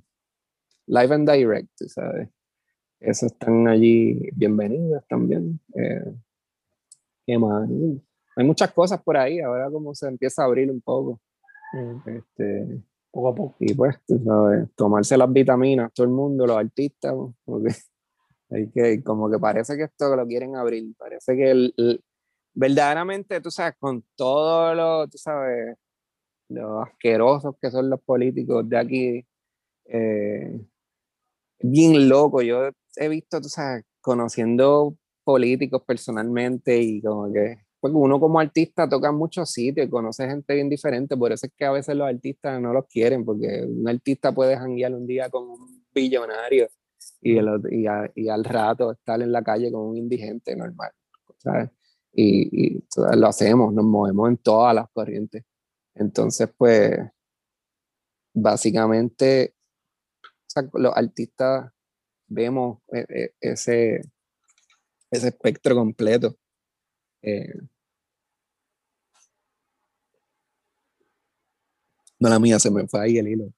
live 0.86 1.14
and 1.14 1.30
direct, 1.30 1.70
¿sabes? 1.88 2.30
Esos 2.98 3.32
están 3.32 3.68
allí 3.68 4.30
bienvenidos 4.34 5.04
también. 5.06 5.60
Eh, 5.74 6.14
¿Qué 7.26 7.36
más? 7.36 7.68
Hay 8.39 8.44
muchas 8.44 8.73
cosas 8.73 9.02
por 9.02 9.16
ahí, 9.16 9.40
ahora 9.40 9.69
como 9.69 9.93
se 9.97 10.06
empieza 10.06 10.43
a 10.43 10.44
abrir 10.44 10.70
un 10.70 10.81
poco. 10.81 11.20
Este, 12.06 12.81
poco 13.10 13.28
a 13.28 13.35
poco. 13.35 13.56
Y 13.59 13.74
pues, 13.74 13.97
¿sabes? 14.24 14.69
tomarse 14.77 15.19
las 15.19 15.32
vitaminas, 15.32 15.93
todo 15.93 16.06
el 16.06 16.12
mundo, 16.12 16.47
los 16.47 16.56
artistas, 16.56 17.15
porque 17.44 17.74
hay 18.51 18.70
que, 18.70 19.02
como 19.02 19.28
que 19.28 19.40
parece 19.40 19.77
que 19.77 19.85
esto 19.85 20.15
lo 20.15 20.24
quieren 20.24 20.55
abrir, 20.55 20.94
parece 20.97 21.35
que 21.35 21.51
el, 21.51 22.05
verdaderamente, 22.55 23.40
tú 23.40 23.51
sabes, 23.51 23.74
con 23.77 24.05
todo 24.15 24.73
lo, 24.73 25.09
tú 25.09 25.19
sabes, 25.19 25.77
los 26.48 26.86
asquerosos 26.86 27.56
que 27.60 27.73
son 27.73 27.90
los 27.90 28.01
políticos 28.02 28.69
de 28.69 28.78
aquí, 28.78 29.27
eh, 29.86 30.60
bien 31.59 32.09
loco. 32.09 32.40
Yo 32.43 32.70
he 32.94 33.09
visto, 33.09 33.40
tú 33.40 33.48
sabes, 33.48 33.85
conociendo 34.01 34.97
políticos 35.24 35.82
personalmente 35.85 36.81
y 36.81 37.02
como 37.02 37.32
que, 37.32 37.67
pues 37.80 37.92
uno 37.94 38.18
como 38.18 38.40
artista 38.40 38.88
toca 38.88 39.09
en 39.09 39.16
muchos 39.16 39.50
sitios 39.50 39.86
y 39.86 39.90
conoce 39.90 40.28
gente 40.28 40.55
bien 40.55 40.68
diferente, 40.68 41.16
por 41.16 41.32
eso 41.32 41.46
es 41.46 41.52
que 41.56 41.64
a 41.64 41.70
veces 41.70 41.96
los 41.96 42.09
artistas 42.09 42.60
no 42.60 42.72
los 42.72 42.86
quieren, 42.86 43.24
porque 43.24 43.64
un 43.64 43.88
artista 43.88 44.32
puede 44.32 44.56
janguear 44.56 44.94
un 44.94 45.06
día 45.06 45.30
con 45.30 45.48
un 45.48 45.84
billonario 45.92 46.68
y, 47.20 47.38
y, 47.38 48.28
al 48.28 48.44
rato 48.44 48.92
estar 48.92 49.20
en 49.22 49.32
la 49.32 49.42
calle 49.42 49.70
con 49.70 49.82
un 49.88 49.96
indigente 49.96 50.56
normal, 50.56 50.90
¿sabes? 51.38 51.70
Y, 52.12 52.82
lo 53.16 53.28
hacemos, 53.28 53.72
nos 53.72 53.84
movemos 53.84 54.28
en 54.28 54.36
todas 54.38 54.74
las 54.74 54.88
corrientes. 54.92 55.44
Entonces, 55.94 56.48
pues, 56.56 56.98
básicamente, 58.34 59.55
los 60.74 60.96
artistas 60.96 61.70
vemos 62.26 62.78
eh, 62.92 63.06
eh, 63.09 63.34
ese, 63.40 64.00
ese 65.10 65.28
espectro 65.28 65.74
completo. 65.74 66.36
Eh, 67.22 67.68
no 72.20 72.28
la 72.28 72.38
mía, 72.38 72.58
se 72.58 72.70
me 72.70 72.86
fue 72.86 73.00
ahí 73.00 73.18
el 73.18 73.28
hilo. 73.28 73.52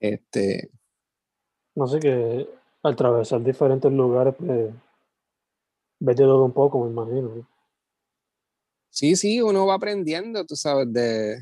Este. 0.00 0.70
No 1.74 1.86
sé 1.88 1.98
que 1.98 2.48
al 2.82 2.92
atravesar 2.92 3.42
diferentes 3.42 3.90
lugares, 3.92 4.34
pues, 4.38 4.72
ves 6.00 6.16
de 6.16 6.24
todo 6.24 6.44
un 6.44 6.52
poco, 6.52 6.84
me 6.84 6.90
imagino. 6.90 7.46
Sí, 8.90 9.16
sí, 9.16 9.40
uno 9.40 9.66
va 9.66 9.74
aprendiendo, 9.74 10.44
tú 10.46 10.54
sabes, 10.56 10.92
de 10.92 11.38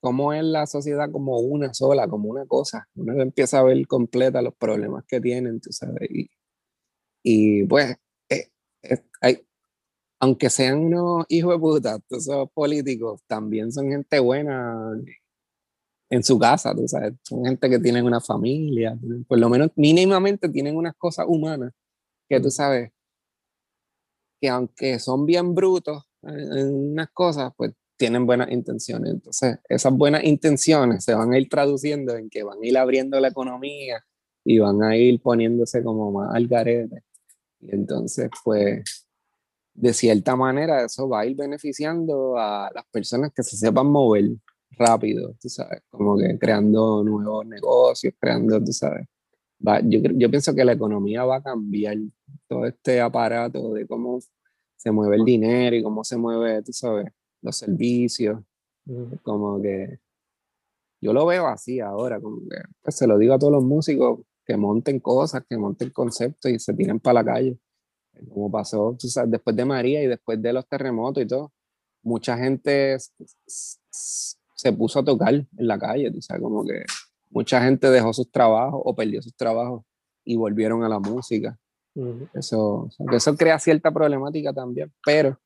cómo 0.00 0.32
es 0.32 0.42
la 0.44 0.66
sociedad 0.66 1.10
como 1.12 1.38
una 1.38 1.72
sola, 1.74 2.08
como 2.08 2.28
una 2.28 2.46
cosa. 2.46 2.88
Uno 2.94 3.22
empieza 3.22 3.60
a 3.60 3.62
ver 3.62 3.86
completa 3.86 4.42
los 4.42 4.54
problemas 4.56 5.04
que 5.06 5.20
tienen, 5.20 5.60
tú 5.60 5.70
sabes. 5.72 6.10
Y, 6.10 6.28
y 7.22 7.66
pues, 7.66 7.96
eh, 8.30 8.50
eh, 8.82 9.04
hay, 9.20 9.46
aunque 10.22 10.50
sean 10.50 10.78
unos 10.84 11.26
hijos 11.30 11.52
de 11.52 11.58
puta, 11.58 11.98
esos 12.10 12.48
políticos 12.52 13.20
también 13.26 13.72
son 13.72 13.90
gente 13.90 14.20
buena 14.20 14.96
en 16.08 16.22
su 16.22 16.38
casa, 16.38 16.72
tú 16.76 16.86
sabes. 16.86 17.14
Son 17.24 17.44
gente 17.44 17.68
que 17.68 17.80
tienen 17.80 18.04
una 18.04 18.20
familia, 18.20 18.96
por 19.26 19.40
lo 19.40 19.48
menos 19.48 19.70
mínimamente 19.74 20.48
tienen 20.48 20.76
unas 20.76 20.94
cosas 20.94 21.26
humanas 21.28 21.72
que 22.28 22.38
tú 22.38 22.52
sabes 22.52 22.92
que 24.40 24.48
aunque 24.48 25.00
son 25.00 25.26
bien 25.26 25.56
brutos 25.56 26.04
en, 26.22 26.72
unas 26.92 27.10
cosas, 27.10 27.52
pues 27.56 27.72
tienen 27.96 28.24
buenas 28.24 28.48
intenciones. 28.52 29.14
Entonces, 29.14 29.58
esas 29.68 29.92
buenas 29.92 30.22
intenciones 30.22 31.04
se 31.04 31.14
van 31.14 31.32
a 31.32 31.38
ir 31.38 31.48
traduciendo 31.48 32.16
en 32.16 32.30
que 32.30 32.44
van 32.44 32.62
a 32.62 32.66
ir 32.66 32.78
abriendo 32.78 33.18
la 33.18 33.26
economía 33.26 34.04
y 34.44 34.60
van 34.60 34.84
a 34.84 34.96
ir 34.96 35.20
poniéndose 35.20 35.82
como 35.82 36.12
más 36.12 36.32
al 36.32 36.46
garete. 36.46 37.02
Y 37.58 37.74
entonces, 37.74 38.30
pues, 38.44 39.08
de 39.74 39.92
cierta 39.92 40.36
manera, 40.36 40.84
eso 40.84 41.08
va 41.08 41.20
a 41.20 41.26
ir 41.26 41.36
beneficiando 41.36 42.36
a 42.36 42.70
las 42.74 42.84
personas 42.86 43.32
que 43.34 43.42
se 43.42 43.56
sepan 43.56 43.86
mover 43.86 44.24
rápido, 44.72 45.34
tú 45.40 45.48
sabes, 45.48 45.82
como 45.90 46.16
que 46.16 46.38
creando 46.38 47.02
nuevos 47.04 47.46
negocios, 47.46 48.14
creando, 48.18 48.62
tú 48.62 48.72
sabes. 48.72 49.06
yo, 49.84 50.00
yo 50.14 50.30
pienso 50.30 50.54
que 50.54 50.64
la 50.64 50.72
economía 50.72 51.24
va 51.24 51.36
a 51.36 51.42
cambiar 51.42 51.96
todo 52.48 52.66
este 52.66 53.00
aparato 53.00 53.72
de 53.72 53.86
cómo 53.86 54.18
se 54.76 54.90
mueve 54.90 55.16
el 55.16 55.24
dinero 55.24 55.76
y 55.76 55.82
cómo 55.82 56.04
se 56.04 56.16
mueve, 56.16 56.62
tú 56.62 56.72
sabes, 56.72 57.06
los 57.40 57.56
servicios. 57.56 58.40
Como 59.22 59.62
que 59.62 60.00
yo 61.00 61.12
lo 61.12 61.24
veo 61.26 61.46
así 61.46 61.78
ahora, 61.80 62.20
como 62.20 62.40
que 62.48 62.56
pues, 62.82 62.96
se 62.96 63.06
lo 63.06 63.16
digo 63.18 63.34
a 63.34 63.38
todos 63.38 63.52
los 63.52 63.64
músicos 63.64 64.20
que 64.44 64.56
monten 64.56 64.98
cosas, 64.98 65.44
que 65.48 65.56
monten 65.56 65.90
conceptos 65.90 66.50
y 66.50 66.58
se 66.58 66.74
tiren 66.74 66.98
para 66.98 67.22
la 67.22 67.24
calle. 67.24 67.58
Como 68.32 68.50
pasó, 68.50 68.96
tú 68.98 69.08
sabes, 69.08 69.30
después 69.30 69.56
de 69.56 69.64
María 69.64 70.02
y 70.02 70.06
después 70.06 70.40
de 70.40 70.52
los 70.52 70.66
terremotos 70.68 71.22
y 71.22 71.26
todo, 71.26 71.52
mucha 72.02 72.36
gente 72.36 72.96
se 73.46 74.72
puso 74.72 75.00
a 75.00 75.04
tocar 75.04 75.34
en 75.34 75.46
la 75.56 75.78
calle, 75.78 76.10
tú 76.10 76.20
sabes, 76.20 76.42
como 76.42 76.64
que 76.64 76.84
mucha 77.30 77.62
gente 77.62 77.90
dejó 77.90 78.12
sus 78.12 78.30
trabajos 78.30 78.80
o 78.84 78.94
perdió 78.94 79.22
sus 79.22 79.34
trabajos 79.34 79.82
y 80.24 80.36
volvieron 80.36 80.84
a 80.84 80.88
la 80.88 80.98
música. 81.00 81.58
Eso, 82.32 82.88
eso 83.12 83.36
crea 83.36 83.58
cierta 83.58 83.92
problemática 83.92 84.52
también, 84.52 84.92
pero 85.04 85.38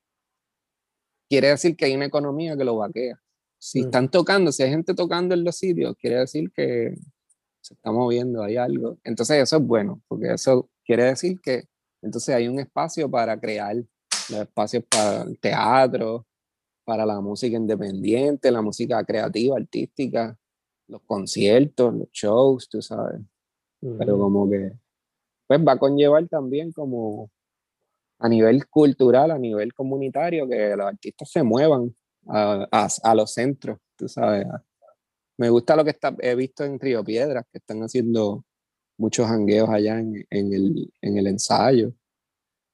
quiere 1.28 1.48
decir 1.48 1.76
que 1.76 1.86
hay 1.86 1.96
una 1.96 2.04
economía 2.06 2.56
que 2.56 2.64
lo 2.64 2.76
vaquea. 2.76 3.20
Si 3.58 3.80
están 3.80 4.10
tocando, 4.10 4.52
si 4.52 4.62
hay 4.62 4.70
gente 4.70 4.94
tocando 4.94 5.34
en 5.34 5.42
los 5.42 5.56
sitios, 5.56 5.96
quiere 5.98 6.18
decir 6.18 6.52
que 6.54 6.94
se 7.60 7.74
está 7.74 7.90
moviendo, 7.90 8.42
hay 8.42 8.56
algo. 8.56 8.98
Entonces 9.02 9.42
eso 9.42 9.56
es 9.56 9.62
bueno, 9.62 10.02
porque 10.06 10.34
eso 10.34 10.68
quiere 10.84 11.04
decir 11.04 11.40
que 11.40 11.64
entonces 12.06 12.34
hay 12.34 12.48
un 12.48 12.58
espacio 12.58 13.10
para 13.10 13.38
crear, 13.38 13.76
los 13.76 14.40
espacios 14.40 14.84
para 14.88 15.22
el 15.22 15.38
teatro, 15.38 16.26
para 16.84 17.04
la 17.04 17.20
música 17.20 17.56
independiente, 17.56 18.50
la 18.50 18.62
música 18.62 19.04
creativa, 19.04 19.56
artística, 19.56 20.38
los 20.88 21.02
conciertos, 21.02 21.92
los 21.94 22.08
shows, 22.12 22.68
tú 22.68 22.80
sabes. 22.80 23.20
Pero 23.80 24.18
como 24.18 24.48
que 24.48 24.72
pues 25.46 25.60
va 25.60 25.72
a 25.72 25.78
conllevar 25.78 26.26
también 26.28 26.72
como 26.72 27.30
a 28.18 28.28
nivel 28.28 28.66
cultural, 28.68 29.30
a 29.30 29.38
nivel 29.38 29.74
comunitario, 29.74 30.48
que 30.48 30.74
los 30.76 30.86
artistas 30.86 31.30
se 31.30 31.42
muevan 31.42 31.94
a, 32.28 32.66
a, 33.02 33.14
los 33.14 33.32
centros, 33.32 33.78
tú 33.96 34.08
sabes. 34.08 34.46
Me 35.36 35.50
gusta 35.50 35.76
lo 35.76 35.84
que 35.84 35.90
está, 35.90 36.14
he 36.20 36.34
visto 36.34 36.64
en 36.64 36.80
Río 36.80 37.04
Piedras, 37.04 37.44
que 37.52 37.58
están 37.58 37.80
haciendo 37.82 38.44
muchos 38.98 39.26
hangueos 39.26 39.68
allá 39.68 39.98
en, 39.98 40.26
el, 40.30 40.92
en 41.00 41.18
el 41.18 41.26
ensayo. 41.26 41.94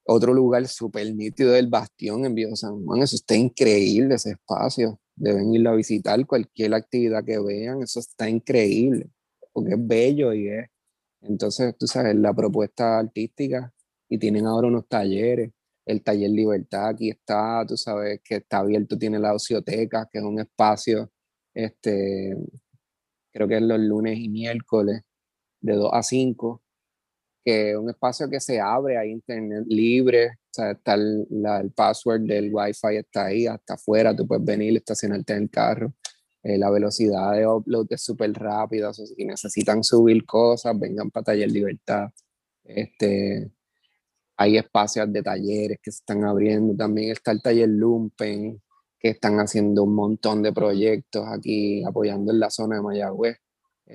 Otro 0.05 0.33
lugar 0.33 0.67
súper 0.67 1.13
nítido 1.15 1.51
del 1.51 1.67
Bastión 1.67 2.25
en 2.25 2.35
Viejo 2.35 2.55
San 2.55 2.83
Juan, 2.85 3.01
eso 3.01 3.15
está 3.15 3.35
increíble, 3.35 4.15
ese 4.15 4.31
espacio. 4.31 4.99
Deben 5.15 5.53
irlo 5.53 5.69
a 5.71 5.75
visitar, 5.75 6.25
cualquier 6.25 6.73
actividad 6.73 7.23
que 7.23 7.39
vean, 7.39 7.81
eso 7.83 7.99
está 7.99 8.29
increíble, 8.29 9.09
porque 9.53 9.73
es 9.73 9.87
bello 9.87 10.33
y 10.33 10.49
es 10.49 10.69
entonces, 11.23 11.75
tú 11.77 11.87
sabes, 11.87 12.15
la 12.15 12.33
propuesta 12.33 12.99
artística 12.99 13.73
y 14.09 14.17
tienen 14.17 14.45
ahora 14.45 14.67
unos 14.67 14.87
talleres. 14.87 15.51
El 15.85 16.03
taller 16.03 16.29
Libertad 16.29 16.89
aquí 16.89 17.09
está, 17.09 17.65
tú 17.67 17.77
sabes, 17.77 18.21
que 18.23 18.35
está 18.35 18.59
abierto, 18.59 18.97
tiene 18.97 19.19
la 19.19 19.33
ocioteca, 19.33 20.07
que 20.11 20.19
es 20.19 20.23
un 20.23 20.39
espacio, 20.39 21.11
este, 21.53 22.37
creo 23.33 23.47
que 23.47 23.57
es 23.57 23.61
los 23.61 23.79
lunes 23.79 24.17
y 24.17 24.29
miércoles, 24.29 25.01
de 25.63 25.73
2 25.73 25.89
a 25.91 26.03
5, 26.03 26.61
que 27.43 27.71
es 27.71 27.77
un 27.77 27.89
espacio 27.89 28.29
que 28.29 28.39
se 28.39 28.59
abre 28.59 28.97
a 28.97 29.05
internet 29.05 29.65
libre, 29.67 30.27
o 30.27 30.53
sea, 30.53 30.71
está 30.71 30.93
el, 30.93 31.27
el 31.31 31.71
password 31.71 32.21
del 32.21 32.53
wifi 32.53 32.97
está 32.97 33.25
ahí, 33.25 33.47
hasta 33.47 33.73
afuera, 33.73 34.15
tú 34.15 34.27
puedes 34.27 34.45
venir, 34.45 34.75
estacionarte 34.77 35.33
en 35.33 35.43
el 35.43 35.49
carro. 35.49 35.93
Eh, 36.43 36.57
la 36.57 36.69
velocidad 36.69 37.33
de 37.33 37.47
upload 37.47 37.87
es 37.89 38.03
súper 38.03 38.33
rápida, 38.33 38.89
o 38.89 38.93
si 38.93 39.25
necesitan 39.25 39.83
subir 39.83 40.25
cosas, 40.25 40.77
vengan 40.77 41.09
para 41.09 41.23
Taller 41.25 41.51
Libertad. 41.51 42.09
Este, 42.63 43.51
hay 44.37 44.57
espacios 44.57 45.11
de 45.11 45.23
talleres 45.23 45.79
que 45.81 45.91
se 45.91 45.99
están 45.99 46.23
abriendo, 46.25 46.75
también 46.75 47.11
está 47.11 47.31
el 47.31 47.41
taller 47.41 47.69
Lumpen, 47.69 48.61
que 48.99 49.09
están 49.09 49.39
haciendo 49.39 49.83
un 49.83 49.95
montón 49.95 50.41
de 50.41 50.53
proyectos 50.53 51.25
aquí 51.27 51.83
apoyando 51.83 52.31
en 52.31 52.39
la 52.39 52.49
zona 52.49 52.77
de 52.77 52.81
Mayagüez, 52.81 53.37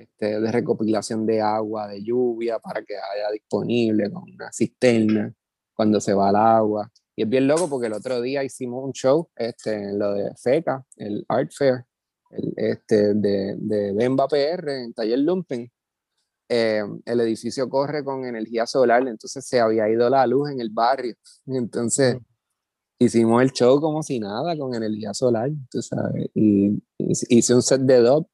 este, 0.01 0.39
de 0.39 0.51
recopilación 0.51 1.25
de 1.25 1.41
agua, 1.41 1.87
de 1.87 2.03
lluvia, 2.03 2.59
para 2.59 2.83
que 2.83 2.95
haya 2.95 3.31
disponible 3.31 4.11
con 4.11 4.23
una 4.23 4.51
cisterna 4.51 5.33
cuando 5.73 5.99
se 5.99 6.13
va 6.13 6.29
el 6.29 6.35
agua. 6.35 6.91
Y 7.15 7.23
es 7.23 7.29
bien 7.29 7.47
loco 7.47 7.69
porque 7.69 7.87
el 7.87 7.93
otro 7.93 8.21
día 8.21 8.43
hicimos 8.43 8.83
un 8.83 8.93
show 8.93 9.29
este, 9.35 9.73
en 9.73 9.99
lo 9.99 10.13
de 10.13 10.31
FECA, 10.35 10.85
el 10.97 11.25
Art 11.27 11.51
Fair, 11.57 11.85
el, 12.31 12.53
este, 12.55 13.13
de, 13.13 13.55
de 13.57 13.93
Bemba 13.93 14.27
PR 14.27 14.69
en 14.83 14.93
Taller 14.93 15.19
Lumpen, 15.19 15.69
eh, 16.51 16.81
el 17.05 17.19
edificio 17.19 17.69
corre 17.69 18.03
con 18.03 18.25
energía 18.25 18.65
solar, 18.65 19.07
entonces 19.07 19.45
se 19.45 19.59
había 19.59 19.87
ido 19.87 20.09
la 20.09 20.25
luz 20.25 20.49
en 20.49 20.59
el 20.59 20.71
barrio. 20.71 21.15
Entonces 21.45 22.17
hicimos 22.97 23.41
el 23.43 23.51
show 23.51 23.79
como 23.79 24.01
si 24.01 24.19
nada, 24.19 24.57
con 24.57 24.73
energía 24.73 25.13
solar, 25.13 25.51
tú 25.69 25.81
sabes. 25.81 26.27
Y, 26.33 26.81
hice 26.97 27.53
un 27.53 27.61
set 27.61 27.81
de 27.81 27.99
dub 27.99 28.27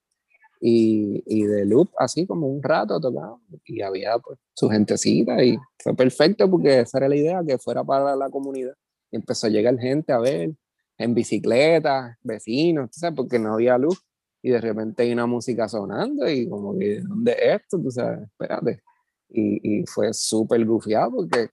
y, 0.68 1.24
y, 1.28 1.44
de 1.44 1.64
loop, 1.64 1.92
así 2.00 2.26
como 2.26 2.48
un 2.48 2.64
rato 2.64 3.00
tocado. 3.00 3.40
Y 3.66 3.84
había 3.84 4.18
pues 4.18 4.40
su 4.56 4.68
gentecita 4.68 5.44
y 5.44 5.58
fue 5.78 5.96
perfecto 5.96 6.50
porque 6.50 6.80
esa 6.80 6.98
era 6.98 7.08
la 7.08 7.16
idea, 7.16 7.44
que 7.48 7.60
fuera 7.60 7.84
para 7.84 8.16
la 8.16 8.32
comunidad. 8.32 8.74
Y 9.12 9.18
empezó 9.18 9.46
a 9.46 9.52
llegar 9.52 9.78
gente 9.78 10.12
a 10.12 10.18
ver 10.18 10.56
en 10.98 11.14
bicicleta, 11.14 12.18
vecinos, 12.24 12.90
sabes, 12.94 13.16
porque 13.16 13.38
no 13.38 13.54
había 13.54 13.78
luz 13.78 14.04
y 14.42 14.50
de 14.50 14.60
repente 14.60 15.04
hay 15.04 15.14
una 15.14 15.28
música 15.28 15.68
sonando 15.68 16.28
y 16.28 16.50
como 16.50 16.76
que, 16.80 17.00
¿dónde 17.02 17.34
es 17.34 17.62
esto? 17.62 17.80
Tú 17.80 17.92
sabes, 17.92 18.24
espérate. 18.24 18.82
Y, 19.30 19.82
y 19.82 19.86
fue 19.86 20.14
súper 20.14 20.66
gufiado 20.66 21.12
porque 21.12 21.50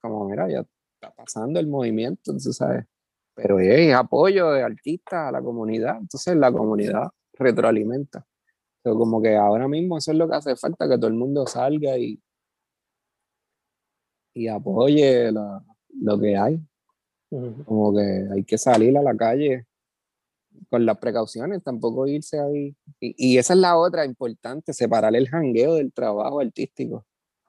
como, 0.00 0.28
mira, 0.28 0.48
ya 0.50 0.66
está 0.94 1.14
pasando 1.14 1.60
el 1.60 1.68
movimiento, 1.68 2.32
tú 2.32 2.52
sabes. 2.52 2.84
Pero 3.32 3.60
es 3.60 3.94
apoyo 3.94 4.50
de 4.50 4.62
artistas 4.64 5.28
a 5.28 5.30
la 5.30 5.40
comunidad, 5.40 5.98
entonces 6.00 6.34
la 6.34 6.50
comunidad 6.50 7.10
retroalimenta. 7.34 8.26
Pero 8.86 8.98
como 8.98 9.20
que 9.20 9.34
ahora 9.34 9.66
mismo 9.66 9.98
eso 9.98 10.12
es 10.12 10.16
lo 10.16 10.28
que 10.28 10.36
hace 10.36 10.54
falta, 10.54 10.88
que 10.88 10.96
todo 10.96 11.08
el 11.08 11.14
mundo 11.14 11.44
salga 11.44 11.98
y, 11.98 12.22
y 14.32 14.46
apoye 14.46 15.32
lo 15.32 16.20
que 16.20 16.36
hay. 16.36 16.60
Como 17.28 17.92
que 17.92 18.28
hay 18.32 18.44
que 18.44 18.56
salir 18.56 18.96
a 18.96 19.02
la 19.02 19.16
calle 19.16 19.66
con 20.70 20.86
las 20.86 20.98
precauciones, 20.98 21.64
tampoco 21.64 22.06
irse 22.06 22.38
ahí. 22.38 22.76
Y, 23.00 23.32
y, 23.32 23.38
esa 23.38 23.54
es 23.54 23.58
la 23.58 23.76
otra 23.76 24.04
importante, 24.04 24.72
separar 24.72 25.16
el 25.16 25.28
jangueo 25.28 25.74
del 25.74 25.92
trabajo 25.92 26.38
artístico. 26.38 27.04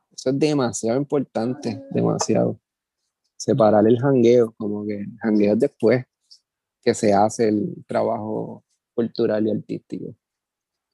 Eso 0.10 0.32
es 0.32 0.40
demasiado 0.40 0.98
importante, 0.98 1.84
demasiado. 1.92 2.60
Separar 3.36 3.86
el 3.86 4.00
jangueo, 4.00 4.56
como 4.58 4.88
que 4.88 5.02
el 5.02 5.18
jangueo 5.22 5.54
es 5.54 5.60
después 5.60 6.04
que 6.82 6.96
se 6.96 7.14
hace 7.14 7.50
el 7.50 7.86
trabajo 7.86 8.64
cultural 8.96 9.46
y 9.46 9.52
artístico. 9.52 10.16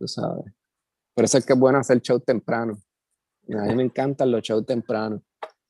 Tú 0.03 0.07
sabes. 0.09 0.43
Por 1.15 1.23
eso 1.23 1.37
es 1.37 1.45
que 1.45 1.53
es 1.53 1.59
bueno 1.59 1.77
hacer 1.77 2.01
show 2.01 2.19
temprano. 2.19 2.77
A 3.57 3.67
mí 3.67 3.75
me 3.75 3.83
encantan 3.83 4.31
los 4.31 4.41
shows 4.41 4.65
tempranos. 4.65 5.21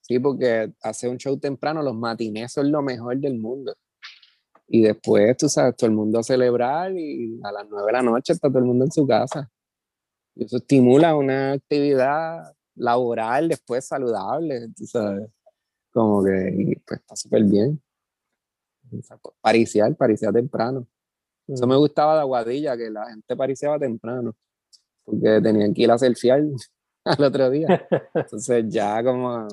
Sí, 0.01 0.17
porque 0.17 0.73
hacer 0.81 1.11
un 1.11 1.17
show 1.17 1.37
temprano, 1.37 1.83
los 1.83 1.93
matinés 1.93 2.51
son 2.51 2.71
lo 2.71 2.81
mejor 2.81 3.15
del 3.19 3.37
mundo. 3.37 3.75
Y 4.67 4.81
después, 4.81 5.37
tú 5.37 5.47
sabes, 5.49 5.75
todo 5.75 5.87
el 5.87 5.95
mundo 5.95 6.17
a 6.17 6.23
celebrar 6.23 6.97
y 6.97 7.39
a 7.43 7.51
las 7.51 7.67
nueve 7.69 7.85
de 7.85 7.93
la 7.93 8.01
noche 8.01 8.33
está 8.33 8.49
todo 8.49 8.57
el 8.57 8.65
mundo 8.65 8.85
en 8.85 8.91
su 8.91 9.05
casa. 9.05 9.51
Y 10.33 10.45
eso 10.45 10.57
estimula 10.57 11.15
una 11.15 11.51
actividad 11.51 12.55
laboral 12.73 13.49
después 13.49 13.85
saludable, 13.85 14.67
tú 14.75 14.87
sabes. 14.87 15.29
Como 15.91 16.23
que 16.23 16.81
pues 16.87 17.01
está 17.01 17.15
súper 17.15 17.43
bien. 17.43 17.79
Pariciar, 19.41 19.95
pariciar 19.95 20.33
temprano. 20.33 20.87
Eso 21.47 21.67
me 21.67 21.75
gustaba 21.75 22.15
de 22.15 22.21
Aguadilla, 22.21 22.77
que 22.77 22.89
la 22.89 23.05
gente 23.07 23.35
pariciaba 23.35 23.77
temprano, 23.77 24.33
porque 25.03 25.41
tenían 25.41 25.73
que 25.73 25.83
ir 25.83 25.91
a 25.91 25.97
selfiear 25.97 26.41
al 27.05 27.23
otro 27.23 27.49
día. 27.49 27.87
Entonces 28.13 28.65
ya 28.69 29.03
como 29.03 29.47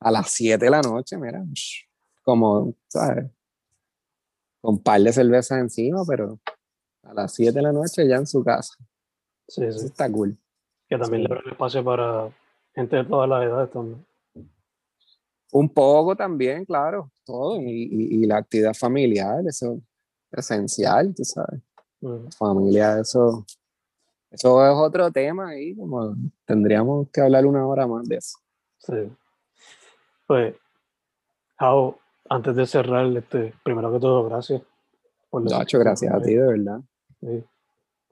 a 0.00 0.10
las 0.10 0.30
7 0.30 0.64
de 0.64 0.70
la 0.70 0.82
noche, 0.82 1.16
mira, 1.16 1.42
como, 2.22 2.74
¿sabes? 2.88 3.30
Con 4.60 4.74
un 4.74 4.82
par 4.82 5.00
de 5.00 5.12
cervezas 5.12 5.58
encima, 5.58 6.02
pero 6.06 6.38
a 7.02 7.14
las 7.14 7.32
7 7.34 7.52
de 7.52 7.62
la 7.62 7.72
noche 7.72 8.06
ya 8.06 8.16
en 8.16 8.26
su 8.26 8.44
casa. 8.44 8.74
Sí, 9.48 9.70
sí. 9.72 9.86
está 9.86 10.10
cool. 10.10 10.36
Que 10.88 10.98
también 10.98 11.24
le 11.24 11.34
abre 11.34 11.50
espacio 11.50 11.82
para 11.82 12.30
gente 12.74 12.96
de 12.96 13.04
todas 13.04 13.28
las 13.28 13.44
edades 13.44 13.70
también. 13.70 14.04
Un 15.52 15.68
poco 15.68 16.16
también, 16.16 16.64
claro, 16.64 17.10
todo. 17.24 17.60
Y, 17.60 17.88
y, 17.90 18.26
la 18.26 18.38
actividad 18.38 18.72
familiar, 18.72 19.42
eso 19.46 19.74
es 19.74 19.82
esencial, 20.32 21.14
tú 21.14 21.24
sabes. 21.24 21.60
Familia, 22.36 22.98
eso, 22.98 23.46
eso 24.30 24.66
es 24.66 24.72
otro 24.76 25.10
tema 25.12 25.50
ahí, 25.50 25.74
como 25.76 26.16
tendríamos 26.44 27.08
que 27.10 27.20
hablar 27.20 27.46
una 27.46 27.66
hora 27.66 27.86
más 27.86 28.08
de 28.08 28.16
eso. 28.16 28.38
Sí. 28.78 29.12
Pues, 30.26 30.54
Jao, 31.58 31.98
antes 32.28 32.56
de 32.56 32.66
cerrar, 32.66 33.06
este, 33.16 33.54
primero 33.62 33.92
que 33.92 34.00
todo, 34.00 34.28
gracias. 34.28 34.62
Por 35.30 35.48
Nacho, 35.48 35.78
gracias 35.78 36.12
a 36.12 36.20
ti, 36.20 36.34
de 36.34 36.46
verdad. 36.46 36.80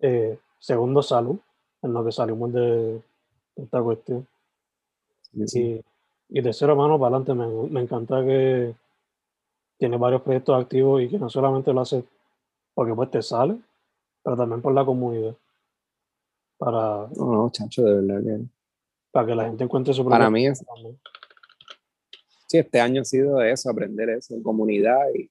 Eh, 0.01 0.39
segundo, 0.59 1.03
salud, 1.03 1.39
en 1.83 1.93
lo 1.93 2.05
que 2.05 2.13
salimos 2.13 2.53
de, 2.53 3.03
esta 3.57 3.83
cuestión. 3.83 4.27
Y, 5.33 5.81
y 6.29 6.43
tercero, 6.43 6.77
mano, 6.77 6.99
para 6.99 7.17
adelante, 7.17 7.35
me, 7.35 7.69
me 7.71 7.81
encanta 7.81 8.25
que 8.25 8.75
tiene 9.81 9.97
varios 9.97 10.21
proyectos 10.21 10.61
activos 10.61 11.03
y 11.03 11.09
que 11.09 11.19
no 11.19 11.31
solamente 11.31 11.73
lo 11.73 11.81
hace 11.81 12.05
porque 12.75 12.95
pues 12.95 13.11
te 13.11 13.23
sale, 13.23 13.57
pero 14.23 14.37
también 14.37 14.61
por 14.61 14.75
la 14.75 14.85
comunidad. 14.85 15.35
Para, 16.59 17.09
no, 17.17 17.33
no, 17.33 17.51
chacho, 17.51 17.83
de 17.83 18.03
verdad 18.03 18.23
que. 18.23 18.45
Para 19.11 19.27
que 19.27 19.35
la 19.35 19.45
gente 19.47 19.65
encuentre 19.65 19.95
su 19.95 20.05
Para 20.07 20.31
mí 20.31 20.47
es, 20.47 20.63
sí, 22.47 22.59
este 22.59 22.79
año 22.79 23.01
ha 23.01 23.05
sido 23.05 23.43
eso, 23.43 23.71
aprender 23.71 24.11
eso 24.11 24.35
en 24.35 24.43
comunidad 24.43 25.01
y 25.15 25.31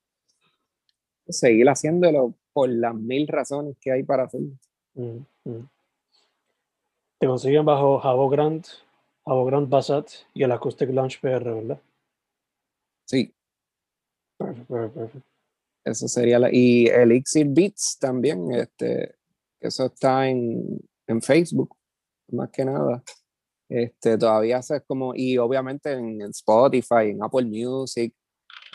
seguir 1.32 1.70
haciéndolo 1.70 2.34
por 2.52 2.70
las 2.70 2.96
mil 2.96 3.28
razones 3.28 3.78
que 3.80 3.92
hay 3.92 4.04
para 4.04 4.24
hacerlo. 4.24 4.52
Mm, 4.96 5.20
mm. 5.46 5.70
Te 7.20 7.28
consiguen 7.28 7.66
bajo 7.66 8.00
Javo 8.00 8.28
Grant, 8.30 8.66
Javo 9.26 9.46
Grant 9.46 9.70
Basat 9.70 10.10
y 10.34 10.42
el 10.44 10.52
Acoustic 10.52 10.90
Launch 10.90 11.22
PR, 11.22 11.54
¿verdad? 11.54 11.80
Sí. 13.06 13.32
Perfecto, 14.40 14.92
perfecto. 14.94 15.22
Eso 15.84 16.08
sería 16.08 16.40
la. 16.40 16.50
Y 16.52 16.88
Elixir 16.88 17.48
Beats 17.50 17.98
también, 18.00 18.52
este, 18.52 19.16
eso 19.60 19.88
está 19.88 20.28
en, 20.28 20.80
en 21.08 21.22
Facebook, 21.22 21.76
más 22.32 22.50
que 22.50 22.66
nada. 22.66 23.04
Este, 23.68 24.18
todavía 24.18 24.58
es 24.58 24.72
como, 24.88 25.14
y 25.16 25.38
obviamente 25.38 25.92
en, 25.92 26.22
Spotify, 26.22 27.10
en 27.10 27.24
Apple 27.24 27.46
Music, 27.46 28.14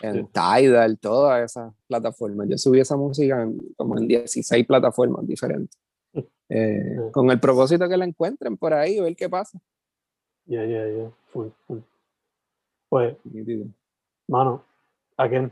en 0.01 0.27
Tidal, 0.27 0.99
todas 0.99 1.51
esas 1.51 1.73
plataformas. 1.87 2.47
Yo 2.49 2.57
subí 2.57 2.79
esa 2.79 2.95
música 2.95 3.47
como 3.75 3.97
en 3.97 4.07
16 4.07 4.65
plataformas 4.65 5.27
diferentes. 5.27 5.77
Eh, 6.47 7.09
con 7.11 7.29
el 7.31 7.39
propósito 7.39 7.89
que 7.89 7.97
la 7.97 8.05
encuentren 8.05 8.55
por 8.55 8.73
ahí, 8.73 8.99
ver 8.99 9.15
qué 9.15 9.27
pasa. 9.27 9.59
Ya, 10.45 10.63
ya, 10.63 10.87
ya. 10.87 11.11
Pues, 11.33 11.51
mano, 14.27 14.63
again, 15.17 15.51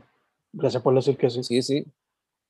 gracias 0.52 0.82
por 0.82 0.94
decir 0.94 1.16
que 1.16 1.30
sí. 1.30 1.42
Sí, 1.42 1.62
sí. 1.62 1.84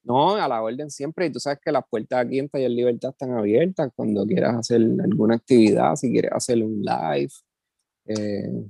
No, 0.05 0.35
a 0.35 0.47
la 0.47 0.63
orden 0.63 0.91
siempre. 0.91 1.27
Y 1.27 1.33
tú 1.33 1.41
sabes 1.41 1.59
que 1.65 1.73
las 1.73 1.85
puertas 1.89 2.27
aquí 2.27 2.39
en 2.39 2.49
Taller 2.49 2.71
Libertad 2.71 3.11
están 3.11 3.33
abiertas 3.33 3.91
cuando 3.97 4.27
quieras 4.27 4.57
hacer 4.57 4.83
alguna 5.03 5.37
actividad, 5.37 5.97
si 5.97 6.13
quieres 6.13 6.33
hacer 6.33 6.63
un 6.63 6.83
live. 6.83 7.33
Eh, 8.07 8.65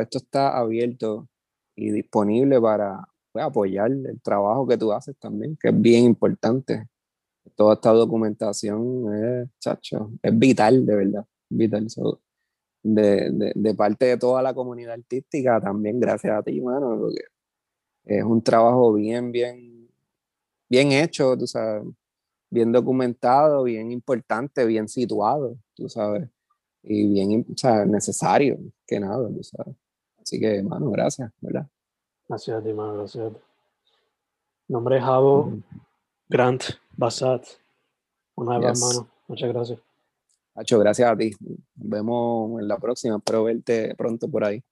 esto 0.00 0.18
está 0.18 0.56
abierto 0.56 1.28
y 1.76 1.90
disponible 1.90 2.60
para 2.60 3.06
pues, 3.32 3.44
apoyar 3.44 3.90
el 3.90 4.20
trabajo 4.22 4.66
que 4.66 4.78
tú 4.78 4.92
haces 4.92 5.16
también, 5.18 5.56
que 5.60 5.68
es 5.68 5.80
bien 5.80 6.04
importante. 6.04 6.88
Toda 7.56 7.74
esta 7.74 7.90
documentación 7.92 9.14
es, 9.14 9.48
chacho, 9.60 10.12
es 10.22 10.38
vital, 10.38 10.86
de 10.86 10.96
verdad, 10.96 11.26
vital. 11.50 11.86
de, 12.82 13.30
de, 13.30 13.52
de, 13.54 13.74
parte 13.74 14.06
de 14.06 14.16
toda 14.18 14.42
la 14.42 14.54
comunidad 14.54 14.94
artística, 14.94 15.60
también 15.60 16.00
gracias 16.00 16.38
a 16.38 16.42
ti, 16.42 16.60
mano, 16.60 16.98
porque 16.98 17.24
es 18.04 18.24
un 18.24 18.42
trabajo 18.42 18.92
bien, 18.92 19.32
bien 19.32 19.74
bien 20.68 20.92
hecho, 20.92 21.36
tú 21.36 21.46
sabes, 21.46 21.84
bien 22.50 22.72
documentado, 22.72 23.62
bien 23.64 23.92
importante, 23.92 24.64
bien 24.64 24.88
situado, 24.88 25.56
tú 25.74 25.88
sabes, 25.88 26.28
y 26.82 27.06
bien 27.08 27.46
o 27.52 27.56
sea, 27.56 27.84
necesario, 27.84 28.58
que 28.86 28.98
nada, 29.00 29.28
tú 29.28 29.42
sabes. 29.42 29.76
Así 30.20 30.40
que, 30.40 30.56
hermano, 30.56 30.90
gracias, 30.90 31.30
¿verdad? 31.40 31.68
Gracias 32.28 32.56
a 32.56 32.62
ti, 32.62 32.70
hermano, 32.70 32.94
gracias 32.98 33.26
a 33.26 33.30
ti. 33.30 33.40
Nombre 34.68 34.96
es 34.96 35.04
Javo 35.04 35.52
Grant 36.28 36.62
Basat. 36.96 37.44
Una 38.34 38.58
vez 38.58 38.80
más, 38.80 38.94
hermano. 38.94 39.10
Muchas 39.28 39.48
gracias. 39.50 39.78
Hacho, 40.54 40.78
gracias 40.78 41.10
a 41.10 41.16
ti. 41.16 41.32
Nos 41.40 41.88
vemos 41.88 42.60
en 42.60 42.66
la 42.66 42.78
próxima. 42.78 43.16
Espero 43.16 43.44
verte 43.44 43.94
pronto 43.94 44.28
por 44.28 44.44
ahí. 44.44 44.62